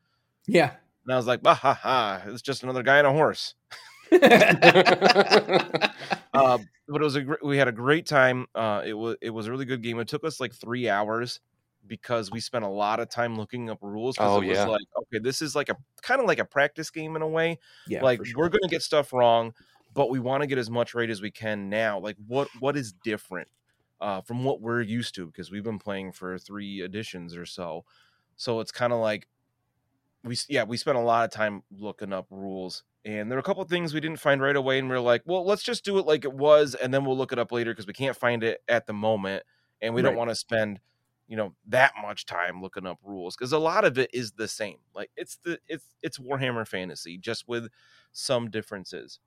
yeah. 0.48 0.72
And 1.06 1.14
I 1.14 1.18
was 1.18 1.28
like, 1.28 1.42
"Bah 1.42 1.56
ha 1.56 1.74
ha! 1.74 2.22
It's 2.28 2.42
just 2.42 2.64
another 2.64 2.84
guy 2.84 3.00
on 3.00 3.06
a 3.06 3.12
horse." 3.12 3.56
Uh, 6.34 6.58
but 6.88 7.02
it 7.02 7.04
was 7.04 7.16
a 7.16 7.22
gr- 7.24 7.44
we 7.44 7.58
had 7.58 7.68
a 7.68 7.74
great 7.74 8.06
time. 8.06 8.48
Uh, 8.56 8.82
it 8.86 8.94
was 8.94 9.18
it 9.22 9.32
was 9.32 9.48
a 9.48 9.52
really 9.52 9.66
good 9.66 9.84
game. 9.84 10.00
It 10.00 10.08
took 10.08 10.24
us 10.24 10.40
like 10.40 10.54
three 10.54 10.88
hours 10.88 11.42
because 11.86 12.32
we 12.32 12.40
spent 12.40 12.64
a 12.64 12.70
lot 12.70 13.02
of 13.02 13.10
time 13.10 13.36
looking 13.36 13.70
up 13.70 13.80
rules. 13.82 14.16
Oh, 14.18 14.40
it 14.42 14.48
was 14.48 14.58
yeah. 14.58 14.66
like 14.66 14.86
okay, 14.98 15.20
this 15.20 15.42
is 15.42 15.58
like 15.58 15.68
a 15.68 15.76
kind 16.02 16.22
of 16.22 16.28
like 16.28 16.40
a 16.40 16.46
practice 16.46 16.90
game 16.90 17.18
in 17.18 17.22
a 17.22 17.28
way 17.28 17.60
yeah. 17.86 18.02
like 18.02 18.26
sure. 18.26 18.38
we're 18.38 18.50
gonna 18.50 18.70
get 18.70 18.82
stuff 18.82 19.12
wrong 19.12 19.54
but 19.94 20.10
we 20.10 20.20
want 20.20 20.42
to 20.42 20.48
get 20.48 20.58
as 20.58 20.70
much 20.70 20.94
right 20.94 21.10
as 21.10 21.22
we 21.22 21.32
can 21.32 21.70
now 21.70 22.00
like 22.00 22.16
what 22.28 22.48
what 22.60 22.78
is 22.78 22.94
different 23.04 23.48
uh 24.00 24.22
from 24.22 24.44
what 24.44 24.62
we're 24.62 24.82
used 24.82 25.16
to 25.16 25.26
because 25.26 25.52
we've 25.52 25.64
been 25.64 25.80
playing 25.80 26.12
for 26.12 26.38
three 26.38 26.82
editions 26.82 27.36
or 27.36 27.46
so 27.46 27.84
so 28.36 28.60
it's 28.60 28.72
kind 28.72 28.94
of 28.94 29.00
like 29.00 29.28
we 30.24 30.38
yeah 30.50 30.64
we 30.64 30.78
spent 30.78 30.98
a 30.98 31.02
lot 31.02 31.26
of 31.26 31.32
time 31.32 31.64
looking 31.72 32.14
up 32.14 32.28
rules 32.30 32.84
and 33.06 33.30
there 33.30 33.36
were 33.36 33.42
a 33.42 33.44
couple 33.44 33.64
things 33.64 33.94
we 33.94 34.00
didn't 34.00 34.20
find 34.20 34.42
right 34.42 34.56
away 34.56 34.78
and 34.78 34.90
we 34.90 34.96
are 34.96 35.00
like 35.00 35.22
well 35.26 35.46
let's 35.46 35.64
just 35.64 35.84
do 35.84 35.98
it 35.98 36.06
like 36.06 36.24
it 36.24 36.34
was 36.34 36.76
and 36.76 36.94
then 36.94 37.04
we'll 37.06 37.18
look 37.18 37.32
it 37.32 37.40
up 37.40 37.52
later 37.52 37.72
because 37.72 37.88
we 37.88 37.94
can't 37.94 38.16
find 38.16 38.44
it 38.44 38.62
at 38.68 38.86
the 38.86 38.94
moment 38.94 39.44
and 39.82 39.94
we 39.94 40.02
don't 40.02 40.16
want 40.16 40.30
to 40.30 40.36
spend 40.36 40.80
you 41.28 41.36
know 41.38 41.54
that 41.68 41.94
much 42.02 42.26
time 42.26 42.62
looking 42.62 42.86
up 42.86 43.00
rules 43.04 43.36
because 43.36 43.52
a 43.54 43.58
lot 43.58 43.86
of 43.86 43.98
it 43.98 44.10
is 44.14 44.34
the 44.34 44.48
same 44.48 44.78
like 44.94 45.10
it's 45.16 45.38
the 45.44 45.58
it's 45.68 45.86
it's 46.04 46.20
warhammer 46.20 46.68
fantasy 46.68 47.18
just 47.18 47.48
with 47.48 47.68
some 48.12 48.50
differences 48.50 49.20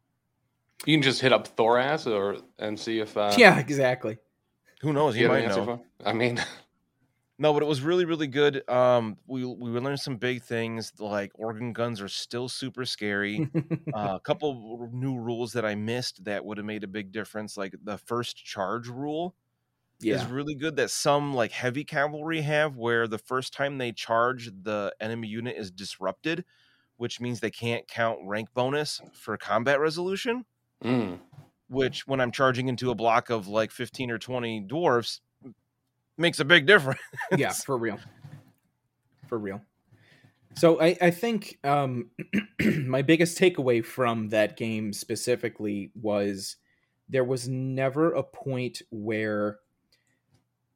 You 0.87 0.97
can 0.97 1.03
just 1.03 1.21
hit 1.21 1.33
up 1.33 1.57
Thoras 1.57 2.07
or 2.07 2.37
and 2.59 2.79
see 2.79 3.01
if 3.01 3.17
uh, 3.17 3.33
yeah, 3.39 3.59
exactly. 3.59 4.19
who 4.81 4.93
knows 4.93 5.17
you 5.17 5.27
an 5.27 5.33
might 5.33 5.49
know 5.49 5.65
for. 5.65 5.81
I 6.05 6.13
mean, 6.13 6.39
no 7.39 7.53
but 7.53 7.63
it 7.63 7.67
was 7.67 7.81
really 7.83 8.05
really 8.05 8.27
good 8.27 8.69
um 8.69 9.17
we 9.27 9.45
we 9.45 9.71
learned 9.71 10.01
some 10.01 10.17
big 10.17 10.43
things 10.43 10.93
like 10.99 11.33
organ 11.35 11.73
guns 11.73 12.01
are 12.01 12.09
still 12.09 12.49
super 12.49 12.85
scary 12.85 13.47
uh, 13.93 14.15
a 14.17 14.21
couple 14.21 14.89
new 14.93 15.17
rules 15.17 15.53
that 15.53 15.65
i 15.65 15.75
missed 15.75 16.25
that 16.25 16.45
would 16.45 16.59
have 16.59 16.67
made 16.67 16.85
a 16.85 16.89
big 16.89 17.13
difference 17.13 17.57
like 17.57 17.75
the 17.83 17.99
first 17.99 18.37
charge 18.37 18.89
rule 18.89 19.35
is 20.09 20.27
really 20.27 20.55
good 20.55 20.77
that 20.77 20.91
some 20.91 21.35
like 21.35 21.53
heavy 21.53 21.85
cavalry 21.85 22.43
have 22.43 22.77
where 22.77 23.07
the 23.09 23.19
first 23.19 23.53
time 23.55 23.79
they 23.79 23.93
charge 23.93 24.51
the 24.63 24.95
enemy 25.01 25.29
unit 25.29 25.57
is 25.57 25.71
disrupted 25.71 26.45
which 26.97 27.21
means 27.21 27.41
they 27.41 27.51
can't 27.51 27.89
count 27.89 28.19
rank 28.25 28.49
bonus 28.55 29.01
for 29.15 29.37
combat 29.37 29.81
resolution 29.81 30.45
mm, 30.83 31.19
which 31.69 32.07
when 32.07 32.21
i'm 32.21 32.31
charging 32.31 32.69
into 32.69 32.91
a 32.91 32.95
block 32.95 33.31
of 33.31 33.49
like 33.49 33.71
15 33.71 34.11
or 34.11 34.19
20 34.19 34.61
dwarfs 34.61 35.21
makes 36.17 36.41
a 36.41 36.45
big 36.45 36.67
difference 36.67 37.01
yeah, 37.37 37.53
for 37.67 37.77
real. 37.77 37.99
For 39.27 39.39
real. 39.39 39.61
So 40.57 40.81
I, 40.81 40.97
I 41.01 41.11
think 41.11 41.59
um, 41.65 42.11
my 42.61 43.03
biggest 43.03 43.39
takeaway 43.39 43.85
from 43.85 44.29
that 44.29 44.57
game 44.57 44.93
specifically 44.93 45.91
was 45.95 46.57
there 47.09 47.25
was 47.25 47.49
never 47.49 48.13
a 48.13 48.23
point 48.23 48.83
where 48.91 49.59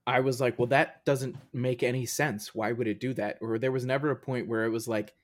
I 0.07 0.20
was 0.20 0.41
like, 0.41 0.59
well, 0.59 0.66
that 0.68 1.05
doesn't 1.05 1.36
make 1.53 1.82
any 1.82 2.07
sense. 2.07 2.55
Why 2.55 2.72
would 2.72 2.89
it 2.89 2.99
do 2.99 3.14
that? 3.14 3.39
Or 3.41 3.59
there 3.59 3.72
was 3.72 3.84
never 3.84 4.11
a 4.11 4.16
point 4.16 4.49
where 4.49 4.64
it 4.64 4.70
was 4.70 4.89
like, 4.89 5.14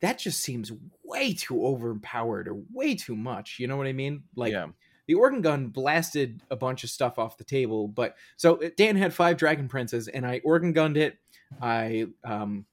that 0.00 0.18
just 0.18 0.40
seems 0.40 0.72
way 1.04 1.34
too 1.34 1.64
overpowered 1.64 2.48
or 2.48 2.62
way 2.72 2.94
too 2.94 3.14
much. 3.14 3.58
You 3.58 3.66
know 3.66 3.76
what 3.76 3.86
I 3.86 3.92
mean? 3.92 4.22
Like 4.34 4.52
yeah 4.52 4.68
the 5.12 5.18
organ 5.18 5.42
gun 5.42 5.68
blasted 5.68 6.40
a 6.50 6.56
bunch 6.56 6.84
of 6.84 6.90
stuff 6.90 7.18
off 7.18 7.36
the 7.36 7.44
table. 7.44 7.86
But 7.86 8.16
so 8.38 8.58
Dan 8.78 8.96
had 8.96 9.12
five 9.12 9.36
dragon 9.36 9.68
princes, 9.68 10.08
and 10.08 10.26
I 10.26 10.40
organ 10.42 10.72
gunned 10.72 10.96
it. 10.96 11.18
I 11.60 12.06
um, 12.24 12.64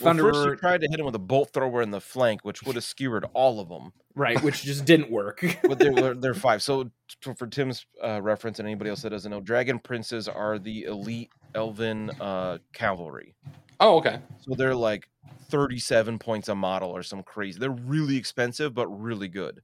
Well, 0.00 0.14
first 0.14 0.58
tried 0.58 0.80
to 0.80 0.88
hit 0.88 0.98
him 0.98 1.04
with 1.04 1.14
a 1.14 1.18
bolt 1.18 1.50
thrower 1.52 1.82
in 1.82 1.90
the 1.90 2.00
flank, 2.00 2.46
which 2.46 2.62
would 2.62 2.76
have 2.76 2.84
skewered 2.84 3.26
all 3.34 3.60
of 3.60 3.68
them. 3.68 3.92
right, 4.14 4.42
which 4.42 4.62
just 4.62 4.86
didn't 4.86 5.10
work. 5.10 5.44
But 5.62 5.78
they're, 5.78 6.14
they're, 6.14 6.32
five. 6.32 6.62
So 6.62 6.90
for, 7.20 7.34
for 7.34 7.46
Tim's 7.46 7.84
uh, 8.02 8.22
reference 8.22 8.58
and 8.58 8.66
anybody 8.66 8.88
else 8.88 9.02
that 9.02 9.10
doesn't 9.10 9.30
know, 9.30 9.40
dragon 9.40 9.78
princes 9.78 10.28
are 10.28 10.58
the 10.58 10.84
elite 10.84 11.30
elven 11.54 12.08
uh, 12.22 12.56
cavalry. 12.72 13.34
Oh, 13.80 13.98
okay. 13.98 14.20
So 14.40 14.54
they're 14.54 14.74
like 14.74 15.10
37 15.50 16.18
points 16.18 16.48
a 16.48 16.54
model 16.54 16.88
or 16.88 17.02
some 17.02 17.22
crazy. 17.22 17.58
They're 17.58 17.70
really 17.70 18.16
expensive, 18.16 18.72
but 18.72 18.88
really 18.88 19.28
good. 19.28 19.60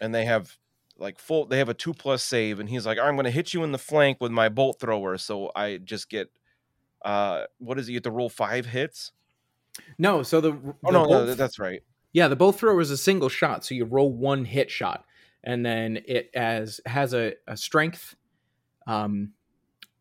And 0.00 0.14
they 0.14 0.24
have 0.24 0.56
like 0.98 1.18
full, 1.18 1.46
they 1.46 1.58
have 1.58 1.68
a 1.68 1.74
two 1.74 1.94
plus 1.94 2.22
save. 2.22 2.60
And 2.60 2.68
he's 2.68 2.86
like, 2.86 2.98
I'm 2.98 3.14
going 3.16 3.24
to 3.24 3.30
hit 3.30 3.52
you 3.54 3.64
in 3.64 3.72
the 3.72 3.78
flank 3.78 4.18
with 4.20 4.30
my 4.32 4.48
bolt 4.48 4.78
thrower. 4.80 5.18
So 5.18 5.50
I 5.56 5.78
just 5.78 6.08
get, 6.08 6.30
uh, 7.04 7.44
what 7.58 7.78
is 7.78 7.88
it? 7.88 7.92
You 7.92 7.96
have 7.96 8.04
to 8.04 8.10
roll 8.10 8.28
five 8.28 8.66
hits? 8.66 9.12
no, 9.98 10.22
so 10.22 10.40
the, 10.40 10.50
Oh, 10.50 10.74
the 10.82 10.92
no, 10.92 11.02
no, 11.02 11.06
bolt- 11.08 11.26
that- 11.26 11.38
that's 11.38 11.58
right. 11.58 11.82
Yeah, 12.12 12.28
the 12.28 12.36
bolt 12.36 12.56
thrower 12.56 12.80
is 12.82 12.90
a 12.90 12.96
single 12.98 13.30
shot, 13.30 13.64
so 13.64 13.74
you 13.74 13.86
roll 13.86 14.12
one 14.12 14.44
hit 14.44 14.70
shot, 14.70 15.06
and 15.44 15.64
then 15.64 15.98
it 16.06 16.30
as 16.34 16.78
has 16.84 17.14
a, 17.14 17.32
a 17.48 17.56
strength. 17.56 18.14
Um, 18.86 19.32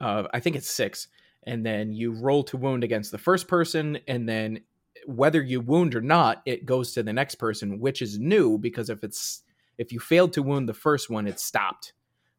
uh, 0.01 0.23
I 0.33 0.41
think 0.41 0.57
it's 0.57 0.69
six, 0.69 1.07
and 1.43 1.65
then 1.65 1.93
you 1.93 2.11
roll 2.11 2.43
to 2.43 2.57
wound 2.57 2.83
against 2.83 3.11
the 3.13 3.17
first 3.17 3.47
person, 3.47 3.97
and 4.09 4.27
then 4.27 4.59
whether 5.05 5.41
you 5.41 5.61
wound 5.61 5.95
or 5.95 6.01
not, 6.01 6.41
it 6.45 6.65
goes 6.65 6.91
to 6.93 7.01
the 7.03 7.13
next 7.13 7.35
person, 7.35 7.79
which 7.79 8.01
is 8.01 8.19
new 8.19 8.57
because 8.57 8.89
if 8.89 9.05
it's 9.05 9.43
if 9.77 9.91
you 9.91 9.99
failed 9.99 10.33
to 10.33 10.43
wound 10.43 10.67
the 10.69 10.73
first 10.73 11.09
one, 11.09 11.27
it 11.27 11.39
stopped. 11.39 11.93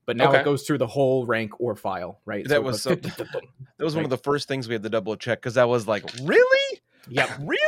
But 0.04 0.16
now 0.16 0.30
Okay. 0.30 0.40
it 0.40 0.44
goes 0.44 0.64
through 0.64 0.78
the 0.78 0.86
whole 0.86 1.26
rank 1.26 1.60
or 1.60 1.76
file, 1.76 2.20
right? 2.24 2.46
That 2.48 2.56
it 2.56 2.62
was 2.64 2.84
goes 2.84 2.98
so- 3.02 3.10
That 3.78 3.84
was 3.84 3.94
one 3.94 4.04
of 4.04 4.10
the 4.10 4.18
first 4.18 4.48
things 4.48 4.66
we 4.68 4.74
had 4.74 4.82
to 4.82 4.88
double 4.90 5.16
check 5.16 5.40
because 5.40 5.56
I 5.56 5.64
was 5.64 5.86
like, 5.86 6.04
really? 6.22 6.80
Yeah, 7.08 7.32
Really? 7.40 7.58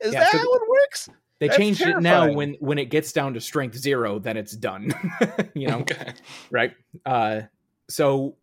Is 0.00 0.12
Yeah, 0.12 0.20
that 0.20 0.32
so 0.32 0.38
how 0.38 0.44
it 0.54 0.62
works? 0.68 1.08
They 1.38 1.48
That's 1.48 1.58
changed 1.58 1.80
it 1.82 2.00
now 2.00 2.30
when 2.32 2.54
when 2.60 2.78
it 2.78 2.86
gets 2.86 3.12
down 3.12 3.34
to 3.34 3.40
strength 3.40 3.76
zero, 3.76 4.18
then 4.18 4.36
it's 4.36 4.52
done. 4.52 4.92
you 5.54 5.66
know, 5.68 5.78
Okay. 5.80 6.12
right? 6.50 6.72
Uh, 7.04 7.42
so 7.88 8.36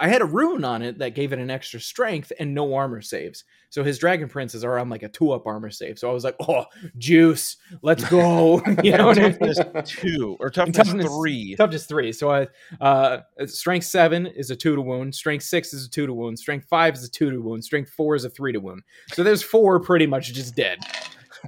I 0.00 0.08
had 0.08 0.22
a 0.22 0.26
rune 0.26 0.64
on 0.64 0.80
it 0.82 0.98
that 0.98 1.14
gave 1.14 1.32
it 1.32 1.38
an 1.38 1.50
extra 1.50 1.78
strength 1.78 2.32
and 2.38 2.54
no 2.54 2.74
armor 2.74 3.02
saves. 3.02 3.44
So 3.70 3.84
his 3.84 3.98
dragon 3.98 4.28
princes 4.28 4.64
are 4.64 4.78
on 4.78 4.88
like 4.88 5.02
a 5.02 5.08
two 5.08 5.30
up 5.32 5.46
armor 5.46 5.70
save. 5.70 5.98
So 5.98 6.08
I 6.08 6.12
was 6.12 6.24
like, 6.24 6.36
oh, 6.40 6.64
juice, 6.96 7.56
let's 7.82 8.08
go. 8.08 8.62
you 8.82 8.96
know 8.96 9.06
what 9.08 9.18
I 9.18 9.28
mean? 9.28 9.38
Toughness 9.38 9.90
two 9.90 10.36
or 10.40 10.48
toughness, 10.48 10.76
Toughness- 10.88 11.06
three. 11.06 11.54
Toughness 11.56 11.84
three. 11.86 12.12
So 12.12 12.30
I 12.30 12.48
uh 12.80 13.18
strength 13.46 13.84
seven 13.84 14.26
is 14.26 14.50
a 14.50 14.56
two 14.56 14.74
to 14.74 14.80
wound, 14.80 15.14
strength 15.14 15.44
six 15.44 15.74
is 15.74 15.86
a 15.86 15.90
two 15.90 16.06
to 16.06 16.14
wound, 16.14 16.38
strength 16.38 16.66
five 16.68 16.94
is 16.94 17.04
a 17.04 17.10
two 17.10 17.30
to 17.30 17.38
wound, 17.40 17.62
strength 17.62 17.90
four 17.90 18.14
is 18.14 18.24
a 18.24 18.30
three 18.30 18.52
to 18.52 18.58
wound. 18.60 18.82
So 19.12 19.22
there's 19.22 19.42
four 19.42 19.80
pretty 19.80 20.06
much 20.06 20.32
just 20.32 20.54
dead. 20.56 20.78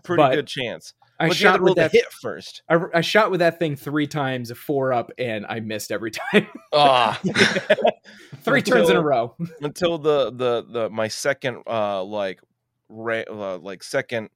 Pretty 0.04 0.22
but 0.22 0.34
good 0.34 0.46
chance. 0.46 0.94
I 1.20 1.28
but 1.28 1.36
shot 1.36 1.60
with 1.60 1.74
that 1.76 1.92
hit 1.92 2.06
first. 2.22 2.62
I, 2.68 2.78
I 2.94 3.00
shot 3.02 3.30
with 3.30 3.40
that 3.40 3.58
thing 3.58 3.76
three 3.76 4.06
times, 4.06 4.50
four 4.56 4.92
up, 4.92 5.10
and 5.18 5.44
I 5.48 5.60
missed 5.60 5.92
every 5.92 6.10
time. 6.32 6.46
Ah, 6.72 7.20
three 8.42 8.62
turns 8.62 8.88
in 8.90 8.96
a 8.96 9.02
row. 9.02 9.36
until 9.60 9.98
the 9.98 10.30
the 10.30 10.64
the 10.68 10.90
my 10.90 11.08
second 11.08 11.62
uh 11.66 12.02
like 12.02 12.40
ra- 12.88 13.24
uh, 13.28 13.58
like 13.58 13.82
second 13.82 14.30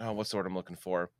oh 0.00 0.12
what's 0.12 0.30
the 0.30 0.36
word 0.36 0.46
I'm 0.46 0.54
looking 0.54 0.76
for 0.76 1.10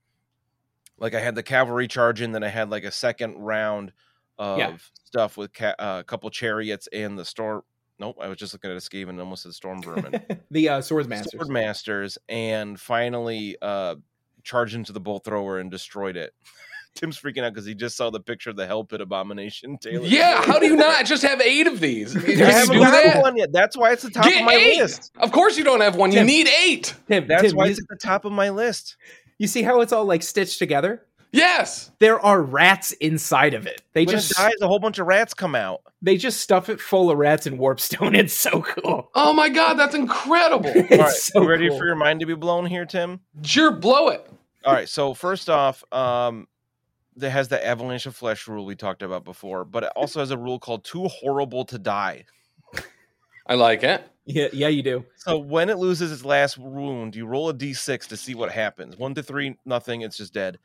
like 0.99 1.15
I 1.15 1.21
had 1.21 1.35
the 1.35 1.43
cavalry 1.43 1.89
charge 1.89 2.21
in 2.23 2.33
then 2.33 2.43
I 2.43 2.49
had 2.49 2.71
like 2.71 2.85
a 2.85 2.91
second 2.91 3.37
round 3.39 3.93
of 4.39 4.59
Yeah. 4.59 4.77
stuff 5.05 5.37
with 5.37 5.53
ca- 5.53 5.75
uh, 5.79 5.99
a 6.01 6.05
couple 6.05 6.29
chariots 6.31 6.89
and 6.93 7.19
the 7.19 7.25
storm 7.25 7.63
nope 7.99 8.17
I 8.21 8.29
was 8.29 8.39
just 8.39 8.53
looking 8.53 8.71
at 8.71 8.77
a 8.77 8.81
Skaven 8.81 9.11
and 9.11 9.21
almost 9.21 9.43
said 9.45 9.53
storm 9.55 9.83
vermin 9.83 10.21
the 10.51 10.69
uh, 10.69 10.81
swords 10.81 11.09
masters. 11.09 11.33
sword 11.33 11.49
masters 11.49 12.19
and 12.29 12.79
finally 12.81 13.57
uh 13.63 13.97
charged 14.47 14.75
into 14.75 14.93
the 14.93 15.01
bolt 15.01 15.25
thrower 15.25 15.59
and 15.59 15.71
destroyed 15.71 16.17
it 16.17 16.33
Tim's 16.95 17.21
freaking 17.21 17.45
out 17.45 17.53
because 17.53 17.67
he 17.67 17.75
just 17.75 17.95
saw 17.95 18.09
the 18.09 18.21
picture 18.21 18.49
of 18.49 18.57
the 18.57 18.67
hell 18.67 18.83
pit 18.83 19.03
abomination 19.03 19.77
Taylor 19.77 20.07
yeah. 20.07 20.41
How 20.47 20.59
do 20.59 20.65
you 20.67 20.77
not 20.77 21.05
just 21.05 21.23
have 21.25 21.43
eight 21.43 21.67
of 21.67 21.79
these? 21.79 22.15
Can 22.15 22.41
I 22.43 22.51
haven't 22.53 22.75
do 22.75 22.81
gotten 22.81 23.11
that? 23.11 23.21
one 23.23 23.37
yet. 23.37 23.53
That's 23.53 23.77
why 23.77 23.93
it's 23.93 24.03
the 24.03 24.09
top 24.11 24.25
Get 24.25 24.41
of 24.41 24.47
my 24.47 24.55
eight! 24.55 24.79
list. 24.81 25.13
Of 25.19 25.31
course 25.31 25.59
you 25.59 25.65
don't 25.65 25.83
have 25.83 25.97
one. 25.97 26.11
You 26.11 26.25
need 26.25 26.49
eight. 26.65 26.95
Tim, 27.07 27.27
That's 27.29 27.43
Tim, 27.43 27.57
why 27.57 27.67
you, 27.67 27.73
it's 27.73 27.81
at 27.81 27.89
the 27.91 27.97
top 27.97 28.25
of 28.25 28.33
my 28.33 28.49
list. 28.49 28.97
you 29.37 29.47
see 29.47 29.63
how 29.63 29.83
it's 29.83 29.93
all 29.93 30.07
like 30.07 30.23
stitched 30.23 30.59
together? 30.59 31.03
Yes. 31.37 31.91
There 31.99 32.19
are 32.21 32.43
rats 32.43 32.93
inside 32.93 33.55
of 33.55 33.67
it. 33.67 33.83
They 33.93 34.05
When 34.07 34.15
just 34.15 34.31
it 34.33 34.37
dies, 34.37 34.53
a 34.63 34.67
whole 34.69 34.79
bunch 34.79 34.99
of 34.99 35.07
rats 35.07 35.35
come 35.35 35.55
out. 35.55 35.83
they 36.03 36.17
just 36.17 36.41
stuff 36.41 36.69
it 36.69 36.81
full 36.81 37.11
of 37.11 37.19
rats 37.19 37.47
and 37.47 37.59
warpstone. 37.59 38.17
It's 38.19 38.33
so 38.35 38.63
cool. 38.63 39.11
Oh 39.15 39.33
my 39.33 39.49
god, 39.49 39.75
that's 39.75 39.95
incredible. 39.95 40.71
It's 40.75 40.93
All 40.93 40.99
right, 40.99 41.13
so 41.13 41.43
you 41.43 41.49
ready 41.49 41.69
cool. 41.69 41.79
for 41.79 41.87
your 41.87 41.95
mind 41.97 42.21
to 42.21 42.27
be 42.27 42.35
blown 42.35 42.67
here, 42.67 42.87
Tim? 42.87 43.21
Sure, 43.43 43.71
blow 43.71 44.09
it. 44.09 44.29
All 44.65 44.73
right. 44.73 44.89
So 44.89 45.15
first 45.15 45.49
off, 45.51 45.85
um, 45.93 46.49
there 47.15 47.31
has 47.31 47.49
the 47.49 47.65
avalanche 47.65 48.07
of 48.07 48.17
flesh 48.17 48.49
rule 48.49 48.65
we 48.67 48.75
talked 48.75 49.03
about 49.03 49.25
before, 49.25 49.65
but 49.65 49.85
it 49.85 49.93
also 49.97 50.21
has 50.21 50.31
a 50.31 50.37
rule 50.39 50.59
called 50.59 50.85
"too 50.85 51.07
horrible 51.09 51.65
to 51.67 51.79
die." 51.79 52.25
I 53.47 53.55
like 53.55 53.85
it. 53.85 54.03
Yeah, 54.25 54.49
yeah, 54.53 54.67
you 54.69 54.83
do. 54.83 55.05
So 55.19 55.39
when 55.39 55.71
it 55.71 55.79
loses 55.79 56.11
its 56.11 56.25
last 56.25 56.59
wound, 56.59 57.15
you 57.15 57.27
roll 57.27 57.49
a 57.49 57.55
d6 57.55 58.09
to 58.09 58.17
see 58.17 58.35
what 58.35 58.51
happens. 58.51 58.97
One 58.97 59.15
to 59.15 59.23
three, 59.23 59.57
nothing. 59.65 60.01
It's 60.01 60.17
just 60.17 60.35
dead. 60.35 60.59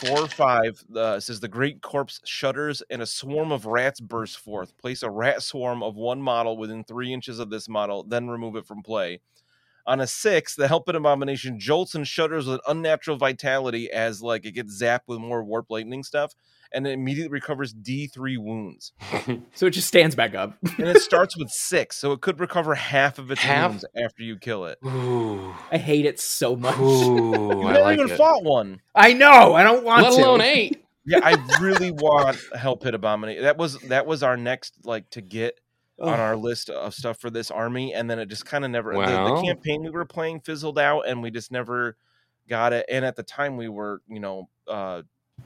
Four 0.00 0.20
or 0.20 0.28
five 0.28 0.84
uh, 0.94 1.18
says 1.18 1.40
the 1.40 1.48
great 1.48 1.82
corpse 1.82 2.20
shudders 2.24 2.82
and 2.88 3.02
a 3.02 3.06
swarm 3.06 3.50
of 3.50 3.66
rats 3.66 3.98
bursts 3.98 4.36
forth. 4.36 4.76
Place 4.78 5.02
a 5.02 5.10
rat 5.10 5.42
swarm 5.42 5.82
of 5.82 5.96
one 5.96 6.22
model 6.22 6.56
within 6.56 6.84
three 6.84 7.12
inches 7.12 7.40
of 7.40 7.50
this 7.50 7.68
model, 7.68 8.04
then 8.04 8.28
remove 8.28 8.54
it 8.54 8.64
from 8.64 8.82
play. 8.82 9.20
On 9.86 10.00
a 10.00 10.06
six, 10.06 10.54
the 10.54 10.68
hell 10.68 10.82
pit 10.82 10.94
abomination 10.94 11.58
jolts 11.58 11.96
and 11.96 12.06
shudders 12.06 12.46
with 12.46 12.60
unnatural 12.68 13.16
vitality 13.16 13.90
as 13.90 14.22
like 14.22 14.46
it 14.46 14.52
gets 14.52 14.80
zapped 14.80 15.08
with 15.08 15.18
more 15.18 15.42
warp 15.42 15.66
lightning 15.68 16.04
stuff, 16.04 16.34
and 16.72 16.86
it 16.86 16.90
immediately 16.92 17.30
recovers 17.32 17.72
D3 17.74 18.38
wounds. 18.38 18.92
So 19.54 19.66
it 19.66 19.70
just 19.70 19.88
stands 19.88 20.14
back 20.14 20.34
up. 20.34 20.56
And 20.78 20.88
it 20.88 21.00
starts 21.02 21.36
with 21.36 21.50
six, 21.50 21.96
so 21.96 22.12
it 22.12 22.20
could 22.20 22.38
recover 22.40 22.74
half 22.74 23.18
of 23.18 23.30
its 23.30 23.40
Half? 23.40 23.70
wounds 23.70 23.84
after 24.02 24.22
you 24.22 24.36
kill 24.38 24.66
it. 24.66 24.78
Ooh. 24.84 25.52
I 25.72 25.78
hate 25.78 26.04
it 26.06 26.20
so 26.20 26.54
much. 26.56 26.78
Ooh, 26.78 27.16
You 27.60 27.62
I 27.62 27.72
haven't 27.72 27.82
like 27.82 27.98
even 27.98 28.10
it. 28.12 28.16
fought 28.16 28.44
one. 28.44 28.80
I 28.94 29.12
know. 29.14 29.54
I 29.54 29.62
don't 29.64 29.84
want 29.84 30.02
Let 30.04 30.12
to. 30.14 30.20
alone 30.22 30.40
eight. 30.42 30.84
Yeah, 31.10 31.20
I 31.24 31.58
really 31.62 31.90
want 31.90 32.36
Hell 32.54 32.76
Pit 32.76 32.94
Abomination. 32.94 33.42
That 33.42 33.56
was 33.56 33.78
that 33.80 34.04
was 34.04 34.22
our 34.22 34.36
next 34.36 34.74
like 34.84 35.08
to 35.10 35.22
get 35.22 35.58
on 35.98 36.20
our 36.20 36.36
list 36.36 36.68
of 36.68 36.92
stuff 36.92 37.18
for 37.18 37.30
this 37.30 37.50
army, 37.50 37.94
and 37.94 38.10
then 38.10 38.18
it 38.18 38.26
just 38.28 38.44
kind 38.44 38.62
of 38.62 38.70
never. 38.70 38.92
the- 38.92 39.00
the, 39.00 39.42
campaign 39.42 39.82
we 39.82 39.88
were 39.90 40.04
playing 40.04 40.40
fizzled 40.40 40.78
out, 40.78 41.08
and 41.08 41.22
we 41.22 41.30
just 41.30 41.50
never 41.50 41.96
got 42.46 42.74
it. 42.74 42.84
And 42.90 43.06
at 43.06 43.16
the 43.16 43.22
time, 43.22 43.56
we 43.56 43.68
were 43.70 44.02
you 44.06 44.20
know 44.20 44.50
uh 44.68 45.00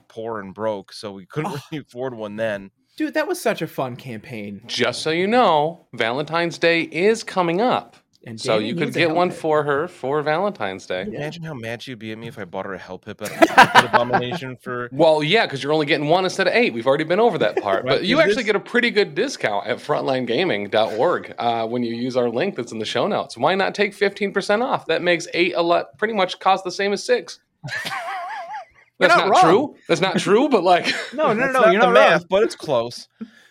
poor 0.09 0.41
and 0.41 0.55
broke, 0.55 0.93
so 0.93 1.13
we 1.13 1.27
couldn't 1.27 1.53
Oh. 1.53 1.59
really 1.71 1.85
afford 1.89 2.15
one 2.15 2.37
then. 2.37 2.71
Dude, 2.97 3.15
that 3.15 3.27
was 3.27 3.41
such 3.41 3.63
a 3.63 3.67
fun 3.67 3.97
campaign. 3.97 4.63
Just 4.67 5.01
so 5.03 5.11
you 5.11 5.27
know, 5.27 5.87
Valentine's 5.95 6.59
Day 6.59 6.83
is 6.83 7.25
coming 7.25 7.61
up. 7.61 7.97
And 8.25 8.41
So 8.41 8.55
Danny 8.59 8.69
you 8.69 8.77
could 8.77 8.93
get 8.95 9.09
one 9.11 9.31
Hell 9.31 9.35
Pit. 9.35 9.41
for 9.41 9.63
her 9.65 9.89
for 9.89 10.23
Valentine's 10.23 10.87
Day. 10.87 11.03
Can 11.03 11.13
you 11.13 11.19
Imagine 11.19 11.43
how 11.43 11.55
mad 11.55 11.83
she'd 11.83 11.99
be 11.99 12.13
at 12.13 12.19
me 12.19 12.29
if 12.29 12.39
I 12.39 12.45
bought 12.45 12.67
her 12.67 12.75
a 12.75 12.79
Hell 12.79 12.99
Pit, 12.99 13.19
Hell 13.27 13.67
Pit 13.67 13.85
Abomination 13.87 14.57
for. 14.63 14.89
Well, 14.93 15.25
yeah, 15.25 15.45
because 15.47 15.61
you're 15.63 15.73
only 15.73 15.87
getting 15.87 16.07
one 16.07 16.23
instead 16.25 16.47
of 16.47 16.53
eight. 16.55 16.73
We've 16.73 16.87
already 16.87 17.03
been 17.03 17.19
over 17.19 17.37
that 17.39 17.57
part. 17.61 17.85
Right, 17.85 17.95
But 17.99 18.05
you 18.05 18.19
is 18.19 18.23
actually 18.25 18.35
this- 18.43 18.45
get 18.45 18.57
a 18.57 18.61
pretty 18.61 18.91
good 18.93 19.17
discount 19.17 19.67
at 19.67 19.79
frontlinegaming.org 19.79 21.35
uh, 21.39 21.67
when 21.67 21.83
you 21.83 21.97
use 21.97 22.17
our 22.17 22.29
link 22.29 22.55
that's 22.55 22.71
in 22.73 22.79
the 22.79 22.85
show 22.85 23.09
notes. 23.09 23.37
Why 23.37 23.55
not 23.57 23.75
take 23.75 23.93
15% 23.97 24.63
off? 24.63 24.87
That 24.87 25.03
makes 25.03 25.27
eight 25.35 25.55
a 25.57 25.63
lot, 25.63 25.99
pretty 25.99 26.15
much 26.15 26.39
cost 26.39 26.63
the 26.63 26.71
same 26.71 26.93
as 26.93 27.03
six. 27.03 27.41
That's 28.99 29.17
not 29.17 29.29
not, 29.29 29.41
true. 29.43 29.75
That's 29.89 30.01
not 30.01 30.19
true, 30.19 30.49
but 30.49 30.63
like, 30.63 30.87
No, 31.15 31.33
no, 31.33 31.45
It's 31.45 31.55
no, 31.55 31.61
not 31.61 31.73
you're 31.73 31.81
the 31.81 31.87
not 31.87 31.95
math, 31.95 32.21
wrong. 32.21 32.27
but 32.31 32.43
it's 32.45 32.55
close. 32.55 33.09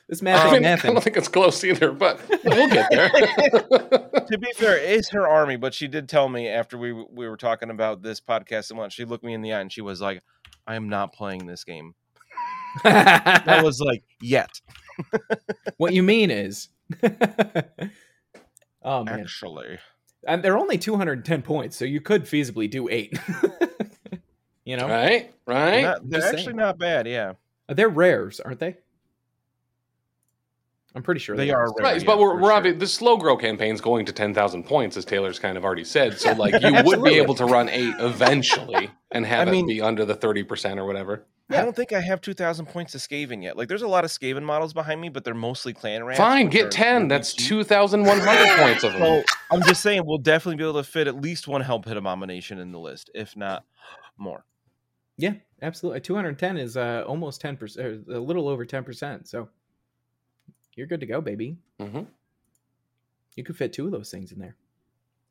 This 0.08 0.22
math 0.22 0.46
I, 0.46 0.52
mean, 0.60 0.66
I 0.66 0.76
don't 0.76 1.02
think 1.02 1.16
it's 1.16 1.30
close 1.30 1.64
either, 1.64 1.92
but 1.94 2.20
we'll 2.44 2.70
get 2.70 2.90
there. 2.92 3.10
to 3.10 4.38
be 4.38 4.52
fair, 4.56 4.78
it's 4.78 5.10
her 5.12 5.26
army, 5.26 5.56
but 5.56 5.74
she 5.74 5.88
did 5.88 6.10
tell 6.10 6.28
me 6.28 6.50
after 6.50 6.78
we 6.78 6.92
we 6.92 7.30
were 7.30 7.38
talking 7.38 7.70
about 7.70 8.02
this 8.02 8.20
podcast 8.20 8.72
and 8.72 8.78
what 8.78 8.92
she 8.92 9.06
looked 9.06 9.24
me 9.24 9.34
in 9.34 9.42
the 9.42 9.54
eye 9.54 9.62
and 9.62 9.72
she 9.72 9.80
was 9.80 10.02
like, 10.02 10.22
"I 10.68 10.76
am 10.76 10.90
not 10.90 11.14
playing 11.14 11.46
this 11.46 11.64
game." 11.64 11.96
That 12.84 13.62
was 13.64 13.80
like, 13.80 14.04
"Yet, 14.20 14.50
what 15.78 15.94
you 15.94 16.04
mean 16.04 16.30
is, 16.30 16.68
oh 18.84 19.06
man, 19.06 19.22
actually." 19.22 19.80
and 20.28 20.44
they're 20.44 20.58
only 20.58 20.78
210 20.78 21.42
points, 21.42 21.78
so 21.78 21.86
you 21.86 22.02
could 22.02 22.24
feasibly 22.24 22.70
do 22.70 22.90
eight. 22.90 23.18
You 24.72 24.78
know, 24.78 24.88
right? 24.88 25.32
They're, 25.46 25.56
Right? 25.56 25.82
not- 25.82 26.10
they're 26.10 26.24
actually 26.24 26.44
saying. 26.44 26.56
not 26.56 26.78
bad. 26.78 27.06
Yeah, 27.08 27.34
uh, 27.68 27.74
they're 27.74 27.90
rares, 27.90 28.40
aren't 28.40 28.60
they? 28.60 28.78
I'm 30.94 31.04
pretty 31.04 31.20
sure 31.20 31.38
They 31.38 31.52
are 31.52 31.68
rare. 31.78 31.86
Right, 31.94 32.02
yeah, 32.02 32.06
but 32.06 32.20
we're, 32.20 32.32
for 32.36 32.42
we're 32.42 32.52
sure. 32.64 32.74
obvi- 32.74 32.80
the 32.80 32.88
slow 32.88 33.16
grow 33.16 33.38
campaign's 33.38 33.80
going 33.80 34.06
to 34.08 34.12
10,000 34.12 34.64
points, 34.66 34.98
as 34.98 35.06
Taylor's 35.06 35.40
kind 35.40 35.58
of 35.58 35.64
already 35.64 35.86
said. 35.86 36.20
So, 36.20 36.34
like, 36.34 36.62
you 36.62 36.84
would 36.84 37.02
be 37.02 37.16
able 37.16 37.34
to 37.36 37.46
run 37.46 37.70
eight 37.70 37.96
eventually 38.00 38.92
and 39.10 39.26
have 39.26 39.48
I 39.48 39.52
it 39.54 39.68
be 39.68 39.82
under 39.82 40.04
the 40.04 40.16
30% 40.16 40.78
or 40.78 40.86
whatever. 40.86 41.26
I 41.50 41.62
don't 41.62 41.76
think 41.76 41.94
I 41.94 42.02
have 42.02 42.20
2,000 42.20 42.66
points 42.66 42.92
to 42.92 42.98
Skaven 42.98 43.42
yet. 43.42 43.56
Like, 43.56 43.70
there's 43.70 43.82
a 43.84 43.88
lot 43.88 44.04
of 44.04 44.12
Skaven 44.12 44.44
models 44.44 44.74
behind 44.74 45.00
me, 45.00 45.08
but 45.08 45.24
they're 45.24 45.34
mostly 45.34 45.72
clan 45.74 46.04
rats. 46.04 46.18
Fine, 46.18 46.48
get 46.48 46.66
are 46.66 46.70
ten. 46.70 47.08
That's 47.08 47.34
two 47.34 47.64
thousand 47.64 48.04
one 48.04 48.20
hundred 48.20 48.50
points 48.58 48.84
of 48.84 48.92
them. 48.94 49.02
So 49.02 49.24
I'm 49.50 49.62
just 49.64 49.82
saying, 49.82 50.04
we'll 50.06 50.18
definitely 50.18 50.58
be 50.58 50.64
able 50.64 50.82
to 50.82 50.90
fit 50.90 51.08
at 51.08 51.16
least 51.22 51.48
one 51.48 51.62
hell 51.62 51.80
pit 51.80 51.96
abomination 51.98 52.58
in 52.60 52.72
the 52.74 52.80
list, 52.80 53.10
if 53.14 53.36
not 53.38 53.64
more. 54.18 54.44
Yeah, 55.22 55.34
absolutely. 55.62 56.02
210 56.02 56.58
is 56.58 56.76
uh, 56.76 57.04
almost 57.08 57.42
10%, 57.44 58.08
a 58.10 58.20
little 58.20 58.50
over 58.50 58.66
10%. 58.66 59.28
So 59.28 59.50
you're 60.76 60.88
good 60.88 61.00
to 61.02 61.06
go, 61.06 61.22
baby. 61.22 61.58
Mhm. 61.80 62.08
You 63.36 63.44
could 63.44 63.56
fit 63.56 63.72
two 63.72 63.86
of 63.86 63.92
those 63.92 64.10
things 64.10 64.32
in 64.32 64.40
there. 64.40 64.56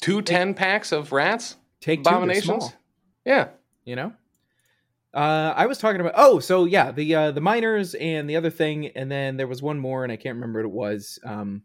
Two 0.01 0.23
10 0.23 0.55
packs 0.55 0.93
of 0.93 1.11
rats 1.11 1.57
Take 1.81 2.01
abominations. 2.01 2.73
Yeah. 3.25 3.49
you 3.85 3.97
know? 3.97 4.13
Uh, 5.13 5.53
I 5.57 5.67
was 5.67 5.79
talking 5.79 6.01
about 6.01 6.15
oh, 6.17 6.39
so 6.39 6.67
yeah, 6.67 6.93
the 6.93 7.15
uh, 7.17 7.31
the 7.33 7.41
miners 7.41 7.95
and 7.97 8.31
the 8.31 8.37
other 8.37 8.49
thing, 8.51 8.87
and 8.89 9.11
then 9.11 9.37
there 9.37 9.49
was 9.49 9.61
one 9.61 9.77
more, 9.77 10.05
and 10.05 10.13
I 10.13 10.17
can't 10.17 10.37
remember 10.37 10.61
what 10.61 10.67
it 10.67 10.71
was. 10.71 11.19
Um, 11.25 11.63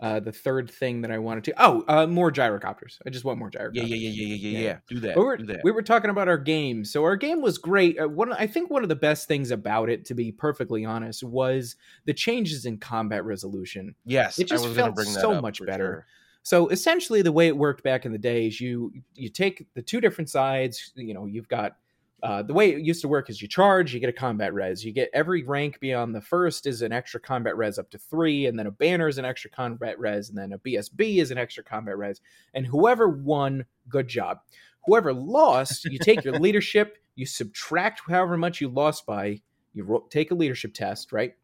uh, 0.00 0.20
the 0.20 0.32
third 0.32 0.70
thing 0.70 1.02
that 1.02 1.10
I 1.10 1.18
wanted 1.18 1.44
to 1.44 1.54
oh, 1.58 1.84
uh, 1.88 2.06
more 2.06 2.30
gyrocopters. 2.30 2.98
I 3.04 3.10
just 3.10 3.24
want 3.24 3.38
more 3.38 3.50
gyrocopters. 3.50 3.74
Yeah, 3.74 3.82
yeah, 3.82 3.96
yeah, 3.96 4.10
yeah, 4.10 4.34
yeah, 4.34 4.58
yeah, 4.58 4.58
Yeah. 4.58 4.78
Do 4.88 5.00
that. 5.00 5.16
We're, 5.16 5.36
do 5.36 5.46
that. 5.46 5.60
we 5.64 5.72
were 5.72 5.82
talking 5.82 6.10
about 6.10 6.28
our 6.28 6.38
game. 6.38 6.84
So 6.84 7.02
our 7.04 7.16
game 7.16 7.40
was 7.40 7.58
great. 7.58 7.98
Uh, 8.00 8.08
one, 8.08 8.32
I 8.32 8.46
think 8.46 8.70
one 8.70 8.82
of 8.82 8.88
the 8.88 8.96
best 8.96 9.26
things 9.26 9.50
about 9.50 9.88
it, 9.90 10.04
to 10.06 10.14
be 10.14 10.30
perfectly 10.30 10.84
honest, 10.84 11.24
was 11.24 11.76
the 12.04 12.14
changes 12.14 12.64
in 12.64 12.78
combat 12.78 13.24
resolution. 13.24 13.94
yes, 14.04 14.38
it 14.38 14.46
just 14.46 14.64
was 14.64 14.76
felt 14.76 14.94
bring 14.94 15.12
that 15.12 15.20
so 15.20 15.40
much 15.40 15.64
better. 15.64 15.84
sure. 15.84 16.06
So 16.44 16.68
essentially, 16.68 17.22
the 17.22 17.32
way 17.32 17.48
it 17.48 17.56
worked 17.56 17.82
back 17.82 18.06
in 18.06 18.12
the 18.12 18.18
day 18.18 18.46
is 18.46 18.60
you 18.60 18.92
you 19.14 19.28
take 19.28 19.66
the 19.74 19.82
two 19.82 20.00
different 20.00 20.30
sides. 20.30 20.92
You 20.94 21.12
know, 21.12 21.26
you've 21.26 21.48
got 21.48 21.76
uh, 22.22 22.42
the 22.42 22.52
way 22.52 22.70
it 22.70 22.80
used 22.80 23.00
to 23.02 23.08
work 23.08 23.30
is 23.30 23.40
you 23.40 23.46
charge, 23.46 23.94
you 23.94 24.00
get 24.00 24.08
a 24.08 24.12
combat 24.12 24.52
res. 24.52 24.84
You 24.84 24.92
get 24.92 25.10
every 25.12 25.44
rank 25.44 25.78
beyond 25.78 26.14
the 26.14 26.20
first 26.20 26.66
is 26.66 26.82
an 26.82 26.92
extra 26.92 27.20
combat 27.20 27.56
res 27.56 27.78
up 27.78 27.90
to 27.90 27.98
three, 27.98 28.46
and 28.46 28.58
then 28.58 28.66
a 28.66 28.72
banner 28.72 29.06
is 29.06 29.18
an 29.18 29.24
extra 29.24 29.50
combat 29.50 29.98
res, 30.00 30.28
and 30.28 30.36
then 30.36 30.52
a 30.52 30.58
BSB 30.58 31.18
is 31.18 31.30
an 31.30 31.38
extra 31.38 31.62
combat 31.62 31.96
res. 31.96 32.20
And 32.54 32.66
whoever 32.66 33.08
won, 33.08 33.66
good 33.88 34.08
job. 34.08 34.40
Whoever 34.86 35.12
lost, 35.12 35.84
you 35.84 35.98
take 35.98 36.24
your 36.24 36.34
leadership, 36.40 36.98
you 37.14 37.24
subtract 37.24 38.02
however 38.08 38.36
much 38.36 38.60
you 38.60 38.68
lost 38.68 39.06
by, 39.06 39.40
you 39.72 39.84
ro- 39.84 40.06
take 40.10 40.32
a 40.32 40.34
leadership 40.34 40.74
test, 40.74 41.12
right? 41.12 41.34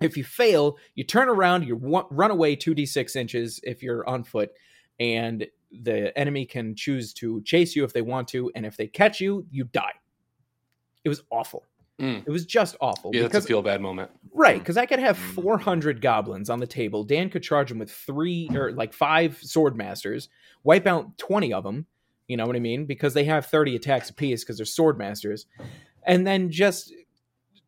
If 0.00 0.16
you 0.16 0.22
fail, 0.22 0.76
you 0.94 1.02
turn 1.02 1.28
around, 1.28 1.66
you 1.66 1.74
run 1.74 2.30
away 2.30 2.54
2d6 2.54 3.16
inches 3.16 3.60
if 3.64 3.82
you're 3.82 4.08
on 4.08 4.22
foot, 4.22 4.50
and 5.00 5.46
the 5.82 6.16
enemy 6.18 6.46
can 6.46 6.74
choose 6.74 7.12
to 7.14 7.42
chase 7.42 7.76
you 7.76 7.84
if 7.84 7.92
they 7.92 8.02
want 8.02 8.28
to, 8.28 8.50
and 8.54 8.66
if 8.66 8.76
they 8.76 8.86
catch 8.86 9.20
you, 9.20 9.46
you 9.50 9.64
die. 9.64 9.92
It 11.04 11.08
was 11.08 11.22
awful. 11.30 11.64
Mm. 12.00 12.24
It 12.26 12.30
was 12.30 12.44
just 12.44 12.76
awful. 12.80 13.10
Yeah, 13.14 13.28
that's 13.28 13.46
a 13.46 13.48
feel 13.48 13.62
bad 13.62 13.80
moment. 13.80 14.10
right, 14.34 14.58
because 14.58 14.76
I 14.76 14.84
could 14.84 14.98
have 14.98 15.16
400 15.16 16.02
goblins 16.02 16.50
on 16.50 16.60
the 16.60 16.66
table. 16.66 17.04
Dan 17.04 17.30
could 17.30 17.42
charge 17.42 17.70
them 17.70 17.78
with 17.78 17.90
three 17.90 18.50
or 18.54 18.72
like 18.72 18.92
five 18.92 19.38
sword 19.40 19.76
masters, 19.76 20.28
wipe 20.62 20.86
out 20.86 21.16
20 21.16 21.52
of 21.54 21.64
them. 21.64 21.86
You 22.28 22.36
know 22.36 22.46
what 22.46 22.56
I 22.56 22.60
mean? 22.60 22.86
Because 22.86 23.14
they 23.14 23.24
have 23.24 23.46
30 23.46 23.76
attacks 23.76 24.10
apiece 24.10 24.42
because 24.42 24.58
they're 24.58 24.66
sword 24.66 24.98
masters, 24.98 25.46
and 26.02 26.26
then 26.26 26.50
just 26.50 26.92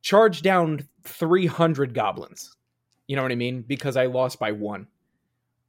charge 0.03 0.43
down 0.43 0.87
300 1.05 1.95
goblins. 1.95 2.55
You 3.07 3.17
know 3.17 3.23
what 3.23 3.33
I 3.33 3.37
mean? 3.37 3.63
Because 3.63 3.97
I 3.97 4.07
lost 4.07 4.39
by 4.39 4.53
one. 4.53 4.89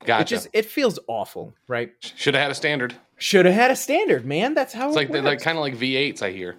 Gotcha. 0.06 0.22
It 0.22 0.28
just 0.28 0.48
it 0.54 0.66
feels 0.66 0.98
awful, 1.08 1.54
right? 1.68 1.92
Should 2.00 2.34
have 2.34 2.44
had 2.44 2.52
a 2.52 2.56
standard. 2.56 2.96
Should 3.18 3.46
have 3.46 3.56
had 3.56 3.70
a 3.72 3.76
standard, 3.76 4.26
man. 4.26 4.54
That's 4.54 4.74
how 4.74 4.88
It's 4.88 4.96
it 4.96 5.00
like 5.00 5.12
they're 5.12 5.22
like 5.22 5.42
kind 5.42 5.58
of 5.58 5.62
like 5.62 5.76
V8s. 5.76 6.22
I 6.22 6.32
hear. 6.32 6.56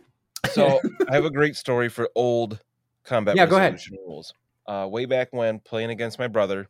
So 0.52 0.78
I 1.08 1.14
have 1.14 1.24
a 1.24 1.30
great 1.30 1.56
story 1.56 1.88
for 1.88 2.10
old 2.14 2.60
combat 3.04 3.36
Yeah, 3.36 3.46
go 3.46 3.56
ahead. 3.56 3.72
resolution 3.72 3.98
rules. 4.06 4.34
Uh, 4.66 4.86
way 4.90 5.04
back 5.06 5.28
when 5.32 5.58
playing 5.60 5.90
against 5.90 6.18
my 6.18 6.28
brother 6.28 6.68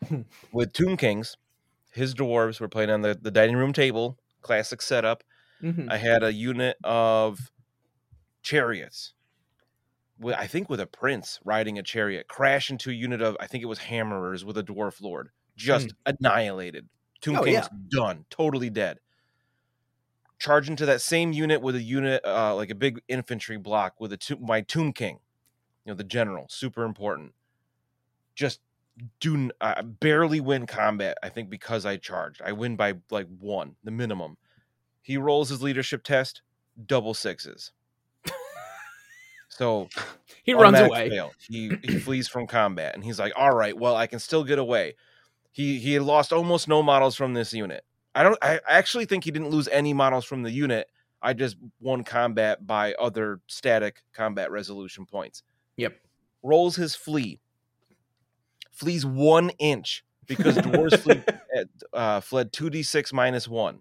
with 0.52 0.72
Tomb 0.74 0.96
Kings, 0.96 1.36
his 1.90 2.14
dwarves 2.14 2.60
were 2.60 2.68
playing 2.68 2.90
on 2.90 3.00
the, 3.02 3.18
the 3.20 3.30
dining 3.30 3.56
room 3.56 3.72
table, 3.72 4.18
classic 4.42 4.82
setup. 4.82 5.24
Mhm. 5.62 5.90
I 5.90 5.96
had 5.96 6.22
a 6.22 6.32
unit 6.32 6.76
of 6.84 7.50
chariots. 8.42 9.14
With, 10.18 10.34
I 10.36 10.46
think 10.46 10.68
with 10.68 10.80
a 10.80 10.86
prince 10.86 11.40
riding 11.44 11.78
a 11.78 11.82
chariot, 11.82 12.28
crash 12.28 12.70
into 12.70 12.90
a 12.90 12.92
unit 12.92 13.22
of 13.22 13.36
I 13.40 13.46
think 13.46 13.62
it 13.62 13.66
was 13.66 13.78
hammerers 13.80 14.44
with 14.44 14.58
a 14.58 14.62
dwarf 14.62 15.00
lord, 15.00 15.30
just 15.56 15.94
annihilated. 16.06 16.88
Tomb 17.20 17.36
Oh, 17.36 17.44
King's 17.44 17.68
done, 17.88 18.24
totally 18.30 18.70
dead. 18.70 18.98
Charge 20.38 20.68
into 20.68 20.84
that 20.86 21.00
same 21.00 21.32
unit 21.32 21.60
with 21.62 21.76
a 21.76 21.82
unit 21.82 22.20
uh, 22.24 22.54
like 22.56 22.70
a 22.70 22.74
big 22.74 23.00
infantry 23.06 23.56
block 23.56 24.00
with 24.00 24.12
a 24.12 24.16
to- 24.16 24.38
my 24.38 24.60
Tomb 24.60 24.92
King, 24.92 25.20
you 25.84 25.92
know 25.92 25.94
the 25.96 26.02
general, 26.02 26.46
super 26.48 26.82
important. 26.84 27.32
Just 28.34 28.60
do 29.20 29.50
uh, 29.60 29.82
barely 29.82 30.40
win 30.40 30.66
combat. 30.66 31.16
I 31.22 31.28
think 31.28 31.48
because 31.48 31.86
I 31.86 31.96
charged, 31.96 32.42
I 32.44 32.52
win 32.52 32.74
by 32.74 32.94
like 33.10 33.28
one, 33.38 33.76
the 33.84 33.92
minimum. 33.92 34.36
He 35.00 35.16
rolls 35.16 35.48
his 35.48 35.62
leadership 35.62 36.02
test, 36.02 36.42
double 36.86 37.14
sixes. 37.14 37.70
so 39.48 39.88
he 40.42 40.54
runs 40.54 40.78
away. 40.80 41.08
fail. 41.08 41.30
He 41.38 41.72
he 41.84 41.98
flees 42.00 42.26
from 42.26 42.48
combat, 42.48 42.94
and 42.96 43.04
he's 43.04 43.18
like, 43.20 43.32
"All 43.36 43.54
right, 43.54 43.76
well, 43.78 43.94
I 43.94 44.08
can 44.08 44.18
still 44.18 44.42
get 44.42 44.58
away." 44.58 44.94
He 45.52 45.78
he 45.78 45.92
had 45.94 46.02
lost 46.02 46.32
almost 46.32 46.66
no 46.66 46.82
models 46.82 47.14
from 47.14 47.34
this 47.34 47.52
unit. 47.52 47.84
I 48.14 48.22
don't. 48.22 48.38
I 48.42 48.60
actually 48.68 49.04
think 49.04 49.24
he 49.24 49.30
didn't 49.30 49.50
lose 49.50 49.68
any 49.68 49.92
models 49.92 50.24
from 50.24 50.42
the 50.42 50.50
unit. 50.50 50.88
I 51.22 51.34
just 51.34 51.56
won 51.80 52.02
combat 52.02 52.66
by 52.66 52.94
other 52.94 53.40
static 53.46 54.02
combat 54.12 54.50
resolution 54.50 55.06
points. 55.06 55.42
Yep. 55.76 55.94
Rolls 56.42 56.74
his 56.76 56.94
flee. 56.96 57.38
Flees 58.72 59.06
one 59.06 59.50
inch 59.58 60.04
because 60.26 60.56
dwarves 60.56 60.98
flee, 60.98 61.22
uh, 61.92 62.20
fled 62.20 62.52
two 62.52 62.70
d 62.70 62.82
six 62.82 63.12
minus 63.12 63.46
one. 63.46 63.80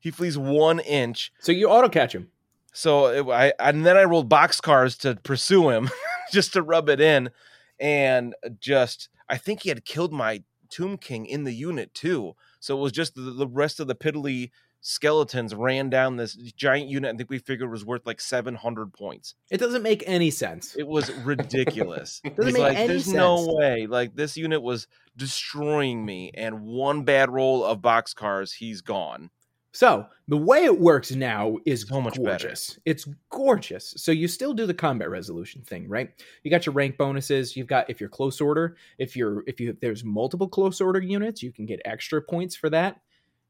He 0.00 0.10
flees 0.10 0.36
one 0.36 0.80
inch 0.80 1.32
So 1.38 1.52
you 1.52 1.68
auto 1.68 1.88
catch 1.88 2.14
him. 2.14 2.28
so 2.72 3.06
it, 3.06 3.32
I 3.32 3.52
and 3.60 3.86
then 3.86 3.96
I 3.96 4.04
rolled 4.04 4.28
box 4.28 4.60
cars 4.60 4.96
to 4.98 5.14
pursue 5.14 5.70
him, 5.70 5.88
just 6.32 6.52
to 6.54 6.62
rub 6.62 6.88
it 6.88 7.00
in, 7.00 7.30
and 7.78 8.34
just 8.58 9.08
I 9.32 9.38
think 9.38 9.62
he 9.62 9.70
had 9.70 9.86
killed 9.86 10.12
my 10.12 10.44
Tomb 10.68 10.98
King 10.98 11.24
in 11.26 11.44
the 11.44 11.52
unit 11.52 11.94
too. 11.94 12.34
So 12.60 12.76
it 12.76 12.80
was 12.80 12.92
just 12.92 13.14
the, 13.14 13.22
the 13.22 13.46
rest 13.46 13.80
of 13.80 13.86
the 13.86 13.94
piddly 13.94 14.50
skeletons 14.82 15.54
ran 15.54 15.88
down 15.88 16.16
this 16.16 16.34
giant 16.34 16.90
unit. 16.90 17.14
I 17.14 17.16
think 17.16 17.30
we 17.30 17.38
figured 17.38 17.70
was 17.70 17.84
worth 17.84 18.04
like 18.04 18.20
seven 18.20 18.56
hundred 18.56 18.92
points. 18.92 19.34
It 19.50 19.58
doesn't 19.58 19.82
make 19.82 20.04
any 20.06 20.30
sense. 20.30 20.76
It 20.76 20.86
was 20.86 21.10
ridiculous. 21.24 22.20
Doesn't 22.36 22.52
make 22.52 22.62
like, 22.62 22.76
any 22.76 22.88
there's 22.88 23.06
sense. 23.06 23.16
no 23.16 23.54
way. 23.54 23.86
Like 23.86 24.14
this 24.14 24.36
unit 24.36 24.60
was 24.60 24.86
destroying 25.16 26.04
me, 26.04 26.30
and 26.34 26.62
one 26.62 27.04
bad 27.04 27.30
roll 27.30 27.64
of 27.64 27.80
box 27.80 28.12
cars, 28.12 28.52
he's 28.52 28.82
gone. 28.82 29.30
So 29.72 30.06
the 30.28 30.36
way 30.36 30.64
it 30.64 30.78
works 30.78 31.12
now 31.12 31.56
is 31.64 31.86
So 31.88 32.00
much 32.00 32.14
better. 32.14 32.26
gorgeous. 32.46 32.78
It's 32.84 33.08
gorgeous. 33.30 33.94
So 33.96 34.12
you 34.12 34.28
still 34.28 34.52
do 34.52 34.66
the 34.66 34.74
combat 34.74 35.08
resolution 35.08 35.62
thing, 35.62 35.88
right? 35.88 36.10
You 36.42 36.50
got 36.50 36.66
your 36.66 36.74
rank 36.74 36.98
bonuses. 36.98 37.56
You've 37.56 37.66
got 37.68 37.88
if 37.88 37.98
you're 37.98 38.10
close 38.10 38.40
order, 38.40 38.76
if 38.98 39.16
you're 39.16 39.42
if 39.46 39.60
you 39.60 39.70
if 39.70 39.80
there's 39.80 40.04
multiple 40.04 40.46
close 40.46 40.80
order 40.80 41.00
units, 41.00 41.42
you 41.42 41.52
can 41.52 41.64
get 41.64 41.80
extra 41.86 42.20
points 42.20 42.54
for 42.54 42.68
that. 42.70 43.00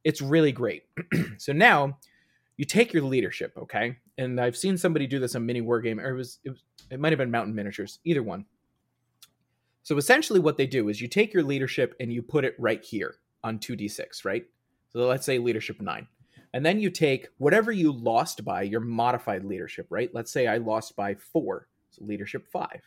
It's 0.05 0.21
really 0.23 0.53
great. 0.53 0.85
so 1.39 1.53
now 1.53 1.99
you 2.57 2.65
take 2.65 2.93
your 2.93 3.03
leadership, 3.03 3.53
okay? 3.57 3.99
And 4.19 4.41
I've 4.41 4.57
seen 4.57 4.79
somebody 4.79 5.09
do 5.09 5.19
this 5.19 5.35
on 5.35 5.45
Mini 5.45 5.61
War 5.61 5.81
Game, 5.81 5.99
or 5.99 6.11
it 6.11 6.17
was 6.17 6.39
it, 6.45 6.51
was, 6.51 6.63
it 6.91 7.01
might 7.01 7.11
have 7.11 7.19
been 7.19 7.31
Mountain 7.33 7.55
Miniatures, 7.55 7.99
either 8.05 8.23
one. 8.23 8.45
So 9.83 9.97
essentially, 9.97 10.39
what 10.39 10.57
they 10.57 10.67
do 10.69 10.89
is 10.89 11.01
you 11.01 11.09
take 11.09 11.35
your 11.35 11.43
leadership 11.43 11.97
and 11.99 12.13
you 12.13 12.23
put 12.23 12.45
it 12.45 12.55
right 12.59 12.85
here 12.85 13.17
on 13.43 13.59
2d6, 13.59 14.25
right? 14.25 14.45
So 14.93 15.01
let's 15.07 15.27
say 15.27 15.39
leadership 15.39 15.81
nine. 15.81 16.07
And 16.55 16.65
then 16.65 16.79
you 16.81 16.91
take 16.91 17.29
whatever 17.39 17.73
you 17.73 17.93
lost 17.93 18.45
by 18.45 18.63
your 18.63 18.81
modified 18.81 19.45
leadership, 19.45 19.87
right? 19.91 20.11
Let's 20.13 20.31
say 20.31 20.47
I 20.47 20.59
lost 20.59 20.97
by 20.97 21.15
four, 21.15 21.69
so 21.91 22.05
leadership 22.05 22.47
five. 22.53 22.83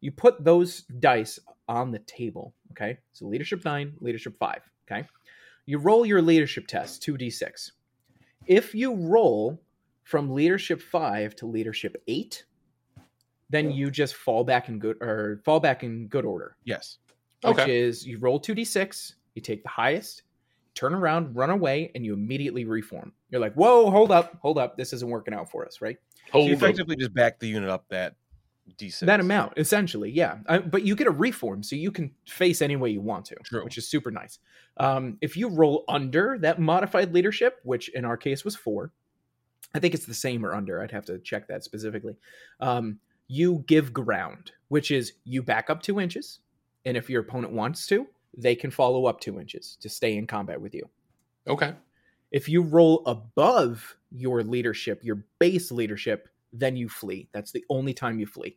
You 0.00 0.12
put 0.12 0.44
those 0.44 0.82
dice 1.00 1.38
on 1.68 1.90
the 1.90 2.00
table, 2.00 2.54
okay? 2.72 2.98
So 3.12 3.26
leadership 3.26 3.64
nine, 3.64 3.94
leadership 4.00 4.36
five, 4.36 4.60
okay? 4.90 5.08
You 5.64 5.78
roll 5.78 6.04
your 6.04 6.20
leadership 6.22 6.66
test, 6.66 7.02
2d6. 7.02 7.72
If 8.46 8.74
you 8.74 8.94
roll 8.94 9.60
from 10.04 10.30
leadership 10.30 10.80
five 10.80 11.34
to 11.36 11.46
leadership 11.46 11.96
eight, 12.06 12.44
then 13.48 13.70
you 13.70 13.90
just 13.90 14.14
fall 14.14 14.44
back 14.44 14.68
in 14.68 14.78
good 14.78 14.96
or 15.00 15.40
fall 15.44 15.58
back 15.60 15.82
in 15.82 16.06
good 16.08 16.24
order 16.24 16.56
Yes. 16.64 16.98
which 17.42 17.58
Okay. 17.58 17.78
is 17.80 18.06
you 18.06 18.18
roll 18.18 18.40
2d6, 18.40 19.14
you 19.34 19.42
take 19.42 19.62
the 19.62 19.68
highest, 19.68 20.22
turn 20.76 20.94
around, 20.94 21.34
run 21.34 21.50
away, 21.50 21.90
and 21.94 22.04
you 22.04 22.14
immediately 22.14 22.64
reform. 22.64 23.12
You're 23.30 23.40
like, 23.40 23.54
whoa, 23.54 23.90
hold 23.90 24.12
up, 24.12 24.38
hold 24.40 24.58
up, 24.58 24.76
this 24.76 24.92
isn't 24.92 25.08
working 25.08 25.34
out 25.34 25.50
for 25.50 25.66
us, 25.66 25.80
right? 25.80 25.96
So 26.26 26.32
Hold 26.32 26.48
you 26.48 26.54
up. 26.54 26.62
effectively 26.62 26.96
just 26.96 27.14
back 27.14 27.40
the 27.40 27.48
unit 27.48 27.68
up 27.68 27.86
that 27.88 28.14
d6. 28.78 29.00
That 29.00 29.20
amount, 29.20 29.54
essentially, 29.56 30.10
yeah. 30.10 30.38
Uh, 30.46 30.58
but 30.58 30.84
you 30.84 30.94
get 30.94 31.06
a 31.06 31.12
reform, 31.12 31.62
so 31.62 31.74
you 31.76 31.90
can 31.90 32.12
face 32.28 32.60
any 32.62 32.76
way 32.76 32.90
you 32.90 33.00
want 33.00 33.24
to, 33.26 33.36
True. 33.44 33.64
which 33.64 33.78
is 33.78 33.88
super 33.88 34.10
nice. 34.10 34.38
Um, 34.76 35.18
if 35.20 35.36
you 35.36 35.48
roll 35.48 35.84
under 35.88 36.36
that 36.40 36.60
modified 36.60 37.14
leadership, 37.14 37.58
which 37.62 37.88
in 37.90 38.04
our 38.04 38.16
case 38.16 38.44
was 38.44 38.54
four, 38.54 38.92
I 39.74 39.78
think 39.78 39.94
it's 39.94 40.06
the 40.06 40.14
same 40.14 40.44
or 40.44 40.54
under. 40.54 40.82
I'd 40.82 40.90
have 40.90 41.06
to 41.06 41.18
check 41.18 41.48
that 41.48 41.64
specifically. 41.64 42.16
Um, 42.60 42.98
you 43.28 43.64
give 43.66 43.92
ground, 43.92 44.52
which 44.68 44.90
is 44.90 45.14
you 45.24 45.42
back 45.42 45.70
up 45.70 45.82
two 45.82 46.00
inches, 46.00 46.40
and 46.84 46.96
if 46.96 47.08
your 47.08 47.22
opponent 47.22 47.52
wants 47.52 47.86
to, 47.88 48.06
they 48.36 48.54
can 48.54 48.70
follow 48.70 49.06
up 49.06 49.20
two 49.20 49.40
inches 49.40 49.76
to 49.80 49.88
stay 49.88 50.16
in 50.16 50.26
combat 50.26 50.60
with 50.60 50.74
you. 50.74 50.88
Okay. 51.46 51.74
If 52.32 52.48
you 52.48 52.62
roll 52.62 53.02
above 53.06 53.96
your 54.10 54.42
leadership, 54.42 55.00
your 55.02 55.24
base 55.38 55.70
leadership, 55.70 56.28
then 56.52 56.76
you 56.76 56.88
flee. 56.88 57.28
That's 57.32 57.52
the 57.52 57.64
only 57.70 57.94
time 57.94 58.18
you 58.18 58.26
flee. 58.26 58.56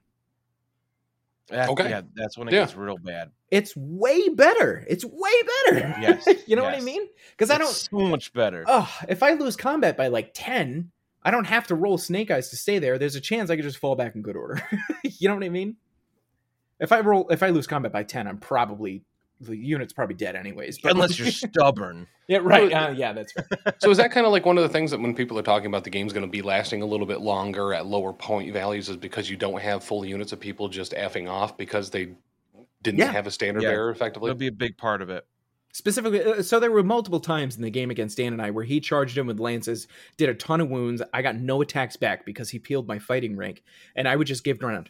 That- 1.50 1.70
Okay. 1.70 1.90
Yeah, 1.90 2.02
that's 2.14 2.38
when 2.38 2.48
it 2.48 2.54
Yeah. 2.54 2.62
gets 2.62 2.76
real 2.76 2.98
bad. 2.98 3.32
It's 3.50 3.76
way 3.76 4.30
better. 4.30 4.86
It's 4.88 5.04
way 5.04 5.32
better. 5.66 5.96
Yes, 6.00 6.28
you 6.48 6.56
know 6.56 6.64
what 6.64 6.76
I 6.76 6.82
mean? 6.82 7.08
Because 7.32 7.50
I 7.50 7.58
don't. 7.58 7.68
So 7.74 7.98
much 7.98 8.34
better. 8.34 8.64
Oh, 8.68 8.92
if 9.08 9.24
I 9.24 9.34
lose 9.34 9.56
combat 9.56 9.98
by 9.98 10.08
like 10.10 10.32
10, 10.36 10.92
I 11.24 11.32
don't 11.32 11.46
have 11.48 11.68
to 11.68 11.76
roll 11.76 11.98
snake 11.98 12.30
eyes 12.30 12.50
to 12.50 12.56
stay 12.58 12.78
there. 12.80 12.98
There's 13.00 13.16
a 13.16 13.22
chance 13.22 13.50
I 13.50 13.56
could 13.56 13.66
just 13.66 13.80
fall 13.80 13.96
back 13.96 14.14
in 14.16 14.22
good 14.22 14.36
order. 14.36 14.62
you 15.04 15.28
know 15.28 15.36
what 15.36 15.44
I 15.44 15.50
mean? 15.50 15.78
If 16.80 16.92
I 16.92 17.00
roll 17.02 17.28
if 17.30 17.42
I 17.42 17.50
lose 17.50 17.66
combat 17.68 17.92
by 17.92 18.04
10, 18.04 18.28
I'm 18.28 18.38
probably 18.38 19.04
the 19.42 19.56
unit's 19.56 19.94
probably 19.94 20.16
dead 20.16 20.36
anyways. 20.36 20.80
But 20.80 20.92
Unless 20.94 21.18
you're 21.18 21.32
stubborn. 21.32 22.08
Yeah, 22.28 22.40
right. 22.42 22.72
Uh, 22.72 22.94
yeah, 22.96 23.14
that's 23.14 23.32
fair. 23.32 23.48
So 23.80 23.90
is 23.90 23.98
that 23.98 24.12
kind 24.12 24.26
of 24.26 24.32
like 24.32 24.46
one 24.46 24.58
of 24.58 24.64
the 24.64 24.70
things 24.70 24.92
that 24.92 25.00
when 25.00 25.16
people 25.16 25.38
are 25.40 25.44
talking 25.44 25.68
about 25.68 25.84
the 25.84 25.90
game's 25.90 26.14
going 26.14 26.26
to 26.26 26.32
be 26.32 26.42
lasting 26.42 26.82
a 26.82 26.86
little 26.86 27.06
bit 27.06 27.22
longer 27.22 27.74
at 27.74 27.86
lower 27.86 28.14
point 28.14 28.52
values 28.54 28.90
is 28.90 28.98
because 28.98 29.30
you 29.30 29.38
don't 29.38 29.62
have 29.62 29.84
full 29.84 30.06
units 30.06 30.32
of 30.34 30.40
people 30.40 30.68
just 30.68 30.92
effing 30.94 31.30
off 31.30 31.58
because 31.58 31.90
they 31.90 32.10
didn't 32.84 33.00
Yeah. 33.00 33.12
have 33.12 33.28
a 33.28 33.32
standard 33.32 33.64
Yeah. 33.64 33.70
bearer 33.70 33.90
effectively? 33.90 34.30
It'll 34.30 34.38
be 34.40 34.48
a 34.48 34.52
big 34.52 34.78
part 34.78 35.02
of 35.02 35.10
it. 35.10 35.26
Specifically, 35.72 36.24
uh, 36.24 36.42
so 36.42 36.60
there 36.60 36.72
were 36.72 36.82
multiple 36.84 37.20
times 37.20 37.56
in 37.56 37.62
the 37.62 37.70
game 37.70 37.92
against 37.92 38.18
Dan 38.18 38.34
and 38.34 38.42
I 38.42 38.50
where 38.50 38.64
he 38.66 38.80
charged 38.80 39.16
him 39.18 39.28
with 39.28 39.40
lances, 39.40 39.88
did 40.18 40.28
a 40.28 40.34
ton 40.34 40.62
of 40.62 40.70
wounds. 40.70 41.02
I 41.14 41.22
got 41.22 41.36
no 41.36 41.62
attacks 41.62 41.96
back 41.96 42.26
because 42.26 42.50
he 42.50 42.58
peeled 42.60 42.88
my 42.88 42.98
fighting 42.98 43.38
rank, 43.38 43.62
and 43.96 44.08
I 44.08 44.16
would 44.16 44.26
just 44.28 44.44
give 44.44 44.58
ground. 44.58 44.90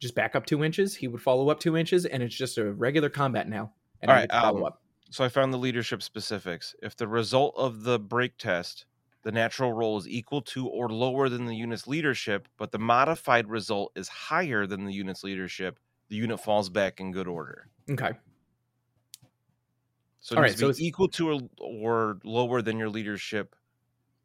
Just 0.00 0.14
back 0.14 0.34
up 0.34 0.46
two 0.46 0.64
inches. 0.64 0.96
He 0.96 1.08
would 1.08 1.20
follow 1.22 1.50
up 1.50 1.60
two 1.60 1.76
inches, 1.76 2.06
and 2.06 2.22
it's 2.22 2.34
just 2.34 2.58
a 2.58 2.72
regular 2.72 3.08
combat 3.10 3.48
now. 3.48 3.72
And 4.00 4.10
All 4.10 4.16
I 4.16 4.20
right, 4.20 4.30
follow 4.32 4.58
um, 4.60 4.64
up. 4.64 4.82
So 5.10 5.24
I 5.24 5.28
found 5.28 5.52
the 5.52 5.58
leadership 5.58 6.02
specifics. 6.02 6.74
If 6.82 6.96
the 6.96 7.06
result 7.06 7.54
of 7.56 7.82
the 7.82 7.98
break 7.98 8.38
test, 8.38 8.86
the 9.22 9.32
natural 9.32 9.72
roll 9.72 9.98
is 9.98 10.08
equal 10.08 10.40
to 10.42 10.66
or 10.68 10.88
lower 10.88 11.28
than 11.28 11.44
the 11.44 11.54
unit's 11.54 11.86
leadership, 11.86 12.48
but 12.56 12.72
the 12.72 12.78
modified 12.78 13.48
result 13.48 13.92
is 13.94 14.08
higher 14.08 14.66
than 14.66 14.84
the 14.84 14.92
unit's 14.92 15.22
leadership, 15.22 15.78
the 16.08 16.16
unit 16.16 16.40
falls 16.40 16.70
back 16.70 17.00
in 17.00 17.12
good 17.12 17.28
order. 17.28 17.68
Okay. 17.90 18.12
So 20.20 20.36
All 20.36 20.42
right, 20.42 20.56
so 20.56 20.66
it's- 20.66 20.80
equal 20.80 21.08
to 21.08 21.30
or, 21.32 21.40
or 21.60 22.18
lower 22.24 22.62
than 22.62 22.78
your 22.78 22.88
leadership. 22.88 23.54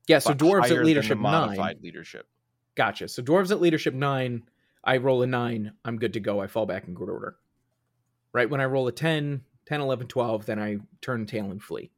Yeah, 0.08 0.20
so 0.20 0.34
dwarves 0.34 0.70
at 0.70 0.86
leadership 0.86 1.18
nine. 1.18 1.48
modified 1.48 1.82
leadership. 1.82 2.28
Gotcha. 2.76 3.08
So 3.08 3.24
dwarves 3.24 3.50
at 3.52 3.60
leadership 3.60 3.94
nine, 3.96 4.44
I 4.86 4.98
roll 4.98 5.22
a 5.24 5.28
nine, 5.28 5.74
I'm 5.84 5.98
good 5.98 6.14
to 6.14 6.20
go. 6.20 6.40
I 6.40 6.48
fall 6.48 6.66
back 6.66 6.88
in 6.88 6.94
good 6.94 7.10
order. 7.10 7.36
Right 8.34 8.50
when 8.50 8.62
I 8.62 8.66
roll 8.66 8.88
a 8.88 8.92
10, 8.92 9.42
10, 9.66 9.82
11, 9.82 10.08
12, 10.08 10.46
then 10.46 10.60
I 10.60 10.78
turn 11.02 11.26
tail 11.26 11.50
and 11.52 11.62
flee. 11.62 11.92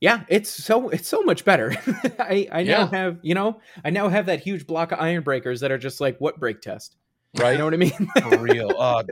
Yeah, 0.00 0.24
it's 0.28 0.50
so 0.50 0.90
it's 0.90 1.08
so 1.08 1.22
much 1.22 1.44
better. 1.44 1.74
I 2.18 2.48
I 2.52 2.62
now 2.64 2.86
have 2.86 3.18
you 3.22 3.34
know 3.34 3.60
I 3.82 3.90
now 3.90 4.08
have 4.08 4.26
that 4.26 4.40
huge 4.40 4.66
block 4.66 4.92
of 4.92 5.00
iron 5.00 5.22
breakers 5.22 5.60
that 5.60 5.72
are 5.72 5.78
just 5.78 6.00
like 6.00 6.18
what 6.18 6.38
break 6.38 6.60
test. 6.60 6.96
right? 7.38 7.52
You 7.52 7.58
know 7.58 7.64
what 7.64 7.74
I 7.74 7.78
mean? 7.78 8.08
For 8.22 8.38
real. 8.38 8.72
Uh, 8.78 9.02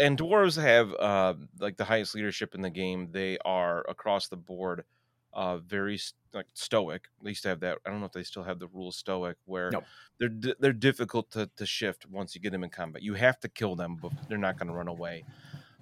and 0.00 0.18
dwarves 0.18 0.60
have 0.60 0.94
uh, 0.94 1.34
like 1.58 1.76
the 1.76 1.84
highest 1.84 2.14
leadership 2.14 2.54
in 2.54 2.62
the 2.62 2.70
game. 2.70 3.08
They 3.12 3.36
are 3.44 3.84
across 3.88 4.28
the 4.28 4.36
board 4.36 4.84
uh, 5.32 5.58
very 5.58 5.94
s- 5.94 6.14
like 6.32 6.46
stoic. 6.54 7.08
They 7.22 7.30
used 7.30 7.42
to 7.44 7.48
have 7.50 7.60
that. 7.60 7.78
I 7.86 7.90
don't 7.90 8.00
know 8.00 8.06
if 8.06 8.12
they 8.12 8.22
still 8.24 8.44
have 8.44 8.58
the 8.58 8.68
rule 8.68 8.92
stoic 8.92 9.36
where 9.44 9.78
they're 10.18 10.28
di- 10.28 10.54
they're 10.60 10.72
difficult 10.72 11.30
to, 11.32 11.50
to 11.56 11.66
shift 11.66 12.06
once 12.06 12.34
you 12.34 12.40
get 12.40 12.52
them 12.52 12.64
in 12.64 12.70
combat. 12.70 13.02
You 13.02 13.14
have 13.14 13.40
to 13.40 13.48
kill 13.48 13.76
them, 13.76 13.96
but 13.96 14.12
they're 14.28 14.38
not 14.38 14.58
going 14.58 14.68
to 14.68 14.74
run 14.74 14.88
away. 14.88 15.26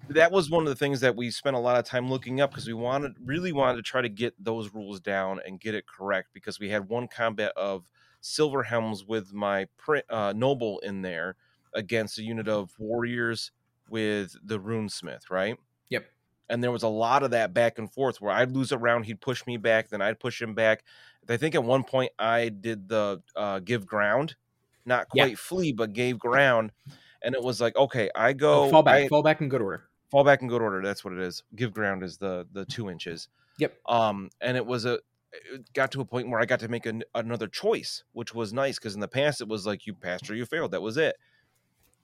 That 0.08 0.32
was 0.32 0.48
one 0.50 0.62
of 0.62 0.68
the 0.70 0.74
things 0.76 1.00
that 1.00 1.16
we 1.16 1.30
spent 1.30 1.56
a 1.56 1.58
lot 1.60 1.78
of 1.78 1.84
time 1.84 2.08
looking 2.08 2.40
up 2.40 2.50
because 2.50 2.66
we 2.66 2.72
wanted 2.72 3.12
really 3.22 3.52
wanted 3.52 3.76
to 3.76 3.82
try 3.82 4.00
to 4.00 4.08
get 4.08 4.34
those 4.42 4.72
rules 4.72 5.00
down 5.00 5.40
and 5.46 5.60
get 5.60 5.74
it 5.74 5.86
correct 5.86 6.30
because 6.32 6.58
we 6.58 6.70
had 6.70 6.88
one 6.88 7.08
combat 7.08 7.52
of 7.56 7.90
silver 8.20 8.62
helms 8.62 9.04
with 9.04 9.32
my 9.34 9.66
print, 9.76 10.06
uh, 10.08 10.32
noble 10.34 10.78
in 10.80 11.02
there 11.02 11.36
against 11.74 12.18
a 12.18 12.22
unit 12.22 12.48
of 12.48 12.74
warriors 12.78 13.52
with 13.86 14.34
the 14.42 14.58
runesmith, 14.58 15.30
right? 15.30 15.58
And 16.50 16.62
there 16.62 16.70
was 16.70 16.82
a 16.82 16.88
lot 16.88 17.22
of 17.22 17.30
that 17.32 17.52
back 17.52 17.78
and 17.78 17.92
forth 17.92 18.20
where 18.20 18.32
I'd 18.32 18.52
lose 18.52 18.72
a 18.72 18.78
round, 18.78 19.04
he'd 19.06 19.20
push 19.20 19.46
me 19.46 19.56
back, 19.56 19.88
then 19.90 20.00
I'd 20.00 20.18
push 20.18 20.40
him 20.40 20.54
back. 20.54 20.82
I 21.28 21.36
think 21.36 21.54
at 21.54 21.62
one 21.62 21.84
point 21.84 22.10
I 22.18 22.48
did 22.48 22.88
the 22.88 23.22
uh, 23.36 23.58
give 23.58 23.86
ground, 23.86 24.34
not 24.86 25.08
Yeah. 25.12 25.24
quite 25.26 25.38
flee, 25.38 25.72
but 25.72 25.92
gave 25.92 26.18
ground. 26.18 26.72
And 27.22 27.34
it 27.34 27.42
was 27.42 27.60
like, 27.60 27.76
okay, 27.76 28.08
I 28.14 28.32
go 28.32 28.64
Oh, 28.64 28.70
fall 28.70 28.82
back, 28.82 28.94
I- 29.04 29.08
fall 29.08 29.22
back 29.22 29.40
in 29.42 29.48
good 29.50 29.60
order. 29.60 29.84
fall 30.10 30.24
back 30.24 30.40
in 30.40 30.48
good 30.48 30.62
order. 30.62 30.80
That's 30.82 31.04
what 31.04 31.12
it 31.12 31.20
is. 31.20 31.42
Give 31.54 31.72
ground 31.74 32.02
is 32.02 32.16
the 32.16 32.46
the 32.52 32.64
two 32.64 32.88
inches. 32.88 33.28
Yep. 33.58 33.76
Um, 33.86 34.30
and 34.40 34.56
it 34.56 34.64
was 34.64 34.86
a 34.86 35.00
it 35.32 35.70
got 35.74 35.92
to 35.92 36.00
a 36.00 36.04
point 36.06 36.30
where 36.30 36.40
I 36.40 36.46
got 36.46 36.60
to 36.60 36.68
make 36.68 36.86
an, 36.86 37.02
another 37.14 37.48
choice, 37.48 38.04
which 38.12 38.34
was 38.34 38.54
nice 38.54 38.78
because 38.78 38.94
in 38.94 39.00
the 39.00 39.08
past 39.08 39.42
it 39.42 39.48
was 39.48 39.66
like 39.66 39.86
you 39.86 39.92
passed 39.92 40.30
or 40.30 40.34
you 40.34 40.46
failed. 40.46 40.70
That 40.70 40.80
was 40.80 40.96
it. 40.96 41.16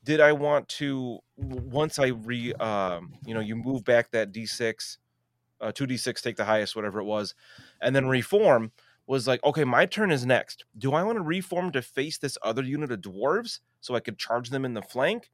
Did 0.05 0.21
I 0.21 0.33
want 0.33 0.69
to 0.81 1.19
once 1.37 1.99
I 1.99 2.09
re 2.09 2.53
um 2.55 3.15
you 3.27 3.35
know 3.35 3.41
you 3.41 3.57
move 3.57 3.85
back 3.85 4.11
that 4.13 4.31
d 4.33 4.47
six, 4.47 4.99
uh 5.61 5.73
two 5.73 5.87
d 5.87 5.97
six 5.97 6.23
take 6.23 6.37
the 6.37 6.45
highest 6.45 6.77
whatever 6.77 7.01
it 7.01 7.05
was, 7.05 7.35
and 7.81 7.95
then 7.97 8.07
reform 8.07 8.71
was 9.07 9.27
like 9.27 9.43
okay 9.45 9.65
my 9.65 9.87
turn 9.87 10.11
is 10.11 10.25
next. 10.25 10.65
Do 10.79 10.93
I 10.95 11.03
want 11.03 11.17
to 11.17 11.23
reform 11.23 11.73
to 11.73 11.83
face 11.83 12.19
this 12.19 12.39
other 12.43 12.63
unit 12.63 12.93
of 12.93 13.01
dwarves 13.01 13.61
so 13.81 13.95
I 13.95 14.01
could 14.01 14.19
charge 14.19 14.51
them 14.51 14.65
in 14.65 14.75
the 14.75 14.83
flank? 14.83 15.31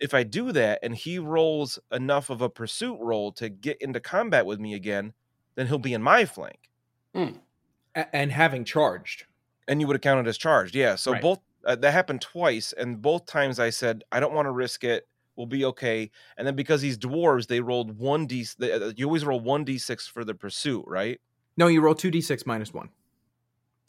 if 0.00 0.14
I 0.14 0.24
do 0.24 0.50
that 0.50 0.80
and 0.82 0.96
he 0.96 1.20
rolls 1.20 1.78
enough 1.92 2.28
of 2.28 2.40
a 2.42 2.48
pursuit 2.50 2.98
roll 3.00 3.30
to 3.32 3.48
get 3.48 3.80
into 3.80 4.00
combat 4.00 4.44
with 4.44 4.58
me 4.58 4.74
again, 4.74 5.12
then 5.54 5.68
he'll 5.68 5.78
be 5.78 5.94
in 5.94 6.02
my 6.02 6.24
flank. 6.24 6.58
A- 7.14 8.16
and 8.16 8.32
having 8.32 8.64
charged. 8.64 9.26
And 9.68 9.80
you 9.80 9.86
would 9.86 9.94
have 9.94 10.00
counted 10.00 10.26
as 10.26 10.38
charged. 10.38 10.74
Yeah. 10.74 10.96
So 10.96 11.12
Right. 11.12 11.22
both 11.22 11.38
uh, 11.66 11.76
that 11.76 11.92
happened 11.92 12.20
twice. 12.20 12.72
And 12.72 13.00
both 13.02 13.26
times 13.26 13.58
I 13.58 13.70
said, 13.70 14.02
I 14.12 14.20
don't 14.20 14.34
want 14.34 14.46
to 14.46 14.52
risk 14.52 14.84
it. 14.84 15.06
We'll 15.36 15.46
be 15.46 15.64
okay. 15.66 16.10
And 16.36 16.46
then 16.46 16.56
because 16.56 16.82
these 16.82 16.98
dwarves, 16.98 17.46
they 17.46 17.60
rolled 17.60 17.98
1d. 17.98 18.56
they- 18.58 18.72
uh, 18.72 18.92
You 18.96 19.06
always 19.06 19.24
roll 19.24 19.40
1d6 19.40 20.10
for 20.10 20.24
the 20.24 20.34
pursuit, 20.34 20.84
right? 20.86 21.20
No, 21.56 21.66
you 21.68 21.80
roll 21.80 21.94
2d6 21.94 22.44
minus 22.46 22.72
1. 22.74 22.88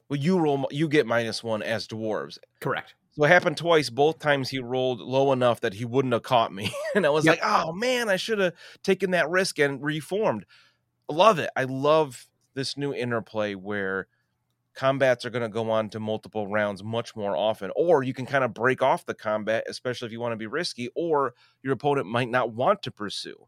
Well, 0.09 0.19
you 0.19 0.37
roll, 0.39 0.67
you 0.71 0.87
get 0.87 1.05
minus 1.07 1.43
one 1.43 1.63
as 1.63 1.87
dwarves. 1.87 2.37
Correct. 2.59 2.95
So 3.15 3.23
it 3.23 3.27
happened 3.29 3.57
twice. 3.57 3.89
Both 3.89 4.19
times 4.19 4.49
he 4.49 4.59
rolled 4.59 4.99
low 4.99 5.31
enough 5.31 5.61
that 5.61 5.73
he 5.75 5.85
wouldn't 5.85 6.13
have 6.13 6.23
caught 6.23 6.53
me. 6.53 6.71
And 6.95 7.05
I 7.05 7.09
was 7.09 7.25
Yep. 7.25 7.39
like, 7.41 7.43
oh 7.43 7.71
man, 7.73 8.09
I 8.09 8.17
should 8.17 8.39
have 8.39 8.53
taken 8.83 9.11
that 9.11 9.29
risk 9.29 9.57
and 9.59 9.81
reformed. 9.83 10.45
Love 11.09 11.39
it. 11.39 11.49
I 11.55 11.63
love 11.63 12.27
this 12.53 12.77
new 12.77 12.93
interplay 12.93 13.55
where 13.55 14.07
combats 14.75 15.25
are 15.25 15.29
going 15.29 15.43
to 15.43 15.49
go 15.49 15.69
on 15.71 15.89
to 15.89 15.99
multiple 15.99 16.47
rounds 16.47 16.83
much 16.83 17.15
more 17.15 17.35
often. 17.35 17.71
Or 17.75 18.03
you 18.03 18.13
can 18.13 18.25
kind 18.25 18.43
of 18.43 18.53
break 18.53 18.81
off 18.81 19.05
the 19.05 19.13
combat, 19.13 19.65
especially 19.67 20.07
if 20.07 20.11
you 20.11 20.19
want 20.19 20.33
to 20.33 20.37
be 20.37 20.47
risky, 20.47 20.89
or 20.95 21.33
your 21.61 21.73
opponent 21.73 22.07
might 22.07 22.29
not 22.29 22.53
want 22.53 22.83
to 22.83 22.91
pursue. 22.91 23.47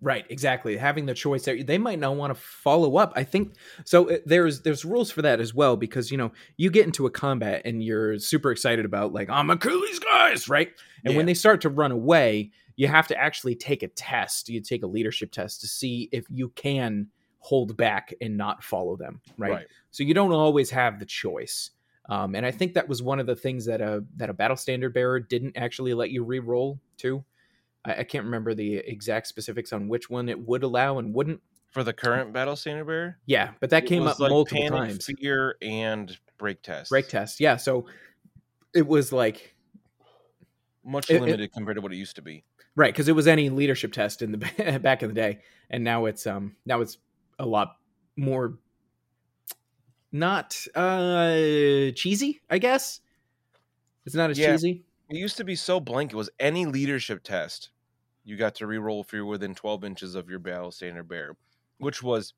Right, 0.00 0.26
exactly. 0.28 0.76
Having 0.76 1.06
the 1.06 1.14
choice 1.14 1.44
there, 1.44 1.62
they 1.62 1.78
might 1.78 1.98
not 1.98 2.16
want 2.16 2.34
to 2.34 2.38
follow 2.38 2.96
up. 2.98 3.14
I 3.16 3.24
think 3.24 3.54
so. 3.84 4.10
uh, 4.10 4.18
There's 4.26 4.60
there's 4.60 4.84
rules 4.84 5.10
for 5.10 5.22
that 5.22 5.40
as 5.40 5.54
well 5.54 5.76
because 5.76 6.10
you 6.10 6.18
know 6.18 6.30
you 6.58 6.68
get 6.70 6.84
into 6.84 7.06
a 7.06 7.10
combat 7.10 7.62
and 7.64 7.82
you're 7.82 8.18
super 8.18 8.50
excited 8.50 8.84
about 8.84 9.14
like 9.14 9.30
I'm 9.30 9.48
Achilles 9.48 9.98
guys, 10.00 10.46
right? 10.48 10.72
And 11.06 11.16
when 11.16 11.24
they 11.24 11.32
start 11.32 11.62
to 11.62 11.70
run 11.70 11.90
away, 11.90 12.50
you 12.76 12.86
have 12.88 13.06
to 13.08 13.16
actually 13.16 13.54
take 13.54 13.82
a 13.82 13.88
test. 13.88 14.50
You 14.50 14.60
take 14.60 14.82
a 14.82 14.86
leadership 14.86 15.32
test 15.32 15.62
to 15.62 15.68
see 15.68 16.10
if 16.12 16.26
you 16.28 16.50
can 16.50 17.06
hold 17.44 17.76
back 17.76 18.14
and 18.22 18.38
not 18.38 18.64
follow 18.64 18.96
them, 18.96 19.20
right? 19.36 19.66
So 19.90 20.02
you 20.02 20.14
don't 20.14 20.32
always 20.32 20.70
have 20.70 20.98
the 20.98 21.04
choice. 21.04 21.72
Um, 22.08 22.34
and 22.34 22.46
I 22.46 22.50
think 22.50 22.72
that 22.72 22.88
was 22.88 23.02
one 23.02 23.20
of 23.20 23.26
the 23.26 23.36
things 23.36 23.66
that 23.66 23.82
a 23.82 24.02
that 24.16 24.30
a 24.30 24.32
battle 24.32 24.56
standard 24.56 24.94
bearer 24.94 25.20
didn't 25.20 25.54
actually 25.56 25.92
let 25.92 26.10
you 26.10 26.24
re-roll 26.24 26.80
too. 26.96 27.22
I, 27.84 27.96
I 27.96 28.04
can't 28.04 28.24
remember 28.24 28.54
the 28.54 28.76
exact 28.76 29.26
specifics 29.26 29.74
on 29.74 29.88
which 29.88 30.08
one 30.08 30.30
it 30.30 30.38
would 30.38 30.62
allow 30.62 30.98
and 30.98 31.12
wouldn't. 31.14 31.40
For 31.70 31.84
the 31.84 31.92
current 31.92 32.32
battle 32.32 32.56
standard 32.56 32.86
bearer, 32.86 33.18
Yeah, 33.26 33.50
but 33.60 33.68
that 33.70 33.84
it 33.84 33.88
came 33.88 34.06
up 34.06 34.18
like 34.20 34.30
multiple 34.30 34.62
panic, 34.62 34.88
times. 34.90 35.10
Fear 35.18 35.56
and 35.60 36.16
break 36.38 36.62
test. 36.62 36.88
Break 36.90 37.08
test, 37.08 37.40
yeah. 37.40 37.56
So 37.56 37.86
it 38.74 38.86
was 38.86 39.12
like 39.12 39.54
Much 40.82 41.10
It- 41.10 41.16
it- 41.16 41.20
limited 41.22 41.52
compared 41.52 41.76
to 41.76 41.80
what 41.82 41.92
it 41.92 41.96
used 41.96 42.16
to 42.16 42.22
be. 42.22 42.44
right 42.76 42.92
because 42.92 43.08
it 43.08 43.12
was 43.12 43.26
any 43.26 43.50
leadership 43.50 43.92
test 43.92 44.20
in 44.22 44.32
the 44.32 44.38
back 44.82 45.02
in 45.02 45.08
the 45.08 45.14
day, 45.14 45.40
and 45.70 45.82
now 45.84 46.04
it's 46.06 46.26
um 46.26 46.56
now 46.66 46.80
it's 46.80 46.98
a 47.38 47.46
lot 47.46 47.76
more 48.16 48.58
not 50.12 50.66
uh 50.74 51.90
cheesy. 51.94 52.40
I 52.48 52.58
guess 52.58 53.00
it's 54.04 54.14
not 54.14 54.30
as 54.30 54.38
Yeah. 54.38 54.38
cheesy. 54.38 54.84
It 55.08 55.16
used 55.18 55.36
to 55.36 55.44
be 55.44 55.56
so 55.56 55.80
blank. 55.80 56.12
It 56.12 56.16
was 56.16 56.30
any 56.38 56.66
leadership 56.66 57.22
test. 57.22 57.70
You 58.24 58.36
got 58.36 58.54
to 58.56 58.66
re-roll 58.66 59.02
if 59.02 59.12
you're 59.12 59.24
within 59.26 59.54
12 59.54 59.84
inches 59.84 60.14
of 60.14 60.30
your 60.30 60.38
battle 60.40 60.72
standard 60.72 61.08
bearer, 61.08 61.36
which 61.78 62.02
was 62.02 62.34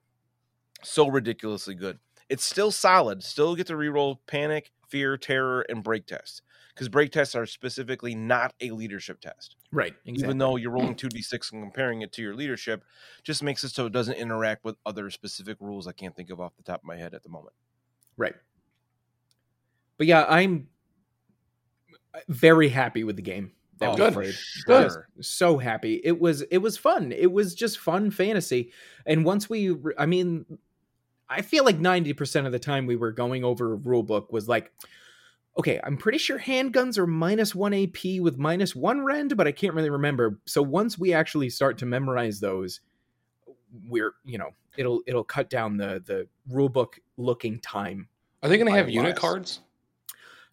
so 0.85 1.09
ridiculously 1.09 1.75
good. 1.75 2.01
It's 2.29 2.45
still 2.45 2.73
solid. 2.73 3.23
Still 3.25 3.57
get 3.57 3.69
to 3.69 3.77
re-roll 3.77 4.23
panic, 4.27 4.73
fear, 4.89 5.17
terror, 5.19 5.63
and 5.69 5.85
break 5.85 6.07
test 6.07 6.43
because 6.77 6.91
break 6.91 7.11
tests 7.11 7.35
are 7.35 7.47
specifically 7.47 8.15
not 8.15 8.53
a 8.61 8.71
leadership 8.71 9.19
test. 9.19 9.57
Right. 9.73 9.95
Exactly. 10.05 10.25
Even 10.25 10.37
though 10.37 10.57
you're 10.57 10.71
rolling 10.71 10.95
two 10.95 11.09
d 11.09 11.23
six 11.23 11.51
and 11.51 11.63
comparing 11.63 12.03
it 12.03 12.13
to 12.13 12.23
your 12.23 12.35
leadership, 12.35 12.85
just 13.23 13.43
makes 13.43 13.65
it 13.65 13.71
so 13.71 13.87
it 13.87 13.93
doesn't 13.93 14.17
interact 14.17 14.63
with 14.63 14.77
other 14.85 15.09
specific 15.09 15.57
rules 15.59 15.87
I 15.87 15.93
can't 15.93 16.15
think 16.15 16.29
of 16.29 16.39
off 16.39 16.55
the 16.55 16.63
top 16.63 16.81
of 16.81 16.85
my 16.85 16.97
head 16.97 17.15
at 17.15 17.23
the 17.23 17.31
moment. 17.31 17.55
Right. 18.19 18.35
But 19.97 20.07
yeah, 20.07 20.27
I'm 20.29 20.69
uh, 22.15 22.19
very 22.29 22.69
happy 22.69 23.05
with 23.05 23.17
the 23.17 23.23
game 23.23 23.53
that 23.79 23.99
Oh, 23.99 24.11
good. 24.11 24.37
Good. 24.67 24.93
So 25.23 25.57
happy. 25.57 26.03
It 26.05 26.21
was 26.21 26.43
it 26.43 26.59
was 26.59 26.77
fun. 26.77 27.11
It 27.11 27.33
was 27.33 27.55
just 27.55 27.79
fun 27.79 28.11
fantasy. 28.11 28.71
And 29.07 29.25
once 29.25 29.49
we 29.49 29.71
re- 29.71 29.95
I 29.97 30.05
mean 30.05 30.45
I 31.29 31.41
feel 31.43 31.65
like 31.65 31.79
90% 31.79 32.47
of 32.47 32.53
the 32.53 32.59
time 32.59 32.87
we 32.87 32.95
were 32.97 33.11
going 33.13 33.45
over 33.45 33.73
a 33.73 33.77
rule 33.77 34.03
book 34.03 34.31
was 34.31 34.47
like 34.47 34.71
okay, 35.59 35.81
I'm 35.83 35.97
pretty 35.97 36.19
sure 36.19 36.39
handguns 36.39 36.99
are 36.99 37.07
minus 37.07 37.55
1 37.55 37.73
AP 37.75 38.21
with 38.21 38.37
minus 38.39 38.77
1 38.77 39.01
rend, 39.03 39.37
but 39.37 39.47
I 39.47 39.53
can't 39.53 39.75
really 39.75 39.91
remember. 39.91 40.39
So 40.47 40.63
once 40.63 40.99
we 40.99 41.13
actually 41.15 41.51
start 41.51 41.79
to 41.79 41.87
memorize 41.87 42.41
those 42.41 42.81
we're, 43.89 44.13
you 44.25 44.39
know, 44.39 44.51
it'll 44.77 45.03
it'll 45.07 45.25
cut 45.25 45.51
down 45.51 45.77
the 45.77 46.03
the 46.05 46.29
rule 46.49 46.69
book 46.69 46.99
looking 47.17 47.59
time 47.61 48.09
Are 48.43 48.49
they 48.49 48.57
going 48.57 48.71
to 48.71 48.77
have 48.77 48.89
unit 48.89 49.17
cards? 49.17 49.61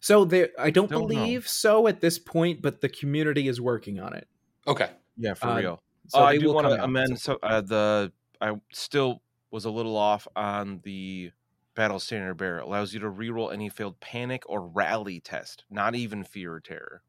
so 0.00 0.24
there, 0.24 0.50
I 0.58 0.70
don't, 0.70 0.90
Don't 0.90 1.02
know. 1.02 1.06
believe 1.06 1.48
so 1.48 1.86
at 1.86 2.00
this 2.00 2.18
point, 2.18 2.60
but 2.60 2.80
the 2.80 2.88
community 2.88 3.48
is 3.48 3.60
working 3.60 4.00
on 4.00 4.14
it. 4.14 4.28
Okay. 4.66 4.90
Yeah, 5.16 5.34
for 5.34 5.48
Uh, 5.48 5.58
real. 5.58 5.82
So 6.08 6.18
oh, 6.18 6.24
I 6.24 6.36
do 6.36 6.52
want 6.52 6.66
to 6.66 6.82
amend. 6.84 7.18
So 7.18 7.38
uh, 7.42 7.62
the 7.62 8.12
I 8.40 8.60
still 8.72 9.22
was 9.50 9.64
a 9.64 9.70
little 9.70 9.96
off 9.96 10.28
on 10.36 10.80
the 10.84 11.30
battle 11.74 11.98
standard 11.98 12.34
bear. 12.34 12.58
Allows 12.58 12.94
you 12.94 13.00
to 13.00 13.10
reroll 13.10 13.52
any 13.52 13.68
failed 13.68 14.00
panic 14.00 14.42
or 14.48 14.60
rally 14.66 15.20
test, 15.20 15.64
not 15.70 15.94
even 15.94 16.24
fear 16.24 16.54
or 16.54 16.60
terror. 16.60 17.02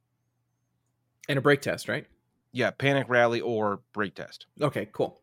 and 1.27 1.37
a 1.37 1.41
break 1.41 1.61
test, 1.61 1.87
right? 1.87 2.05
Yeah, 2.51 2.71
panic, 2.71 3.07
rally, 3.09 3.41
or 3.41 3.81
break 3.93 4.15
test. 4.15 4.45
Okay, 4.61 4.87
cool. 4.93 5.21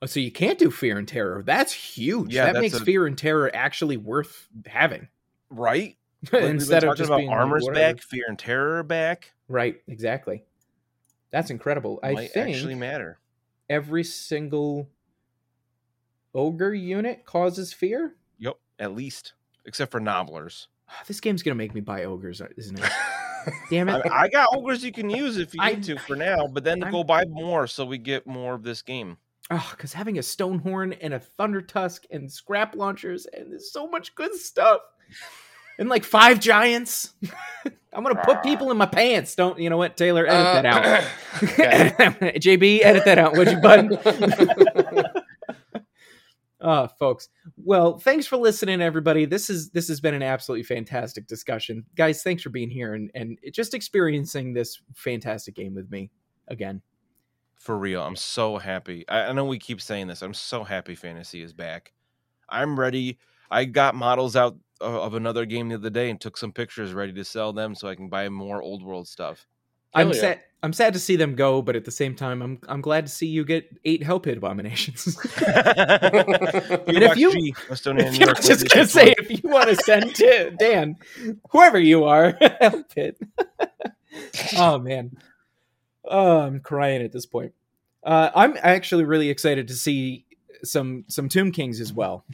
Oh, 0.00 0.06
so 0.06 0.18
you 0.20 0.30
can't 0.32 0.58
do 0.58 0.70
fear 0.70 0.96
and 0.98 1.06
terror. 1.08 1.42
That's 1.44 1.72
huge. 1.72 2.32
Yeah, 2.34 2.46
that 2.46 2.54
that's 2.54 2.62
makes 2.62 2.80
a- 2.80 2.84
fear 2.84 3.06
and 3.06 3.16
terror 3.18 3.50
actually 3.54 3.96
worth 3.96 4.48
having 4.66 5.08
Right. 5.50 5.96
Like, 6.32 6.44
instead 6.44 6.84
of 6.84 6.96
just 6.96 7.08
about 7.10 7.18
being 7.18 7.28
like, 7.30 7.38
armor's 7.38 7.64
whatever. 7.64 7.94
back, 7.96 8.02
fear 8.02 8.24
and 8.28 8.38
terror 8.38 8.82
back. 8.82 9.32
Right, 9.48 9.76
exactly. 9.86 10.44
That's 11.30 11.50
incredible. 11.50 12.00
I 12.02 12.14
think 12.28 12.54
actually 12.54 12.74
matter. 12.76 13.18
every 13.68 14.04
single 14.04 14.88
ogre 16.34 16.72
unit 16.74 17.24
causes 17.26 17.72
fear. 17.74 18.16
At 18.78 18.94
least 18.94 19.34
except 19.66 19.90
for 19.92 20.00
gnoblars. 20.00 20.66
This 21.06 21.20
game's 21.20 21.42
gonna 21.42 21.54
make 21.54 21.74
me 21.74 21.80
buy 21.80 22.04
ogres, 22.04 22.42
isn't 22.56 22.78
it? 22.78 22.90
Damn 23.70 23.88
it! 23.88 24.06
I 24.10 24.28
got 24.28 24.48
ogres 24.52 24.84
you 24.84 24.92
can 24.92 25.10
use 25.10 25.36
if 25.38 25.54
you 25.54 25.60
I- 25.62 25.74
need 25.74 25.84
to 25.84 25.98
for 25.98 26.16
now, 26.16 26.46
but 26.46 26.64
then 26.64 26.82
I'm- 26.82 26.92
go 26.92 27.04
buy 27.04 27.24
more 27.26 27.66
so 27.66 27.84
we 27.84 27.98
get 27.98 28.26
more 28.26 28.54
of 28.54 28.62
this 28.62 28.82
game. 28.82 29.16
Oh, 29.50 29.68
because 29.72 29.92
having 29.92 30.18
a 30.18 30.22
stone 30.22 30.58
horn 30.58 30.94
and 30.94 31.12
a 31.12 31.18
thunder 31.20 31.60
tusk 31.60 32.04
and 32.10 32.32
scrap 32.32 32.74
launchers 32.74 33.26
and 33.26 33.52
there's 33.52 33.70
so 33.72 33.86
much 33.86 34.14
good 34.14 34.34
stuff. 34.34 34.80
And 35.78 35.88
like 35.90 36.04
five 36.04 36.40
giants. 36.40 37.12
I'm 37.92 38.02
gonna 38.02 38.22
put 38.24 38.42
people 38.42 38.70
in 38.70 38.76
my 38.76 38.86
pants. 38.86 39.34
Don't 39.34 39.58
you 39.58 39.68
know 39.70 39.76
what, 39.76 39.96
Taylor? 39.96 40.26
Edit 40.26 40.62
that 40.62 40.66
out. 40.66 40.84
Uh, 40.84 41.06
okay. 41.44 42.38
JB, 42.38 42.80
edit 42.82 43.04
that 43.04 43.18
out, 43.18 43.36
would 43.36 43.50
you, 43.50 43.58
bud? 43.58 45.10
Uh, 46.64 46.88
folks. 46.88 47.28
Well, 47.58 47.98
thanks 47.98 48.26
for 48.26 48.38
listening, 48.38 48.80
everybody. 48.80 49.26
This 49.26 49.50
is 49.50 49.68
this 49.70 49.86
has 49.88 50.00
been 50.00 50.14
an 50.14 50.22
absolutely 50.22 50.62
fantastic 50.62 51.26
discussion, 51.26 51.84
guys. 51.94 52.22
Thanks 52.22 52.42
for 52.42 52.48
being 52.48 52.70
here 52.70 52.94
and 52.94 53.10
and 53.14 53.38
just 53.52 53.74
experiencing 53.74 54.54
this 54.54 54.80
fantastic 54.94 55.54
game 55.54 55.74
with 55.74 55.90
me 55.90 56.10
again. 56.48 56.80
For 57.56 57.76
real, 57.76 58.02
I'm 58.02 58.16
so 58.16 58.56
happy. 58.56 59.06
I, 59.10 59.26
I 59.26 59.32
know 59.32 59.44
we 59.44 59.58
keep 59.58 59.82
saying 59.82 60.06
this. 60.06 60.22
I'm 60.22 60.32
so 60.32 60.64
happy 60.64 60.94
fantasy 60.94 61.42
is 61.42 61.52
back. 61.52 61.92
I'm 62.48 62.80
ready. 62.80 63.18
I 63.50 63.66
got 63.66 63.94
models 63.94 64.34
out 64.34 64.56
of, 64.80 64.94
of 64.94 65.14
another 65.14 65.44
game 65.44 65.68
the 65.68 65.74
other 65.74 65.90
day 65.90 66.08
and 66.08 66.18
took 66.18 66.38
some 66.38 66.52
pictures 66.52 66.94
ready 66.94 67.12
to 67.12 67.24
sell 67.24 67.52
them 67.52 67.74
so 67.74 67.88
I 67.88 67.94
can 67.94 68.08
buy 68.08 68.30
more 68.30 68.62
old 68.62 68.82
world 68.82 69.06
stuff. 69.06 69.46
I'm 69.94 70.08
yeah. 70.08 70.14
sad. 70.14 70.40
I'm 70.62 70.72
sad 70.72 70.94
to 70.94 70.98
see 70.98 71.16
them 71.16 71.34
go, 71.34 71.60
but 71.60 71.76
at 71.76 71.84
the 71.84 71.90
same 71.90 72.14
time, 72.14 72.40
I'm 72.40 72.58
I'm 72.68 72.80
glad 72.80 73.06
to 73.06 73.12
see 73.12 73.26
you 73.26 73.44
get 73.44 73.68
eight 73.84 74.02
hell 74.02 74.18
pit 74.18 74.38
abominations. 74.38 75.16
and 75.46 77.02
if 77.02 77.16
you- 77.16 77.30
Estonian, 77.68 78.12
New 78.18 78.24
I 78.24 78.26
York 78.26 78.40
just 78.40 78.68
gonna 78.70 78.86
say, 78.86 79.14
if 79.18 79.30
you 79.30 79.48
want 79.50 79.68
to 79.68 79.76
send 79.76 80.14
to 80.16 80.50
Dan, 80.58 80.96
whoever 81.50 81.78
you 81.78 82.04
are, 82.04 82.36
hell 82.60 82.82
pit. 82.94 83.18
oh 84.56 84.78
man, 84.78 85.16
oh, 86.04 86.40
I'm 86.40 86.60
crying 86.60 87.02
at 87.02 87.12
this 87.12 87.26
point. 87.26 87.52
Uh, 88.02 88.30
I'm 88.34 88.56
actually 88.62 89.04
really 89.04 89.30
excited 89.30 89.68
to 89.68 89.74
see 89.74 90.24
some 90.62 91.04
some 91.08 91.28
Tomb 91.28 91.52
Kings 91.52 91.80
as 91.80 91.92
well. 91.92 92.24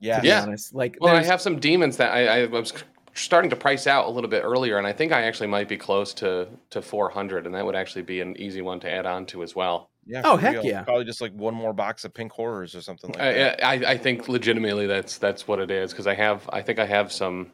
yeah, 0.00 0.16
To 0.16 0.22
be 0.22 0.28
Yeah. 0.28 0.42
honest, 0.42 0.74
like 0.74 0.98
Well, 1.00 1.16
I 1.16 1.22
have 1.24 1.40
some 1.40 1.58
demons 1.58 1.96
that 1.98 2.12
I, 2.12 2.42
I 2.42 2.46
was 2.46 2.72
starting 3.18 3.50
to 3.50 3.56
price 3.56 3.86
out 3.86 4.06
a 4.06 4.10
little 4.10 4.30
bit 4.30 4.42
earlier, 4.44 4.78
and 4.78 4.86
I 4.86 4.92
think 4.92 5.12
I 5.12 5.22
actually 5.22 5.48
might 5.48 5.68
be 5.68 5.76
close 5.76 6.14
to 6.14 6.48
to 6.70 6.82
400, 6.82 7.46
and 7.46 7.54
that 7.54 7.64
would 7.64 7.76
actually 7.76 8.02
be 8.02 8.20
an 8.20 8.36
easy 8.40 8.62
one 8.62 8.80
to 8.80 8.90
add 8.90 9.06
on 9.06 9.26
to 9.26 9.42
as 9.42 9.54
well. 9.54 9.90
yeah. 10.06 10.22
Oh, 10.24 10.36
heck 10.36 10.54
real. 10.54 10.64
yeah. 10.64 10.82
Probably 10.82 11.04
just 11.04 11.20
like 11.20 11.32
one 11.32 11.54
more 11.54 11.72
box 11.72 12.04
of 12.04 12.14
pink 12.14 12.32
horrors 12.32 12.74
or 12.74 12.80
something 12.80 13.10
like 13.10 13.20
I, 13.20 13.32
that. 13.32 13.64
I, 13.64 13.72
I 13.92 13.98
think 13.98 14.28
legitimately 14.28 14.86
that's 14.86 15.18
that's 15.18 15.46
what 15.46 15.58
it 15.58 15.70
is 15.70 15.92
because 15.92 16.06
I 16.06 16.14
have 16.14 16.48
I 16.52 16.62
think 16.62 16.78
I 16.78 16.86
have 16.86 17.12
some 17.12 17.52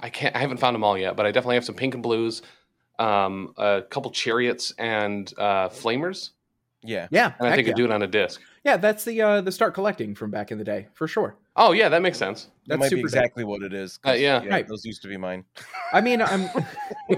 I 0.00 0.10
can't 0.10 0.34
I 0.34 0.40
haven't 0.40 0.58
found 0.58 0.74
them 0.74 0.84
all 0.84 0.98
yet, 0.98 1.16
but 1.16 1.26
I 1.26 1.30
definitely 1.30 1.56
have 1.56 1.64
some 1.64 1.74
pink 1.74 1.94
and 1.94 2.02
blues, 2.02 2.42
um, 2.98 3.54
a 3.56 3.82
couple 3.88 4.10
chariots 4.10 4.72
and 4.78 5.32
uh, 5.38 5.68
flamers, 5.68 6.30
yeah. 6.84 7.08
yeah, 7.10 7.32
and 7.38 7.48
I 7.48 7.56
think 7.56 7.66
yeah. 7.68 7.72
I 7.74 7.76
do 7.76 7.84
it 7.84 7.90
on 7.90 8.02
a 8.02 8.06
disc. 8.06 8.40
yeah, 8.64 8.76
that's 8.76 9.04
the 9.04 9.20
uh, 9.20 9.40
the 9.40 9.52
start 9.52 9.74
collecting 9.74 10.14
from 10.14 10.30
back 10.30 10.50
in 10.52 10.58
the 10.58 10.64
day 10.64 10.88
for 10.94 11.08
sure. 11.08 11.36
Oh 11.56 11.72
yeah, 11.72 11.88
that 11.88 12.02
makes 12.02 12.18
sense. 12.18 12.44
That 12.66 12.78
That's 12.78 12.80
might 12.80 12.84
be 12.90 12.96
super 12.96 13.08
dope. 13.08 13.16
exactly 13.16 13.44
what 13.44 13.62
it 13.62 13.72
is. 13.72 14.00
Uh, 14.06 14.12
yeah. 14.12 14.44
Right. 14.44 14.66
those 14.66 14.84
used 14.84 15.02
to 15.02 15.08
be 15.08 15.16
mine. 15.16 15.44
I 15.92 16.00
mean, 16.00 16.20
I'm. 16.20 16.42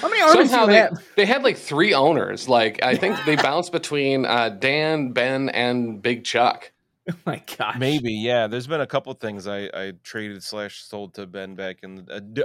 How 0.00 0.08
many 0.08 0.20
armies 0.22 0.34
do 0.34 0.46
Somehow 0.46 0.60
you 0.62 0.66
they, 0.66 0.76
have? 0.76 1.04
they 1.16 1.26
had 1.26 1.42
like 1.42 1.56
three 1.56 1.94
owners. 1.94 2.48
Like 2.48 2.82
I 2.82 2.96
think 2.96 3.16
they 3.24 3.36
bounced 3.36 3.72
between 3.72 4.24
uh, 4.26 4.50
Dan, 4.50 5.12
Ben, 5.12 5.48
and 5.48 6.02
Big 6.02 6.24
Chuck. 6.24 6.72
Oh 7.08 7.14
my 7.24 7.40
gosh. 7.56 7.76
Maybe, 7.78 8.12
yeah. 8.12 8.48
There's 8.48 8.66
been 8.66 8.80
a 8.80 8.86
couple 8.86 9.14
things 9.14 9.46
I, 9.46 9.70
I 9.72 9.92
traded 10.02 10.42
slash 10.42 10.82
sold 10.82 11.14
to 11.14 11.24
Ben 11.28 11.54
back 11.54 11.84
in 11.84 12.04
a, 12.10 12.20
di- 12.20 12.42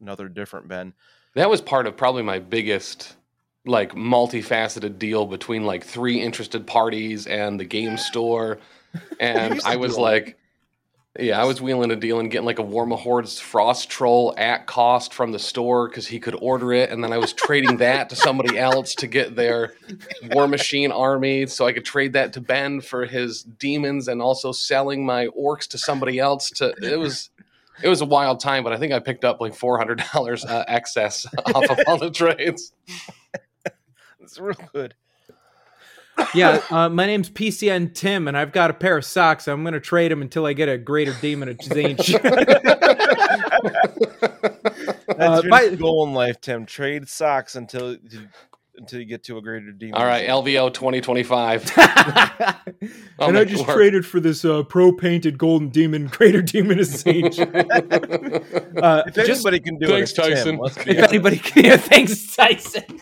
another 0.00 0.28
different 0.28 0.68
Ben. 0.68 0.94
That 1.34 1.50
was 1.50 1.60
part 1.60 1.88
of 1.88 1.96
probably 1.96 2.22
my 2.22 2.38
biggest 2.38 3.16
like 3.66 3.92
multifaceted 3.92 4.98
deal 4.98 5.26
between 5.26 5.64
like 5.64 5.84
three 5.84 6.20
interested 6.20 6.66
parties 6.66 7.26
and 7.26 7.58
the 7.58 7.64
game 7.64 7.96
store. 7.96 8.58
And 9.20 9.60
I 9.66 9.76
was 9.76 9.98
like 9.98 10.38
yeah, 11.18 11.40
I 11.40 11.44
was 11.46 11.60
wheeling 11.60 11.90
a 11.90 11.96
deal 11.96 12.20
and 12.20 12.30
getting 12.30 12.46
like 12.46 12.60
a 12.60 12.64
Warmahordes 12.64 13.40
Frost 13.40 13.90
Troll 13.90 14.34
at 14.36 14.66
cost 14.66 15.12
from 15.12 15.32
the 15.32 15.38
store 15.38 15.88
because 15.88 16.06
he 16.06 16.20
could 16.20 16.36
order 16.40 16.72
it, 16.72 16.90
and 16.90 17.02
then 17.02 17.12
I 17.12 17.18
was 17.18 17.32
trading 17.32 17.78
that 17.78 18.10
to 18.10 18.16
somebody 18.16 18.56
else 18.58 18.94
to 18.96 19.08
get 19.08 19.34
their 19.34 19.74
War 20.30 20.46
Machine 20.46 20.92
army, 20.92 21.46
so 21.46 21.66
I 21.66 21.72
could 21.72 21.84
trade 21.84 22.12
that 22.12 22.34
to 22.34 22.40
Ben 22.40 22.80
for 22.80 23.04
his 23.04 23.42
demons, 23.42 24.06
and 24.06 24.22
also 24.22 24.52
selling 24.52 25.04
my 25.04 25.26
orcs 25.28 25.66
to 25.68 25.78
somebody 25.78 26.20
else. 26.20 26.50
To 26.50 26.72
it 26.80 26.98
was 26.98 27.30
it 27.82 27.88
was 27.88 28.00
a 28.00 28.06
wild 28.06 28.38
time, 28.38 28.62
but 28.62 28.72
I 28.72 28.76
think 28.76 28.92
I 28.92 29.00
picked 29.00 29.24
up 29.24 29.40
like 29.40 29.54
four 29.54 29.76
hundred 29.76 30.04
dollars 30.12 30.44
uh, 30.44 30.64
excess 30.68 31.26
off 31.52 31.68
of 31.68 31.80
all 31.88 31.98
the 31.98 32.10
trades. 32.10 32.72
It's 34.32 34.38
real 34.38 34.56
good. 34.74 34.94
yeah, 36.34 36.60
uh, 36.70 36.88
my 36.88 37.06
name's 37.06 37.30
PCN 37.30 37.94
Tim, 37.94 38.28
and 38.28 38.36
I've 38.36 38.52
got 38.52 38.70
a 38.70 38.74
pair 38.74 38.96
of 38.98 39.04
socks. 39.04 39.48
I'm 39.48 39.62
going 39.62 39.72
to 39.74 39.80
trade 39.80 40.10
them 40.12 40.20
until 40.20 40.44
I 40.46 40.52
get 40.52 40.68
a 40.68 40.76
greater 40.76 41.14
demon 41.20 41.48
of 41.48 41.58
change. 41.60 42.12
That's 45.08 45.18
Uh, 45.18 45.40
your 45.42 45.50
by- 45.50 45.74
goal 45.76 46.06
in 46.06 46.14
life, 46.14 46.40
Tim. 46.40 46.66
Trade 46.66 47.08
socks 47.08 47.56
until 47.56 47.96
until 48.76 49.00
you 49.00 49.06
get 49.06 49.24
to 49.24 49.36
a 49.38 49.42
greater 49.42 49.72
demon. 49.72 49.94
All 49.94 50.04
right, 50.06 50.28
LVO 50.28 50.72
twenty 50.72 51.00
twenty 51.00 51.22
five. 51.24 51.62
and 51.76 53.36
I 53.36 53.44
just 53.44 53.62
it 53.62 53.66
work. 53.66 53.76
traded 53.76 54.06
for 54.06 54.20
this 54.20 54.44
uh, 54.44 54.62
pro 54.62 54.92
painted 54.92 55.36
golden 55.38 55.70
demon, 55.70 56.06
greater 56.06 56.42
demon 56.42 56.78
of 56.78 56.86
sage. 56.86 57.38
uh, 57.40 59.02
If 59.06 59.14
just 59.14 59.30
anybody 59.44 59.58
can 59.60 59.78
do 59.78 59.86
Thanks, 59.88 60.12
it, 60.12 60.18
it's 60.18 60.28
Tim. 60.28 60.30
Tyson. 60.30 60.58
Let's 60.58 60.76
if 60.78 60.98
anybody 61.10 61.38
can, 61.38 61.64
yeah, 61.64 61.76
thanks, 61.76 62.36
Tyson. 62.36 63.00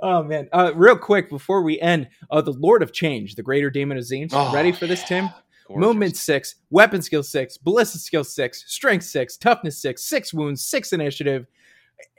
Oh 0.00 0.22
man, 0.22 0.48
uh, 0.52 0.72
real 0.74 0.96
quick 0.96 1.28
before 1.28 1.62
we 1.62 1.80
end, 1.80 2.08
uh, 2.30 2.40
the 2.40 2.52
Lord 2.52 2.82
of 2.82 2.92
Change, 2.92 3.34
the 3.34 3.42
greater 3.42 3.70
demon 3.70 3.98
of 3.98 4.04
Tzeentch. 4.04 4.30
Oh, 4.32 4.52
Ready 4.54 4.70
for 4.72 4.86
this, 4.86 5.02
Tim? 5.04 5.28
gorgeous. 5.66 5.80
Movement 5.86 6.16
six, 6.16 6.54
weapon 6.70 7.02
skill 7.02 7.22
six, 7.22 7.58
ballistic 7.58 8.00
skill 8.00 8.24
six, 8.24 8.64
strength 8.66 9.04
six, 9.04 9.36
toughness 9.36 9.80
six, 9.82 10.04
six 10.04 10.32
wounds, 10.32 10.64
six 10.64 10.92
initiative. 10.92 11.46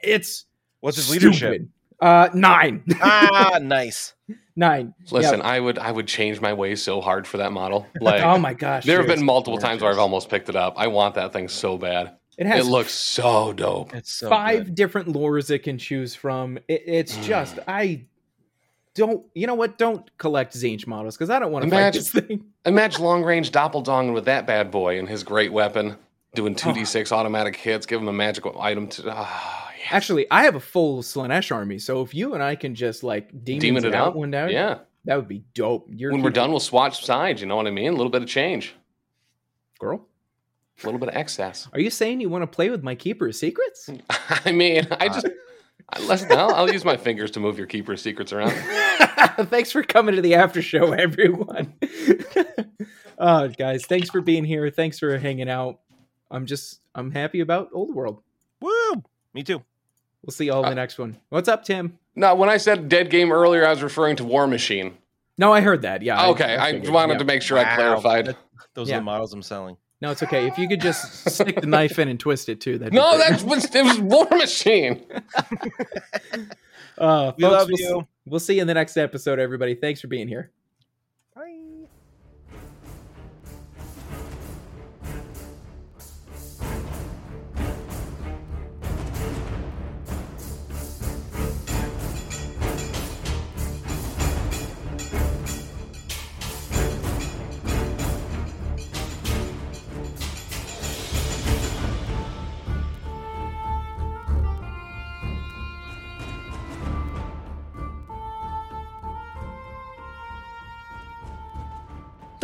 It's 0.03 0.45
What's 0.81 0.97
his 0.97 1.09
leadership? 1.09 1.63
Uh, 2.01 2.29
nine. 2.33 2.83
ah, 3.01 3.59
nice. 3.61 4.13
nine. 4.55 4.93
Listen, 5.11 5.39
Yeah. 5.39 5.45
I 5.47 5.59
would 5.59 5.77
I 5.77 5.91
would 5.91 6.07
change 6.07 6.39
my 6.39 6.53
ways 6.53 6.81
so 6.81 7.01
hard 7.01 7.27
for 7.27 7.37
that 7.37 7.51
model. 7.51 7.87
Like 7.99 8.21
Oh 8.23 8.37
my 8.37 8.53
gosh. 8.53 8.85
there 8.85 8.97
have 8.99 9.07
been 9.07 9.23
multiple 9.25 9.57
times 9.57 9.81
where 9.81 9.91
I've 9.91 9.97
almost 9.99 10.29
picked 10.29 10.47
it 10.47 10.55
up. 10.55 10.75
I 10.77 10.87
want 10.87 11.15
that 11.15 11.33
thing 11.33 11.47
so 11.49 11.77
bad. 11.77 12.15
It 12.39 12.47
has 12.47 12.65
It 12.65 12.69
looks 12.71 12.93
so 12.93 13.51
dope. 13.53 13.93
It's 13.93 14.11
so 14.13 14.29
five 14.29 14.65
good. 14.65 14.75
different 14.75 15.09
lures 15.09 15.49
it 15.51 15.59
can 15.59 15.77
choose 15.77 16.15
from. 16.15 16.57
It, 16.69 16.83
it's 16.85 17.17
just 17.17 17.59
I 17.67 18.05
don't. 18.95 19.25
You 19.35 19.45
know 19.45 19.55
what? 19.55 19.77
Don't 19.77 20.09
collect 20.17 20.53
Tzeentch 20.55 20.87
models 20.87 21.15
because 21.17 21.29
I 21.29 21.37
don't 21.39 21.51
want 21.51 21.65
to 21.65 21.71
fight 21.71 21.93
this 21.93 22.09
thing. 22.09 22.45
Imagine 22.65 23.03
long 23.03 23.23
range 23.23 23.51
doppeldong 23.51 24.13
with 24.13 24.23
that 24.25 24.47
bad 24.47 24.71
boy 24.71 24.97
and 24.99 25.07
his 25.09 25.23
great 25.23 25.51
weapon, 25.51 25.97
doing 26.33 26.55
two 26.55 26.71
d 26.71 26.85
six 26.85 27.11
automatic 27.11 27.57
hits, 27.57 27.85
give 27.85 27.99
him 28.01 28.07
a 28.07 28.13
magical 28.13 28.59
item 28.61 28.87
to. 28.87 29.03
Ah, 29.13 29.71
yes. 29.77 29.87
Actually, 29.91 30.25
I 30.31 30.43
have 30.43 30.55
a 30.55 30.59
full 30.61 31.01
Slaanesh 31.03 31.53
army, 31.53 31.77
so 31.77 32.01
if 32.01 32.15
you 32.15 32.33
and 32.35 32.41
I 32.41 32.55
can 32.55 32.73
just 32.73 33.03
like 33.03 33.27
demons 33.43 33.61
demon 33.61 33.83
it 33.83 33.89
it 33.89 33.95
out 33.95 34.07
out. 34.09 34.15
one 34.15 34.31
day, 34.31 34.53
Yeah. 34.53 34.79
that 35.05 35.17
would 35.17 35.27
be 35.27 35.43
dope. 35.53 35.87
You're 35.91 36.11
When 36.13 36.21
we're 36.21 36.29
done, 36.29 36.51
we'll 36.51 36.59
swatch 36.61 37.03
sides. 37.05 37.41
You 37.41 37.47
know 37.47 37.57
what 37.57 37.67
I 37.67 37.71
mean? 37.71 37.89
A 37.89 37.95
little 37.97 38.09
bit 38.11 38.21
of 38.23 38.29
change, 38.29 38.75
girl. 39.77 40.05
A 40.83 40.87
little 40.87 40.99
bit 40.99 41.09
of 41.09 41.15
excess. 41.15 41.67
Are 41.73 41.79
you 41.79 41.89
saying 41.89 42.21
you 42.21 42.29
want 42.29 42.43
to 42.43 42.47
play 42.47 42.69
with 42.69 42.83
my 42.83 42.95
keeper 42.95 43.27
of 43.27 43.35
secrets? 43.35 43.89
I 44.45 44.51
mean, 44.51 44.87
I 44.91 45.07
just. 45.07 45.25
Uh. 45.25 45.29
I, 45.91 45.99
listen, 46.05 46.31
I'll, 46.31 46.53
I'll 46.53 46.71
use 46.71 46.85
my 46.85 46.97
fingers 46.97 47.31
to 47.31 47.39
move 47.39 47.57
your 47.57 47.65
keeper's 47.65 48.01
secrets 48.01 48.31
around. 48.31 48.51
thanks 49.47 49.71
for 49.71 49.81
coming 49.81 50.15
to 50.15 50.21
the 50.21 50.35
after 50.35 50.61
show, 50.61 50.91
everyone. 50.93 51.73
oh, 53.17 53.47
guys, 53.57 53.85
thanks 53.87 54.09
for 54.09 54.21
being 54.21 54.43
here. 54.45 54.69
Thanks 54.69 54.99
for 54.99 55.17
hanging 55.17 55.49
out. 55.49 55.79
I'm 56.29 56.45
just 56.45 56.79
I'm 56.93 57.11
happy 57.11 57.39
about 57.39 57.69
Old 57.73 57.95
World. 57.95 58.21
Woo! 58.61 59.03
Me 59.33 59.41
too. 59.41 59.63
We'll 60.23 60.31
see 60.33 60.45
y'all 60.45 60.59
in 60.59 60.65
the 60.65 60.71
uh, 60.71 60.75
next 60.75 60.99
one. 60.99 61.17
What's 61.29 61.47
up, 61.49 61.63
Tim? 61.63 61.97
No, 62.15 62.35
when 62.35 62.49
I 62.49 62.57
said 62.57 62.89
dead 62.89 63.09
game 63.09 63.31
earlier, 63.31 63.65
I 63.65 63.71
was 63.71 63.81
referring 63.81 64.17
to 64.17 64.23
War 64.23 64.45
Machine. 64.45 64.97
No, 65.37 65.53
I 65.53 65.61
heard 65.61 65.83
that. 65.83 66.01
Yeah. 66.01 66.27
okay, 66.27 66.57
I, 66.57 66.73
figured. 66.73 66.93
wanted 66.93 67.13
Yeah. 67.13 67.19
to 67.19 67.25
make 67.25 67.41
sure 67.41 67.57
I 67.57 67.75
clarified. 67.75 68.25
That- 68.27 68.37
Those 68.73 68.89
Yeah. 68.89 68.97
are 68.97 68.99
the 68.99 69.05
models 69.05 69.33
I'm 69.33 69.41
selling. 69.41 69.77
No, 70.01 70.11
it's 70.11 70.23
okay. 70.23 70.47
If 70.47 70.57
you 70.57 70.67
could 70.69 70.79
just 70.81 71.29
stick 71.29 71.59
the 71.59 71.67
knife 71.67 71.99
in 71.99 72.07
and 72.07 72.17
twist 72.19 72.47
it 72.49 72.61
too. 72.61 72.77
That'd 72.77 72.91
be 72.93 72.97
No, 72.97 73.17
great. 73.17 73.29
that's 73.29 73.43
was, 73.43 73.65
it 73.75 73.83
was 73.83 73.99
War 73.99 74.27
Machine. 74.31 75.05
Uh, 76.97 77.31
We 77.37 77.43
folks, 77.43 77.53
love 77.53 77.67
we'll, 77.69 77.79
you. 77.79 77.99
s- 78.01 78.05
We'll 78.25 78.39
see 78.41 78.55
you 78.55 78.61
in 78.61 78.67
the 78.67 78.73
next 78.73 78.97
episode, 78.97 79.39
everybody. 79.39 79.73
Thanks 79.73 80.01
for 80.01 80.07
being 80.07 80.27
here. 80.27 80.51